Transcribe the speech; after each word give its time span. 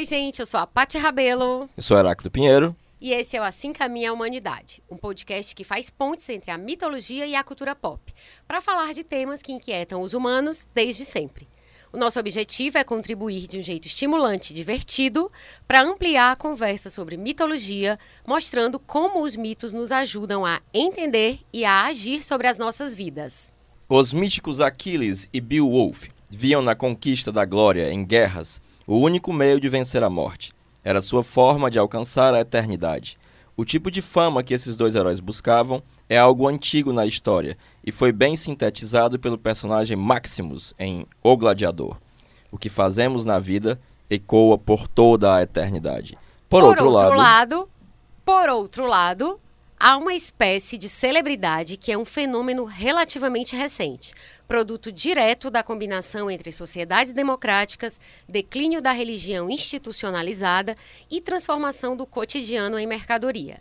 Oi, 0.00 0.06
gente, 0.06 0.40
eu 0.40 0.46
sou 0.46 0.58
a 0.58 0.66
Paty 0.66 0.96
Rabelo. 0.96 1.68
Eu 1.76 1.82
sou 1.82 1.98
Heráclito 1.98 2.30
Pinheiro. 2.30 2.74
E 2.98 3.12
esse 3.12 3.36
é 3.36 3.40
o 3.40 3.44
Assim 3.44 3.70
Caminha 3.70 4.08
a 4.08 4.14
Humanidade, 4.14 4.82
um 4.90 4.96
podcast 4.96 5.54
que 5.54 5.62
faz 5.62 5.90
pontes 5.90 6.26
entre 6.30 6.50
a 6.50 6.56
mitologia 6.56 7.26
e 7.26 7.34
a 7.34 7.44
cultura 7.44 7.74
pop, 7.74 8.00
para 8.48 8.62
falar 8.62 8.94
de 8.94 9.04
temas 9.04 9.42
que 9.42 9.52
inquietam 9.52 10.00
os 10.00 10.14
humanos 10.14 10.66
desde 10.72 11.04
sempre. 11.04 11.46
O 11.92 11.98
nosso 11.98 12.18
objetivo 12.18 12.78
é 12.78 12.82
contribuir 12.82 13.46
de 13.46 13.58
um 13.58 13.60
jeito 13.60 13.88
estimulante 13.88 14.54
e 14.54 14.56
divertido 14.56 15.30
para 15.68 15.82
ampliar 15.82 16.32
a 16.32 16.36
conversa 16.36 16.88
sobre 16.88 17.18
mitologia, 17.18 17.98
mostrando 18.26 18.78
como 18.78 19.20
os 19.20 19.36
mitos 19.36 19.70
nos 19.70 19.92
ajudam 19.92 20.46
a 20.46 20.62
entender 20.72 21.40
e 21.52 21.62
a 21.62 21.84
agir 21.84 22.24
sobre 22.24 22.46
as 22.46 22.56
nossas 22.56 22.94
vidas. 22.94 23.52
Os 23.86 24.14
míticos 24.14 24.62
Aquiles 24.62 25.28
e 25.30 25.42
Beowulf 25.42 26.08
viam 26.30 26.62
na 26.62 26.74
conquista 26.74 27.30
da 27.30 27.44
glória 27.44 27.92
em 27.92 28.02
guerras 28.02 28.62
o 28.90 28.98
único 28.98 29.32
meio 29.32 29.60
de 29.60 29.68
vencer 29.68 30.02
a 30.02 30.10
morte. 30.10 30.52
Era 30.82 31.00
sua 31.00 31.22
forma 31.22 31.70
de 31.70 31.78
alcançar 31.78 32.34
a 32.34 32.40
eternidade. 32.40 33.16
O 33.56 33.64
tipo 33.64 33.88
de 33.88 34.02
fama 34.02 34.42
que 34.42 34.52
esses 34.52 34.76
dois 34.76 34.96
heróis 34.96 35.20
buscavam 35.20 35.80
é 36.08 36.18
algo 36.18 36.48
antigo 36.48 36.92
na 36.92 37.06
história 37.06 37.56
e 37.84 37.92
foi 37.92 38.10
bem 38.10 38.34
sintetizado 38.34 39.16
pelo 39.16 39.38
personagem 39.38 39.96
Maximus 39.96 40.74
em 40.76 41.06
O 41.22 41.36
Gladiador. 41.36 41.98
O 42.50 42.58
que 42.58 42.68
fazemos 42.68 43.24
na 43.24 43.38
vida 43.38 43.80
ecoa 44.10 44.58
por 44.58 44.88
toda 44.88 45.36
a 45.36 45.42
eternidade. 45.42 46.18
Por, 46.48 46.62
Por 46.62 46.70
outro, 46.70 46.90
lado, 46.90 47.16
lado, 47.16 47.68
por 48.24 48.48
outro 48.48 48.86
lado, 48.86 49.40
há 49.80 49.96
uma 49.96 50.12
espécie 50.12 50.76
de 50.76 50.90
celebridade 50.90 51.78
que 51.78 51.90
é 51.90 51.96
um 51.96 52.04
fenômeno 52.04 52.66
relativamente 52.66 53.56
recente, 53.56 54.12
produto 54.46 54.92
direto 54.92 55.50
da 55.50 55.62
combinação 55.62 56.30
entre 56.30 56.52
sociedades 56.52 57.14
democráticas, 57.14 57.98
declínio 58.28 58.82
da 58.82 58.92
religião 58.92 59.48
institucionalizada 59.48 60.76
e 61.10 61.18
transformação 61.18 61.96
do 61.96 62.06
cotidiano 62.06 62.78
em 62.78 62.86
mercadoria. 62.86 63.58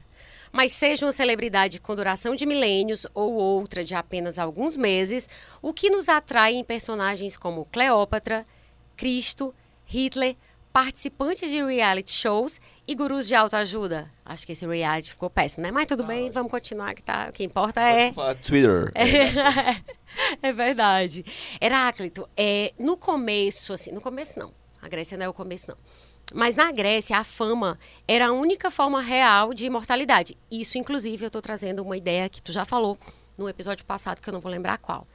Mas 0.52 0.74
seja 0.74 1.06
uma 1.06 1.14
celebridade 1.14 1.80
com 1.80 1.96
duração 1.96 2.36
de 2.36 2.46
milênios 2.46 3.08
ou 3.14 3.34
outra 3.36 3.82
de 3.82 3.96
apenas 3.96 4.38
alguns 4.38 4.76
meses, 4.76 5.30
o 5.62 5.72
que 5.72 5.90
nos 5.90 6.10
atrai 6.10 6.56
em 6.56 6.66
personagens 6.66 7.38
como 7.38 7.66
Cleópatra, 7.72 8.46
Cristo, 8.98 9.56
Hitler, 9.86 10.36
participantes 10.74 11.50
de 11.50 11.64
reality 11.64 12.12
shows 12.12 12.60
e 12.90 12.96
gurus 12.96 13.28
de 13.28 13.36
autoajuda. 13.36 14.12
Acho 14.26 14.48
que 14.48 14.54
esse 14.54 14.66
reality 14.66 15.12
ficou 15.12 15.30
péssimo, 15.30 15.62
né? 15.62 15.72
Mas 15.72 15.86
tudo 15.86 16.04
bem, 16.04 16.32
vamos 16.32 16.50
continuar 16.50 16.96
que 16.96 17.04
tá. 17.04 17.28
O 17.30 17.32
que 17.32 17.44
importa 17.44 17.80
é. 17.82 18.12
Twitter. 18.34 18.92
É 20.42 20.52
verdade. 20.52 21.24
Heráclito, 21.62 22.28
é, 22.36 22.74
no 22.80 22.98
começo, 22.98 23.74
assim, 23.74 23.92
no 23.92 24.02
começo 24.02 24.40
não. 24.40 24.52
A 24.82 24.88
Grécia 24.90 25.16
não 25.16 25.26
é 25.28 25.30
o 25.30 25.34
começo, 25.34 25.70
não. 25.70 25.78
Mas 26.34 26.56
na 26.56 26.72
Grécia, 26.72 27.16
a 27.16 27.24
fama 27.24 27.78
era 28.08 28.30
a 28.30 28.32
única 28.32 28.72
forma 28.72 29.02
real 29.02 29.54
de 29.54 29.68
imortalidade. 29.68 30.36
Isso, 30.50 30.80
inclusive, 30.80 31.24
eu 31.24 31.28
estou 31.28 31.44
trazendo 31.44 31.84
uma 31.84 31.96
ideia 31.96 32.28
que 32.28 32.42
tu 32.42 32.52
já 32.52 32.66
falou 32.66 32.98
no 33.38 33.48
episódio 33.48 33.86
passado, 33.86 34.20
que 34.20 34.28
eu 34.28 34.34
não 34.34 34.42
vou 34.42 34.52
lembrar 34.52 34.80
qual. 34.80 35.06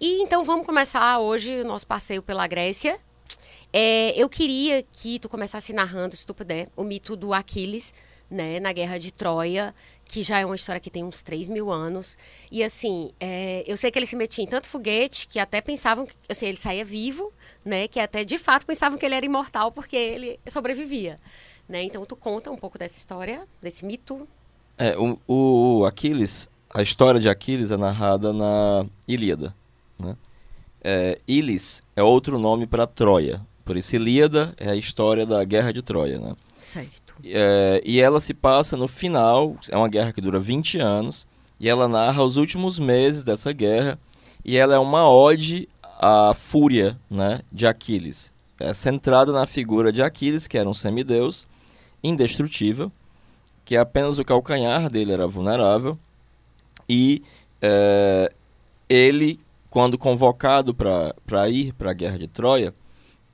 E 0.00 0.20
então 0.22 0.44
vamos 0.44 0.66
começar 0.66 1.20
hoje 1.20 1.60
o 1.60 1.64
nosso 1.64 1.86
passeio 1.86 2.20
pela 2.20 2.48
Grécia. 2.48 2.98
É, 3.72 4.12
eu 4.20 4.28
queria 4.28 4.82
que 4.82 5.18
tu 5.18 5.28
começasse 5.28 5.72
narrando, 5.72 6.16
se 6.16 6.26
tu 6.26 6.34
puder, 6.34 6.68
o 6.76 6.84
mito 6.84 7.16
do 7.16 7.32
Aquiles, 7.32 7.94
né, 8.30 8.60
na 8.60 8.72
Guerra 8.72 8.98
de 8.98 9.12
Troia, 9.12 9.74
que 10.04 10.22
já 10.22 10.40
é 10.40 10.44
uma 10.44 10.56
história 10.56 10.80
que 10.80 10.90
tem 10.90 11.04
uns 11.04 11.22
3 11.22 11.48
mil 11.48 11.70
anos. 11.70 12.18
E 12.50 12.62
assim, 12.62 13.10
é, 13.18 13.64
eu 13.66 13.76
sei 13.76 13.90
que 13.90 13.98
ele 13.98 14.06
se 14.06 14.16
metia 14.16 14.44
em 14.44 14.46
tanto 14.46 14.66
foguete 14.66 15.26
que 15.26 15.38
até 15.38 15.60
pensavam 15.60 16.06
que 16.06 16.14
assim, 16.28 16.46
ele 16.46 16.56
saía 16.56 16.84
vivo, 16.84 17.32
né? 17.64 17.88
Que 17.88 18.00
até 18.00 18.24
de 18.24 18.38
fato 18.38 18.66
pensavam 18.66 18.98
que 18.98 19.06
ele 19.06 19.14
era 19.14 19.24
imortal 19.24 19.72
porque 19.72 19.96
ele 19.96 20.40
sobrevivia. 20.48 21.18
Né? 21.68 21.84
Então 21.84 22.04
tu 22.04 22.16
conta 22.16 22.50
um 22.50 22.56
pouco 22.56 22.78
dessa 22.78 22.98
história, 22.98 23.46
desse 23.62 23.84
mito. 23.84 24.28
É, 24.76 24.96
o, 24.98 25.18
o 25.26 25.86
Aquiles, 25.86 26.50
a 26.68 26.82
história 26.82 27.20
de 27.20 27.28
Aquiles 27.28 27.70
é 27.70 27.76
narrada 27.76 28.32
na 28.32 28.84
Ilíada. 29.06 29.54
Né? 29.98 30.16
É, 30.82 31.18
Ilis 31.28 31.82
é 31.94 32.02
outro 32.02 32.38
nome 32.38 32.66
para 32.66 32.86
Troia. 32.86 33.40
Por 33.64 33.76
isso, 33.76 33.94
Ilíada 33.96 34.54
é 34.56 34.70
a 34.70 34.76
história 34.76 35.24
da 35.24 35.42
Guerra 35.44 35.72
de 35.72 35.82
Troia. 35.82 36.18
Né? 36.18 36.34
Certo. 36.58 37.14
É, 37.24 37.80
e 37.84 38.00
ela 38.00 38.20
se 38.20 38.34
passa 38.34 38.76
no 38.76 38.88
final, 38.88 39.56
é 39.70 39.76
uma 39.76 39.88
guerra 39.88 40.12
que 40.12 40.20
dura 40.20 40.40
20 40.40 40.78
anos, 40.78 41.26
e 41.60 41.68
ela 41.68 41.86
narra 41.86 42.24
os 42.24 42.36
últimos 42.36 42.78
meses 42.78 43.22
dessa 43.22 43.52
guerra, 43.52 43.98
e 44.44 44.56
ela 44.56 44.74
é 44.74 44.78
uma 44.78 45.08
ode 45.08 45.68
à 45.82 46.34
fúria 46.34 46.98
né, 47.08 47.40
de 47.52 47.66
Aquiles. 47.66 48.32
É 48.58 48.74
centrada 48.74 49.32
na 49.32 49.46
figura 49.46 49.92
de 49.92 50.02
Aquiles, 50.02 50.48
que 50.48 50.58
era 50.58 50.68
um 50.68 50.74
semideus, 50.74 51.46
indestrutível, 52.02 52.90
que 53.64 53.76
apenas 53.76 54.18
o 54.18 54.24
calcanhar 54.24 54.90
dele 54.90 55.12
era 55.12 55.26
vulnerável, 55.26 55.96
e 56.88 57.22
é, 57.60 58.32
ele, 58.88 59.38
quando 59.70 59.96
convocado 59.96 60.74
para 60.74 61.48
ir 61.48 61.72
para 61.74 61.92
a 61.92 61.94
guerra 61.94 62.18
de 62.18 62.26
Troia, 62.26 62.74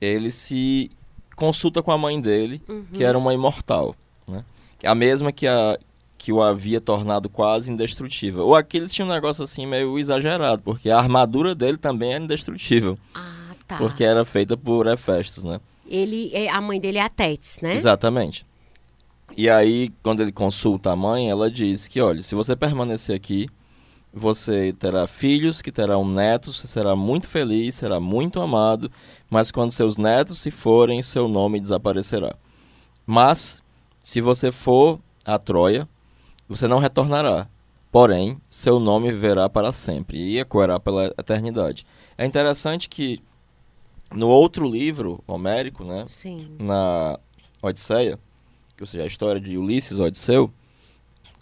ele 0.01 0.31
se 0.31 0.89
consulta 1.35 1.81
com 1.81 1.91
a 1.91 1.97
mãe 1.97 2.19
dele, 2.19 2.61
Uhum. 2.67 2.85
que 2.93 3.03
era 3.03 3.17
uma 3.17 3.33
imortal, 3.33 3.95
né? 4.27 4.43
A 4.83 4.93
mesma 4.95 5.31
que, 5.31 5.47
a, 5.47 5.77
que 6.17 6.31
o 6.33 6.41
havia 6.41 6.79
tornado 6.81 7.29
quase 7.29 7.71
indestrutível. 7.71 8.45
O 8.47 8.55
Aquiles 8.55 8.93
tinha 8.93 9.05
um 9.05 9.09
negócio 9.09 9.43
assim 9.43 9.65
meio 9.65 9.97
exagerado, 9.99 10.61
porque 10.63 10.89
a 10.89 10.97
armadura 10.97 11.53
dele 11.55 11.77
também 11.77 12.13
era 12.13 12.23
indestrutível, 12.23 12.97
Ah, 13.15 13.51
tá. 13.67 13.77
porque 13.77 14.03
era 14.03 14.23
feita 14.25 14.55
por 14.57 14.87
Hefestos, 14.87 15.43
né? 15.43 15.59
Ele, 15.87 16.29
é- 16.33 16.49
a 16.49 16.61
mãe 16.61 16.79
dele 16.79 16.97
é 16.97 17.01
a 17.01 17.09
Tétis, 17.09 17.59
né? 17.61 17.73
Exatamente. 17.73 18.45
E 19.37 19.49
aí, 19.49 19.89
quando 20.03 20.21
ele 20.21 20.31
consulta 20.31 20.91
a 20.91 20.95
mãe, 20.95 21.29
ela 21.29 21.49
diz 21.49 21.87
que, 21.87 22.01
olha, 22.01 22.21
se 22.21 22.35
você 22.35 22.55
permanecer 22.55 23.15
aqui, 23.15 23.47
você 24.13 24.73
terá 24.73 25.05
filhos, 25.07 25.61
que 25.61 25.71
terão 25.71 26.07
netos, 26.07 26.59
você 26.59 26.67
será 26.67 26.95
muito 26.95 27.27
feliz, 27.27 27.75
será 27.75 27.99
muito 27.99 28.41
amado, 28.41 28.91
mas 29.29 29.51
quando 29.51 29.71
seus 29.71 29.97
netos 29.97 30.39
se 30.39 30.51
forem, 30.51 31.01
seu 31.01 31.27
nome 31.27 31.59
desaparecerá. 31.59 32.35
Mas, 33.05 33.61
se 33.99 34.21
você 34.21 34.51
for 34.51 34.99
a 35.23 35.37
Troia, 35.37 35.87
você 36.47 36.67
não 36.67 36.79
retornará. 36.79 37.47
Porém, 37.91 38.39
seu 38.49 38.79
nome 38.79 39.11
viverá 39.11 39.49
para 39.49 39.71
sempre 39.71 40.17
e 40.17 40.39
ecoará 40.39 40.79
pela 40.79 41.05
eternidade. 41.17 41.85
É 42.17 42.25
interessante 42.25 42.87
que 42.87 43.19
no 44.11 44.27
outro 44.27 44.67
livro 44.67 45.23
homérico, 45.27 45.83
né, 45.83 46.05
Sim. 46.07 46.55
na 46.61 47.19
Odisseia, 47.61 48.19
que 48.75 48.83
ou 48.83 48.87
seja, 48.87 49.03
a 49.03 49.07
história 49.07 49.41
de 49.41 49.57
Ulisses 49.57 49.99
Odisseu, 49.99 50.51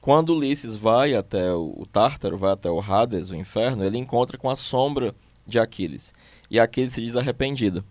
quando 0.01 0.33
Ulisses 0.33 0.75
vai 0.75 1.15
até 1.15 1.51
o, 1.53 1.73
o 1.77 1.85
Tártaro, 1.85 2.37
vai 2.37 2.51
até 2.51 2.69
o 2.69 2.79
Hades, 2.79 3.29
o 3.29 3.35
inferno, 3.35 3.83
ele 3.83 3.97
encontra 3.97 4.37
com 4.37 4.49
a 4.49 4.55
sombra 4.55 5.13
de 5.45 5.59
Aquiles. 5.59 6.13
E 6.49 6.59
Aquiles 6.59 6.93
se 6.93 7.01
diz 7.01 7.15
arrependido. 7.15 7.83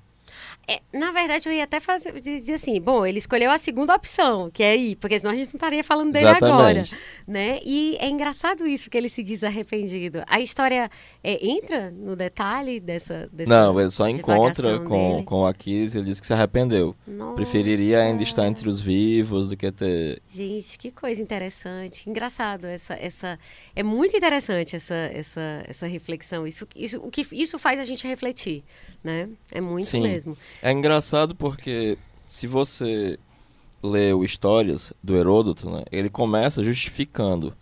É, 0.69 0.81
na 0.93 1.13
verdade, 1.13 1.49
eu 1.49 1.53
ia 1.53 1.63
até 1.63 1.79
fazer, 1.79 2.19
dizer 2.21 2.55
assim, 2.55 2.81
bom, 2.81 3.07
ele 3.07 3.19
escolheu 3.19 3.53
a 3.53 3.59
segunda 3.59 3.95
opção, 3.95 4.51
que 4.51 4.63
é 4.65 4.77
ir, 4.77 4.97
porque 4.97 5.17
senão 5.17 5.33
a 5.33 5.37
gente 5.37 5.47
não 5.47 5.55
estaria 5.55 5.85
falando 5.85 6.13
dele 6.13 6.27
agora, 6.27 6.81
Exatamente. 6.81 6.97
né? 7.27 7.61
E 7.65 7.97
é 8.01 8.09
engraçado 8.09 8.67
isso 8.67 8.91
que 8.91 8.99
ele 8.99 9.09
se 9.09 9.23
diz 9.23 9.45
arrependido. 9.45 10.25
A 10.27 10.41
história 10.41 10.91
é, 11.23 11.47
entra 11.47 11.93
no 11.93 12.17
detalhe 12.17 12.81
dessa, 12.81 13.29
dessa 13.33 13.49
Não, 13.49 13.79
ele 13.81 13.91
só 13.91 14.09
encontra 14.09 14.81
com, 14.81 15.13
dele? 15.13 15.23
com 15.25 15.47
Aquiles 15.47 15.95
e 15.95 15.99
ele 15.99 16.07
diz 16.07 16.21
que 16.21 16.27
se 16.27 16.33
arrependeu. 16.33 16.97
Preferiria 17.37 18.01
ainda 18.01 18.23
estar 18.25 18.43
Nossa. 18.43 18.51
entre 18.51 18.69
os 18.69 18.81
vivos 18.81 19.49
do 19.49 19.57
que 19.57 19.71
ter. 19.71 20.21
Gente, 20.29 20.79
que 20.79 20.91
coisa 20.91 21.23
interessante. 21.23 22.09
Engraçado 22.09 22.67
essa 22.67 22.95
essa 22.95 23.39
é 23.75 23.83
muito 23.83 24.17
interessante 24.17 24.75
essa 24.75 24.95
essa 24.95 25.65
essa 25.67 25.87
reflexão. 25.87 26.47
Isso 26.47 26.67
isso 26.75 26.99
o 26.99 27.11
que 27.11 27.27
isso 27.33 27.59
faz 27.59 27.79
a 27.79 27.85
gente 27.85 28.07
refletir, 28.07 28.65
né? 29.05 29.29
É 29.53 29.61
muito 29.61 29.87
Sim. 29.87 30.03
mesmo. 30.03 30.37
É 30.63 30.73
engraçado 30.73 31.35
porque 31.35 31.99
se 32.27 32.47
você 32.47 33.19
lê 33.83 34.13
o 34.13 34.25
Histórias 34.25 34.93
do 35.03 35.15
Heródoto, 35.17 35.71
né, 35.71 35.85
ele 35.93 36.09
começa 36.09 36.65
justificando 36.65 37.55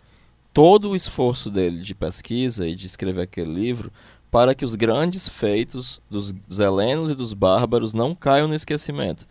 todo 0.53 0.91
o 0.91 0.95
esforço 0.95 1.51
dele 1.51 1.81
de 1.81 1.93
pesquisa 1.93 2.67
e 2.67 2.75
de 2.75 2.85
escrever 2.85 3.23
aquele 3.23 3.53
livro 3.53 3.91
para 4.31 4.55
que 4.55 4.65
os 4.65 4.75
grandes 4.75 5.29
feitos 5.29 6.01
dos, 6.09 6.31
dos 6.31 6.59
helenos 6.59 7.09
e 7.09 7.15
dos 7.15 7.33
bárbaros 7.33 7.93
não 7.93 8.15
caiam 8.15 8.47
no 8.47 8.55
esquecimento. 8.55 9.27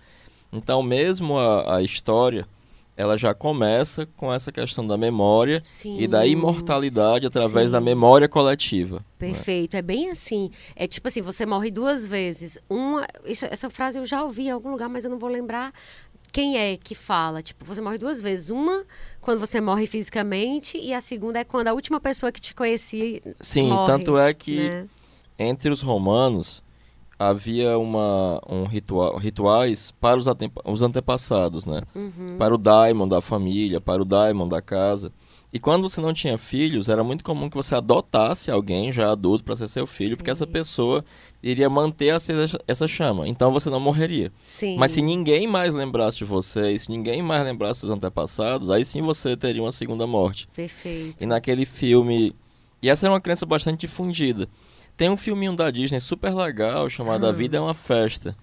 Então, 0.52 0.82
mesmo 0.82 1.38
a, 1.38 1.76
a 1.76 1.82
história, 1.82 2.46
ela 2.96 3.16
já 3.18 3.34
começa 3.34 4.06
com 4.16 4.32
essa 4.32 4.52
questão 4.52 4.86
da 4.86 4.96
memória 4.96 5.60
Sim. 5.64 5.98
e 6.00 6.06
da 6.06 6.24
imortalidade 6.26 7.26
através 7.26 7.66
Sim. 7.68 7.72
da 7.72 7.80
memória 7.80 8.28
coletiva. 8.28 8.96
né? 8.98 9.04
Perfeito, 9.18 9.76
é 9.76 9.82
bem 9.82 10.10
assim. 10.10 10.50
É 10.76 10.86
tipo 10.86 11.08
assim, 11.08 11.20
você 11.22 11.44
morre 11.44 11.70
duas 11.70 12.06
vezes. 12.06 12.58
Uma, 12.68 13.06
isso- 13.24 13.46
essa 13.46 13.68
frase 13.70 13.98
eu 13.98 14.06
já 14.06 14.22
ouvi 14.22 14.44
em 14.44 14.50
algum 14.50 14.70
lugar, 14.70 14.88
mas 14.88 15.04
eu 15.04 15.10
não 15.10 15.18
vou 15.18 15.28
lembrar 15.28 15.72
quem 16.32 16.56
é 16.58 16.76
que 16.76 16.94
fala. 16.94 17.42
Tipo, 17.42 17.64
você 17.64 17.80
morre 17.80 17.98
duas 17.98 18.20
vezes. 18.20 18.50
Uma 18.50 18.84
quando 19.20 19.38
você 19.40 19.60
morre 19.60 19.86
fisicamente 19.86 20.78
e 20.78 20.92
a 20.94 21.00
segunda 21.00 21.38
é 21.40 21.44
quando 21.44 21.68
a 21.68 21.72
última 21.72 22.00
pessoa 22.00 22.30
que 22.30 22.40
te 22.40 22.54
conhecia 22.54 23.20
Sim, 23.40 23.68
morre, 23.70 23.86
tanto 23.86 24.16
é 24.18 24.32
que 24.34 24.68
né? 24.68 24.86
entre 25.38 25.70
os 25.70 25.80
romanos, 25.80 26.62
havia 27.18 27.78
uma, 27.78 28.40
um 28.48 28.64
ritual, 28.64 29.16
rituais 29.16 29.92
para 30.00 30.18
os, 30.18 30.26
os 30.64 30.82
antepassados, 30.82 31.64
né? 31.64 31.82
Uhum. 31.94 32.36
Para 32.38 32.54
o 32.54 32.58
daimon 32.58 33.08
da 33.08 33.20
família, 33.20 33.80
para 33.80 34.02
o 34.02 34.04
daimon 34.04 34.48
da 34.48 34.60
casa. 34.60 35.12
E 35.54 35.60
quando 35.60 35.88
você 35.88 36.00
não 36.00 36.12
tinha 36.12 36.36
filhos, 36.36 36.88
era 36.88 37.04
muito 37.04 37.22
comum 37.22 37.48
que 37.48 37.56
você 37.56 37.76
adotasse 37.76 38.50
alguém 38.50 38.92
já 38.92 39.12
adulto 39.12 39.44
para 39.44 39.54
ser 39.54 39.68
seu 39.68 39.86
filho, 39.86 40.10
Sim. 40.10 40.16
porque 40.16 40.30
essa 40.32 40.48
pessoa 40.48 41.04
iria 41.40 41.70
manter 41.70 42.10
acesa 42.10 42.58
essa 42.66 42.88
chama. 42.88 43.28
Então 43.28 43.52
você 43.52 43.70
não 43.70 43.78
morreria. 43.78 44.32
Sim. 44.42 44.76
Mas 44.76 44.90
se 44.90 45.00
ninguém 45.00 45.46
mais 45.46 45.72
lembrasse 45.72 46.18
de 46.18 46.24
você, 46.24 46.72
e 46.72 46.78
se 46.80 46.90
ninguém 46.90 47.22
mais 47.22 47.44
lembrasse 47.44 47.82
dos 47.82 47.90
antepassados, 47.92 48.68
aí 48.68 48.84
sim 48.84 49.00
você 49.00 49.36
teria 49.36 49.62
uma 49.62 49.70
segunda 49.70 50.08
morte. 50.08 50.48
Perfeito. 50.52 51.22
E 51.22 51.26
naquele 51.26 51.64
filme. 51.64 52.34
E 52.82 52.90
essa 52.90 53.06
é 53.06 53.10
uma 53.10 53.20
crença 53.20 53.46
bastante 53.46 53.82
difundida. 53.82 54.48
Tem 54.96 55.08
um 55.10 55.16
filminho 55.16 55.54
da 55.56 55.70
Disney 55.70 56.00
super 56.00 56.34
legal 56.34 56.88
chamado 56.88 57.26
Ah. 57.26 57.30
A 57.30 57.32
Vida 57.32 57.56
é 57.56 57.60
uma 57.60 57.74
Festa. 57.74 58.36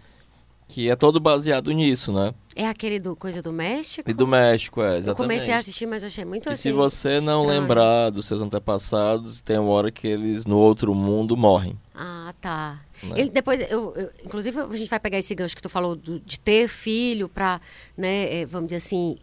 Que 0.68 0.89
é 0.89 0.95
todo 0.95 1.19
baseado 1.19 1.69
nisso, 1.74 2.13
né? 2.13 2.33
É 2.56 2.65
aquele 2.65 2.98
do 2.98 3.13
Coisa 3.13 3.42
do 3.42 3.51
México? 3.51 4.09
E 4.09 4.13
do 4.13 4.25
México, 4.25 4.81
é, 4.81 4.92
Eu 4.94 4.98
exatamente. 5.00 5.18
comecei 5.33 5.53
a 5.53 5.57
assistir, 5.57 5.86
mas 5.86 6.01
achei 6.01 6.24
muito 6.24 6.48
E 6.48 6.50
assim. 6.53 6.62
se 6.62 6.71
você 6.71 7.19
não 7.19 7.42
estranho. 7.42 7.62
lembrar 7.62 8.09
dos 8.09 8.25
seus 8.25 8.42
antepassados, 8.42 9.42
tem 9.42 9.57
uma 9.59 9.69
hora 9.71 9.92
que 9.92 10.07
eles 10.07 10.45
no 10.45 10.57
outro 10.57 10.95
mundo 10.95 11.36
morrem. 11.36 11.77
Ah, 11.94 12.33
tá. 12.39 12.80
Né? 13.03 13.19
Ele, 13.19 13.30
depois, 13.30 13.59
eu, 13.69 13.94
eu- 13.98 14.09
inclusive, 14.24 14.57
a 14.62 14.77
gente 14.77 14.89
vai 14.89 15.00
pegar 15.00 15.18
esse 15.18 15.36
gancho 15.36 15.56
que 15.57 15.62
tu 15.62 15.68
falou 15.68 15.94
do- 15.94 16.21
de 16.21 16.39
ter 16.39 16.69
filho 16.69 17.27
para, 17.27 17.59
né, 17.98 18.33
eh, 18.42 18.45
vamos 18.45 18.68
dizer 18.68 18.77
assim, 18.77 19.18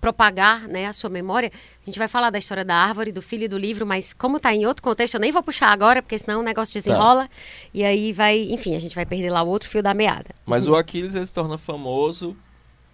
propagar 0.00 0.68
né, 0.68 0.86
a 0.86 0.92
sua 0.92 1.10
memória. 1.10 1.50
A 1.82 1.84
gente 1.84 1.98
vai 1.98 2.08
falar 2.08 2.30
da 2.30 2.38
história 2.38 2.64
da 2.64 2.74
árvore, 2.74 3.12
do 3.12 3.22
filho 3.22 3.44
e 3.44 3.48
do 3.48 3.58
livro, 3.58 3.86
mas 3.86 4.12
como 4.12 4.36
está 4.36 4.54
em 4.54 4.66
outro 4.66 4.82
contexto, 4.82 5.14
eu 5.14 5.20
nem 5.20 5.32
vou 5.32 5.42
puxar 5.42 5.68
agora, 5.68 6.02
porque 6.02 6.18
senão 6.18 6.40
o 6.40 6.42
negócio 6.42 6.74
desenrola. 6.74 7.28
E 7.72 7.84
aí 7.84 8.12
vai, 8.12 8.38
enfim, 8.50 8.74
a 8.74 8.78
gente 8.80 8.94
vai 8.94 9.06
perder 9.06 9.30
lá 9.30 9.42
o 9.42 9.48
outro 9.48 9.68
fio 9.68 9.82
da 9.82 9.94
meada. 9.94 10.30
Mas 10.46 10.68
o 10.68 10.74
Aquiles 10.74 11.14
ele 11.14 11.26
se 11.26 11.32
torna 11.32 11.58
famoso 11.58 12.36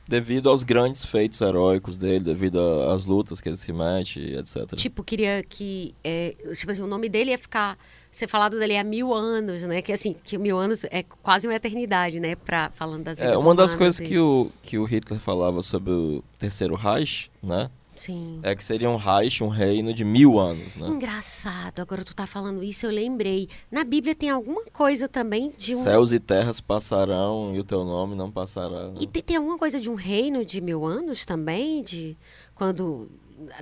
devido 0.08 0.48
aos 0.48 0.64
grandes 0.64 1.04
feitos 1.04 1.38
heróicos 1.42 1.98
dele, 1.98 2.20
devido 2.20 2.58
às 2.90 3.04
lutas 3.04 3.40
que 3.42 3.48
ele 3.50 3.58
se 3.58 3.70
mete, 3.74 4.18
etc. 4.20 4.74
Tipo, 4.74 5.04
queria 5.04 5.42
que. 5.46 5.94
é, 6.02 6.34
tipo 6.54 6.72
assim, 6.72 6.80
o 6.82 6.86
nome 6.86 7.08
dele 7.10 7.30
ia 7.32 7.38
ficar. 7.38 7.78
Ser 8.10 8.26
falado 8.26 8.58
dele 8.58 8.74
há 8.74 8.82
mil 8.82 9.12
anos, 9.12 9.62
né? 9.64 9.82
Que 9.82 9.92
assim, 9.92 10.16
que 10.24 10.38
mil 10.38 10.58
anos 10.58 10.82
é 10.84 11.02
quase 11.22 11.46
uma 11.46 11.54
eternidade, 11.54 12.18
né? 12.18 12.34
Pra, 12.36 12.70
falando 12.70 13.04
das 13.04 13.20
É, 13.20 13.36
uma 13.36 13.54
das 13.54 13.74
coisas 13.74 14.00
e- 14.00 14.04
que 14.04 14.18
o, 14.18 14.50
que 14.62 14.78
o 14.78 14.84
Hitler 14.84 15.20
falava 15.20 15.60
sobre 15.60 15.92
o 15.92 16.24
terceiro 16.38 16.74
Reich, 16.74 17.30
né? 17.42 17.70
Sim. 17.98 18.38
É 18.42 18.54
que 18.54 18.62
seria 18.62 18.88
um 18.88 18.96
Reich, 18.96 19.42
um 19.42 19.48
reino 19.48 19.92
de 19.92 20.04
mil 20.04 20.38
anos, 20.38 20.76
né? 20.76 20.88
Engraçado, 20.88 21.80
agora 21.80 22.04
tu 22.04 22.14
tá 22.14 22.26
falando 22.26 22.62
isso, 22.62 22.86
eu 22.86 22.90
lembrei. 22.90 23.48
Na 23.70 23.82
Bíblia 23.84 24.14
tem 24.14 24.30
alguma 24.30 24.64
coisa 24.66 25.08
também 25.08 25.52
de 25.56 25.74
um. 25.74 25.82
Céus 25.82 26.12
e 26.12 26.20
terras 26.20 26.60
passarão 26.60 27.52
e 27.54 27.58
o 27.58 27.64
teu 27.64 27.84
nome 27.84 28.14
não 28.14 28.30
passará. 28.30 28.88
né? 28.88 28.94
E 29.00 29.06
tem, 29.06 29.22
tem 29.22 29.36
alguma 29.36 29.58
coisa 29.58 29.80
de 29.80 29.90
um 29.90 29.94
reino 29.94 30.44
de 30.44 30.60
mil 30.60 30.84
anos 30.84 31.24
também? 31.24 31.82
De 31.82 32.16
quando. 32.54 33.10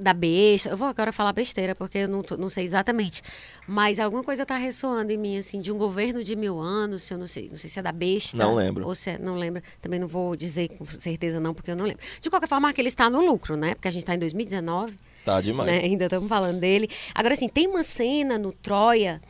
Da 0.00 0.12
besta. 0.12 0.70
Eu 0.70 0.76
vou 0.76 0.88
agora 0.88 1.12
falar 1.12 1.32
besteira, 1.32 1.74
porque 1.74 1.98
eu 1.98 2.08
não, 2.08 2.22
não 2.38 2.48
sei 2.48 2.64
exatamente. 2.64 3.22
Mas 3.66 3.98
alguma 3.98 4.24
coisa 4.24 4.46
tá 4.46 4.56
ressoando 4.56 5.12
em 5.12 5.16
mim, 5.16 5.38
assim, 5.38 5.60
de 5.60 5.72
um 5.72 5.78
governo 5.78 6.24
de 6.24 6.34
mil 6.34 6.58
anos, 6.58 7.10
eu 7.10 7.18
não 7.18 7.26
sei. 7.26 7.48
Não 7.48 7.56
sei 7.56 7.68
se 7.68 7.78
é 7.78 7.82
da 7.82 7.92
besta. 7.92 8.36
Não 8.36 8.54
lembro. 8.54 8.86
Ou 8.86 8.94
se 8.94 9.10
é, 9.10 9.18
não 9.18 9.36
lembro. 9.36 9.62
Também 9.80 10.00
não 10.00 10.08
vou 10.08 10.34
dizer 10.36 10.68
com 10.68 10.84
certeza, 10.84 11.38
não, 11.40 11.52
porque 11.52 11.70
eu 11.70 11.76
não 11.76 11.84
lembro. 11.84 12.02
De 12.20 12.30
qualquer 12.30 12.48
forma, 12.48 12.72
que 12.72 12.80
ele 12.80 12.88
está 12.88 13.10
no 13.10 13.24
lucro, 13.24 13.56
né? 13.56 13.74
Porque 13.74 13.88
a 13.88 13.90
gente 13.90 14.02
está 14.02 14.14
em 14.14 14.18
2019. 14.18 14.94
Tá 15.24 15.40
demais. 15.40 15.70
né? 15.70 15.80
Ainda 15.80 16.04
estamos 16.04 16.28
falando 16.28 16.60
dele. 16.60 16.88
Agora, 17.14 17.34
assim, 17.34 17.48
tem 17.48 17.66
uma 17.66 17.82
cena 17.82 18.38
no 18.38 18.52
Troia, 18.52 19.20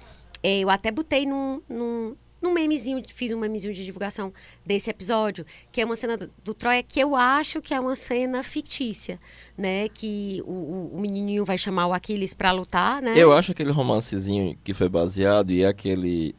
eh, 0.42 0.60
eu 0.60 0.70
até 0.70 0.90
botei 0.90 1.24
num, 1.24 1.62
num, 1.68 2.14
num 2.46 2.52
memezinho, 2.52 3.02
fiz 3.08 3.32
um 3.32 3.38
memezinho 3.38 3.74
de 3.74 3.84
divulgação 3.84 4.32
desse 4.64 4.88
episódio, 4.88 5.44
que 5.72 5.80
é 5.80 5.84
uma 5.84 5.96
cena 5.96 6.16
do, 6.16 6.30
do 6.44 6.54
Troia 6.54 6.82
que 6.82 7.00
eu 7.00 7.16
acho 7.16 7.60
que 7.60 7.74
é 7.74 7.80
uma 7.80 7.96
cena 7.96 8.42
fictícia, 8.42 9.18
né? 9.58 9.88
Que 9.88 10.40
o, 10.46 10.90
o, 10.94 11.00
menininho 11.00 11.44
vai 11.44 11.58
chamar 11.58 11.88
o 11.88 11.92
Aquiles 11.92 12.32
pra 12.32 12.52
lutar, 12.52 13.02
né? 13.02 13.14
Eu 13.16 13.32
acho 13.32 13.52
aquele 13.52 13.72
romancezinho 13.72 14.56
que 14.62 14.72
foi 14.72 14.88
baseado 14.88 15.50
e 15.50 15.62
é 15.62 15.66
aquele. 15.66 16.34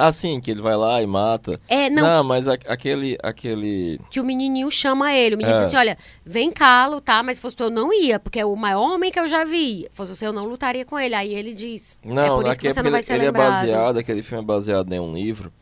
Ah, 0.00 0.12
sim, 0.12 0.40
que 0.40 0.48
ele 0.52 0.62
vai 0.62 0.76
lá 0.76 1.02
e 1.02 1.06
mata. 1.08 1.60
É, 1.68 1.90
não, 1.90 2.02
Não, 2.04 2.22
mas 2.24 2.46
a- 2.46 2.52
aquele. 2.52 3.18
aquele... 3.20 4.00
que 4.08 4.20
o 4.20 4.24
menininho 4.24 4.70
chama 4.70 5.12
ele. 5.12 5.34
O 5.34 5.38
menino 5.38 5.56
É. 5.56 5.58
diz 5.58 5.66
assim: 5.66 5.76
olha, 5.76 5.98
vem 6.24 6.52
cá 6.52 6.86
lutar, 6.86 7.24
mas 7.24 7.36
se 7.38 7.42
fosse 7.42 7.56
tu 7.56 7.64
eu 7.64 7.70
não 7.70 7.92
ia, 7.92 8.20
porque 8.20 8.38
é 8.38 8.46
o 8.46 8.54
maior 8.54 8.80
homem 8.94 9.10
que 9.10 9.18
eu 9.18 9.28
já 9.28 9.42
vi. 9.44 9.82
Se 9.90 9.90
fosse 9.94 10.14
você, 10.14 10.24
eu 10.24 10.32
não 10.32 10.46
lutaria 10.46 10.84
com 10.84 10.96
ele. 10.96 11.16
Aí 11.16 11.34
ele 11.34 11.52
diz: 11.52 11.98
é 12.04 12.08
Não, 12.08 12.40
por 12.40 12.48
isso 12.48 12.60
que 12.60 12.72
você 12.72 12.80
não 12.80 12.90
vai 12.92 13.00
ele, 13.00 13.06
ser 13.06 13.14
ele 13.14 13.22
é 13.24 13.26
lembrado. 13.26 13.50
baseado, 13.50 13.98
aquele 13.98 14.22
filme 14.22 14.44
é 14.44 14.46
baseado 14.46 14.92
em 14.92 15.00
um 15.00 15.12
livro 15.12 15.52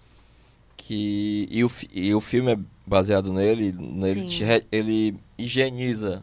que. 0.76 1.48
E 1.50 1.64
o, 1.64 1.70
e 1.92 2.14
o 2.14 2.20
filme 2.20 2.52
é 2.52 2.58
baseado 2.86 3.32
nele, 3.32 3.72
nele 3.72 4.28
ele 4.70 5.16
higieniza 5.38 6.22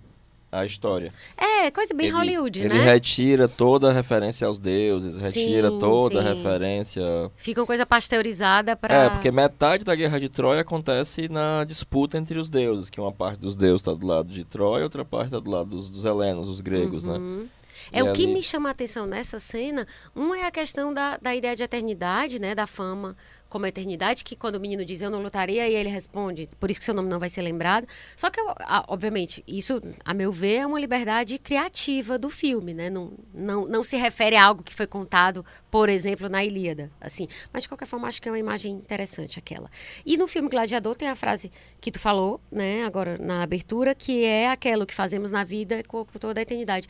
a 0.60 0.66
história. 0.66 1.14
É, 1.38 1.70
coisa 1.72 1.94
bem 1.94 2.08
ele, 2.08 2.16
Hollywood, 2.16 2.60
ele 2.60 2.70
né? 2.74 2.84
retira 2.84 3.48
toda 3.48 3.90
a 3.90 3.94
referência 3.94 4.46
aos 4.48 4.60
deuses, 4.60 5.18
retira 5.18 5.70
Sim, 5.70 5.80
toda 5.80 6.20
a 6.20 6.24
sim. 6.24 6.34
referência. 6.36 7.04
Fica 7.36 7.62
uma 7.62 7.68
coisa 7.68 7.86
pasteurizada 7.86 8.76
pra. 8.76 8.94
É, 8.94 9.10
porque 9.10 9.32
metade 9.32 9.84
da 9.84 9.96
Guerra 9.96 10.20
de 10.20 10.30
Troia 10.30 10.62
acontece 10.62 11.28
na 11.30 11.64
disputa 11.64 12.18
entre 12.18 12.38
os 12.38 12.50
deuses, 12.50 12.90
que 12.90 13.00
uma 13.02 13.12
parte 13.12 13.40
dos 13.40 13.56
deuses 13.56 13.82
está 13.82 13.94
do 13.94 14.06
lado 14.06 14.30
de 14.30 14.44
Troia 14.44 14.84
outra 14.84 15.04
parte 15.04 15.28
está 15.28 15.40
do 15.40 15.50
lado 15.50 15.70
dos, 15.70 15.90
dos 15.90 16.06
helenos, 16.06 16.46
dos 16.46 16.62
gregos, 16.62 17.04
né? 17.04 17.14
Uhum. 17.14 17.48
É 17.92 18.00
E 18.00 18.02
o 18.04 18.14
que 18.14 18.24
ali- 18.24 18.34
me 18.34 18.42
chama 18.42 18.70
a 18.70 18.72
atenção 18.72 19.06
nessa 19.06 19.40
cena. 19.40 19.86
Um 20.16 20.34
é 20.34 20.46
a 20.46 20.52
questão 20.52 20.94
da, 20.94 21.18
da 21.18 21.36
ideia 21.36 21.56
de 21.56 21.64
eternidade, 21.64 22.40
né? 22.40 22.56
Da 22.56 22.66
fama 22.66 23.16
como 23.54 23.68
eternidade, 23.68 24.24
que 24.24 24.36
quando 24.36 24.56
o 24.56 24.60
menino 24.60 24.84
diz 24.84 25.00
eu 25.00 25.12
não 25.12 25.22
lutaria, 25.22 25.70
e 25.70 25.76
ele 25.76 25.88
responde, 25.90 26.50
por 26.60 26.72
isso 26.72 26.80
que 26.80 26.86
seu 26.86 26.94
nome 26.96 27.08
não 27.08 27.20
vai 27.20 27.30
ser 27.30 27.44
lembrado. 27.44 27.88
Só 28.18 28.32
que, 28.32 28.40
a- 28.62 28.84
obviamente, 28.88 29.44
isso, 29.48 29.80
a 30.04 30.12
meu 30.12 30.32
ver, 30.32 30.56
é 30.56 30.66
uma 30.66 30.80
liberdade 30.80 31.38
criativa 31.38 32.18
do 32.18 32.32
filme, 32.32 32.74
né? 32.74 32.90
Não, 32.90 33.14
não, 33.32 33.68
não 33.68 33.84
se 33.84 33.96
refere 33.96 34.36
a 34.36 34.44
algo 34.44 34.64
que 34.64 34.74
foi 34.74 34.88
contado, 34.88 35.46
por 35.70 35.88
exemplo, 35.88 36.28
na 36.28 36.44
Ilíada, 36.44 36.90
assim. 37.00 37.28
Mas, 37.54 37.62
de 37.64 37.70
qualquer 37.70 37.86
forma, 37.86 38.08
acho 38.08 38.20
que 38.20 38.28
é 38.28 38.32
uma 38.32 38.40
imagem 38.40 38.74
interessante 38.74 39.38
aquela. 39.38 39.70
E 40.04 40.18
no 40.18 40.28
filme 40.28 40.50
Gladiador 40.50 40.96
tem 40.96 41.08
a 41.08 41.16
frase 41.16 41.52
que 41.80 41.92
tu 41.92 42.00
falou, 42.00 42.42
né? 42.52 42.84
Agora, 42.86 43.20
na 43.20 43.44
abertura, 43.44 43.94
que 43.94 44.24
é 44.26 44.50
aquilo 44.50 44.88
que 44.88 44.96
fazemos 44.96 45.30
na 45.30 45.44
vida 45.44 45.84
por 45.88 46.06
por 46.08 46.18
toda 46.18 46.42
a 46.42 46.44
eternidade 46.44 46.88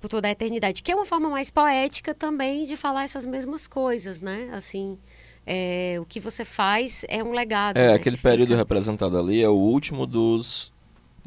por 0.00 0.08
toda 0.08 0.28
a 0.28 0.30
eternidade, 0.30 0.82
que 0.82 0.92
é 0.92 0.94
uma 0.94 1.06
forma 1.06 1.28
mais 1.30 1.50
poética 1.50 2.14
também 2.14 2.66
de 2.66 2.76
falar 2.76 3.04
essas 3.04 3.24
mesmas 3.24 3.66
coisas, 3.66 4.20
né? 4.20 4.50
Assim, 4.52 4.98
é, 5.46 5.96
o 6.00 6.04
que 6.04 6.18
você 6.18 6.44
faz 6.44 7.04
é 7.08 7.22
um 7.22 7.30
legado. 7.30 7.76
É, 7.76 7.88
né, 7.88 7.94
aquele 7.94 8.16
que 8.16 8.22
período 8.22 8.48
fica. 8.48 8.58
representado 8.58 9.16
ali 9.16 9.42
é 9.42 9.48
o 9.48 9.54
último 9.54 10.06
dos. 10.06 10.72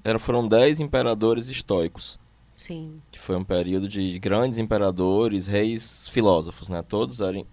Era, 0.04 0.20
foram 0.20 0.48
dez 0.48 0.80
imperadores 0.80 1.48
estoicos, 1.48 2.20
Sim, 2.56 3.02
que 3.12 3.20
foi 3.20 3.36
um 3.36 3.44
período 3.44 3.88
de 3.88 4.18
grandes 4.20 4.60
imperadores, 4.60 5.48
reis 5.48 6.08
filósofos, 6.10 6.68
né? 6.68 6.82
Todos 6.82 7.22
eram. 7.22 7.46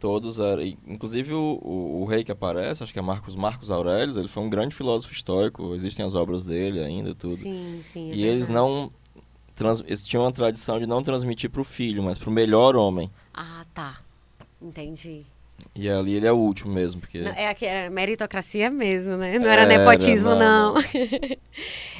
Todos 0.00 0.38
eram. 0.38 0.62
Inclusive 0.86 1.34
o, 1.34 1.60
o, 1.62 2.02
o 2.02 2.04
rei 2.04 2.22
que 2.24 2.30
aparece, 2.32 2.82
acho 2.82 2.92
que 2.92 2.98
é 2.98 3.02
Marcos, 3.02 3.34
Marcos 3.36 3.70
Aurelius, 3.70 4.16
ele 4.16 4.28
foi 4.28 4.42
um 4.42 4.50
grande 4.50 4.74
filósofo 4.74 5.12
estoico, 5.12 5.74
existem 5.74 6.04
as 6.04 6.14
obras 6.14 6.44
dele 6.44 6.80
ainda, 6.80 7.14
tudo. 7.14 7.34
sim, 7.34 7.80
sim. 7.82 8.10
é 8.10 8.14
e 8.14 8.24
eles 8.24 8.48
verdade. 8.48 8.52
não. 8.52 8.92
Trans, 9.56 9.80
eles 9.80 10.06
tinham 10.06 10.24
a 10.24 10.30
tradição 10.30 10.78
de 10.78 10.86
não 10.86 11.02
transmitir 11.02 11.50
para 11.50 11.60
o 11.60 11.64
filho, 11.64 12.00
mas 12.00 12.16
para 12.16 12.30
o 12.30 12.32
melhor 12.32 12.76
homem. 12.76 13.10
Ah, 13.34 13.64
tá. 13.74 13.98
Entendi. 14.62 15.24
E 15.78 15.88
ali 15.88 16.14
ele 16.14 16.26
é 16.26 16.32
o 16.32 16.36
último 16.36 16.72
mesmo, 16.72 17.00
porque. 17.00 17.18
Não, 17.18 17.30
é 17.30 17.54
era 17.60 17.90
meritocracia 17.90 18.70
mesmo, 18.70 19.16
né? 19.16 19.38
Não 19.38 19.48
era, 19.48 19.62
Era, 19.62 19.78
nepotismo, 19.78 20.34
não, 20.34 20.74
não. 20.74 20.82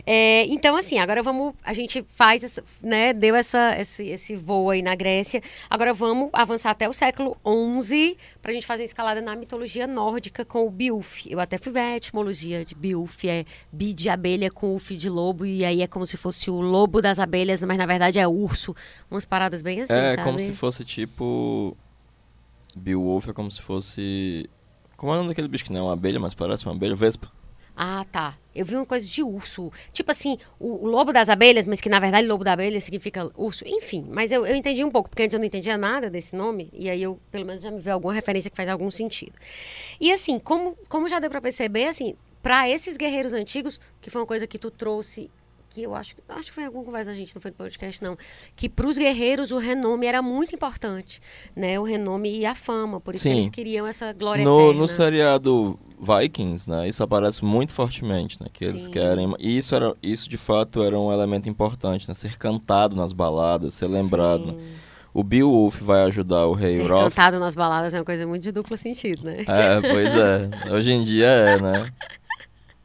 É, 0.07 0.45
então, 0.47 0.77
assim, 0.77 0.99
agora 0.99 1.23
vamos. 1.23 1.53
A 1.65 1.73
gente 1.73 2.05
faz, 2.15 2.43
essa, 2.45 2.63
né? 2.83 3.13
Deu 3.13 3.35
essa, 3.35 3.79
esse, 3.79 4.07
esse 4.07 4.37
voo 4.37 4.71
aí 4.71 4.81
na 4.81 4.95
Grécia. 4.95 5.43
Agora 5.69 5.93
vamos 5.93 6.31
avançar 6.33 6.71
até 6.71 6.89
o 6.89 6.93
século 6.93 7.37
XI 7.83 8.17
para 8.41 8.53
a 8.53 8.55
gente 8.55 8.67
fazer 8.67 8.83
uma 8.83 8.87
escalada 8.87 9.21
na 9.21 9.37
mitologia 9.37 9.87
nórdica 9.87 10.45
com 10.45 10.67
o 10.67 10.71
Beowulf. 10.71 11.27
Eu 11.27 11.41
até 11.41 11.59
fui 11.59 11.73
ver 11.73 11.81
a 11.81 11.97
etimologia 11.97 12.65
de 12.65 12.75
Beowulf, 12.75 13.25
é 13.25 13.45
bi 13.73 13.93
de 13.93 14.09
abelha 14.09 14.51
com 14.51 14.75
uf 14.75 14.97
de 14.97 15.11
lobo, 15.11 15.45
e 15.45 15.65
aí 15.65 15.83
é 15.83 15.87
como 15.87 16.07
se 16.07 16.17
fosse 16.17 16.51
o 16.51 16.61
lobo 16.61 17.03
das 17.03 17.19
abelhas, 17.19 17.61
mas 17.63 17.77
na 17.77 17.87
verdade 17.87 18.19
é 18.19 18.27
urso. 18.27 18.75
Umas 19.11 19.27
paradas 19.27 19.63
bem 19.63 19.83
assim, 19.83 19.93
É, 19.93 20.11
sabe? 20.11 20.23
como 20.23 20.39
se 20.39 20.53
fosse 20.53 20.85
tipo. 20.85 21.77
Beowulf 22.77 23.29
é 23.29 23.33
como 23.33 23.51
se 23.51 23.63
fosse. 23.63 24.49
Como 24.97 25.13
é 25.13 25.15
o 25.15 25.19
nome 25.19 25.29
daquele 25.29 25.49
bicho 25.49 25.65
que 25.65 25.73
não 25.73 25.81
é 25.81 25.83
uma 25.85 25.93
abelha, 25.93 26.19
mas 26.19 26.35
parece 26.35 26.67
uma 26.67 26.75
abelha? 26.75 26.95
Vespa. 26.95 27.31
Ah, 27.81 28.05
tá. 28.11 28.37
Eu 28.53 28.65
vi 28.67 28.75
uma 28.75 28.85
coisa 28.85 29.07
de 29.07 29.23
urso. 29.23 29.71
Tipo 29.93 30.11
assim, 30.11 30.37
o, 30.59 30.85
o 30.85 30.87
lobo 30.89 31.13
das 31.13 31.29
abelhas, 31.29 31.65
mas 31.65 31.81
que 31.81 31.89
na 31.89 32.01
verdade 32.01 32.27
lobo 32.27 32.43
da 32.43 32.55
abelha 32.55 32.81
significa 32.81 33.31
urso. 33.37 33.63
Enfim, 33.65 34.05
mas 34.11 34.33
eu, 34.33 34.45
eu 34.45 34.57
entendi 34.57 34.83
um 34.83 34.91
pouco, 34.91 35.09
porque 35.09 35.23
antes 35.23 35.33
eu 35.35 35.39
não 35.39 35.47
entendia 35.47 35.79
nada 35.79 36.11
desse 36.11 36.35
nome. 36.35 36.69
E 36.73 36.91
aí 36.91 37.01
eu, 37.01 37.21
pelo 37.31 37.47
menos, 37.47 37.63
já 37.63 37.71
me 37.71 37.79
veio 37.79 37.95
alguma 37.95 38.13
referência 38.13 38.51
que 38.51 38.57
faz 38.57 38.69
algum 38.69 38.91
sentido. 38.91 39.33
E 40.01 40.11
assim, 40.11 40.41
como, 40.41 40.77
como 40.89 41.09
já 41.09 41.21
deu 41.21 41.31
pra 41.31 41.41
perceber, 41.41 41.85
assim, 41.85 42.17
para 42.43 42.69
esses 42.69 42.97
guerreiros 42.97 43.33
antigos, 43.33 43.81
que 44.01 44.11
foi 44.11 44.21
uma 44.21 44.27
coisa 44.27 44.45
que 44.45 44.59
tu 44.59 44.73
trouxe 44.73 45.31
que 45.69 45.83
eu 45.83 45.95
acho, 45.95 46.17
acho 46.29 46.47
que 46.47 46.53
foi 46.53 46.63
em 46.63 46.67
alguma 46.67 46.85
conversa 46.85 47.11
a 47.11 47.15
gente, 47.15 47.35
não 47.35 47.43
foi 47.43 47.51
no 47.51 47.57
podcast 47.57 48.03
não, 48.03 48.17
que 48.57 48.69
para 48.69 48.87
os 48.89 48.97
guerreiros 48.97 49.53
o 49.53 49.59
renome 49.59 50.07
era 50.07 50.23
muito 50.23 50.55
importante, 50.55 51.21
né? 51.55 51.79
O 51.79 51.83
renome 51.83 52.39
e 52.39 52.47
a 52.47 52.55
fama, 52.55 53.01
por 53.01 53.15
isso 53.15 53.23
Sim. 53.25 53.31
que 53.33 53.37
eles 53.39 53.49
queriam 53.51 53.87
essa 53.87 54.13
glória 54.13 54.45
No, 54.45 54.59
eterna. 54.61 54.81
no 54.81 54.89
seriado 54.89 55.79
Vikings, 56.01 56.71
né, 56.71 56.89
isso 56.89 57.03
aparece 57.03 57.45
muito 57.45 57.73
fortemente, 57.73 58.41
né, 58.41 58.47
que 58.53 58.65
eles 58.65 58.83
Sim. 58.83 58.91
querem, 58.93 59.35
e 59.39 59.59
isso 59.59 59.75
era, 59.75 59.95
isso 60.03 60.29
de 60.31 60.37
fato 60.39 60.83
era 60.83 60.99
um 60.99 61.13
elemento 61.13 61.49
importante, 61.49 62.07
né, 62.09 62.15
ser 62.15 62.39
cantado 62.39 62.95
nas 62.97 63.13
baladas, 63.13 63.75
ser 63.75 63.89
lembrado. 63.89 64.53
né. 64.53 64.55
O 65.13 65.25
Beowulf 65.25 65.81
vai 65.81 66.03
ajudar 66.05 66.47
o 66.47 66.53
rei 66.53 66.75
Ser 66.75 66.83
Hrothgar. 66.83 67.11
cantado 67.11 67.41
nas 67.41 67.55
baladas 67.57 67.93
é 67.95 67.99
uma 67.99 68.05
coisa 68.05 68.25
muito 68.27 68.43
de 68.43 68.53
duplo 68.53 68.77
sentido, 68.77 69.25
né? 69.25 69.33
É, 69.49 69.81
pois 69.81 70.15
é. 70.15 70.51
Hoje 70.71 70.93
em 70.93 71.03
dia 71.03 71.27
é, 71.27 71.61
né? 71.61 71.87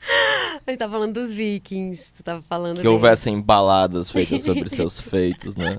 A 0.66 0.70
gente 0.72 0.80
tá 0.80 0.90
falando 0.90 1.14
dos 1.14 1.34
vikings, 1.34 2.12
tu 2.16 2.24
tava 2.24 2.42
falando 2.42 2.76
Que 2.76 2.84
deles. 2.84 2.92
houvessem 2.92 3.40
baladas 3.42 4.10
feitas 4.12 4.44
sobre 4.46 4.70
seus 4.70 5.00
feitos, 5.00 5.56
né? 5.56 5.78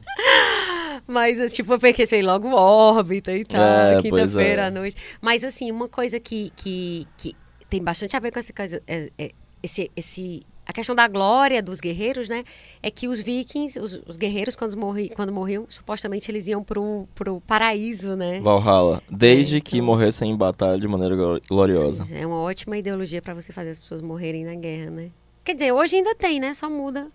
Mas, 1.07 1.53
tipo, 1.53 1.79
porque 1.79 2.07
fez 2.07 2.25
logo 2.25 2.49
órbita 2.55 3.33
e 3.33 3.45
tal, 3.45 3.61
É, 3.63 4.03
quinta-feira 4.03 4.31
pois 4.31 4.37
é. 4.37 4.61
à 4.67 4.71
noite. 4.71 4.97
Mas, 5.21 5.45
assim, 5.45 5.71
uma 5.71 5.89
coisa 5.89 6.19
que, 6.19 6.51
que, 6.57 7.07
que 7.17 7.37
tem 7.69 7.83
bastante 7.83 8.17
a 8.17 8.21
ver 8.21 8.31
com 8.31 8.39
essa 8.39 8.53
coisa, 8.53 8.83
é, 8.87 9.11
é, 9.19 9.31
esse, 9.63 9.91
esse, 9.95 10.43
a 10.67 10.73
questão 10.73 10.95
da 10.95 11.07
glória 11.09 11.63
dos 11.63 11.81
guerreiros, 11.81 12.29
né? 12.29 12.45
É 12.83 12.91
que 12.91 13.07
os 13.09 13.21
vikings, 13.21 13.79
os, 13.79 14.01
os 14.07 14.17
guerreiros, 14.17 14.57
quando, 14.57 14.77
morri, 14.77 15.09
quando 15.11 15.33
morriam, 15.33 15.67
supostamente 15.69 16.31
eles 16.31 16.47
iam 16.47 16.63
pro, 16.65 17.07
pro 17.15 17.41
paraíso, 17.43 18.17
né? 18.17 18.41
Valhalla. 18.41 19.03
Desde 19.11 19.57
É, 19.57 19.61
que 19.61 19.77
então- 19.77 19.87
morressem 19.87 20.31
em 20.31 20.37
batalha 20.37 20.79
de 20.81 20.89
maneira 20.89 21.15
glo- 21.15 21.41
gloriosa. 21.49 22.07
É 22.15 22.27
uma 22.27 22.39
ótima 22.41 22.79
ideologia 22.79 23.21
para 23.21 23.35
você 23.35 23.53
fazer 23.53 23.71
as 23.71 23.79
pessoas 23.79 24.01
morrerem 24.01 24.45
na 24.45 24.55
guerra, 24.55 24.91
né? 24.91 25.11
Quer 25.45 25.55
dizer, 25.55 25.73
hoje 25.73 25.97
ainda 25.97 26.15
tem, 26.15 26.41
né? 26.41 26.55
Só 26.55 26.71
muda. 26.71 27.09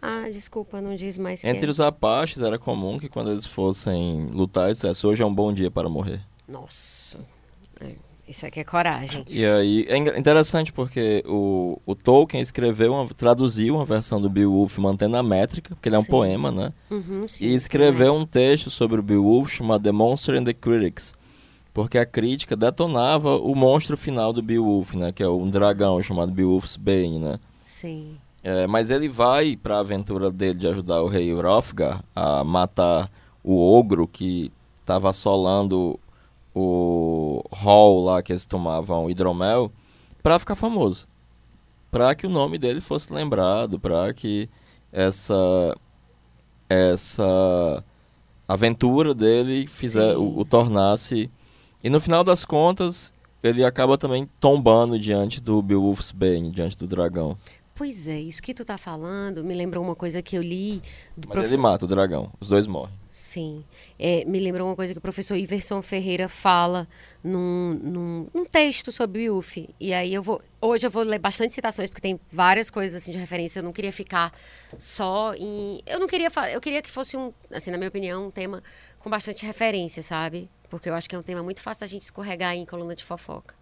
Ah, 0.00 0.28
desculpa, 0.30 0.80
não 0.82 0.94
diz 0.96 1.16
mais 1.16 1.40
que 1.40 1.46
Entre 1.48 1.66
é. 1.66 1.70
os 1.70 1.80
apaches 1.80 2.42
era 2.42 2.58
comum 2.58 2.98
que 2.98 3.08
quando 3.08 3.30
eles 3.30 3.46
fossem 3.46 4.26
lutar, 4.32 4.66
eles 4.66 4.78
dissessem, 4.78 5.08
hoje 5.08 5.22
é 5.22 5.26
um 5.26 5.34
bom 5.34 5.52
dia 5.52 5.70
para 5.70 5.88
morrer. 5.88 6.20
Nossa. 6.46 7.18
É, 7.80 7.92
isso 8.26 8.46
aqui 8.46 8.60
é 8.60 8.64
coragem. 8.64 9.24
E 9.28 9.44
aí, 9.44 9.86
é 9.88 9.96
interessante 10.18 10.72
porque 10.72 11.22
o, 11.26 11.78
o 11.84 11.94
Tolkien 11.94 12.42
escreveu, 12.42 12.92
uma, 12.92 13.08
traduziu 13.08 13.76
uma 13.76 13.84
versão 13.84 14.20
do 14.20 14.30
Beowulf 14.30 14.78
mantendo 14.78 15.16
a 15.16 15.22
métrica, 15.22 15.74
porque 15.74 15.88
ele 15.88 15.96
é 15.96 15.98
um 15.98 16.02
Sim. 16.02 16.10
poema, 16.10 16.50
né? 16.50 16.72
Uhum, 16.90 17.28
sim, 17.28 17.46
E 17.46 17.54
escreveu 17.54 18.14
um 18.14 18.24
texto 18.24 18.70
sobre 18.70 18.98
o 18.98 19.02
Beowulf 19.02 19.50
chamado 19.50 19.82
The 19.82 19.92
Monster 19.92 20.36
and 20.36 20.44
the 20.44 20.54
Critics. 20.54 21.14
Porque 21.74 21.98
a 21.98 22.06
crítica 22.06 22.54
detonava 22.56 23.36
o 23.36 23.54
monstro 23.54 23.96
final 23.96 24.32
do 24.32 24.40
Beowulf, 24.40 24.94
né? 24.94 25.10
Que 25.10 25.24
é 25.24 25.28
um 25.28 25.50
dragão 25.50 26.00
chamado 26.00 26.30
Beowulf's 26.30 26.76
Bane, 26.76 27.18
né? 27.18 27.38
Sim. 27.64 28.16
É, 28.44 28.66
mas 28.66 28.90
ele 28.90 29.08
vai 29.08 29.56
para 29.56 29.76
a 29.76 29.80
aventura 29.80 30.30
dele 30.30 30.58
de 30.60 30.68
ajudar 30.68 31.02
o 31.02 31.08
rei 31.08 31.32
Hrothgar 31.32 32.04
a 32.14 32.44
matar 32.44 33.10
o 33.42 33.58
ogro 33.58 34.06
que 34.06 34.52
estava 34.82 35.10
assolando 35.10 35.98
o 36.54 37.42
hall 37.52 38.04
lá 38.04 38.22
que 38.22 38.32
eles 38.32 38.46
tomavam 38.46 39.10
hidromel 39.10 39.72
para 40.22 40.38
ficar 40.38 40.54
famoso. 40.54 41.06
Para 41.90 42.14
que 42.14 42.26
o 42.26 42.30
nome 42.30 42.58
dele 42.58 42.80
fosse 42.80 43.12
lembrado, 43.12 43.78
para 43.78 44.12
que 44.14 44.48
essa 44.92 45.74
essa 46.68 47.84
aventura 48.48 49.14
dele 49.14 49.66
fizer, 49.66 50.16
o, 50.16 50.38
o 50.38 50.44
tornasse 50.44 51.30
e 51.82 51.90
no 51.90 52.00
final 52.00 52.24
das 52.24 52.44
contas 52.44 53.12
ele 53.42 53.64
acaba 53.64 53.98
também 53.98 54.28
tombando 54.40 54.98
diante 54.98 55.40
do 55.40 55.60
Beowulf's 55.60 56.12
Bane, 56.12 56.50
diante 56.50 56.78
do 56.78 56.86
dragão. 56.86 57.36
Pois 57.74 58.08
é, 58.08 58.18
isso 58.20 58.42
que 58.42 58.54
tu 58.54 58.64
tá 58.64 58.78
falando 58.78 59.44
me 59.44 59.54
lembrou 59.54 59.84
uma 59.84 59.94
coisa 59.94 60.22
que 60.22 60.36
eu 60.36 60.42
li 60.42 60.80
do 61.16 61.28
Mas 61.28 61.38
prof- 61.38 61.46
ele 61.46 61.56
mata 61.56 61.84
o 61.84 61.88
dragão, 61.88 62.30
os 62.40 62.48
dois 62.48 62.66
morrem. 62.66 62.94
Sim. 63.14 63.64
É, 63.96 64.24
me 64.24 64.40
lembrou 64.40 64.66
uma 64.66 64.74
coisa 64.74 64.92
que 64.92 64.98
o 64.98 65.00
professor 65.00 65.36
Iverson 65.36 65.80
Ferreira 65.82 66.28
fala 66.28 66.88
num, 67.22 67.78
num, 67.80 68.26
num 68.34 68.44
texto 68.44 68.90
sobre 68.90 69.20
o 69.20 69.38
Beowulf. 69.38 69.56
E 69.78 69.94
aí 69.94 70.12
eu 70.12 70.20
vou. 70.20 70.42
Hoje 70.60 70.84
eu 70.84 70.90
vou 70.90 71.04
ler 71.04 71.20
bastante 71.20 71.54
citações, 71.54 71.88
porque 71.88 72.02
tem 72.02 72.18
várias 72.32 72.70
coisas 72.70 73.00
assim 73.00 73.12
de 73.12 73.18
referência. 73.18 73.60
Eu 73.60 73.62
não 73.62 73.72
queria 73.72 73.92
ficar 73.92 74.36
só 74.80 75.32
em. 75.36 75.80
Eu 75.86 76.00
não 76.00 76.08
queria 76.08 76.28
Eu 76.52 76.60
queria 76.60 76.82
que 76.82 76.90
fosse 76.90 77.16
um, 77.16 77.32
assim, 77.52 77.70
na 77.70 77.76
minha 77.76 77.88
opinião, 77.88 78.26
um 78.26 78.30
tema 78.32 78.60
com 78.98 79.08
bastante 79.08 79.46
referência, 79.46 80.02
sabe? 80.02 80.50
Porque 80.68 80.88
eu 80.88 80.94
acho 80.96 81.08
que 81.08 81.14
é 81.14 81.18
um 81.18 81.22
tema 81.22 81.40
muito 81.40 81.62
fácil 81.62 81.82
da 81.82 81.86
gente 81.86 82.02
escorregar 82.02 82.56
em 82.56 82.66
coluna 82.66 82.96
de 82.96 83.04
fofoca. 83.04 83.54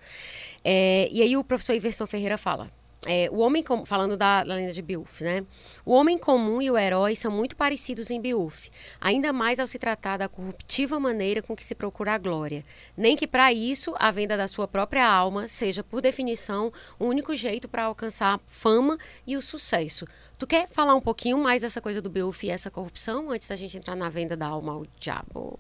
É, 0.65 1.11
e 1.13 1.21
aí 1.21 1.37
o 1.37 1.45
professor 1.45 1.75
Iverson 1.75 2.07
Ferreira 2.07 2.39
fala. 2.39 2.71
É, 3.07 3.29
o 3.33 3.39
homem 3.39 3.63
com- 3.63 3.85
falando 3.85 4.17
da, 4.17 4.45
da 4.45 4.55
lenda 4.55 4.73
de 4.73 4.81
Beowulf, 4.81 5.21
né? 5.23 5.45
O 5.85 5.93
homem 5.93 6.17
comum 6.17 6.63
e 6.63 6.71
o 6.71 6.79
herói 6.79 7.15
são 7.17 7.31
muito 7.33 7.57
parecidos 7.57 8.11
em 8.11 8.21
Beowulf, 8.21 8.69
ainda 9.01 9.33
mais 9.33 9.59
ao 9.59 9.67
se 9.67 9.79
tratar 9.79 10.17
da 10.19 10.29
corruptiva 10.29 11.01
maneira 11.01 11.43
com 11.43 11.57
que 11.57 11.65
se 11.65 11.75
procura 11.75 12.15
a 12.15 12.19
glória. 12.19 12.65
Nem 12.97 13.17
que 13.17 13.27
para 13.27 13.53
isso 13.53 13.95
a 13.99 14.11
venda 14.11 14.37
da 14.37 14.47
sua 14.47 14.69
própria 14.69 15.07
alma 15.07 15.49
seja, 15.49 15.83
por 15.83 16.01
definição, 16.01 16.73
o 16.99 17.07
único 17.07 17.35
jeito 17.35 17.69
para 17.69 17.85
alcançar 17.85 18.41
fama 18.47 18.97
e 19.27 19.37
o 19.37 19.43
sucesso. 19.43 20.07
Tu 20.39 20.47
quer 20.47 20.69
falar 20.69 20.95
um 20.95 21.01
pouquinho 21.01 21.39
mais 21.39 21.63
dessa 21.63 21.81
coisa 21.81 22.01
do 22.01 22.11
Beowulf 22.11 22.43
e 22.45 22.51
essa 22.51 22.71
corrupção 22.71 23.31
antes 23.31 23.49
da 23.49 23.57
gente 23.57 23.77
entrar 23.77 23.97
na 23.97 24.09
venda 24.09 24.37
da 24.37 24.47
alma 24.47 24.73
ao 24.73 24.87
diabo? 24.99 25.59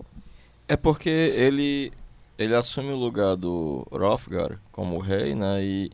É 0.68 0.76
porque 0.76 1.08
ele 1.10 1.92
ele 2.38 2.54
assume 2.56 2.90
o 2.92 2.96
lugar 2.96 3.36
do 3.36 3.86
Hrothgar 3.92 4.58
como 4.72 4.98
rei, 4.98 5.34
né? 5.34 5.62
E 5.62 5.90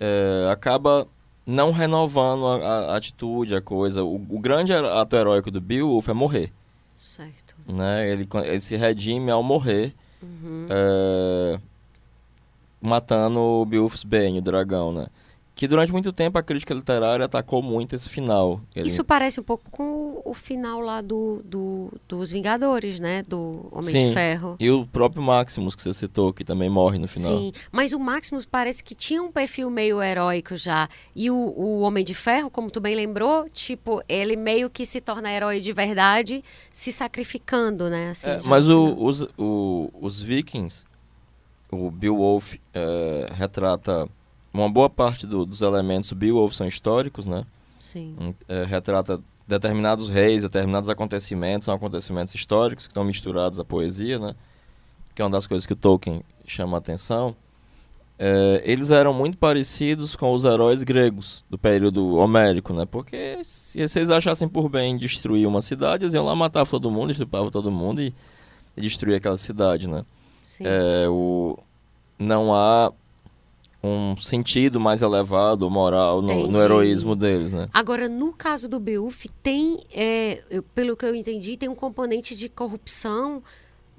é, 0.00 0.48
acaba 0.50 1.06
não 1.46 1.70
renovando 1.72 2.46
a, 2.46 2.92
a 2.92 2.96
atitude, 2.96 3.54
a 3.54 3.60
coisa. 3.60 4.04
O, 4.04 4.14
o 4.16 4.38
grande 4.38 4.72
ato 4.72 5.16
heróico 5.16 5.50
do 5.50 5.60
Beowulf 5.60 6.08
é 6.08 6.12
morrer, 6.12 6.52
Certo. 6.96 7.54
né? 7.66 8.10
Ele, 8.10 8.28
ele 8.44 8.60
se 8.60 8.76
redime 8.76 9.30
ao 9.30 9.42
morrer, 9.42 9.94
Uhum. 10.22 10.66
é, 10.68 11.60
matando 12.80 13.38
o 13.40 13.64
Beowulf's 13.64 14.04
Bane, 14.04 14.38
o 14.38 14.42
dragão, 14.42 14.92
né? 14.92 15.06
Que 15.58 15.66
durante 15.66 15.90
muito 15.90 16.12
tempo 16.12 16.38
a 16.38 16.42
crítica 16.42 16.72
literária 16.72 17.24
atacou 17.24 17.60
muito 17.60 17.92
esse 17.96 18.08
final. 18.08 18.60
Ele- 18.76 18.86
Isso 18.86 19.02
parece 19.02 19.40
um 19.40 19.42
pouco 19.42 19.68
com 19.72 20.22
o, 20.24 20.32
final 20.32 20.78
lá 20.78 21.00
do, 21.00 21.42
do- 21.44 21.92
dos 22.08 22.30
Vingadores, 22.30 23.00
né? 23.00 23.24
Do 23.26 23.66
Homem 23.72 23.90
Sim. 23.90 24.06
de 24.06 24.14
Ferro. 24.14 24.54
E 24.60 24.70
o 24.70 24.86
próprio 24.86 25.20
Maximus 25.20 25.74
que 25.74 25.82
você 25.82 25.92
citou, 25.92 26.32
que 26.32 26.44
também 26.44 26.70
morre 26.70 27.00
no 27.00 27.08
final. 27.08 27.36
Sim, 27.36 27.52
mas 27.72 27.92
o 27.92 27.98
Maximus 27.98 28.46
parece 28.46 28.84
que 28.84 28.94
tinha 28.94 29.20
um 29.20 29.32
perfil 29.32 29.68
meio 29.68 30.00
heróico 30.00 30.56
já. 30.56 30.88
E 31.12 31.28
o, 31.28 31.34
o 31.34 31.80
Homem 31.80 32.04
de 32.04 32.14
Ferro, 32.14 32.48
como 32.48 32.70
tu 32.70 32.80
bem 32.80 32.94
lembrou, 32.94 33.48
tipo, 33.50 34.00
ele 34.08 34.36
meio 34.36 34.70
que 34.70 34.86
se 34.86 35.00
torna 35.00 35.28
herói 35.32 35.58
de 35.60 35.72
verdade, 35.72 36.44
se 36.72 36.92
sacrificando, 36.92 37.90
né? 37.90 38.10
Assim, 38.10 38.28
É, 38.30 38.40
mas 38.44 38.68
o- 38.68 38.94
os, 38.96 39.22
o- 39.36 39.90
os 40.00 40.22
vikings, 40.22 40.84
o 41.68 41.90
Beowulf 41.90 42.54
é, 42.72 43.28
retrata 43.32 44.08
uma 44.52 44.68
boa 44.68 44.88
parte 44.90 45.26
do- 45.26 45.44
dos 45.46 45.62
elementos 45.62 46.12
Beowulf 46.12 46.54
são 46.54 46.66
históricos, 46.66 47.26
né? 47.26 47.44
Sim. 47.78 48.34
É, 48.48 48.64
retrata 48.64 49.20
determinados 49.46 50.08
reis, 50.08 50.42
determinados 50.42 50.88
acontecimentos, 50.90 51.66
são 51.66 51.74
acontecimentos 51.74 52.34
históricos 52.34 52.86
que 52.86 52.90
estão 52.90 53.04
misturados 53.04 53.58
à 53.60 53.64
poesia, 53.64 54.18
né? 54.18 54.34
Que 55.14 55.22
é 55.22 55.24
uma 55.24 55.30
das 55.30 55.46
coisas 55.46 55.66
que 55.66 55.72
o 55.72 55.76
Tolkien 55.76 56.22
chama 56.46 56.76
a 56.76 56.78
atenção. 56.78 57.34
É, 58.20 58.62
eles 58.64 58.90
eram 58.90 59.14
muito 59.14 59.38
parecidos 59.38 60.16
com 60.16 60.32
os 60.32 60.44
heróis 60.44 60.82
gregos 60.82 61.44
do 61.48 61.56
período 61.56 62.16
homérico, 62.16 62.72
né? 62.72 62.84
Porque 62.84 63.38
se, 63.44 63.78
eles 63.80 64.10
achassem 64.10 64.48
por 64.48 64.68
bem 64.68 64.96
destruir 64.96 65.46
uma 65.46 65.62
cidade, 65.62 66.04
eles 66.04 66.14
iam 66.14 66.24
lá 66.24 66.34
matar 66.34 66.66
todo 66.66 66.90
mundo, 66.90 67.12
estripavam 67.12 67.48
todo 67.50 67.70
mundo 67.70 68.02
e, 68.02 68.12
e 68.76 68.80
destruir 68.80 69.14
aquela 69.14 69.36
cidade, 69.36 69.88
né? 69.88 70.04
Sim. 70.42 70.64
É, 70.66 71.08
o, 71.08 71.56
não 72.18 72.52
há 72.52 72.92
um 73.82 74.16
sentido 74.16 74.80
mais 74.80 75.02
elevado, 75.02 75.70
moral, 75.70 76.20
no, 76.20 76.48
no 76.48 76.60
heroísmo 76.60 77.14
deles, 77.14 77.52
né? 77.52 77.68
Agora, 77.72 78.08
no 78.08 78.32
caso 78.32 78.68
do 78.68 78.80
Beowulf, 78.80 79.26
tem, 79.42 79.80
é, 79.92 80.42
pelo 80.74 80.96
que 80.96 81.04
eu 81.04 81.14
entendi, 81.14 81.56
tem 81.56 81.68
um 81.68 81.74
componente 81.74 82.34
de 82.34 82.48
corrupção 82.48 83.42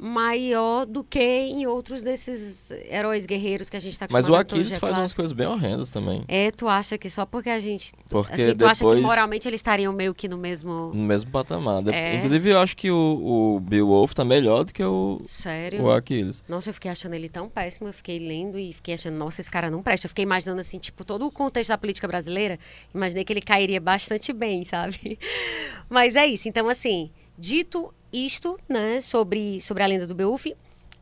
maior 0.01 0.85
do 0.85 1.03
que 1.03 1.19
em 1.19 1.67
outros 1.67 2.01
desses 2.01 2.71
heróis 2.89 3.25
guerreiros 3.25 3.69
que 3.69 3.75
a 3.75 3.81
gente 3.81 3.91
está 3.91 4.07
Mas 4.09 4.29
o 4.29 4.35
Aquiles 4.35 4.77
faz 4.77 4.95
umas 4.95 5.13
coisas 5.13 5.33
bem 5.33 5.45
horrendas 5.45 5.91
também. 5.91 6.23
É, 6.25 6.51
tu 6.51 6.69
acha 6.69 6.97
que 6.97 7.09
só 7.09 7.25
porque 7.25 7.49
a 7.49 7.59
gente. 7.59 7.91
Porque 8.07 8.33
assim, 8.33 8.55
tu 8.55 8.65
acha 8.65 8.85
que 8.85 9.01
moralmente 9.01 9.45
eles 9.45 9.59
estariam 9.59 9.91
meio 9.91 10.15
que 10.15 10.29
no 10.29 10.37
mesmo. 10.37 10.91
no 10.93 11.03
mesmo 11.03 11.29
patamar. 11.29 11.85
É. 11.89 12.15
Inclusive, 12.15 12.51
eu 12.51 12.59
acho 12.59 12.77
que 12.77 12.89
o, 12.89 13.55
o 13.55 13.59
Beowulf 13.59 14.13
tá 14.13 14.23
melhor 14.23 14.63
do 14.63 14.71
que 14.71 14.81
o, 14.81 15.21
Sério? 15.25 15.83
o 15.83 15.91
Aquiles. 15.91 16.45
Nossa, 16.47 16.69
eu 16.69 16.73
fiquei 16.73 16.89
achando 16.89 17.13
ele 17.15 17.27
tão 17.27 17.49
péssimo. 17.49 17.89
Eu 17.89 17.93
fiquei 17.93 18.19
lendo 18.19 18.57
e 18.57 18.71
fiquei 18.71 18.93
achando, 18.93 19.17
nossa, 19.17 19.41
esse 19.41 19.51
cara 19.51 19.69
não 19.69 19.83
presta. 19.83 20.05
Eu 20.05 20.09
fiquei 20.09 20.23
imaginando, 20.23 20.61
assim, 20.61 20.79
tipo, 20.79 21.03
todo 21.03 21.25
o 21.25 21.31
contexto 21.31 21.69
da 21.69 21.77
política 21.77 22.07
brasileira. 22.07 22.57
Imaginei 22.95 23.25
que 23.25 23.33
ele 23.33 23.41
cairia 23.41 23.81
bastante 23.81 24.31
bem, 24.31 24.63
sabe? 24.63 25.19
Mas 25.89 26.15
é 26.15 26.25
isso. 26.25 26.47
Então, 26.47 26.69
assim, 26.69 27.11
dito 27.37 27.93
isto, 28.11 28.59
né, 28.67 29.01
sobre, 29.01 29.61
sobre 29.61 29.83
a 29.83 29.87
lenda 29.87 30.07
do 30.07 30.15
Beowulf, 30.15 30.47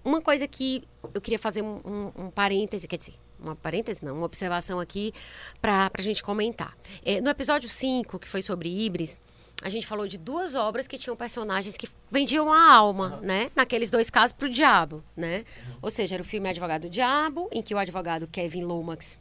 uma 0.03 0.21
coisa 0.21 0.47
que 0.47 0.83
eu 1.13 1.21
queria 1.21 1.39
fazer 1.39 1.61
um, 1.61 1.79
um, 1.85 2.25
um 2.25 2.31
parêntese, 2.31 2.87
quer 2.87 2.97
dizer, 2.97 3.15
uma 3.39 3.55
parêntese, 3.55 4.03
não, 4.03 4.15
uma 4.15 4.25
observação 4.25 4.79
aqui 4.79 5.13
para 5.61 5.91
a 5.93 6.01
gente 6.01 6.23
comentar. 6.23 6.75
É, 7.03 7.21
no 7.21 7.29
episódio 7.29 7.69
5, 7.69 8.17
que 8.19 8.27
foi 8.27 8.41
sobre 8.41 8.69
Ibris, 8.69 9.19
a 9.61 9.69
gente 9.69 9.87
falou 9.87 10.07
de 10.07 10.17
duas 10.17 10.53
obras 10.53 10.87
que 10.87 10.97
tinham 10.97 11.15
personagens 11.15 11.75
que 11.75 11.89
vendiam 12.11 12.53
a 12.53 12.71
alma, 12.71 13.15
uhum. 13.15 13.21
né? 13.21 13.51
Naqueles 13.55 13.89
dois 13.89 14.09
casos, 14.09 14.31
para 14.31 14.45
o 14.45 14.49
diabo, 14.49 15.03
né? 15.15 15.39
Uhum. 15.39 15.77
Ou 15.83 15.91
seja, 15.91 16.15
era 16.15 16.21
o 16.21 16.25
filme 16.25 16.47
Advogado 16.47 16.83
do 16.83 16.89
Diabo, 16.89 17.49
em 17.51 17.63
que 17.63 17.73
o 17.73 17.77
advogado 17.77 18.27
Kevin 18.27 18.63
Lomax 18.63 19.19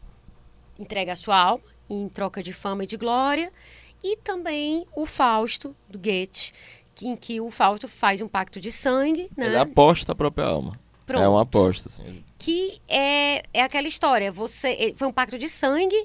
entrega 0.78 1.12
a 1.12 1.16
sua 1.16 1.38
alma 1.38 1.64
em 1.88 2.06
troca 2.08 2.42
de 2.42 2.52
fama 2.52 2.84
e 2.84 2.86
de 2.86 2.98
glória, 2.98 3.50
e 4.02 4.16
também 4.18 4.86
o 4.94 5.06
Fausto, 5.06 5.74
do 5.88 5.98
Goethe, 5.98 6.52
em 7.02 7.16
que 7.16 7.40
o 7.40 7.50
Fausto 7.50 7.86
faz 7.88 8.20
um 8.20 8.28
pacto 8.28 8.60
de 8.60 8.72
sangue, 8.72 9.28
né? 9.36 9.46
Ele 9.46 9.58
aposta 9.58 10.12
a 10.12 10.14
própria 10.14 10.46
alma. 10.46 10.78
Pronto. 11.04 11.22
É 11.22 11.28
uma 11.28 11.42
aposta, 11.42 11.88
assim. 11.88 12.24
Que 12.38 12.80
é, 12.88 13.42
é 13.52 13.62
aquela 13.62 13.86
história, 13.86 14.32
você 14.32 14.92
foi 14.96 15.06
um 15.06 15.12
pacto 15.12 15.38
de 15.38 15.48
sangue 15.48 15.96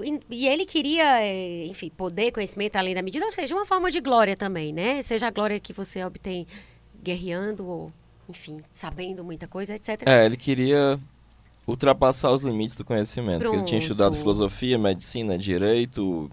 e, 0.00 0.20
e 0.30 0.48
ele 0.48 0.64
queria, 0.64 1.22
é, 1.22 1.66
enfim, 1.66 1.90
poder, 1.90 2.32
conhecimento 2.32 2.76
além 2.76 2.94
da 2.94 3.02
medida, 3.02 3.24
ou 3.24 3.32
seja, 3.32 3.54
uma 3.54 3.66
forma 3.66 3.90
de 3.90 4.00
glória 4.00 4.36
também, 4.36 4.72
né? 4.72 5.02
Seja 5.02 5.26
a 5.26 5.30
glória 5.30 5.58
que 5.58 5.72
você 5.72 6.04
obtém 6.04 6.46
guerreando 7.02 7.66
ou, 7.66 7.92
enfim, 8.28 8.60
sabendo 8.72 9.24
muita 9.24 9.46
coisa, 9.46 9.74
etc. 9.74 10.02
É, 10.06 10.24
ele 10.24 10.36
queria 10.36 10.98
ultrapassar 11.66 12.30
os 12.32 12.42
limites 12.42 12.76
do 12.76 12.84
conhecimento. 12.84 13.44
Ele 13.52 13.64
tinha 13.64 13.78
estudado 13.78 14.14
filosofia, 14.16 14.78
medicina, 14.78 15.36
direito, 15.36 16.30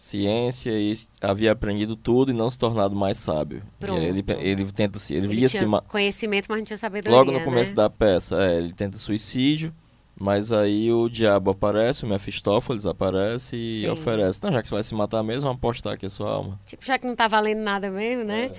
ciência 0.00 0.70
e 0.70 0.94
havia 1.20 1.52
aprendido 1.52 1.94
tudo 1.94 2.30
e 2.30 2.34
não 2.34 2.48
se 2.48 2.58
tornado 2.58 2.96
mais 2.96 3.18
sábio. 3.18 3.62
Ele, 3.78 4.24
ele 4.38 4.72
tenta 4.72 4.98
se 4.98 5.12
ele, 5.12 5.26
ele 5.26 5.36
via 5.36 5.48
tinha 5.48 5.62
se 5.62 5.88
conhecimento, 5.88 6.46
mas 6.48 6.58
não 6.58 6.64
tinha 6.64 6.78
sabedoria. 6.78 7.18
Logo 7.18 7.30
no 7.30 7.42
começo 7.42 7.72
né? 7.72 7.76
da 7.76 7.90
peça, 7.90 8.42
é, 8.42 8.56
ele 8.56 8.72
tenta 8.72 8.96
suicídio, 8.96 9.74
mas 10.18 10.52
aí 10.52 10.90
o 10.90 11.06
diabo 11.06 11.50
aparece, 11.50 12.06
o 12.06 12.08
Mefistófeles 12.08 12.86
aparece 12.86 13.56
e 13.56 13.80
Sim. 13.82 13.90
oferece. 13.90 14.38
Então, 14.38 14.50
já 14.50 14.62
que 14.62 14.68
você 14.68 14.74
vai 14.74 14.82
se 14.82 14.94
matar 14.94 15.22
mesmo, 15.22 15.50
apostar 15.50 15.92
aqui 15.92 16.06
a 16.06 16.10
sua 16.10 16.30
alma. 16.30 16.58
Tipo, 16.64 16.82
já 16.82 16.98
que 16.98 17.06
não 17.06 17.14
tá 17.14 17.28
valendo 17.28 17.60
nada 17.60 17.90
mesmo, 17.90 18.24
né? 18.24 18.44
É. 18.46 18.52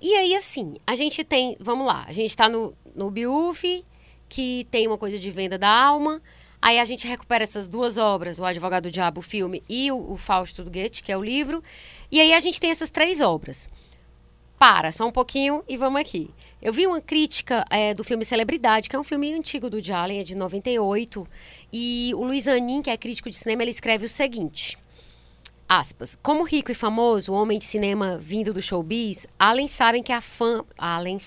E 0.00 0.14
aí, 0.14 0.34
assim, 0.34 0.78
a 0.84 0.96
gente 0.96 1.22
tem. 1.22 1.56
Vamos 1.60 1.86
lá, 1.86 2.06
a 2.08 2.12
gente 2.12 2.36
tá 2.36 2.48
no, 2.48 2.74
no 2.92 3.08
Biuf, 3.08 3.84
que 4.28 4.66
tem 4.68 4.88
uma 4.88 4.98
coisa 4.98 5.16
de 5.16 5.30
venda 5.30 5.56
da 5.56 5.70
alma. 5.70 6.20
Aí 6.60 6.78
a 6.78 6.84
gente 6.84 7.06
recupera 7.06 7.44
essas 7.44 7.68
duas 7.68 7.98
obras, 7.98 8.38
O 8.38 8.44
Advogado 8.44 8.84
do 8.84 8.90
Diabo, 8.90 9.20
o 9.20 9.22
filme, 9.22 9.62
e 9.68 9.90
o, 9.90 10.12
o 10.12 10.16
Fausto 10.16 10.64
do 10.64 10.70
Goethe, 10.70 11.02
que 11.02 11.12
é 11.12 11.16
o 11.16 11.22
livro. 11.22 11.62
E 12.10 12.20
aí 12.20 12.32
a 12.32 12.40
gente 12.40 12.60
tem 12.60 12.70
essas 12.70 12.90
três 12.90 13.20
obras. 13.20 13.68
Para, 14.58 14.90
só 14.90 15.06
um 15.06 15.12
pouquinho 15.12 15.62
e 15.68 15.76
vamos 15.76 16.00
aqui. 16.00 16.30
Eu 16.60 16.72
vi 16.72 16.84
uma 16.86 17.00
crítica 17.00 17.64
é, 17.70 17.94
do 17.94 18.02
filme 18.02 18.24
Celebridade, 18.24 18.88
que 18.88 18.96
é 18.96 18.98
um 18.98 19.04
filme 19.04 19.32
antigo 19.32 19.70
do 19.70 19.80
Jalen, 19.80 20.18
é 20.18 20.24
de 20.24 20.34
98. 20.34 21.26
E 21.72 22.12
o 22.16 22.24
Luiz 22.24 22.48
Anin, 22.48 22.82
que 22.82 22.90
é 22.90 22.96
crítico 22.96 23.30
de 23.30 23.36
cinema, 23.36 23.62
ele 23.62 23.70
escreve 23.70 24.04
o 24.04 24.08
seguinte 24.08 24.76
aspas, 25.68 26.16
como 26.22 26.44
rico 26.44 26.72
e 26.72 26.74
famoso, 26.74 27.32
homem 27.34 27.58
de 27.58 27.66
cinema 27.66 28.16
vindo 28.16 28.52
do 28.54 28.62
showbiz, 28.62 29.26
Allen 29.38 29.68
que 30.02 30.12
a 30.12 30.20
fama, 30.20 30.64
Allen 30.78 31.18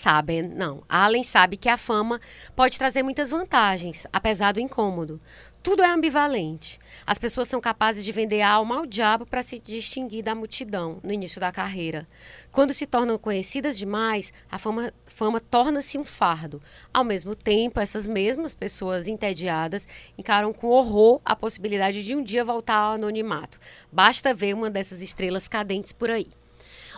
não, 0.42 0.84
Allen 0.90 1.24
sabe 1.24 1.58
que 1.58 1.70
a 1.70 1.78
fama 1.78 2.20
pode 2.56 2.80
trazer 2.80 3.04
muitas 3.04 3.30
vantagens, 3.30 4.08
apesar 4.12 4.54
do 4.54 4.60
incômodo. 4.60 5.22
Tudo 5.64 5.84
é 5.84 5.92
ambivalente. 5.92 6.80
As 7.06 7.20
pessoas 7.20 7.48
são 7.48 7.62
capazes 7.62 8.04
de 8.04 8.12
vender 8.12 8.42
a 8.42 8.50
alma 8.50 8.78
ao 8.78 8.86
diabo 8.88 9.28
para 9.28 9.44
se 9.44 9.60
distinguir 9.60 10.24
da 10.24 10.34
multidão 10.34 11.00
no 11.04 11.14
início 11.14 11.40
da 11.40 11.52
carreira. 11.52 12.08
Quando 12.52 12.74
se 12.74 12.88
tornam 12.88 13.16
conhecidas 13.20 13.78
demais, 13.78 14.34
a 14.50 14.58
fama, 14.58 14.92
fama 15.06 15.40
torna-se 15.40 16.00
um 16.00 16.04
fardo. 16.04 16.60
Ao 16.92 17.04
mesmo 17.04 17.36
tempo, 17.36 17.80
essas 17.80 18.08
mesmas 18.08 18.56
pessoas 18.56 19.08
entediadas 19.08 19.88
encaram 20.18 20.52
com 20.52 20.68
horror 20.68 21.22
a 21.24 21.36
possibilidade 21.36 22.04
de 22.04 22.16
um 22.16 22.24
dia 22.24 22.44
voltar 22.44 22.78
ao 22.78 22.94
anonimato. 22.96 23.60
Basta 23.92 24.34
ver 24.34 24.56
uma 24.56 24.72
dessas 24.72 25.00
estrelas 25.00 25.48
cadentes 25.48 25.94
por 25.94 26.10
aí. 26.10 26.41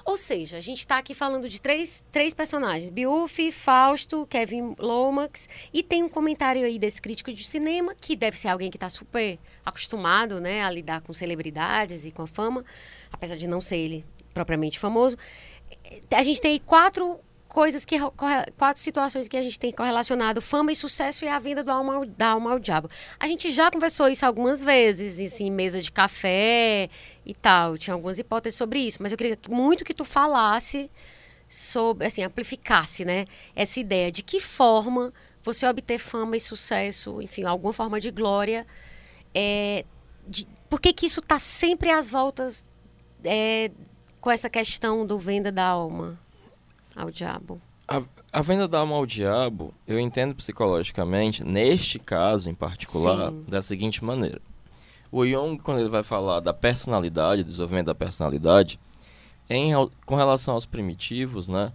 Ou 0.05 0.17
seja, 0.17 0.57
a 0.57 0.59
gente 0.59 0.79
está 0.79 0.97
aqui 0.97 1.13
falando 1.13 1.47
de 1.47 1.61
três, 1.61 2.03
três 2.11 2.33
personagens: 2.33 2.89
Biufi, 2.89 3.51
Fausto, 3.51 4.25
Kevin 4.27 4.75
Lomax. 4.77 5.47
E 5.73 5.81
tem 5.81 6.03
um 6.03 6.09
comentário 6.09 6.65
aí 6.65 6.77
desse 6.77 7.01
crítico 7.01 7.31
de 7.31 7.43
cinema, 7.47 7.95
que 7.95 8.15
deve 8.15 8.37
ser 8.37 8.49
alguém 8.49 8.69
que 8.69 8.77
está 8.77 8.89
super 8.89 9.39
acostumado 9.65 10.41
né, 10.41 10.63
a 10.63 10.69
lidar 10.69 11.01
com 11.01 11.13
celebridades 11.13 12.03
e 12.05 12.11
com 12.11 12.23
a 12.23 12.27
fama, 12.27 12.65
apesar 13.11 13.37
de 13.37 13.47
não 13.47 13.61
ser 13.61 13.77
ele 13.77 14.05
propriamente 14.33 14.77
famoso. 14.77 15.17
A 16.11 16.23
gente 16.23 16.41
tem 16.41 16.59
quatro 16.59 17.19
coisas 17.53 17.85
que 17.85 17.99
quatro 18.57 18.81
situações 18.81 19.27
que 19.27 19.37
a 19.37 19.43
gente 19.43 19.59
tem 19.59 19.71
correlacionado 19.71 20.41
fama 20.41 20.71
e 20.71 20.75
sucesso 20.75 21.23
e 21.23 21.27
a 21.27 21.37
venda 21.37 21.63
do 21.63 21.69
alma, 21.69 22.03
da 22.17 22.29
alma 22.29 22.51
ao 22.51 22.57
diabo. 22.57 22.89
A 23.19 23.27
gente 23.27 23.53
já 23.53 23.69
conversou 23.69 24.09
isso 24.09 24.25
algumas 24.25 24.63
vezes, 24.63 25.19
assim, 25.33 25.51
mesa 25.51 25.79
de 25.79 25.91
café 25.91 26.89
e 27.23 27.33
tal. 27.35 27.77
Tinha 27.77 27.93
algumas 27.93 28.17
hipóteses 28.17 28.57
sobre 28.57 28.79
isso, 28.79 28.97
mas 29.03 29.11
eu 29.11 29.17
queria 29.19 29.37
muito 29.47 29.85
que 29.85 29.93
tu 29.93 30.03
falasse 30.03 30.89
sobre, 31.47 32.07
assim, 32.07 32.23
amplificasse, 32.23 33.05
né, 33.05 33.23
essa 33.55 33.79
ideia 33.79 34.11
de 34.11 34.23
que 34.23 34.39
forma 34.39 35.13
você 35.43 35.67
obter 35.67 35.99
fama 35.99 36.35
e 36.35 36.39
sucesso, 36.39 37.21
enfim, 37.21 37.43
alguma 37.43 37.71
forma 37.71 37.99
de 37.99 38.09
glória, 38.09 38.65
é, 39.31 39.85
de, 40.27 40.47
por 40.67 40.81
que 40.81 40.91
que 40.91 41.05
isso 41.05 41.19
está 41.19 41.37
sempre 41.37 41.91
às 41.91 42.09
voltas 42.09 42.65
é, 43.23 43.69
com 44.19 44.31
essa 44.31 44.49
questão 44.49 45.05
do 45.05 45.19
venda 45.19 45.51
da 45.51 45.65
alma? 45.65 46.22
Ao 46.95 47.09
diabo? 47.11 47.61
A, 47.87 48.01
a 48.31 48.41
venda 48.41 48.67
da 48.67 48.79
alma 48.79 48.95
ao 48.95 49.05
diabo, 49.05 49.73
eu 49.87 49.99
entendo 49.99 50.33
psicologicamente, 50.35 51.43
neste 51.43 51.99
caso 51.99 52.49
em 52.49 52.55
particular, 52.55 53.29
Sim. 53.29 53.45
da 53.47 53.61
seguinte 53.61 54.03
maneira. 54.03 54.41
O 55.11 55.25
Jung, 55.25 55.57
quando 55.61 55.79
ele 55.79 55.89
vai 55.89 56.03
falar 56.03 56.39
da 56.39 56.53
personalidade, 56.53 57.43
desenvolvimento 57.43 57.87
da 57.87 57.95
personalidade, 57.95 58.79
em, 59.49 59.73
com 60.05 60.15
relação 60.15 60.53
aos 60.55 60.65
primitivos, 60.65 61.49
né, 61.49 61.71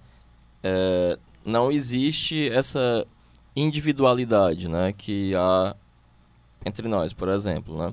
é, 0.62 1.18
não 1.44 1.70
existe 1.70 2.48
essa 2.48 3.06
individualidade 3.54 4.68
né, 4.68 4.92
que 4.92 5.34
há 5.34 5.76
entre 6.64 6.88
nós, 6.88 7.12
por 7.12 7.28
exemplo. 7.28 7.76
Né? 7.78 7.92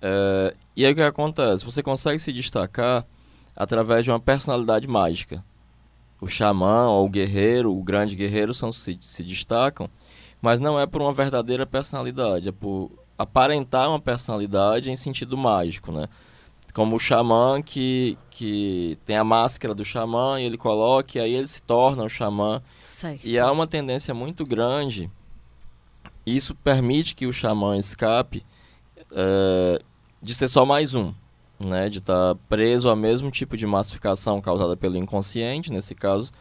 É, 0.00 0.54
e 0.76 0.86
aí 0.86 0.92
o 0.92 0.94
que 0.94 1.02
acontece? 1.02 1.64
Você 1.64 1.82
consegue 1.82 2.18
se 2.18 2.32
destacar 2.32 3.04
através 3.54 4.04
de 4.04 4.10
uma 4.10 4.20
personalidade 4.20 4.88
mágica 4.88 5.44
o 6.22 6.28
xamã 6.28 6.86
ou 6.86 7.06
o 7.06 7.08
guerreiro, 7.08 7.76
o 7.76 7.82
grande 7.82 8.14
guerreiro 8.14 8.54
são 8.54 8.70
se, 8.70 8.96
se 9.00 9.24
destacam, 9.24 9.90
mas 10.40 10.60
não 10.60 10.78
é 10.78 10.86
por 10.86 11.02
uma 11.02 11.12
verdadeira 11.12 11.66
personalidade, 11.66 12.48
é 12.48 12.52
por 12.52 12.92
aparentar 13.18 13.88
uma 13.88 13.98
personalidade 13.98 14.88
em 14.88 14.94
sentido 14.94 15.36
mágico, 15.36 15.90
né? 15.90 16.08
Como 16.72 16.94
o 16.94 16.98
xamã 16.98 17.60
que, 17.60 18.16
que 18.30 18.96
tem 19.04 19.16
a 19.16 19.24
máscara 19.24 19.74
do 19.74 19.84
xamã 19.84 20.40
e 20.40 20.44
ele 20.44 20.56
coloca 20.56 21.18
e 21.18 21.20
aí 21.20 21.34
ele 21.34 21.46
se 21.48 21.60
torna 21.60 22.04
o 22.04 22.08
xamã. 22.08 22.62
Certo. 22.84 23.28
E 23.28 23.36
há 23.36 23.50
uma 23.50 23.66
tendência 23.66 24.14
muito 24.14 24.46
grande, 24.46 25.10
isso 26.24 26.54
permite 26.54 27.16
que 27.16 27.26
o 27.26 27.32
xamã 27.32 27.76
escape 27.76 28.46
é, 29.10 29.82
de 30.22 30.34
ser 30.36 30.46
só 30.46 30.64
mais 30.64 30.94
um 30.94 31.12
né, 31.66 31.88
de 31.88 31.98
estar 31.98 32.34
tá 32.34 32.40
preso 32.48 32.88
ao 32.88 32.96
mesmo 32.96 33.30
tipo 33.30 33.56
de 33.56 33.66
massificação 33.66 34.40
causada 34.40 34.76
pelo 34.76 34.96
inconsciente, 34.96 35.72
nesse 35.72 35.94
caso, 35.94 36.32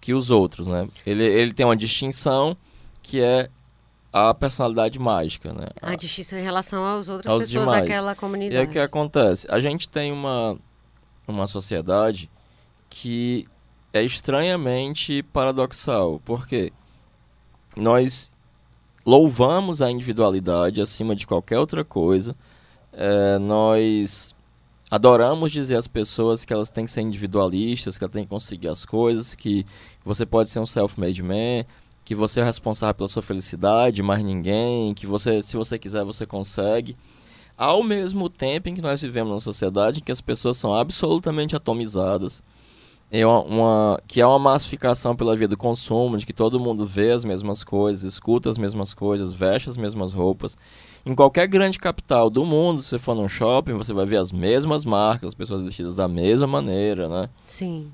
que 0.00 0.14
os 0.14 0.30
outros, 0.30 0.66
né? 0.66 0.88
Ele, 1.04 1.24
ele 1.24 1.52
tem 1.52 1.66
uma 1.66 1.76
distinção 1.76 2.56
que 3.02 3.20
é 3.20 3.48
a 4.12 4.32
personalidade 4.32 4.98
mágica, 4.98 5.52
né? 5.52 5.66
A, 5.80 5.90
a 5.90 5.96
distinção 5.96 6.38
em 6.38 6.42
relação 6.42 6.84
às 6.86 7.08
outras 7.08 7.32
pessoas 7.32 7.50
demais. 7.50 7.82
daquela 7.82 8.14
comunidade. 8.14 8.54
E 8.54 8.58
aí 8.58 8.66
o 8.66 8.70
que 8.70 8.78
acontece? 8.78 9.46
A 9.50 9.60
gente 9.60 9.88
tem 9.88 10.12
uma, 10.12 10.56
uma 11.26 11.46
sociedade 11.46 12.30
que 12.88 13.46
é 13.92 14.02
estranhamente 14.02 15.22
paradoxal, 15.22 16.20
porque 16.24 16.72
nós 17.76 18.32
louvamos 19.04 19.82
a 19.82 19.90
individualidade 19.90 20.80
acima 20.80 21.14
de 21.14 21.26
qualquer 21.26 21.58
outra 21.58 21.84
coisa, 21.84 22.34
é, 22.96 23.38
nós 23.38 24.34
adoramos 24.90 25.52
dizer 25.52 25.76
às 25.76 25.86
pessoas 25.86 26.44
que 26.44 26.52
elas 26.52 26.70
têm 26.70 26.86
que 26.86 26.90
ser 26.90 27.02
individualistas, 27.02 27.98
que 27.98 28.04
elas 28.04 28.12
têm 28.12 28.24
que 28.24 28.30
conseguir 28.30 28.68
as 28.68 28.86
coisas, 28.86 29.34
que 29.34 29.66
você 30.04 30.24
pode 30.24 30.48
ser 30.48 30.60
um 30.60 30.66
self-made 30.66 31.22
man, 31.22 31.64
que 32.04 32.14
você 32.14 32.40
é 32.40 32.44
responsável 32.44 32.94
pela 32.94 33.08
sua 33.08 33.22
felicidade, 33.22 34.02
mais 34.02 34.24
ninguém, 34.24 34.94
que 34.94 35.06
você, 35.06 35.42
se 35.42 35.56
você 35.56 35.78
quiser, 35.78 36.04
você 36.04 36.24
consegue. 36.24 36.96
Ao 37.56 37.82
mesmo 37.82 38.28
tempo 38.30 38.68
em 38.68 38.74
que 38.74 38.82
nós 38.82 39.02
vivemos 39.02 39.30
numa 39.30 39.40
sociedade 39.40 39.98
em 39.98 40.02
que 40.02 40.12
as 40.12 40.20
pessoas 40.20 40.56
são 40.56 40.72
absolutamente 40.74 41.56
atomizadas, 41.56 42.42
é 43.10 43.26
uma, 43.26 43.42
uma, 43.42 44.02
que 44.06 44.20
é 44.20 44.26
uma 44.26 44.38
massificação 44.38 45.14
pela 45.14 45.36
via 45.36 45.48
do 45.48 45.56
consumo, 45.56 46.16
de 46.16 46.26
que 46.26 46.32
todo 46.32 46.60
mundo 46.60 46.86
vê 46.86 47.12
as 47.12 47.24
mesmas 47.24 47.62
coisas, 47.62 48.02
escuta 48.02 48.50
as 48.50 48.58
mesmas 48.58 48.94
coisas, 48.94 49.32
veste 49.32 49.68
as 49.68 49.76
mesmas 49.76 50.12
roupas. 50.12 50.56
Em 51.06 51.14
qualquer 51.14 51.46
grande 51.46 51.78
capital 51.78 52.28
do 52.28 52.44
mundo, 52.44 52.82
se 52.82 52.88
você 52.88 52.98
for 52.98 53.14
num 53.14 53.28
shopping, 53.28 53.74
você 53.74 53.92
vai 53.92 54.04
ver 54.04 54.16
as 54.16 54.32
mesmas 54.32 54.84
marcas, 54.84 55.28
as 55.28 55.34
pessoas 55.36 55.64
vestidas 55.64 55.94
da 55.94 56.08
mesma 56.08 56.48
maneira, 56.48 57.08
né? 57.08 57.30
Sim. 57.46 57.92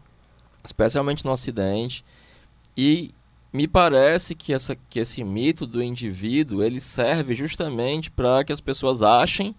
Especialmente 0.65 1.23
no 1.23 1.31
Ocidente. 1.31 2.03
E 2.75 3.11
me 3.53 3.69
parece 3.69 4.35
que, 4.35 4.55
essa, 4.55 4.75
que 4.89 4.99
esse 4.99 5.23
mito 5.23 5.67
do 5.67 5.83
indivíduo 5.83 6.63
ele 6.63 6.81
serve 6.81 7.35
justamente 7.35 8.11
para 8.11 8.43
que 8.45 8.53
as 8.53 8.63
pessoas 8.63 9.03
achem 9.03 9.55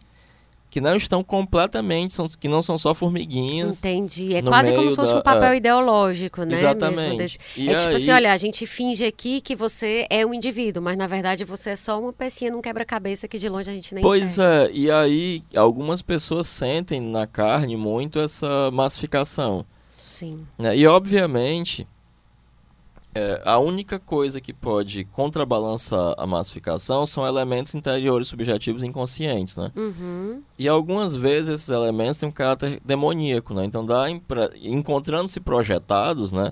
que 0.73 0.81
não 0.81 0.95
estão 0.95 1.23
completamente, 1.23 2.15
são, 2.15 2.25
que 2.27 2.47
não 2.47 2.59
são 2.59 2.79
só 2.79 2.95
formiguinhas. 2.95 3.77
Entendi. 3.77 4.33
É 4.33 4.41
quase 4.41 4.73
como 4.73 4.89
se 4.89 4.95
fosse 4.95 5.13
da, 5.13 5.19
um 5.19 5.21
papel 5.21 5.49
é, 5.49 5.57
ideológico, 5.57 6.41
né? 6.41 6.55
Exatamente. 6.55 7.37
é 7.55 7.75
tipo 7.75 7.95
assim, 7.95 8.09
olha, 8.09 8.33
a 8.33 8.37
gente 8.37 8.65
finge 8.65 9.05
aqui 9.05 9.39
que 9.39 9.55
você 9.55 10.07
é 10.09 10.25
um 10.25 10.33
indivíduo, 10.33 10.81
mas 10.81 10.97
na 10.97 11.05
verdade 11.05 11.43
você 11.43 11.69
é 11.69 11.75
só 11.75 11.99
uma 11.99 12.11
pecinha 12.11 12.49
num 12.49 12.59
quebra-cabeça 12.59 13.27
que 13.27 13.37
de 13.37 13.47
longe 13.47 13.69
a 13.69 13.73
gente 13.73 13.93
nem 13.93 14.01
Pois 14.01 14.23
enxerga. 14.23 14.71
é, 14.71 14.75
e 14.75 14.89
aí 14.89 15.43
algumas 15.55 16.01
pessoas 16.01 16.47
sentem 16.47 16.99
na 16.99 17.27
carne 17.27 17.77
muito 17.77 18.19
essa 18.19 18.71
massificação. 18.71 19.63
Sim. 19.95 20.43
Né? 20.57 20.75
E 20.75 20.87
obviamente 20.87 21.87
é, 23.15 23.41
a 23.45 23.59
única 23.59 23.99
coisa 23.99 24.41
que 24.41 24.51
pode 24.51 25.05
contrabalançar 25.05 26.15
a 26.17 26.25
massificação 26.25 27.05
são 27.05 27.27
elementos 27.27 27.75
interiores 27.75 28.27
subjetivos 28.27 28.83
inconscientes, 28.83 29.55
né? 29.55 29.71
Uhum. 29.75 30.41
E 30.57 30.67
algumas 30.67 31.15
vezes 31.15 31.55
esses 31.55 31.69
elementos 31.69 32.17
têm 32.17 32.29
um 32.29 32.31
caráter 32.31 32.81
demoníaco, 32.83 33.53
né? 33.53 33.65
Então, 33.65 33.85
dá 33.85 34.05
encontrando-se 34.61 35.39
projetados, 35.39 36.31
né? 36.31 36.51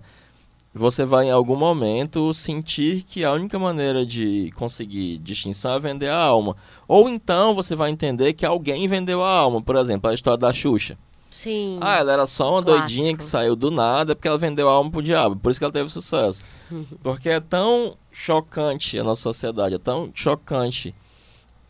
Você 0.74 1.04
vai 1.04 1.26
em 1.26 1.32
algum 1.32 1.58
momento 1.58 2.34
sentir 2.34 3.04
que 3.04 3.26
a 3.26 3.34
única 3.34 3.60
maneira 3.60 4.06
de 4.06 4.52
conseguir 4.56 5.17
distinção 5.17 5.74
é 5.74 5.80
vender 5.80 6.08
a 6.08 6.17
alma. 6.17 6.56
Ou 6.88 7.10
então 7.10 7.54
você 7.54 7.76
vai 7.76 7.89
entender 7.89 8.32
que 8.34 8.45
alguém 8.45 8.88
vendeu 8.88 9.21
a 9.21 9.30
alma. 9.30 9.62
Por 9.62 9.76
exemplo, 9.76 10.10
a 10.10 10.13
história 10.13 10.38
da 10.38 10.54
Xuxa. 10.54 10.97
Sim. 11.31 11.79
Ah, 11.81 11.97
ela 11.97 12.11
era 12.11 12.25
só 12.25 12.51
uma 12.51 12.61
Clássico. 12.61 12.87
doidinha 12.87 13.17
que 13.17 13.23
saiu 13.23 13.55
do 13.55 13.71
nada 13.71 14.13
porque 14.13 14.27
ela 14.27 14.37
vendeu 14.37 14.69
a 14.69 14.73
alma 14.73 14.91
pro 14.91 15.01
diabo. 15.01 15.37
Por 15.37 15.49
isso 15.49 15.59
que 15.59 15.63
ela 15.63 15.73
teve 15.73 15.89
sucesso. 15.89 16.43
porque 17.01 17.29
é 17.29 17.39
tão 17.39 17.97
chocante 18.11 18.99
a 18.99 19.03
nossa 19.03 19.21
sociedade, 19.21 19.75
é 19.75 19.79
tão 19.79 20.11
chocante 20.13 20.93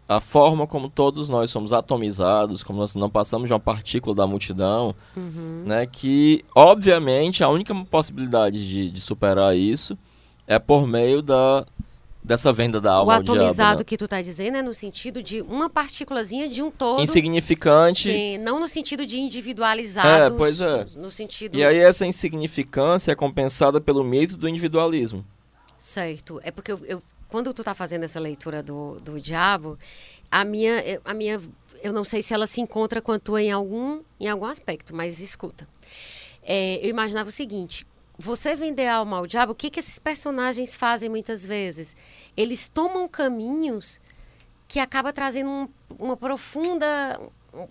a 0.10 0.19
forma 0.19 0.67
como 0.67 0.89
todos 0.89 1.30
nós 1.30 1.52
somos 1.52 1.71
atomizados, 1.71 2.63
como 2.63 2.80
nós 2.80 2.95
não 2.95 3.10
passamos 3.10 3.47
de 3.47 3.54
uma 3.54 3.60
partícula 3.62 4.13
da 4.13 4.28
multidão, 4.28 4.93
uhum. 5.15 5.62
né? 5.63 5.86
Que, 5.86 6.43
obviamente, 6.54 7.45
a 7.45 7.47
única 7.47 7.74
possibilidade 7.86 8.67
de, 8.67 8.89
de 8.89 9.00
superar 9.00 9.56
isso 9.56 9.97
é 10.45 10.60
por 10.60 10.86
meio 10.86 11.21
da 11.21 11.65
dessa 12.24 12.54
venda 12.54 12.80
da 12.80 12.94
alma 12.94 13.14
o 13.14 13.16
atomizado 13.16 13.56
diabo, 13.56 13.80
né? 13.80 13.84
que 13.86 13.98
tu 13.98 14.08
tá 14.08 14.22
dizendo 14.22 14.58
é 14.58 14.62
no 14.62 14.74
sentido 14.74 15.24
de 15.24 15.42
uma 15.42 15.70
partículazinha 15.70 16.48
de 16.48 16.62
um 16.62 16.70
todo 16.70 17.02
insignificante 17.02 18.12
sim, 18.12 18.38
não 18.38 18.60
no 18.60 18.68
sentido 18.68 19.06
de 19.06 19.20
individualizado 19.20 20.36
é, 20.36 20.38
pois 20.38 20.62
é. 20.62 20.86
no 20.96 21.10
sentido 21.10 21.58
e 21.58 21.66
aí 21.66 21.78
essa 21.78 22.06
insignificância 22.06 23.12
é 23.12 23.16
compensada 23.16 23.82
pelo 23.82 24.04
mito 24.04 24.38
do 24.38 24.48
individualismo 24.48 25.26
certo 25.80 26.40
é 26.44 26.52
porque 26.52 26.72
eu, 26.72 26.80
eu 26.86 27.04
quando 27.28 27.54
tu 27.54 27.64
tá 27.64 27.74
fazendo 27.74 28.04
essa 28.04 28.20
leitura 28.20 28.62
do, 28.62 29.00
do 29.00 29.20
diabo 29.20 29.78
a 30.30 30.46
minha 30.46 31.02
a 31.04 31.14
minha 31.14 31.42
eu 31.82 31.92
não 31.92 32.04
sei 32.04 32.22
se 32.22 32.36
ela 32.36 32.46
se 32.46 32.62
encontra 32.62 33.02
com 33.02 33.12
a 33.12 33.20
tua 33.20 33.42
em 33.42 33.52
algum 33.52 34.02
em 34.20 34.28
algum 34.28 34.46
aspecto 34.46 34.96
mas 34.96 35.20
escuta 35.20 35.68
é, 36.44 36.86
eu 36.86 36.90
imaginava 36.90 37.30
o 37.30 37.32
seguinte 37.32 37.86
você 38.22 38.56
vender 38.56 38.88
alma 38.88 39.18
ao 39.18 39.28
diabo, 39.28 39.52
o 39.52 39.56
que, 39.56 39.70
que 39.70 39.80
esses 39.80 40.00
personagens 40.00 40.76
fazem 40.76 41.10
muitas 41.10 41.46
vezes? 41.46 41.96
Eles 42.38 42.70
tomam 42.70 43.08
caminhos 43.08 44.00
que 44.68 44.80
acaba 44.80 45.12
trazendo 45.12 45.50
um, 45.50 45.68
uma 46.00 46.16
profunda 46.16 47.20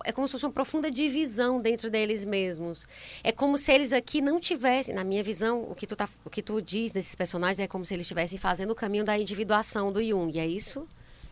é 0.03 0.11
como 0.11 0.27
se 0.27 0.33
fosse 0.33 0.45
uma 0.45 0.51
profunda 0.51 0.91
divisão 0.91 1.59
dentro 1.59 1.89
deles 1.89 2.23
mesmos. 2.23 2.87
É 3.23 3.31
como 3.31 3.57
se 3.57 3.71
eles 3.73 3.91
aqui 3.91 4.21
não 4.21 4.39
tivessem, 4.39 4.93
na 4.93 5.03
minha 5.03 5.23
visão, 5.23 5.63
o 5.63 5.73
que 5.73 5.87
tu, 5.87 5.95
tá, 5.95 6.07
o 6.23 6.29
que 6.29 6.41
tu 6.41 6.61
diz 6.61 6.91
desses 6.91 7.15
personagens 7.15 7.59
é 7.59 7.67
como 7.67 7.83
se 7.83 7.93
eles 7.93 8.05
estivessem 8.05 8.37
fazendo 8.37 8.71
o 8.71 8.75
caminho 8.75 9.03
da 9.03 9.17
individuação 9.17 9.91
do 9.91 10.03
Jung, 10.03 10.37
é 10.37 10.45
isso? 10.45 10.87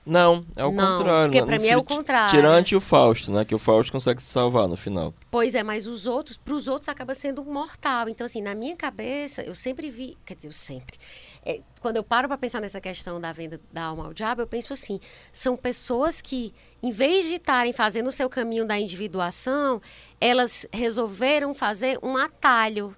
Não, 0.06 0.44
é 0.56 0.66
o 0.66 0.72
não, 0.72 0.98
contrário. 0.98 1.32
Porque 1.32 1.46
pra 1.46 1.58
mim 1.58 1.68
é 1.68 1.78
o 1.78 1.84
contrário. 1.84 2.32
Tirante 2.32 2.76
o 2.76 2.82
Fausto, 2.82 3.32
né? 3.32 3.46
Que 3.46 3.54
o 3.54 3.60
Fausto 3.60 3.92
consegue 3.92 4.22
se 4.22 4.30
salvar 4.30 4.68
no 4.68 4.76
final. 4.76 5.14
Pois 5.30 5.54
é, 5.54 5.62
mas 5.62 5.86
os 5.86 6.08
outros, 6.08 6.38
para 6.38 6.54
os 6.54 6.68
outros 6.68 6.90
acaba 6.90 7.14
sendo 7.14 7.44
mortal. 7.44 8.10
Então, 8.10 8.26
assim, 8.26 8.42
na 8.42 8.56
minha 8.56 8.76
cabeça, 8.76 9.44
eu 9.44 9.54
sempre 9.54 9.90
vi, 9.90 10.18
quer 10.26 10.36
dizer, 10.36 10.48
eu 10.48 10.54
sempre. 10.54 10.98
É, 11.46 11.62
quando 11.82 11.98
eu 11.98 12.04
paro 12.04 12.28
para 12.28 12.38
pensar 12.38 12.60
nessa 12.60 12.82
questão 12.82 13.20
da 13.20 13.32
venda 13.32 13.60
da 13.72 13.84
alma 13.84 14.06
ao 14.06 14.14
diabo, 14.14 14.42
eu 14.42 14.48
penso 14.48 14.74
assim: 14.74 15.00
são 15.32 15.56
pessoas 15.56 16.22
que, 16.22 16.54
em 16.82 16.92
vez 16.92 17.28
de 17.28 17.36
estarem 17.36 17.74
fazendo 17.74 18.08
o 18.08 18.12
seu 18.12 18.30
caminho 18.30 18.66
da 18.66 18.80
individuação, 18.80 19.82
elas 20.20 20.66
resolveram 20.72 21.54
fazer 21.54 22.00
um 22.02 22.18
atalho. 22.18 22.96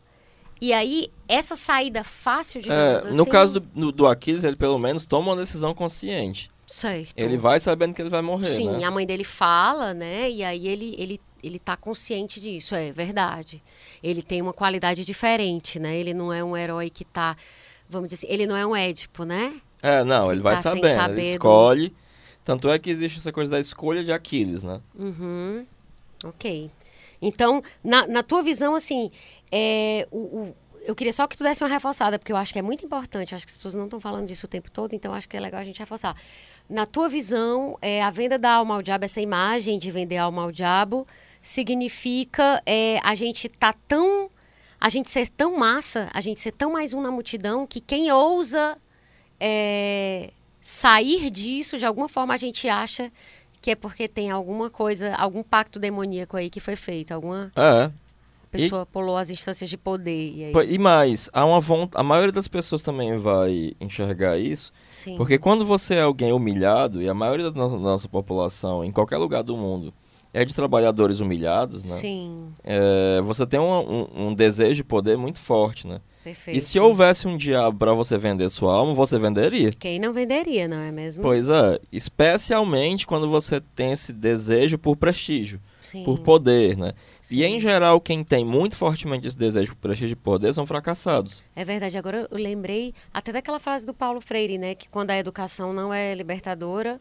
E 0.61 0.73
aí, 0.73 1.11
essa 1.27 1.55
saída 1.55 2.03
fácil, 2.03 2.61
digamos 2.61 3.05
é, 3.05 3.09
assim... 3.09 3.17
No 3.17 3.25
caso 3.25 3.59
do, 3.59 3.91
do 3.91 4.05
Aquiles, 4.05 4.43
ele 4.43 4.55
pelo 4.55 4.77
menos 4.77 5.07
toma 5.07 5.31
uma 5.31 5.41
decisão 5.41 5.73
consciente. 5.73 6.50
Certo. 6.71 7.13
Ele 7.17 7.35
vai 7.35 7.59
sabendo 7.59 7.93
que 7.93 8.01
ele 8.01 8.09
vai 8.09 8.21
morrer, 8.21 8.47
Sim, 8.47 8.69
né? 8.69 8.85
a 8.85 8.89
mãe 8.89 9.05
dele 9.05 9.25
fala, 9.25 9.93
né? 9.93 10.31
E 10.31 10.41
aí 10.41 10.69
ele, 10.69 10.95
ele, 10.97 11.19
ele 11.43 11.59
tá 11.59 11.75
consciente 11.75 12.39
disso, 12.39 12.73
é 12.73 12.93
verdade. 12.93 13.61
Ele 14.01 14.23
tem 14.23 14.41
uma 14.41 14.53
qualidade 14.53 15.03
diferente, 15.03 15.81
né? 15.81 15.97
Ele 15.97 16.13
não 16.13 16.31
é 16.31 16.41
um 16.41 16.55
herói 16.55 16.89
que 16.89 17.03
tá, 17.03 17.35
vamos 17.89 18.07
dizer 18.07 18.25
assim, 18.25 18.33
ele 18.33 18.47
não 18.47 18.55
é 18.55 18.65
um 18.65 18.73
Édipo, 18.73 19.25
né? 19.25 19.59
É, 19.83 20.05
não, 20.05 20.27
que 20.27 20.31
ele 20.31 20.41
vai 20.41 20.55
tá 20.55 20.61
sabendo, 20.61 21.11
ele 21.11 21.31
escolhe. 21.33 21.89
Do... 21.89 21.95
Tanto 22.45 22.69
é 22.69 22.79
que 22.79 22.89
existe 22.89 23.17
essa 23.17 23.33
coisa 23.33 23.51
da 23.51 23.59
escolha 23.59 24.01
de 24.01 24.13
Aquiles, 24.13 24.63
né? 24.63 24.79
Uhum. 24.97 25.67
Ok. 26.23 26.71
Então, 27.21 27.61
na, 27.83 28.07
na 28.07 28.23
tua 28.23 28.41
visão, 28.41 28.75
assim, 28.75 29.11
é, 29.51 30.07
o, 30.09 30.17
o 30.17 30.55
eu 30.83 30.95
queria 30.95 31.13
só 31.13 31.27
que 31.27 31.37
tu 31.37 31.43
desse 31.43 31.63
uma 31.63 31.69
reforçada, 31.69 32.17
porque 32.17 32.31
eu 32.31 32.37
acho 32.37 32.51
que 32.51 32.59
é 32.59 32.61
muito 32.61 32.85
importante. 32.85 33.35
Acho 33.35 33.45
que 33.45 33.51
as 33.51 33.57
pessoas 33.57 33.75
não 33.75 33.85
estão 33.85 33.99
falando 33.99 34.27
disso 34.27 34.45
o 34.45 34.49
tempo 34.49 34.69
todo, 34.71 34.93
então 34.93 35.13
acho 35.13 35.29
que 35.29 35.37
é 35.37 35.39
legal 35.39 35.61
a 35.61 35.63
gente 35.63 35.79
reforçar. 35.79 36.15
Na 36.69 36.85
tua 36.85 37.07
visão, 37.07 37.77
é, 37.81 38.01
a 38.01 38.09
venda 38.09 38.37
da 38.37 38.53
alma 38.53 38.75
ao 38.75 38.81
diabo, 38.81 39.05
essa 39.05 39.21
imagem 39.21 39.77
de 39.77 39.91
vender 39.91 40.17
alma 40.17 40.43
ao 40.43 40.51
diabo, 40.51 41.05
significa 41.41 42.61
é, 42.65 42.99
a 43.03 43.13
gente 43.15 43.47
tá 43.49 43.73
tão. 43.87 44.29
A 44.79 44.89
gente 44.89 45.11
ser 45.11 45.29
tão 45.29 45.55
massa, 45.57 46.09
a 46.11 46.21
gente 46.21 46.39
ser 46.39 46.51
tão 46.51 46.71
mais 46.71 46.91
um 46.91 47.01
na 47.01 47.11
multidão, 47.11 47.67
que 47.67 47.79
quem 47.79 48.11
ousa 48.11 48.75
é, 49.39 50.31
sair 50.59 51.29
disso, 51.29 51.77
de 51.77 51.85
alguma 51.85 52.09
forma 52.09 52.33
a 52.33 52.37
gente 52.37 52.67
acha 52.67 53.11
que 53.61 53.69
é 53.69 53.75
porque 53.75 54.07
tem 54.07 54.31
alguma 54.31 54.71
coisa, 54.71 55.13
algum 55.13 55.43
pacto 55.43 55.77
demoníaco 55.79 56.35
aí 56.35 56.49
que 56.49 56.59
foi 56.59 56.75
feito, 56.75 57.11
alguma. 57.11 57.51
É 57.55 57.91
pessoa 58.51 58.83
e... 58.83 58.93
pulou 58.93 59.17
as 59.17 59.29
instâncias 59.29 59.69
de 59.69 59.77
poder. 59.77 60.33
E, 60.35 60.43
aí... 60.45 60.73
e 60.73 60.77
mais, 60.77 61.29
há 61.31 61.45
uma 61.45 61.59
vontade, 61.59 61.99
a 61.99 62.03
maioria 62.03 62.31
das 62.31 62.47
pessoas 62.47 62.81
também 62.81 63.17
vai 63.17 63.73
enxergar 63.79 64.37
isso. 64.37 64.73
Sim. 64.91 65.15
Porque 65.17 65.37
quando 65.37 65.65
você 65.65 65.95
é 65.95 66.01
alguém 66.01 66.33
humilhado, 66.33 67.01
e 67.01 67.09
a 67.09 67.13
maioria 67.13 67.49
da 67.49 67.57
nossa, 67.57 67.75
da 67.75 67.81
nossa 67.81 68.09
população, 68.09 68.83
em 68.83 68.91
qualquer 68.91 69.17
lugar 69.17 69.43
do 69.43 69.55
mundo, 69.55 69.93
é 70.33 70.45
de 70.45 70.55
trabalhadores 70.55 71.19
humilhados, 71.19 71.83
né? 71.83 71.95
Sim. 71.95 72.37
É, 72.63 73.21
você 73.21 73.45
tem 73.45 73.59
um, 73.59 73.63
um, 73.63 74.27
um, 74.27 74.33
desejo 74.33 74.75
de 74.75 74.83
poder 74.83 75.17
muito 75.17 75.39
forte, 75.39 75.85
né? 75.87 75.99
Perfeito. 76.23 76.57
E 76.57 76.61
se 76.61 76.79
houvesse 76.79 77.27
um 77.27 77.35
diabo 77.35 77.79
para 77.79 77.93
você 77.93 78.17
vender 78.17 78.47
sua 78.49 78.75
alma, 78.75 78.93
você 78.93 79.17
venderia? 79.17 79.71
Quem 79.71 79.99
não 79.99 80.13
venderia, 80.13 80.67
não 80.67 80.77
é 80.77 80.91
mesmo? 80.91 81.23
Pois 81.23 81.49
é, 81.49 81.79
especialmente 81.91 83.07
quando 83.07 83.27
você 83.27 83.59
tem 83.59 83.91
esse 83.91 84.13
desejo 84.13 84.77
por 84.77 84.95
prestígio, 84.95 85.59
Sim. 85.79 86.03
por 86.03 86.19
poder, 86.19 86.77
né? 86.77 86.93
E 87.31 87.43
em 87.43 87.59
geral, 87.59 87.99
quem 88.01 88.23
tem 88.23 88.45
muito 88.45 88.75
fortemente 88.75 89.27
esse 89.27 89.37
desejo 89.37 89.75
por 89.75 89.81
prestígio 89.81 90.13
e 90.13 90.15
poder 90.15 90.53
são 90.53 90.65
fracassados. 90.65 91.41
É 91.55 91.63
verdade. 91.63 91.97
Agora 91.97 92.27
eu 92.29 92.37
lembrei 92.37 92.93
até 93.13 93.31
daquela 93.31 93.59
frase 93.59 93.85
do 93.85 93.93
Paulo 93.93 94.21
Freire, 94.21 94.57
né? 94.57 94.75
Que 94.75 94.89
quando 94.89 95.11
a 95.11 95.17
educação 95.17 95.73
não 95.73 95.93
é 95.93 96.13
libertadora, 96.13 96.99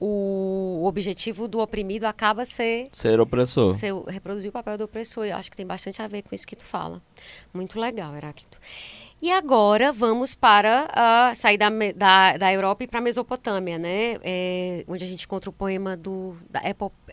o 0.00 0.82
objetivo 0.86 1.46
do 1.46 1.58
oprimido 1.58 2.04
acaba 2.04 2.46
ser 2.46 2.88
ser 2.90 3.20
opressor. 3.20 3.74
Ser, 3.74 3.94
reproduzir 4.08 4.48
o 4.48 4.52
papel 4.52 4.78
do 4.78 4.84
opressor. 4.84 5.26
Eu 5.26 5.36
acho 5.36 5.50
que 5.50 5.56
tem 5.56 5.66
bastante 5.66 6.00
a 6.00 6.08
ver 6.08 6.22
com 6.22 6.34
isso 6.34 6.46
que 6.46 6.56
tu 6.56 6.64
fala. 6.64 7.02
Muito 7.52 7.78
legal, 7.78 8.16
Heráclito. 8.16 8.58
E 9.22 9.30
agora 9.30 9.92
vamos 9.92 10.34
para 10.34 10.88
uh, 10.88 11.34
sair 11.36 11.58
da, 11.58 11.68
da, 11.94 12.38
da 12.38 12.52
Europa 12.52 12.84
e 12.84 12.86
para 12.86 13.00
a 13.00 13.02
Mesopotâmia, 13.02 13.78
né? 13.78 14.16
É, 14.22 14.82
onde 14.88 15.04
a 15.04 15.06
gente 15.06 15.26
encontra 15.26 15.50
o 15.50 15.52
poema 15.52 15.94
do, 15.94 16.34
da 16.48 16.62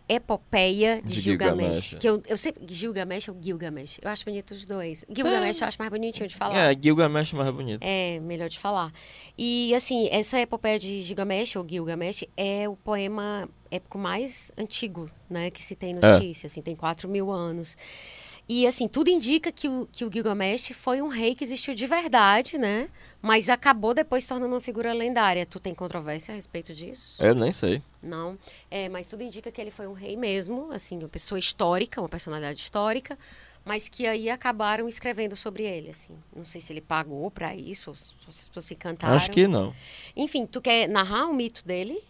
Epopeia 0.09 1.01
de, 1.01 1.15
de 1.15 1.21
Gilgamesh. 1.21 1.57
Gilgamesh. 1.59 1.95
Que 1.95 2.09
eu, 2.09 2.21
eu 2.27 2.37
sempre. 2.37 2.63
Gilgamesh 2.67 3.27
ou 3.27 3.37
Gilgamesh? 3.41 3.99
Eu 4.01 4.09
acho 4.09 4.23
bonito 4.23 4.51
os 4.51 4.65
dois. 4.65 5.03
Gilgamesh 5.09 5.61
é. 5.61 5.63
eu 5.63 5.67
acho 5.67 5.77
mais 5.77 5.91
bonitinho 5.91 6.27
de 6.29 6.35
falar. 6.35 6.57
É, 6.57 6.77
Gilgamesh 6.79 7.33
é 7.33 7.37
mais 7.37 7.51
bonito. 7.51 7.81
É, 7.83 8.19
melhor 8.21 8.47
de 8.49 8.57
falar. 8.57 8.91
E, 9.37 9.73
assim, 9.75 10.07
essa 10.11 10.39
Epopeia 10.39 10.79
de 10.79 11.01
Gilgamesh 11.01 11.55
ou 11.55 11.67
Gilgamesh 11.67 12.23
é 12.37 12.69
o 12.69 12.75
poema 12.75 13.49
épico 13.69 13.97
mais 13.97 14.51
antigo, 14.57 15.09
né? 15.29 15.51
Que 15.51 15.63
se 15.63 15.75
tem 15.75 15.91
é. 15.91 16.11
notícia, 16.11 16.45
é. 16.45 16.47
assim, 16.47 16.61
tem 16.61 16.75
4 16.75 17.09
mil 17.09 17.31
anos. 17.31 17.77
E 18.49 18.65
assim, 18.65 18.87
tudo 18.87 19.09
indica 19.09 19.51
que 19.51 19.67
o, 19.67 19.87
que 19.91 20.05
o 20.05 20.11
Gilgamesh 20.11 20.71
foi 20.73 21.01
um 21.01 21.09
rei 21.09 21.35
que 21.35 21.43
existiu 21.43 21.73
de 21.75 21.85
verdade, 21.85 22.57
né? 22.57 22.89
Mas 23.21 23.49
acabou 23.49 23.93
depois 23.93 24.23
se 24.23 24.29
tornando 24.29 24.53
uma 24.53 24.61
figura 24.61 24.93
lendária. 24.93 25.45
Tu 25.45 25.59
tem 25.59 25.75
controvérsia 25.75 26.31
a 26.31 26.35
respeito 26.35 26.73
disso? 26.73 27.21
Eu 27.21 27.35
nem 27.35 27.51
sei. 27.51 27.81
Não. 28.01 28.37
É, 28.71 28.87
mas 28.87 29.09
tudo 29.09 29.21
indica 29.21 29.51
que 29.51 29.59
ele 29.59 29.71
foi 29.71 29.85
um 29.85 29.91
rei 29.93 30.15
mesmo, 30.15 30.71
assim, 30.71 30.97
uma 30.97 31.09
pessoa 31.09 31.37
histórica, 31.37 31.99
uma 31.99 32.07
personalidade 32.07 32.59
histórica. 32.59 33.17
mas 33.65 33.89
que 33.89 34.07
aí 34.07 34.29
acabaram 34.29 34.87
escrevendo 34.87 35.35
sobre 35.35 35.63
ele, 35.63 35.89
assim. 35.89 36.13
Não 36.33 36.45
sei 36.45 36.61
se 36.61 36.71
ele 36.71 36.79
pagou 36.79 37.29
para 37.29 37.53
isso, 37.53 37.89
ou 37.89 37.97
se 37.97 38.13
as 38.25 38.47
pessoas 38.47 38.65
se 38.65 38.73
encantaram. 38.75 39.15
Acho 39.17 39.29
que 39.29 39.45
não. 39.45 39.75
Enfim, 40.15 40.45
tu 40.45 40.61
quer 40.61 40.87
narrar 40.87 41.25
o 41.27 41.33
mito 41.33 41.65
dele? 41.67 42.01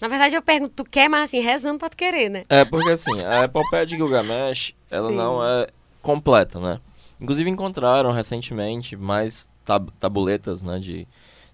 Na 0.00 0.08
verdade, 0.08 0.34
eu 0.34 0.42
pergunto, 0.42 0.72
tu 0.76 0.84
quer, 0.84 1.08
mas 1.08 1.24
assim, 1.24 1.40
rezando 1.40 1.78
pra 1.78 1.90
tu 1.90 1.96
querer, 1.96 2.30
né? 2.30 2.42
É, 2.48 2.64
porque 2.64 2.90
assim, 2.90 3.22
a 3.24 3.44
epopeia 3.44 3.84
de 3.84 3.96
Gilgamesh, 3.96 4.74
ela 4.90 5.08
Sim. 5.08 5.16
não 5.16 5.44
é 5.44 5.68
completa, 6.00 6.58
né? 6.58 6.80
Inclusive 7.20 7.50
encontraram 7.50 8.10
recentemente 8.10 8.96
mais 8.96 9.48
tab 9.64 9.90
tabuletas, 10.00 10.62
né, 10.62 10.78
de, 10.78 11.06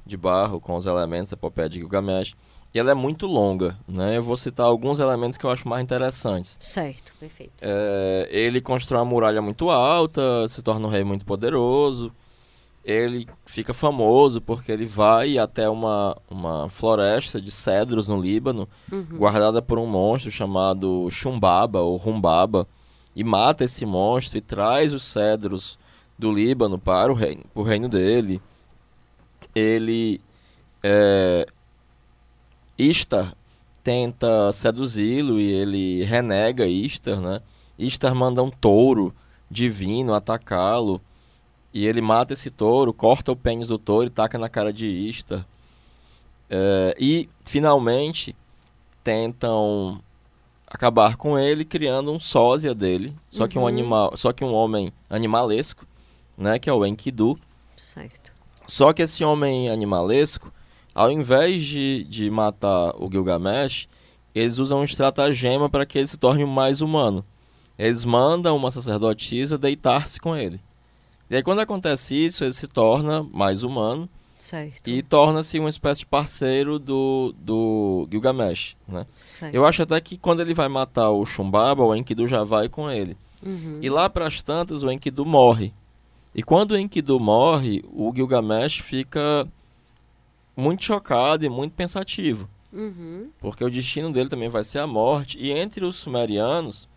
de 0.07 0.17
barro 0.17 0.61
com 0.61 0.77
os 0.77 0.87
elementos 0.87 1.31
da 1.31 1.35
epopeia 1.35 1.69
de 1.69 1.79
Gilgamesh. 1.79 2.35
E 2.73 2.79
ela 2.79 2.91
é 2.91 2.95
muito 2.95 3.27
longa, 3.27 3.77
né? 3.89 4.19
Eu 4.19 4.23
vou 4.23 4.37
citar 4.37 4.67
alguns 4.67 5.01
elementos 5.01 5.39
que 5.39 5.47
eu 5.47 5.51
acho 5.51 5.67
mais 5.67 5.83
interessantes. 5.83 6.57
Certo, 6.61 7.15
perfeito. 7.19 7.55
É, 7.63 8.29
ele 8.31 8.61
constrói 8.61 9.01
uma 9.01 9.07
muralha 9.07 9.41
muito 9.41 9.71
alta, 9.71 10.47
se 10.49 10.63
torna 10.63 10.87
um 10.87 10.91
rei 10.91 11.03
muito 11.03 11.25
poderoso. 11.25 12.13
Ele 12.89 13.27
fica 13.45 13.75
famoso 13.75 14.41
porque 14.41 14.71
ele 14.71 14.87
vai 14.87 15.39
até 15.39 15.69
uma, 15.69 16.17
uma 16.31 16.69
floresta 16.71 17.41
de 17.41 17.51
cedros 17.51 18.09
no 18.09 18.21
Líbano, 18.21 18.69
Uhum. 18.93 19.19
guardada 19.19 19.61
por 19.61 19.77
um 19.77 19.87
monstro 19.87 20.31
chamado 20.31 21.09
Chumbaba 21.11 21.81
ou 21.81 21.97
Rumbaba, 21.97 22.65
e 23.15 23.25
mata 23.25 23.65
esse 23.65 23.85
monstro 23.85 24.39
e 24.39 24.41
traz 24.41 24.95
os 24.95 25.03
cedros 25.03 25.77
do 26.17 26.31
Líbano 26.33 26.79
para 26.79 27.11
o 27.13 27.15
reino, 27.17 27.43
o 27.57 27.63
reino 27.63 27.89
dele. 27.89 28.41
Ele. 29.53 30.21
É, 30.83 31.47
Istar 32.79 33.35
tenta 33.83 34.53
seduzi-lo 34.53 35.41
e 35.41 35.51
ele 35.51 36.05
renega 36.05 36.67
Istar, 36.67 37.17
né? 37.21 37.41
Istar 37.79 38.15
manda 38.15 38.43
um 38.43 38.51
touro 38.51 39.15
divino 39.51 40.15
atacá-lo. 40.15 41.01
E 41.77 41.87
ele 41.87 42.01
mata 42.01 42.33
esse 42.33 42.51
touro, 42.51 42.91
corta 42.91 43.33
o 43.33 43.37
pênis 43.37 43.69
do 43.69 43.77
touro 43.77 44.07
e 44.07 44.11
taca 44.11 44.39
na 44.39 44.49
cara 44.49 44.73
de 44.73 44.87
Istar. 44.87 45.47
É, 46.49 46.97
e, 46.99 47.29
finalmente, 47.45 48.35
tentam 49.05 50.01
acabar 50.67 51.17
com 51.17 51.39
ele 51.39 51.67
criando 51.67 52.11
um 52.11 52.19
sósia 52.19 52.75
dele. 52.75 53.15
Só 53.29 53.47
que 53.47 53.59
um 53.59 53.63
Uhum. 53.63 53.69
animal, 53.69 54.17
só 54.17 54.33
que 54.33 54.43
um 54.43 54.55
homem 54.55 54.91
animalesco, 55.11 55.85
né? 56.37 56.59
Que 56.59 56.71
é 56.71 56.73
o 56.73 56.85
Enkidu. 56.87 57.39
Certo. 57.77 58.33
Só 58.67 58.93
que 58.95 59.03
esse 59.03 59.23
homem 59.23 59.69
animalesco, 59.69 60.51
ao 60.95 61.11
invés 61.11 61.63
de, 61.63 62.05
de 62.05 62.31
matar 62.31 62.95
o 62.97 63.07
Gilgamesh, 63.11 63.87
eles 64.35 64.59
usam 64.59 64.81
um 64.81 64.85
estratagema 64.85 65.69
para 65.69 65.85
que 65.85 65.99
ele 65.99 66.07
se 66.07 66.17
torne 66.17 66.47
mais 66.47 66.81
humano. 66.81 67.23
Eles 67.79 68.05
mandam 68.07 68.57
uma 68.57 68.71
sacerdotisa 68.71 69.59
deitar-se 69.59 70.19
com 70.19 70.35
ele. 70.35 70.59
E 71.29 71.37
aí, 71.37 71.43
quando 71.43 71.61
acontece 71.61 72.15
isso, 72.15 72.45
ele 72.45 72.53
se 72.53 72.69
torna 72.69 73.23
mais 73.23 73.63
humano 73.63 74.09
Certo. 74.39 74.89
e 74.89 75.03
torna-se 75.03 75.59
uma 75.59 75.69
espécie 75.69 76.01
de 76.01 76.07
parceiro 76.07 76.79
do, 76.79 77.35
do 77.39 78.07
Gilgamesh. 78.11 78.77
Né? 78.87 79.07
certo. 79.27 79.55
Eu 79.55 79.65
acho 79.65 79.83
até 79.83 80.01
que 80.01 80.17
quando 80.17 80.41
ele 80.41 80.55
vai 80.55 80.69
matar 80.69 81.11
o 81.11 81.25
Chumbaba, 81.27 81.83
o 81.83 81.95
Enkidu 81.95 82.29
já 82.29 82.45
vai 82.45 82.69
com 82.69 82.91
ele. 82.91 83.17
Uhum. 83.45 83.79
E 83.83 83.89
lá 83.89 84.09
para 84.09 84.27
as 84.27 84.43
tantas, 84.43 84.83
o 84.83 84.91
Enkidu 84.91 85.25
morre. 85.25 85.73
E 86.35 86.43
quando 86.43 86.73
o 86.73 86.79
Enkidu 86.79 87.19
morre, 87.19 87.83
o 87.93 88.13
Gilgamesh 88.15 88.79
fica 88.81 89.49
muito 90.57 90.85
chocado 90.85 91.45
e 91.45 91.49
muito 91.49 91.73
pensativo. 91.73 92.49
Uhum. 92.73 93.31
Porque 93.39 93.65
o 93.65 93.71
destino 93.71 94.13
dele 94.13 94.29
também 94.29 94.49
vai 94.49 94.63
ser 94.63 94.81
a 94.81 94.87
morte. 94.87 95.39
E 95.39 95.51
entre 95.51 95.85
os 95.85 95.97
sumerianos 95.97 96.89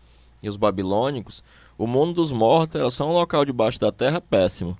e 0.42 0.48
os 0.48 0.56
babilônicos, 0.56 1.42
o 1.82 1.86
mundo 1.86 2.12
dos 2.14 2.30
mortos 2.32 2.76
era 2.76 2.90
só 2.90 3.08
um 3.08 3.12
local 3.12 3.44
debaixo 3.44 3.78
da 3.80 3.90
terra 3.92 4.20
péssimo. 4.20 4.76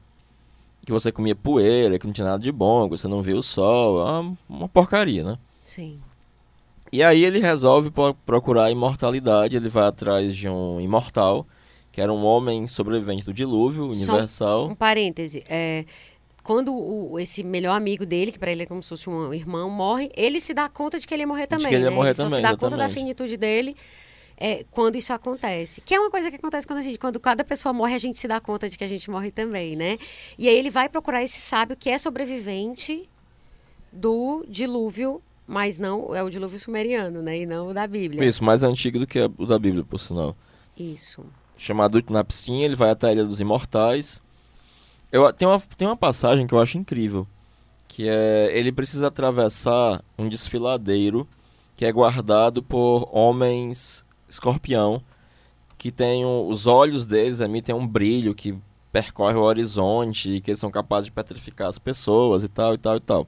Que 0.84 0.92
você 0.92 1.12
comia 1.12 1.34
poeira, 1.34 1.98
que 1.98 2.06
não 2.06 2.12
tinha 2.12 2.26
nada 2.26 2.42
de 2.42 2.50
bom, 2.50 2.88
que 2.88 2.96
você 2.96 3.06
não 3.08 3.22
via 3.22 3.36
o 3.36 3.42
sol. 3.42 4.00
é 4.00 4.10
Uma, 4.20 4.38
uma 4.48 4.68
porcaria, 4.68 5.22
né? 5.22 5.38
Sim. 5.62 5.98
E 6.92 7.02
aí 7.02 7.24
ele 7.24 7.38
resolve 7.38 7.90
pro- 7.90 8.14
procurar 8.26 8.64
a 8.64 8.70
imortalidade. 8.70 9.56
Ele 9.56 9.68
vai 9.68 9.84
atrás 9.86 10.34
de 10.34 10.48
um 10.48 10.80
imortal, 10.80 11.46
que 11.92 12.00
era 12.00 12.12
um 12.12 12.24
homem 12.24 12.66
sobrevivente 12.66 13.24
do 13.24 13.32
dilúvio 13.32 13.92
Só 13.92 14.12
universal. 14.12 14.66
Um 14.68 14.74
parêntese. 14.74 15.44
É, 15.48 15.84
quando 16.42 16.74
o- 16.74 17.18
esse 17.20 17.44
melhor 17.44 17.76
amigo 17.76 18.04
dele, 18.06 18.32
que 18.32 18.38
para 18.38 18.50
ele 18.50 18.62
é 18.62 18.66
como 18.66 18.82
se 18.82 18.88
fosse 18.88 19.08
um 19.08 19.32
irmão, 19.32 19.68
morre, 19.70 20.10
ele 20.16 20.40
se 20.40 20.52
dá 20.54 20.68
conta 20.68 20.98
de 20.98 21.06
que 21.06 21.14
ele 21.14 21.22
ia 21.22 21.26
morrer 21.26 21.46
também. 21.46 21.68
que 21.68 21.74
ele 21.74 21.84
ia 21.84 21.90
né? 21.90 21.96
morrer 21.96 22.14
só 22.14 22.24
se 22.24 22.30
também, 22.30 22.42
dá 22.42 22.50
conta 22.50 22.70
da 22.70 22.84
exatamente. 22.86 22.94
finitude 22.94 23.36
dele 23.36 23.76
é, 24.40 24.64
quando 24.70 24.96
isso 24.96 25.12
acontece. 25.12 25.82
Que 25.82 25.94
é 25.94 26.00
uma 26.00 26.10
coisa 26.10 26.30
que 26.30 26.36
acontece 26.36 26.66
quando 26.66 26.78
a 26.78 26.82
gente, 26.82 26.98
quando 26.98 27.20
cada 27.20 27.44
pessoa 27.44 27.74
morre, 27.74 27.94
a 27.94 27.98
gente 27.98 28.18
se 28.18 28.26
dá 28.26 28.40
conta 28.40 28.70
de 28.70 28.78
que 28.78 28.82
a 28.82 28.88
gente 28.88 29.10
morre 29.10 29.30
também, 29.30 29.76
né? 29.76 29.98
E 30.38 30.48
aí 30.48 30.56
ele 30.56 30.70
vai 30.70 30.88
procurar 30.88 31.22
esse 31.22 31.38
sábio 31.38 31.76
que 31.76 31.90
é 31.90 31.98
sobrevivente 31.98 33.06
do 33.92 34.42
dilúvio, 34.48 35.20
mas 35.46 35.76
não 35.76 36.14
é 36.14 36.22
o 36.22 36.30
dilúvio 36.30 36.58
sumeriano, 36.58 37.20
né? 37.20 37.40
E 37.40 37.46
não 37.46 37.68
o 37.68 37.74
da 37.74 37.86
Bíblia. 37.86 38.26
Isso, 38.26 38.42
mais 38.42 38.62
antigo 38.62 38.98
do 38.98 39.06
que 39.06 39.20
o 39.20 39.44
da 39.44 39.58
Bíblia, 39.58 39.84
por 39.84 39.98
sinal. 39.98 40.34
Isso. 40.74 41.22
Chamado 41.58 41.98
Utnapishtim, 41.98 42.62
ele 42.62 42.74
vai 42.74 42.90
até 42.90 43.08
a 43.08 43.12
Ilha 43.12 43.24
dos 43.24 43.42
Imortais. 43.42 44.22
Eu, 45.12 45.30
tem, 45.34 45.46
uma, 45.46 45.60
tem 45.60 45.86
uma 45.86 45.96
passagem 45.96 46.46
que 46.46 46.54
eu 46.54 46.60
acho 46.60 46.78
incrível, 46.78 47.26
que 47.86 48.08
é 48.08 48.50
ele 48.56 48.72
precisa 48.72 49.08
atravessar 49.08 50.02
um 50.16 50.28
desfiladeiro 50.28 51.28
que 51.76 51.84
é 51.84 51.92
guardado 51.92 52.62
por 52.62 53.08
homens 53.10 54.06
escorpião, 54.30 55.02
que 55.76 55.90
tem 55.90 56.24
um- 56.24 56.46
os 56.48 56.66
olhos 56.66 57.06
deles 57.06 57.40
emitem 57.40 57.74
um 57.74 57.86
brilho 57.86 58.34
que 58.34 58.56
percorre 58.92 59.36
o 59.36 59.42
horizonte 59.42 60.30
e 60.30 60.40
que 60.40 60.50
eles 60.50 60.60
são 60.60 60.70
capazes 60.70 61.06
de 61.06 61.12
petrificar 61.12 61.68
as 61.68 61.78
pessoas 61.78 62.42
e 62.44 62.48
tal, 62.48 62.74
e 62.74 62.78
tal, 62.78 62.96
e 62.96 63.00
tal. 63.00 63.26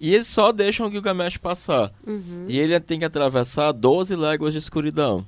E 0.00 0.14
eles 0.14 0.26
só 0.28 0.50
deixam 0.50 0.86
o 0.86 0.90
Gilgamesh 0.90 1.36
passar. 1.36 1.92
Uhum. 2.06 2.46
E 2.48 2.58
ele 2.58 2.78
tem 2.80 2.98
que 2.98 3.04
atravessar 3.04 3.70
12 3.72 4.16
léguas 4.16 4.52
de 4.52 4.58
escuridão. 4.58 5.26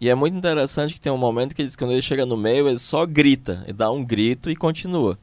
E 0.00 0.08
é 0.08 0.14
muito 0.14 0.36
interessante 0.36 0.94
que 0.94 1.00
tem 1.00 1.12
um 1.12 1.18
momento 1.18 1.54
que 1.54 1.60
ele, 1.60 1.70
quando 1.76 1.92
ele 1.92 2.00
chega 2.00 2.24
no 2.24 2.36
meio, 2.36 2.68
ele 2.68 2.78
só 2.78 3.04
grita. 3.04 3.62
Ele 3.64 3.72
dá 3.72 3.90
um 3.90 4.04
grito 4.04 4.48
e 4.48 4.56
continua. 4.56 5.18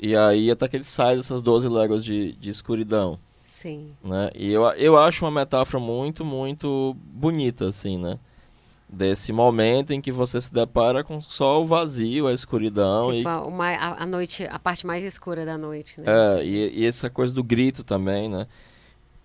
E 0.00 0.16
aí 0.16 0.50
até 0.50 0.66
que 0.68 0.76
ele 0.76 0.84
sai 0.84 1.16
dessas 1.16 1.42
12 1.42 1.68
léguas 1.68 2.04
de, 2.04 2.32
de 2.32 2.50
escuridão. 2.50 3.18
Sim. 3.52 3.90
Né? 4.02 4.30
E 4.34 4.50
eu, 4.50 4.64
eu 4.72 4.98
acho 4.98 5.22
uma 5.26 5.30
metáfora 5.30 5.78
muito, 5.78 6.24
muito 6.24 6.96
bonita, 7.04 7.68
assim, 7.68 7.98
né? 7.98 8.18
Desse 8.88 9.30
momento 9.30 9.92
em 9.92 10.00
que 10.00 10.10
você 10.10 10.40
se 10.40 10.50
depara 10.50 11.04
com 11.04 11.20
só 11.20 11.60
o 11.62 11.66
vazio, 11.66 12.26
a 12.26 12.32
escuridão. 12.32 13.12
Tipo, 13.12 13.28
e, 13.28 13.30
a, 13.30 13.42
uma- 13.42 13.68
a- 13.68 14.02
a 14.02 14.06
noite, 14.06 14.44
a 14.44 14.58
parte 14.58 14.86
mais 14.86 15.04
escura 15.04 15.44
da 15.44 15.58
noite, 15.58 16.00
né? 16.00 16.06
é, 16.38 16.44
e, 16.44 16.80
e 16.80 16.86
essa 16.86 17.10
coisa 17.10 17.32
do 17.34 17.44
grito 17.44 17.84
também, 17.84 18.26
né? 18.26 18.46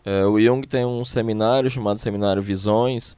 É, 0.04 0.26
o 0.26 0.38
Jung 0.38 0.68
tem 0.68 0.86
um 0.86 1.06
seminário 1.06 1.70
chamado 1.70 1.98
Seminário 1.98 2.42
Visões, 2.42 3.16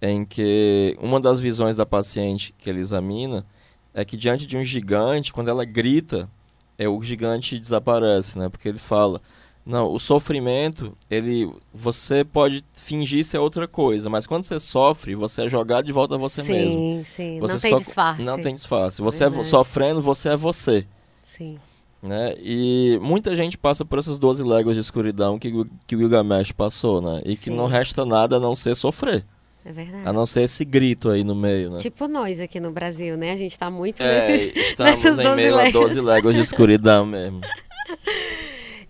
em 0.00 0.24
que 0.24 0.96
uma 1.00 1.20
das 1.20 1.40
visões 1.40 1.76
da 1.76 1.84
paciente 1.84 2.54
que 2.56 2.70
ele 2.70 2.80
examina 2.80 3.44
é 3.92 4.04
que 4.04 4.16
diante 4.16 4.46
de 4.46 4.56
um 4.56 4.62
gigante, 4.62 5.32
quando 5.32 5.48
ela 5.48 5.64
grita, 5.64 6.30
é, 6.78 6.88
o 6.88 7.02
gigante 7.02 7.58
desaparece, 7.58 8.38
né? 8.38 8.48
Porque 8.48 8.68
ele 8.68 8.78
fala, 8.78 9.20
não, 9.66 9.92
o 9.92 9.98
sofrimento, 9.98 10.96
ele, 11.10 11.50
você 11.74 12.24
pode 12.24 12.64
fingir 12.72 13.24
ser 13.24 13.38
outra 13.38 13.66
coisa, 13.66 14.08
mas 14.08 14.24
quando 14.24 14.44
você 14.44 14.60
sofre, 14.60 15.16
você 15.16 15.46
é 15.46 15.48
jogado 15.48 15.84
de 15.86 15.92
volta 15.92 16.14
a 16.14 16.18
você 16.18 16.44
sim, 16.44 16.52
mesmo. 16.52 17.04
Sim, 17.04 17.40
Você 17.40 17.54
Não 17.54 17.60
tem 17.60 17.74
disfarce. 17.74 18.22
Não 18.22 18.40
tem 18.40 18.54
disfarce. 18.54 19.02
Você 19.02 19.24
é 19.24 19.42
sofrendo, 19.42 20.00
você 20.00 20.28
é 20.28 20.36
você 20.36 20.86
Sim. 21.24 21.58
né? 22.00 22.34
E 22.38 22.96
muita 23.02 23.34
gente 23.34 23.58
passa 23.58 23.84
por 23.84 23.98
essas 23.98 24.20
12 24.20 24.44
léguas 24.44 24.76
de 24.76 24.80
escuridão 24.82 25.36
que, 25.36 25.48
o- 25.48 25.66
que 25.84 25.96
Gilgamesh 25.96 26.52
passou, 26.52 27.02
né? 27.02 27.20
E 27.24 27.36
que 27.36 27.50
Sim. 27.50 27.56
não 27.56 27.66
resta 27.66 28.06
nada 28.06 28.36
a 28.36 28.40
não 28.40 28.54
ser 28.54 28.76
sofrer. 28.76 29.24
É 29.64 29.72
verdade. 29.72 30.08
A 30.08 30.12
não 30.12 30.26
ser 30.26 30.42
esse 30.42 30.64
grito 30.64 31.10
aí 31.10 31.24
no 31.24 31.34
meio, 31.34 31.70
né? 31.72 31.78
Tipo 31.78 32.06
nós 32.06 32.38
aqui 32.38 32.60
no 32.60 32.70
Brasil, 32.70 33.16
né? 33.16 33.32
A 33.32 33.36
gente 33.36 33.58
tá 33.58 33.68
muito 33.68 34.00
é, 34.00 34.28
nesses... 34.28 34.54
estamos 34.68 34.94
nessas 35.02 35.18
em 35.18 35.24
12 35.24 35.34
meio 35.36 35.54
a 35.54 35.56
léguas. 35.56 35.72
12 35.72 36.00
léguas 36.00 36.34
de 36.36 36.40
escuridão 36.40 37.04
mesmo. 37.04 37.40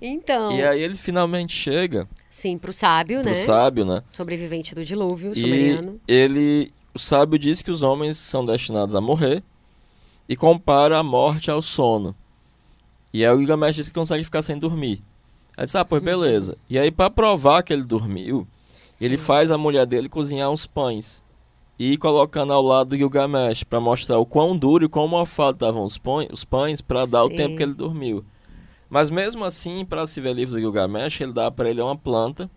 Então, 0.07 0.53
E 0.53 0.65
aí 0.65 0.83
ele 0.83 0.95
finalmente 0.95 1.53
chega 1.53 2.09
sim, 2.31 2.57
pro 2.57 2.73
sábio, 2.73 3.21
pro 3.21 3.31
né? 3.31 3.35
sábio, 3.35 3.85
né? 3.85 4.03
Sobrevivente 4.13 4.75
do 4.75 4.85
dilúvio 4.85 5.33
E 5.35 5.99
ele, 6.07 6.73
o 6.95 6.99
sábio 6.99 7.39
diz 7.39 7.63
que 7.63 7.71
os 7.71 7.83
homens 7.83 8.17
são 8.17 8.45
destinados 8.45 8.95
a 8.95 9.01
morrer 9.01 9.43
e 10.29 10.37
compara 10.37 10.99
a 10.99 11.03
morte 11.03 11.51
ao 11.51 11.63
sono. 11.63 12.15
E 13.13 13.25
aí 13.25 13.33
o 13.33 13.39
Gilgamesh 13.39 13.77
diz 13.77 13.89
que 13.89 13.95
consegue 13.95 14.25
ficar 14.25 14.43
sem 14.43 14.59
dormir. 14.59 15.03
Aí 15.57 15.65
diz, 15.65 15.75
ah, 15.75 15.85
pois 15.85 16.03
beleza. 16.03 16.57
E 16.69 16.79
aí 16.79 16.91
pra 16.91 17.09
provar 17.09 17.63
que 17.63 17.73
ele 17.73 17.85
dormiu, 17.85 18.47
ele 19.01 19.17
Sim. 19.17 19.25
faz 19.25 19.51
a 19.51 19.57
mulher 19.59 19.87
dele 19.87 20.09
cozinhar 20.09 20.51
uns 20.51 20.67
pães. 20.67 21.25
E 21.79 21.99
colocando 21.99 22.55
ao 22.55 22.63
lado 22.63 22.91
do 22.91 22.97
Gilgamesh 22.97 23.63
pra 23.63 23.79
mostrar 23.79 24.19
o 24.19 24.25
quão 24.25 24.57
duro 24.57 24.87
e 24.87 24.89
quão 24.89 25.07
mofados 25.07 25.57
estavam 25.57 25.85
os 25.85 25.99
pães, 25.99 26.29
os 26.33 26.43
pães 26.45 26.81
para 26.81 27.05
dar 27.05 27.25
o 27.25 27.29
Sim. 27.29 27.37
tempo 27.37 27.57
que 27.57 27.63
ele 27.63 27.75
dormiu. 27.75 28.25
Mas 28.89 29.11
mesmo 29.11 29.45
assim, 29.45 29.85
para 29.85 30.07
se 30.07 30.21
ver 30.21 30.35
livre 30.35 30.55
do 30.55 30.61
Gilgamesh, 30.61 31.21
ele 31.21 31.33
dá 31.33 31.51
para 31.51 31.69
ele 31.69 31.81
uma 31.81 31.97
planta 31.97 32.49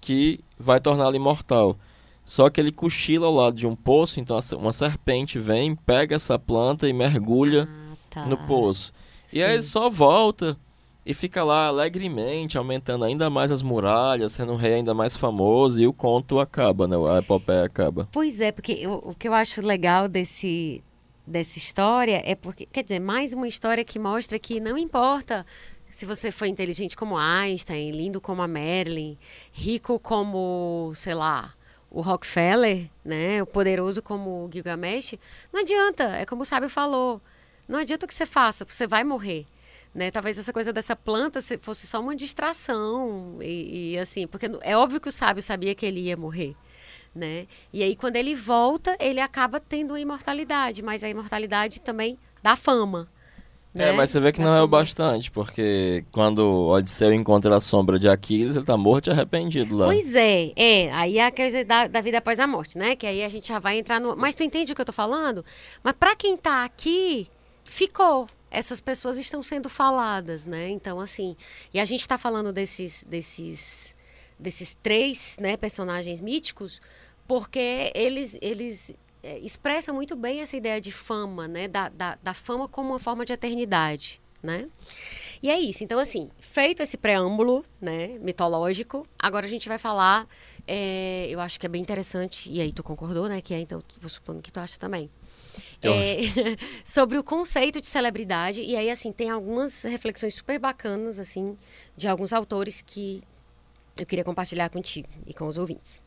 que 0.00 0.40
vai 0.58 0.80
torná-lo 0.80 1.14
imortal. 1.16 1.76
Só 2.24 2.48
que 2.48 2.60
ele 2.60 2.70
cochila 2.72 3.26
ao 3.26 3.34
lado 3.34 3.56
de 3.56 3.66
um 3.66 3.74
poço, 3.74 4.20
então 4.20 4.38
uma 4.58 4.72
serpente 4.72 5.38
vem, 5.38 5.74
pega 5.74 6.14
essa 6.16 6.38
planta 6.38 6.88
e 6.88 6.92
mergulha 6.92 7.68
Ah, 7.70 7.94
tá. 8.10 8.26
no 8.26 8.36
poço. 8.36 8.92
E 9.32 9.42
aí 9.42 9.54
ele 9.54 9.62
Sim. 9.62 9.68
só 9.70 9.90
volta 9.90 10.56
e 11.04 11.14
fica 11.14 11.42
lá 11.42 11.66
alegremente, 11.68 12.56
aumentando 12.58 13.04
ainda 13.04 13.28
mais 13.30 13.50
as 13.50 13.62
muralhas, 13.62 14.32
sendo 14.32 14.52
um 14.52 14.56
rei 14.56 14.74
ainda 14.74 14.92
mais 14.94 15.16
famoso, 15.16 15.80
e 15.80 15.86
o 15.86 15.92
conto 15.92 16.38
acaba, 16.38 16.86
né? 16.86 16.96
A 17.08 17.18
epopeia 17.18 17.64
acaba. 17.64 18.06
Pois 18.12 18.40
é, 18.40 18.52
porque 18.52 18.72
eu- 18.72 19.02
o 19.04 19.14
que 19.14 19.26
eu 19.26 19.34
acho 19.34 19.60
legal 19.60 20.06
desse, 20.08 20.82
dessa 21.26 21.58
história 21.58 22.22
é 22.24 22.34
porque, 22.34 22.66
quer 22.66 22.82
dizer, 22.82 23.00
mais 23.00 23.32
uma 23.32 23.46
história 23.46 23.84
que 23.84 23.98
mostra 23.98 24.38
que 24.38 24.60
não 24.60 24.76
importa 24.76 25.46
se 25.88 26.06
você 26.06 26.30
foi 26.30 26.48
inteligente 26.48 26.96
como 26.96 27.18
Einstein, 27.18 27.90
lindo 27.90 28.20
como 28.20 28.42
a 28.42 28.48
Marilyn, 28.48 29.16
rico 29.52 29.98
como, 29.98 30.92
sei 30.94 31.14
lá, 31.14 31.52
o 31.90 32.00
Rockefeller, 32.00 32.88
né, 33.04 33.42
o 33.42 33.46
poderoso 33.46 34.00
como 34.00 34.44
o 34.44 34.50
Gilgamesh, 34.52 35.18
não 35.52 35.60
adianta, 35.60 36.04
é 36.16 36.24
como 36.24 36.42
o 36.42 36.44
sábio 36.44 36.68
falou, 36.70 37.20
não 37.68 37.78
adianta 37.80 38.04
o 38.04 38.08
que 38.08 38.14
você 38.14 38.24
faça, 38.26 38.64
você 38.64 38.86
vai 38.86 39.02
morrer. 39.02 39.44
Né? 39.92 40.08
Talvez 40.12 40.38
essa 40.38 40.52
coisa 40.52 40.72
dessa 40.72 40.94
planta 40.94 41.40
se- 41.40 41.58
fosse 41.58 41.84
só 41.84 42.00
uma 42.00 42.14
distração 42.14 43.38
e, 43.42 43.94
e 43.94 43.98
assim, 43.98 44.24
porque 44.28 44.48
é 44.62 44.76
óbvio 44.76 45.00
que 45.00 45.08
o 45.08 45.12
sábio 45.12 45.42
sabia 45.42 45.74
que 45.74 45.84
ele 45.84 46.02
ia 46.02 46.16
morrer 46.16 46.54
né? 47.14 47.46
E 47.72 47.82
aí 47.82 47.96
quando 47.96 48.16
ele 48.16 48.34
volta, 48.34 48.96
ele 49.00 49.20
acaba 49.20 49.60
tendo 49.60 49.94
a 49.94 50.00
imortalidade, 50.00 50.82
mas 50.82 51.02
a 51.02 51.08
imortalidade 51.08 51.80
também 51.80 52.18
dá 52.42 52.56
fama. 52.56 53.08
É, 53.72 53.86
né? 53.86 53.92
mas 53.92 54.10
você 54.10 54.18
vê 54.18 54.32
que 54.32 54.40
não 54.40 54.52
é 54.52 54.60
o 54.60 54.66
bastante, 54.66 55.30
porque 55.30 56.04
quando 56.10 56.40
Odisseu 56.68 57.12
encontra 57.12 57.56
a 57.56 57.60
sombra 57.60 58.00
de 58.00 58.08
Aquiles, 58.08 58.56
ele 58.56 58.64
tá 58.64 58.76
morto 58.76 59.08
e 59.08 59.10
arrependido 59.12 59.76
lá. 59.76 59.86
Pois 59.86 60.14
é, 60.16 60.52
é, 60.56 60.92
aí 60.92 61.18
é 61.18 61.26
a 61.26 61.30
coisa 61.30 61.64
da, 61.64 61.86
da 61.86 62.00
vida 62.00 62.18
após 62.18 62.40
a 62.40 62.48
morte, 62.48 62.76
né? 62.76 62.96
Que 62.96 63.06
aí 63.06 63.22
a 63.22 63.28
gente 63.28 63.46
já 63.46 63.60
vai 63.60 63.78
entrar 63.78 64.00
no. 64.00 64.16
Mas 64.16 64.34
tu 64.34 64.42
entende 64.42 64.72
o 64.72 64.74
que 64.74 64.80
eu 64.80 64.86
tô 64.86 64.92
falando? 64.92 65.44
Mas 65.84 65.92
pra 65.92 66.16
quem 66.16 66.36
tá 66.36 66.64
aqui, 66.64 67.28
ficou. 67.64 68.26
Essas 68.50 68.80
pessoas 68.80 69.16
estão 69.16 69.44
sendo 69.44 69.68
faladas, 69.68 70.44
né? 70.44 70.68
Então, 70.70 70.98
assim. 70.98 71.36
E 71.72 71.78
a 71.78 71.84
gente 71.84 72.06
tá 72.08 72.18
falando 72.18 72.52
desses, 72.52 73.04
desses, 73.08 73.94
desses 74.40 74.76
três 74.82 75.36
né, 75.40 75.56
personagens 75.56 76.20
míticos, 76.20 76.80
porque 77.28 77.92
eles, 77.94 78.36
eles 78.40 78.92
é, 79.22 79.38
expressam 79.38 79.94
muito 79.94 80.16
bem 80.16 80.40
essa 80.40 80.56
ideia 80.56 80.80
de 80.80 80.90
fama, 80.90 81.46
né? 81.46 81.68
Da, 81.68 81.88
da, 81.88 82.18
da 82.22 82.34
fama 82.34 82.66
como 82.66 82.90
uma 82.90 82.98
forma 82.98 83.24
de 83.24 83.32
eternidade, 83.32 84.20
né? 84.42 84.66
E 85.42 85.50
é 85.50 85.58
isso. 85.58 85.84
Então, 85.84 85.98
assim, 85.98 86.30
feito 86.38 86.82
esse 86.82 86.96
preâmbulo, 86.96 87.64
né, 87.80 88.18
mitológico, 88.20 89.06
agora 89.18 89.46
a 89.46 89.48
gente 89.48 89.68
vai 89.68 89.78
falar. 89.78 90.26
é, 90.66 91.26
eu 91.30 91.40
acho 91.40 91.58
que 91.58 91.66
é 91.66 91.68
bem 91.68 91.80
interessante, 91.80 92.50
e 92.50 92.60
aí 92.60 92.72
tu 92.72 92.82
concordou, 92.82 93.28
né? 93.28 93.40
Que 93.40 93.54
é, 93.54 93.60
então, 93.60 93.82
vou 94.00 94.10
supondo 94.10 94.42
que 94.42 94.52
tu 94.52 94.60
acha 94.60 94.78
também. 94.78 95.10
É, 95.82 96.18
sobre 96.84 97.18
o 97.18 97.24
conceito 97.24 97.80
de 97.80 97.88
celebridade. 97.88 98.62
E 98.62 98.76
aí, 98.76 98.90
assim, 98.90 99.12
tem 99.12 99.30
algumas 99.30 99.82
reflexões 99.82 100.34
super 100.34 100.58
bacanas, 100.58 101.18
assim, 101.18 101.56
de 101.96 102.08
alguns 102.08 102.32
autores 102.32 102.82
que 102.82 103.22
eu 103.98 104.06
queria 104.06 104.24
compartilhar 104.24 104.68
contigo 104.70 105.08
e 105.26 105.34
com 105.34 105.46
os 105.46 105.56
ouvintes. 105.58 106.02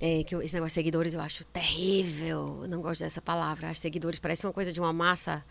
É, 0.00 0.22
que 0.22 0.34
eu- 0.34 0.40
esse 0.42 0.54
negócio 0.54 0.70
de 0.70 0.74
seguidores 0.74 1.14
eu 1.14 1.20
acho 1.20 1.44
terrível. 1.46 2.60
Eu 2.62 2.68
não 2.68 2.80
gosto 2.80 3.00
dessa 3.00 3.20
palavra. 3.20 3.68
Acho 3.70 3.80
seguidores 3.80 4.18
parece 4.18 4.46
uma 4.46 4.52
coisa 4.52 4.72
de 4.72 4.78
uma 4.80 4.92
massa 4.92 5.44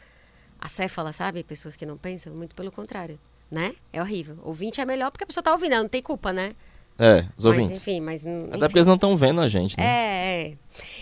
acéfala, 0.60 1.12
sabe? 1.13 1.43
Pessoas 1.43 1.75
que 1.75 1.86
não 1.86 1.97
pensam. 1.97 2.34
Muito 2.34 2.56
pelo 2.56 2.71
contrário, 2.71 3.19
né? 3.51 3.73
É 3.91 4.01
horrível. 4.01 4.38
Ouvinte 4.43 4.80
é 4.82 4.86
melhor 4.86 5.12
porque 5.12 5.23
a 5.23 5.27
pessoa 5.27 5.43
tá 5.43 5.51
ouvindo, 5.51 5.73
ela 5.73 5.84
não 5.84 5.89
tem 5.89 6.01
culpa, 6.01 6.32
né? 6.32 6.53
É, 6.99 7.19
os 7.38 7.45
Mas, 7.45 7.45
ouvintes. 7.45 7.82
enfim, 7.82 7.99
mas... 8.01 8.25
Até 8.25 8.58
porque 8.58 8.80
eles 8.80 8.88
não 8.88 8.95
estão 8.95 9.15
vendo 9.15 9.39
a 9.39 9.47
gente, 9.47 9.77
né? 9.77 9.86
É, 9.86 10.49
é. 10.49 10.58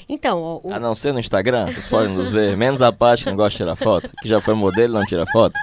Então, 0.09 0.41
ó, 0.41 0.59
o, 0.61 0.73
A 0.73 0.77
não 0.79 0.93
ser 0.93 1.13
no 1.13 1.19
Instagram, 1.21 1.67
vocês 1.71 1.87
podem 1.87 2.11
nos 2.13 2.29
ver. 2.29 2.57
Menos 2.57 2.81
a 2.81 2.91
parte 2.91 3.23
que 3.23 3.29
não 3.29 3.37
gosta 3.37 3.51
de 3.51 3.57
tirar 3.63 3.75
foto, 3.77 4.11
que 4.21 4.27
já 4.27 4.41
foi 4.41 4.55
modelo 4.55 4.93
e 4.95 4.99
não 4.99 5.05
tira 5.05 5.25
foto. 5.27 5.57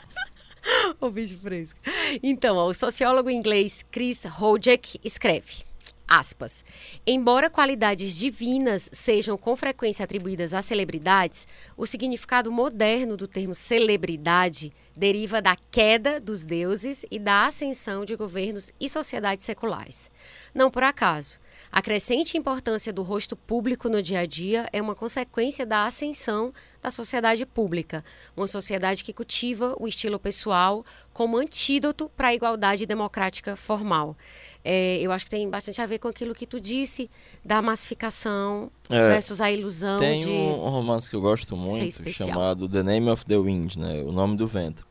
O 1.06 1.10
bicho 1.10 1.36
fresco. 1.36 1.80
Então, 2.22 2.56
ó, 2.56 2.68
o 2.68 2.74
sociólogo 2.74 3.28
inglês 3.28 3.84
Chris 3.90 4.24
Hodgeck 4.24 5.00
escreve, 5.02 5.64
aspas, 6.06 6.64
embora 7.04 7.50
qualidades 7.50 8.16
divinas 8.16 8.88
sejam 8.92 9.36
com 9.36 9.56
frequência 9.56 10.04
atribuídas 10.04 10.54
a 10.54 10.62
celebridades, 10.62 11.48
o 11.76 11.86
significado 11.86 12.52
moderno 12.52 13.16
do 13.16 13.26
termo 13.26 13.52
celebridade 13.52 14.72
deriva 14.96 15.42
da 15.42 15.56
queda 15.72 16.20
dos 16.20 16.44
deuses 16.44 17.04
e 17.10 17.18
da 17.18 17.46
ascensão 17.46 18.04
de 18.04 18.14
governos 18.14 18.70
e 18.78 18.88
sociedades 18.88 19.44
seculares. 19.44 20.08
Não 20.54 20.70
por 20.70 20.84
acaso. 20.84 21.40
A 21.72 21.80
crescente 21.80 22.36
importância 22.36 22.92
do 22.92 23.02
rosto 23.02 23.34
público 23.34 23.88
no 23.88 24.02
dia 24.02 24.20
a 24.20 24.26
dia 24.26 24.68
é 24.74 24.82
uma 24.82 24.94
consequência 24.94 25.64
da 25.64 25.86
ascensão 25.86 26.52
da 26.82 26.90
sociedade 26.90 27.46
pública, 27.46 28.04
uma 28.36 28.46
sociedade 28.46 29.02
que 29.02 29.10
cultiva 29.10 29.74
o 29.80 29.88
estilo 29.88 30.18
pessoal 30.18 30.84
como 31.14 31.38
antídoto 31.38 32.10
para 32.14 32.28
a 32.28 32.34
igualdade 32.34 32.84
democrática 32.84 33.56
formal. 33.56 34.14
É, 34.62 34.98
eu 35.00 35.10
acho 35.10 35.24
que 35.24 35.30
tem 35.30 35.48
bastante 35.48 35.80
a 35.80 35.86
ver 35.86 35.98
com 35.98 36.08
aquilo 36.08 36.34
que 36.34 36.46
tu 36.46 36.60
disse 36.60 37.10
da 37.42 37.62
massificação 37.62 38.70
É, 38.90 39.08
versus 39.08 39.40
a 39.40 39.50
ilusão 39.50 39.98
Tem 39.98 40.20
de. 40.20 40.28
um 40.28 40.68
romance 40.68 41.08
que 41.08 41.16
eu 41.16 41.22
gosto 41.22 41.56
muito, 41.56 42.12
chamado 42.12 42.68
The 42.68 42.82
Name 42.82 43.08
of 43.08 43.24
the 43.24 43.38
Wind, 43.38 43.76
né? 43.76 44.02
O 44.02 44.12
Nome 44.12 44.36
do 44.36 44.46
Vento. 44.46 44.86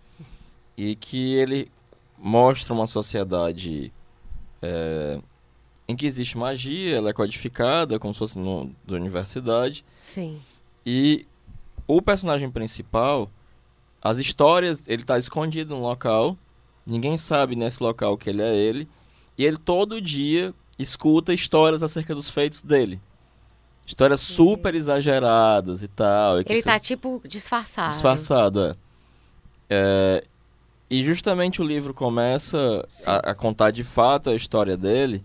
E 0.75 0.95
que 0.95 1.35
ele 1.35 1.71
mostra 2.17 2.73
uma 2.73 2.87
sociedade 2.87 3.93
é, 4.61 5.19
em 5.91 5.95
que 5.95 6.05
existe 6.05 6.37
magia, 6.37 6.97
ela 6.97 7.09
é 7.09 7.13
codificada, 7.13 7.99
como 7.99 8.13
se 8.13 8.19
fosse 8.19 8.39
no, 8.39 8.71
da 8.85 8.95
universidade. 8.95 9.83
Sim. 9.99 10.39
E 10.85 11.25
o 11.87 12.01
personagem 12.01 12.49
principal, 12.49 13.29
as 14.01 14.17
histórias, 14.17 14.87
ele 14.87 15.03
tá 15.03 15.17
escondido 15.19 15.75
no 15.75 15.81
local, 15.81 16.37
ninguém 16.85 17.17
sabe 17.17 17.55
nesse 17.55 17.81
local 17.83 18.17
que 18.17 18.29
ele 18.29 18.41
é 18.41 18.55
ele, 18.55 18.87
e 19.37 19.45
ele 19.45 19.57
todo 19.57 20.01
dia 20.01 20.53
escuta 20.79 21.33
histórias 21.33 21.83
acerca 21.83 22.15
dos 22.15 22.29
feitos 22.29 22.61
dele. 22.61 22.99
Histórias 23.85 24.19
super 24.21 24.73
exageradas 24.75 25.83
e 25.83 25.87
tal. 25.87 26.39
e 26.39 26.43
que 26.43 26.51
Ele 26.53 26.61
se- 26.61 26.67
tá 26.69 26.79
tipo 26.79 27.21
disfarçado. 27.27 27.89
disfarçado, 27.91 28.65
é. 28.67 28.75
É, 29.69 30.23
E 30.89 31.03
justamente 31.05 31.61
o 31.61 31.65
livro 31.65 31.93
começa 31.93 32.85
Sim. 32.89 33.03
a, 33.05 33.31
a 33.31 33.35
contar 33.35 33.71
de 33.71 33.83
fato 33.83 34.29
a 34.29 34.35
história 34.35 34.75
dele 34.77 35.23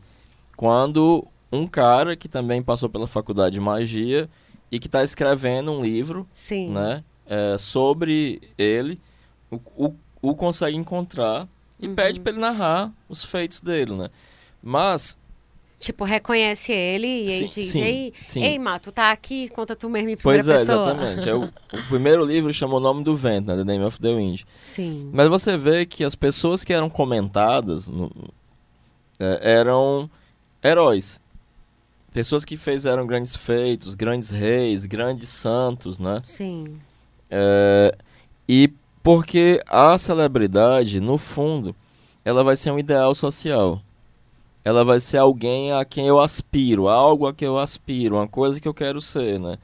quando 0.57 1.27
um 1.53 1.67
cara 1.67 2.17
que 2.17 2.29
também 2.29 2.63
passou 2.63 2.89
pela 2.89 3.07
faculdade 3.07 3.55
de 3.55 3.61
magia 3.61 4.29
e 4.71 4.79
que 4.79 4.87
está 4.87 5.03
escrevendo 5.05 5.71
um 5.71 5.83
livro, 5.83 6.27
Sim. 6.33 6.71
né, 6.71 7.05
é, 7.27 7.57
sobre 7.59 8.41
ele, 8.59 8.97
o, 9.51 9.57
o, 9.77 9.95
o 10.23 10.35
consegue 10.35 10.77
encontrar 10.77 11.47
e 11.79 11.87
Uhum. 11.89 11.95
pede 11.95 12.19
para 12.21 12.33
ele 12.33 12.41
narrar 12.41 12.91
os 13.09 13.23
feitos 13.25 13.61
dele, 13.61 13.93
né? 13.95 14.09
Mas 14.63 15.17
Tipo, 15.79 16.05
reconhece 16.05 16.73
ele 16.73 17.07
e 17.07 17.29
aí 17.29 17.39
Sim, 17.49 17.61
diz: 17.61 17.67
sim, 17.69 17.83
Ei, 17.83 18.13
sim. 18.23 18.43
ei, 18.43 18.59
Mato, 18.59 18.91
tá 18.91 19.13
aqui, 19.13 19.51
conta 19.51 19.77
tu 19.77 19.91
mesmo 19.91 20.09
em 20.09 20.17
primeira 20.17 20.43
Pois 20.43 20.49
é, 20.49 20.59
pessoa. 20.65 20.91
exatamente. 20.91 21.29
É 21.29 21.35
o, 21.35 21.43
o 21.45 21.83
primeiro 21.91 22.25
livro 22.25 22.51
chama 22.51 22.77
O 22.77 22.81
Nome 22.81 23.05
do 23.05 23.15
Vento, 23.15 23.49
né? 23.49 23.57
The 23.59 23.63
Name 23.65 23.85
of 23.85 24.01
the 24.01 24.09
Wind. 24.15 24.41
Sim. 24.59 25.11
Mas 25.13 25.29
você 25.29 25.55
vê 25.59 25.85
que 25.85 26.03
as 26.03 26.15
pessoas 26.15 26.65
que 26.65 26.73
eram 26.73 26.89
comentadas 26.89 27.89
no- 27.89 28.11
é, 29.21 29.39
eram 29.59 30.11
heróis. 30.67 31.21
Pessoas 32.13 32.45
que 32.45 32.57
fizeram 32.57 33.07
grandes 33.07 33.37
feitos, 33.37 33.95
grandes 33.95 34.31
reis, 34.31 34.87
grandes 34.87 35.29
santos, 35.29 35.99
né? 35.99 36.21
Sim. 36.25 36.79
É, 37.31 37.95
e 38.49 38.73
porque 39.03 39.63
a 39.67 39.97
celebridade, 39.99 40.99
no 41.01 41.19
fundo, 41.19 41.75
ela 42.25 42.43
vai 42.43 42.57
ser 42.57 42.71
um 42.71 42.79
ideal 42.79 43.15
social. 43.15 43.81
Ela 44.65 44.83
vai 44.83 44.99
ser 44.99 45.19
alguém 45.19 45.73
a 45.73 45.85
quem 45.85 46.07
eu 46.07 46.19
aspiro, 46.19 46.89
algo 46.89 47.27
a 47.27 47.35
que 47.35 47.45
eu 47.45 47.59
aspiro, 47.59 48.17
uma 48.17 48.27
coisa 48.27 48.61
que 48.61 48.67
eu 48.67 48.75
quero 48.75 49.01
ser, 49.01 49.39
né? 49.39 49.57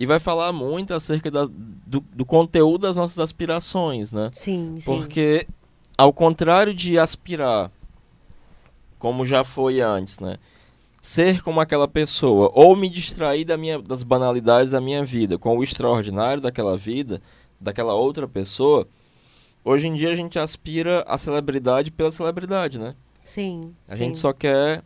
E 0.00 0.06
vai 0.06 0.18
falar 0.18 0.52
muito 0.52 0.94
acerca 0.94 1.30
da- 1.30 1.46
do, 1.86 2.00
do 2.12 2.24
conteúdo 2.24 2.82
das 2.82 2.96
nossas 2.96 3.20
aspirações, 3.20 4.12
né? 4.12 4.30
Sim, 4.32 4.76
sim. 4.80 4.90
Porque, 4.90 5.46
ao 5.96 6.12
contrário 6.12 6.74
de 6.74 6.98
aspirar, 6.98 7.70
como 9.02 9.26
já 9.26 9.42
foi 9.42 9.80
antes, 9.80 10.20
né? 10.20 10.36
Ser 11.00 11.42
como 11.42 11.58
aquela 11.58 11.88
pessoa, 11.88 12.52
ou 12.54 12.76
me 12.76 12.88
distrair 12.88 13.44
da 13.44 13.56
minha, 13.56 13.82
das 13.82 14.04
banalidades 14.04 14.70
da 14.70 14.80
minha 14.80 15.04
vida, 15.04 15.36
com 15.36 15.58
o 15.58 15.64
extraordinário 15.64 16.40
daquela 16.40 16.78
vida, 16.78 17.20
daquela 17.60 17.94
outra 17.94 18.28
pessoa, 18.28 18.86
hoje 19.64 19.88
em 19.88 19.96
dia 19.96 20.12
a 20.12 20.14
gente 20.14 20.38
aspira 20.38 21.04
a 21.08 21.18
celebridade 21.18 21.90
pela 21.90 22.12
celebridade, 22.12 22.78
né? 22.78 22.94
Sim. 23.24 23.74
A 23.88 23.94
sim. 23.94 24.04
gente 24.04 24.20
só 24.20 24.32
quer. 24.32 24.84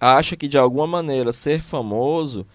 acha 0.00 0.34
que 0.34 0.48
de 0.48 0.56
alguma 0.56 0.86
maneira 0.86 1.30
ser 1.30 1.60
famoso 1.60 2.46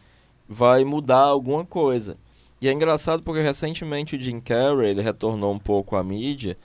vai 0.49 0.83
mudar 0.83 1.21
alguma 1.21 1.63
coisa. 1.63 2.17
E 2.59 2.67
é 2.67 2.73
engraçado 2.73 3.21
porque 3.21 3.41
recentemente 3.41 4.15
o 4.15 4.19
Jim 4.19 4.39
Carrey 4.39 4.89
ele 4.89 5.03
retornou 5.03 5.53
um 5.53 5.59
pouco 5.59 5.95
à 5.95 6.03
mídia, 6.03 6.57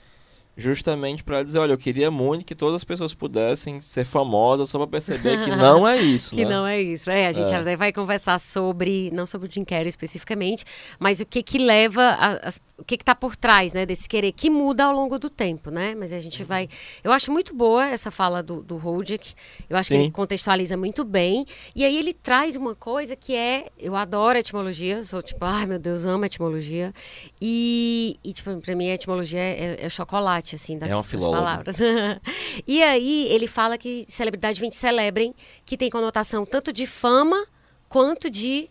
justamente 0.59 1.23
para 1.23 1.41
dizer, 1.43 1.59
olha, 1.59 1.73
eu 1.73 1.77
queria 1.77 2.11
muito 2.11 2.45
que 2.45 2.53
todas 2.53 2.75
as 2.75 2.83
pessoas 2.83 3.13
pudessem 3.13 3.79
ser 3.81 4.05
famosas 4.05 4.69
só 4.69 4.77
para 4.77 4.87
perceber 4.87 5.43
que 5.43 5.49
não 5.55 5.87
é 5.87 5.97
isso, 5.97 6.35
que 6.35 6.43
né? 6.45 6.51
não 6.51 6.67
é 6.67 6.81
isso. 6.81 7.09
É, 7.09 7.27
a 7.27 7.31
gente 7.31 7.51
É. 7.51 7.75
vai 7.77 7.91
conversar 7.93 8.37
sobre, 8.39 9.09
não 9.11 9.25
sobre 9.25 9.47
o 9.47 9.51
Jim 9.51 9.63
Carrey 9.63 9.87
especificamente, 9.89 10.65
mas 10.99 11.19
o 11.19 11.25
que 11.25 11.41
que 11.41 11.57
leva, 11.57 12.01
a- 12.03 12.47
as- 12.47 12.61
o 12.77 12.83
que 12.83 12.97
que 12.97 13.05
tá 13.05 13.15
por 13.15 13.35
trás, 13.35 13.73
né, 13.73 13.85
desse 13.85 14.07
querer, 14.07 14.31
que 14.31 14.49
muda 14.49 14.83
ao 14.85 14.93
longo 14.93 15.17
do 15.17 15.29
tempo, 15.29 15.69
né? 15.71 15.95
Mas 15.95 16.11
a 16.13 16.19
gente 16.19 16.43
vai... 16.43 16.67
Eu 17.03 17.11
acho 17.11 17.31
muito 17.31 17.53
boa 17.55 17.87
essa 17.87 18.11
fala 18.11 18.41
do, 18.43 18.61
do 18.61 18.75
Hojic, 18.87 19.33
eu 19.69 19.77
acho 19.77 19.89
que 19.89 19.95
Sim. 19.95 20.01
ele 20.03 20.11
contextualiza 20.11 20.75
muito 20.77 21.03
bem, 21.03 21.45
e 21.75 21.83
aí 21.85 21.97
ele 21.97 22.13
traz 22.13 22.55
uma 22.55 22.75
coisa 22.75 23.15
que 23.15 23.35
é, 23.35 23.67
eu 23.79 23.95
adoro 23.95 24.37
etimologia, 24.37 25.03
sou 25.03 25.21
tipo, 25.21 25.43
ai 25.45 25.65
meu 25.65 25.79
Deus, 25.79 26.05
amo 26.05 26.25
etimologia, 26.25 26.93
e, 27.41 28.17
e 28.23 28.33
tipo, 28.33 28.55
pra 28.61 28.75
mim 28.75 28.89
a 28.89 28.95
etimologia 28.95 29.39
é, 29.39 29.77
é 29.85 29.89
chocolate, 29.89 30.48
assim, 30.55 30.77
das, 30.77 30.91
É 30.91 30.95
um 30.95 31.01
das 31.01 31.11
palavras. 31.11 31.77
e 32.67 32.81
aí 32.83 33.27
ele 33.29 33.47
fala 33.47 33.77
que 33.77 34.05
celebridade 34.07 34.59
vem 34.59 34.69
de 34.69 34.75
celebrem, 34.75 35.33
que 35.65 35.77
tem 35.77 35.89
conotação 35.89 36.45
tanto 36.45 36.71
de 36.71 36.85
fama 36.85 37.45
quanto 37.87 38.29
de 38.29 38.69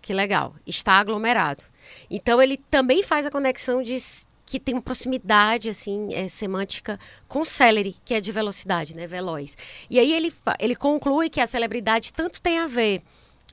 que 0.00 0.14
legal, 0.14 0.54
está 0.66 0.94
aglomerado. 0.94 1.62
Então 2.10 2.40
ele 2.40 2.56
também 2.70 3.02
faz 3.02 3.26
a 3.26 3.30
conexão 3.30 3.82
de 3.82 3.98
que 4.46 4.58
tem 4.58 4.74
uma 4.74 4.80
proximidade 4.80 5.68
assim 5.68 6.08
é, 6.14 6.26
semântica 6.26 6.98
com 7.26 7.44
celery, 7.44 7.94
que 8.04 8.14
é 8.14 8.20
de 8.20 8.32
velocidade, 8.32 8.96
né, 8.96 9.06
veloz. 9.06 9.56
E 9.90 9.98
aí 9.98 10.12
ele 10.12 10.32
ele 10.58 10.74
conclui 10.74 11.28
que 11.28 11.40
a 11.40 11.46
celebridade 11.46 12.12
tanto 12.12 12.40
tem 12.40 12.58
a 12.58 12.66
ver 12.66 13.02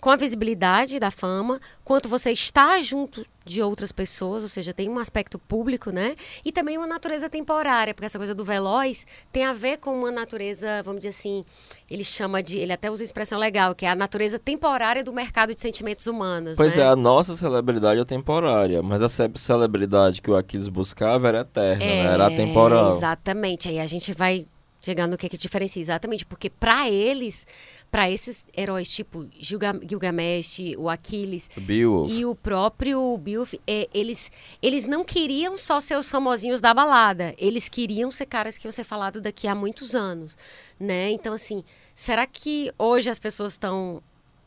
com 0.06 0.12
a 0.12 0.16
visibilidade 0.16 1.00
da 1.00 1.10
fama, 1.10 1.60
quanto 1.84 2.08
você 2.08 2.32
está 2.32 2.80
junto 2.80 3.26
de 3.44 3.60
outras 3.64 3.92
pessoas, 3.92 4.44
ou 4.44 4.50
seja, 4.50 4.72
tem 4.72 4.88
um 4.88 5.00
aspecto 5.00 5.40
público, 5.40 5.90
né? 5.90 6.14
E 6.46 6.52
também 6.52 6.78
uma 6.78 6.86
natureza 6.86 7.28
temporária, 7.28 7.92
porque 7.92 8.06
essa 8.06 8.20
coisa 8.20 8.36
do 8.36 8.46
veloz 8.46 9.04
tem 9.32 9.44
a 9.44 9.52
ver 9.52 9.78
com 9.78 9.98
uma 9.98 10.12
natureza, 10.12 10.84
vamos 10.84 11.00
dizer 11.00 11.10
assim, 11.10 11.44
ele 11.90 12.04
chama 12.04 12.44
de, 12.44 12.60
ele 12.60 12.72
até 12.72 12.92
usa 12.92 13.02
uma 13.02 13.06
expressão 13.06 13.40
legal, 13.40 13.74
que 13.74 13.84
é 13.84 13.90
a 13.90 13.96
natureza 13.96 14.38
temporária 14.38 15.04
do 15.04 15.12
mercado 15.12 15.56
de 15.56 15.62
sentimentos 15.62 16.06
humanos, 16.06 16.56
Pois 16.56 16.76
né? 16.78 16.84
é, 16.84 16.86
a 16.88 16.96
nossa 16.96 17.36
celebridade 17.36 18.00
é 18.00 18.06
temporária, 18.06 18.84
mas 18.84 19.02
a 19.02 19.10
ce- 19.10 19.32
celebridade 19.38 20.22
que 20.22 20.30
o 20.30 20.36
Aquiles 20.36 20.68
buscava 20.68 21.30
era 21.30 21.40
eterna, 21.40 21.84
né? 21.84 22.06
era 22.14 22.28
atemporal. 22.28 22.90
Exatamente. 22.90 23.70
Aí 23.70 23.80
a 23.80 23.88
gente 23.88 24.14
vai 24.14 24.46
chegar 24.86 25.08
no 25.08 25.18
que, 25.18 25.28
que 25.28 25.38
diferencia. 25.38 25.82
Exatamente, 25.82 26.26
porque 26.26 26.50
para 26.50 26.90
eles, 26.90 27.46
para 27.90 28.10
esses 28.10 28.46
heróis 28.56 28.88
tipo 28.90 29.28
Gilga- 29.38 29.80
Gilgamesh, 29.88 30.60
o 30.78 30.90
Aquiles 30.90 31.50
Beowulf. 31.58 32.12
e 32.12 32.24
o 32.26 32.36
próprio 32.36 33.18
Beowulf, 33.18 33.54
é, 33.66 33.90
eles, 33.94 34.32
eles 34.62 34.86
não 34.86 35.04
queriam 35.04 35.58
só 35.58 35.80
ser 35.80 35.98
os 35.98 36.10
famosinhos 36.10 36.62
da 36.62 36.74
balada. 36.74 37.34
Eles 37.38 37.68
queriam 37.68 38.12
ser 38.12 38.28
caras 38.28 38.58
que 38.58 38.68
iam 38.68 38.72
ser 38.72 38.84
falados 38.84 39.22
daqui 39.22 39.48
a 39.48 39.56
muitos 39.56 39.96
anos, 39.96 40.38
né? 40.80 41.10
Então, 41.10 41.34
assim, 41.34 41.64
será 41.94 42.26
que 42.28 42.72
hoje 42.78 43.10
as 43.10 43.18
pessoas 43.20 43.54
estão 43.54 44.02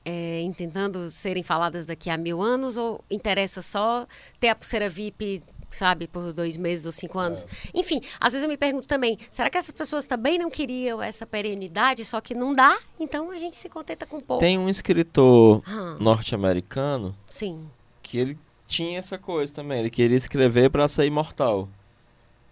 é, 0.05 0.49
tentando 0.57 1.11
serem 1.11 1.43
faladas 1.43 1.85
daqui 1.85 2.09
a 2.09 2.17
mil 2.17 2.41
anos 2.41 2.77
ou 2.77 3.05
interessa 3.11 3.61
só 3.61 4.07
ter 4.41 4.49
a 4.49 4.55
pulseira 4.55 4.89
VIP, 4.89 5.43
sabe, 5.71 6.07
por 6.09 6.33
dois 6.33 6.57
meses 6.57 6.87
ou 6.87 6.93
cinco 6.93 7.19
anos? 7.19 7.47
Enfim, 7.75 8.01
às 8.21 8.33
vezes 8.33 8.43
eu 8.45 8.49
me 8.49 8.57
pergunto 8.57 8.87
também, 8.87 9.19
será 9.31 9.49
que 9.51 9.59
essas 9.59 9.73
pessoas 9.73 10.07
também 10.07 10.39
não 10.39 10.51
queriam 10.51 11.03
essa 11.03 11.27
perenidade, 11.27 12.05
só 12.05 12.21
que 12.21 12.35
não 12.35 12.55
dá? 12.55 12.77
Então 12.99 13.31
a 13.31 13.39
gente 13.39 13.57
se 13.57 13.69
contenta 13.69 14.07
com 14.07 14.19
pouco. 14.21 14.41
Tem 14.41 14.59
um 14.59 14.69
escritor 14.69 15.63
Ah, 15.67 15.97
norte-americano 16.01 17.15
sim. 17.29 17.69
que 18.03 18.19
ele 18.19 18.39
tinha 18.67 18.99
essa 18.99 19.17
coisa 19.19 19.53
também, 19.53 19.81
ele 19.81 19.91
queria 19.91 20.17
escrever 20.17 20.71
para 20.71 20.87
ser 20.89 21.07
imortal. 21.07 21.69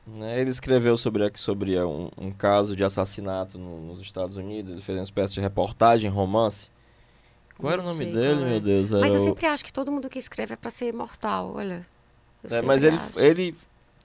Né? 0.06 0.40
Ele 0.40 0.50
escreveu 0.50 0.96
sobre, 0.96 1.24
aqui 1.24 1.38
sobre 1.40 1.78
um, 1.82 2.08
um 2.16 2.30
caso 2.30 2.76
de 2.76 2.84
assassinato 2.84 3.58
no- 3.58 3.80
nos 3.88 4.00
Estados 4.00 4.36
Unidos, 4.36 4.70
ele 4.70 4.80
fez 4.80 4.96
uma 4.98 5.02
espécie 5.04 5.34
de 5.34 5.40
reportagem, 5.40 6.08
romance. 6.10 6.68
Qual 7.58 7.72
era 7.72 7.82
o 7.82 7.84
nome 7.84 7.96
sei 8.04 8.12
dele, 8.12 8.42
é. 8.42 8.44
meu 8.44 8.60
Deus? 8.60 8.90
Mas 8.92 9.12
eu 9.14 9.20
o- 9.20 9.24
sempre 9.24 9.46
acho 9.46 9.64
que 9.64 9.72
todo 9.72 9.90
mundo 9.90 10.08
que 10.08 10.18
escreve 10.18 10.52
é 10.54 10.56
pra 10.56 10.70
ser 10.70 10.88
imortal, 10.90 11.54
olha. 11.56 11.84
É, 12.50 12.62
mas 12.62 12.82
ele, 12.82 12.96
acho. 12.96 13.20
ele 13.20 13.54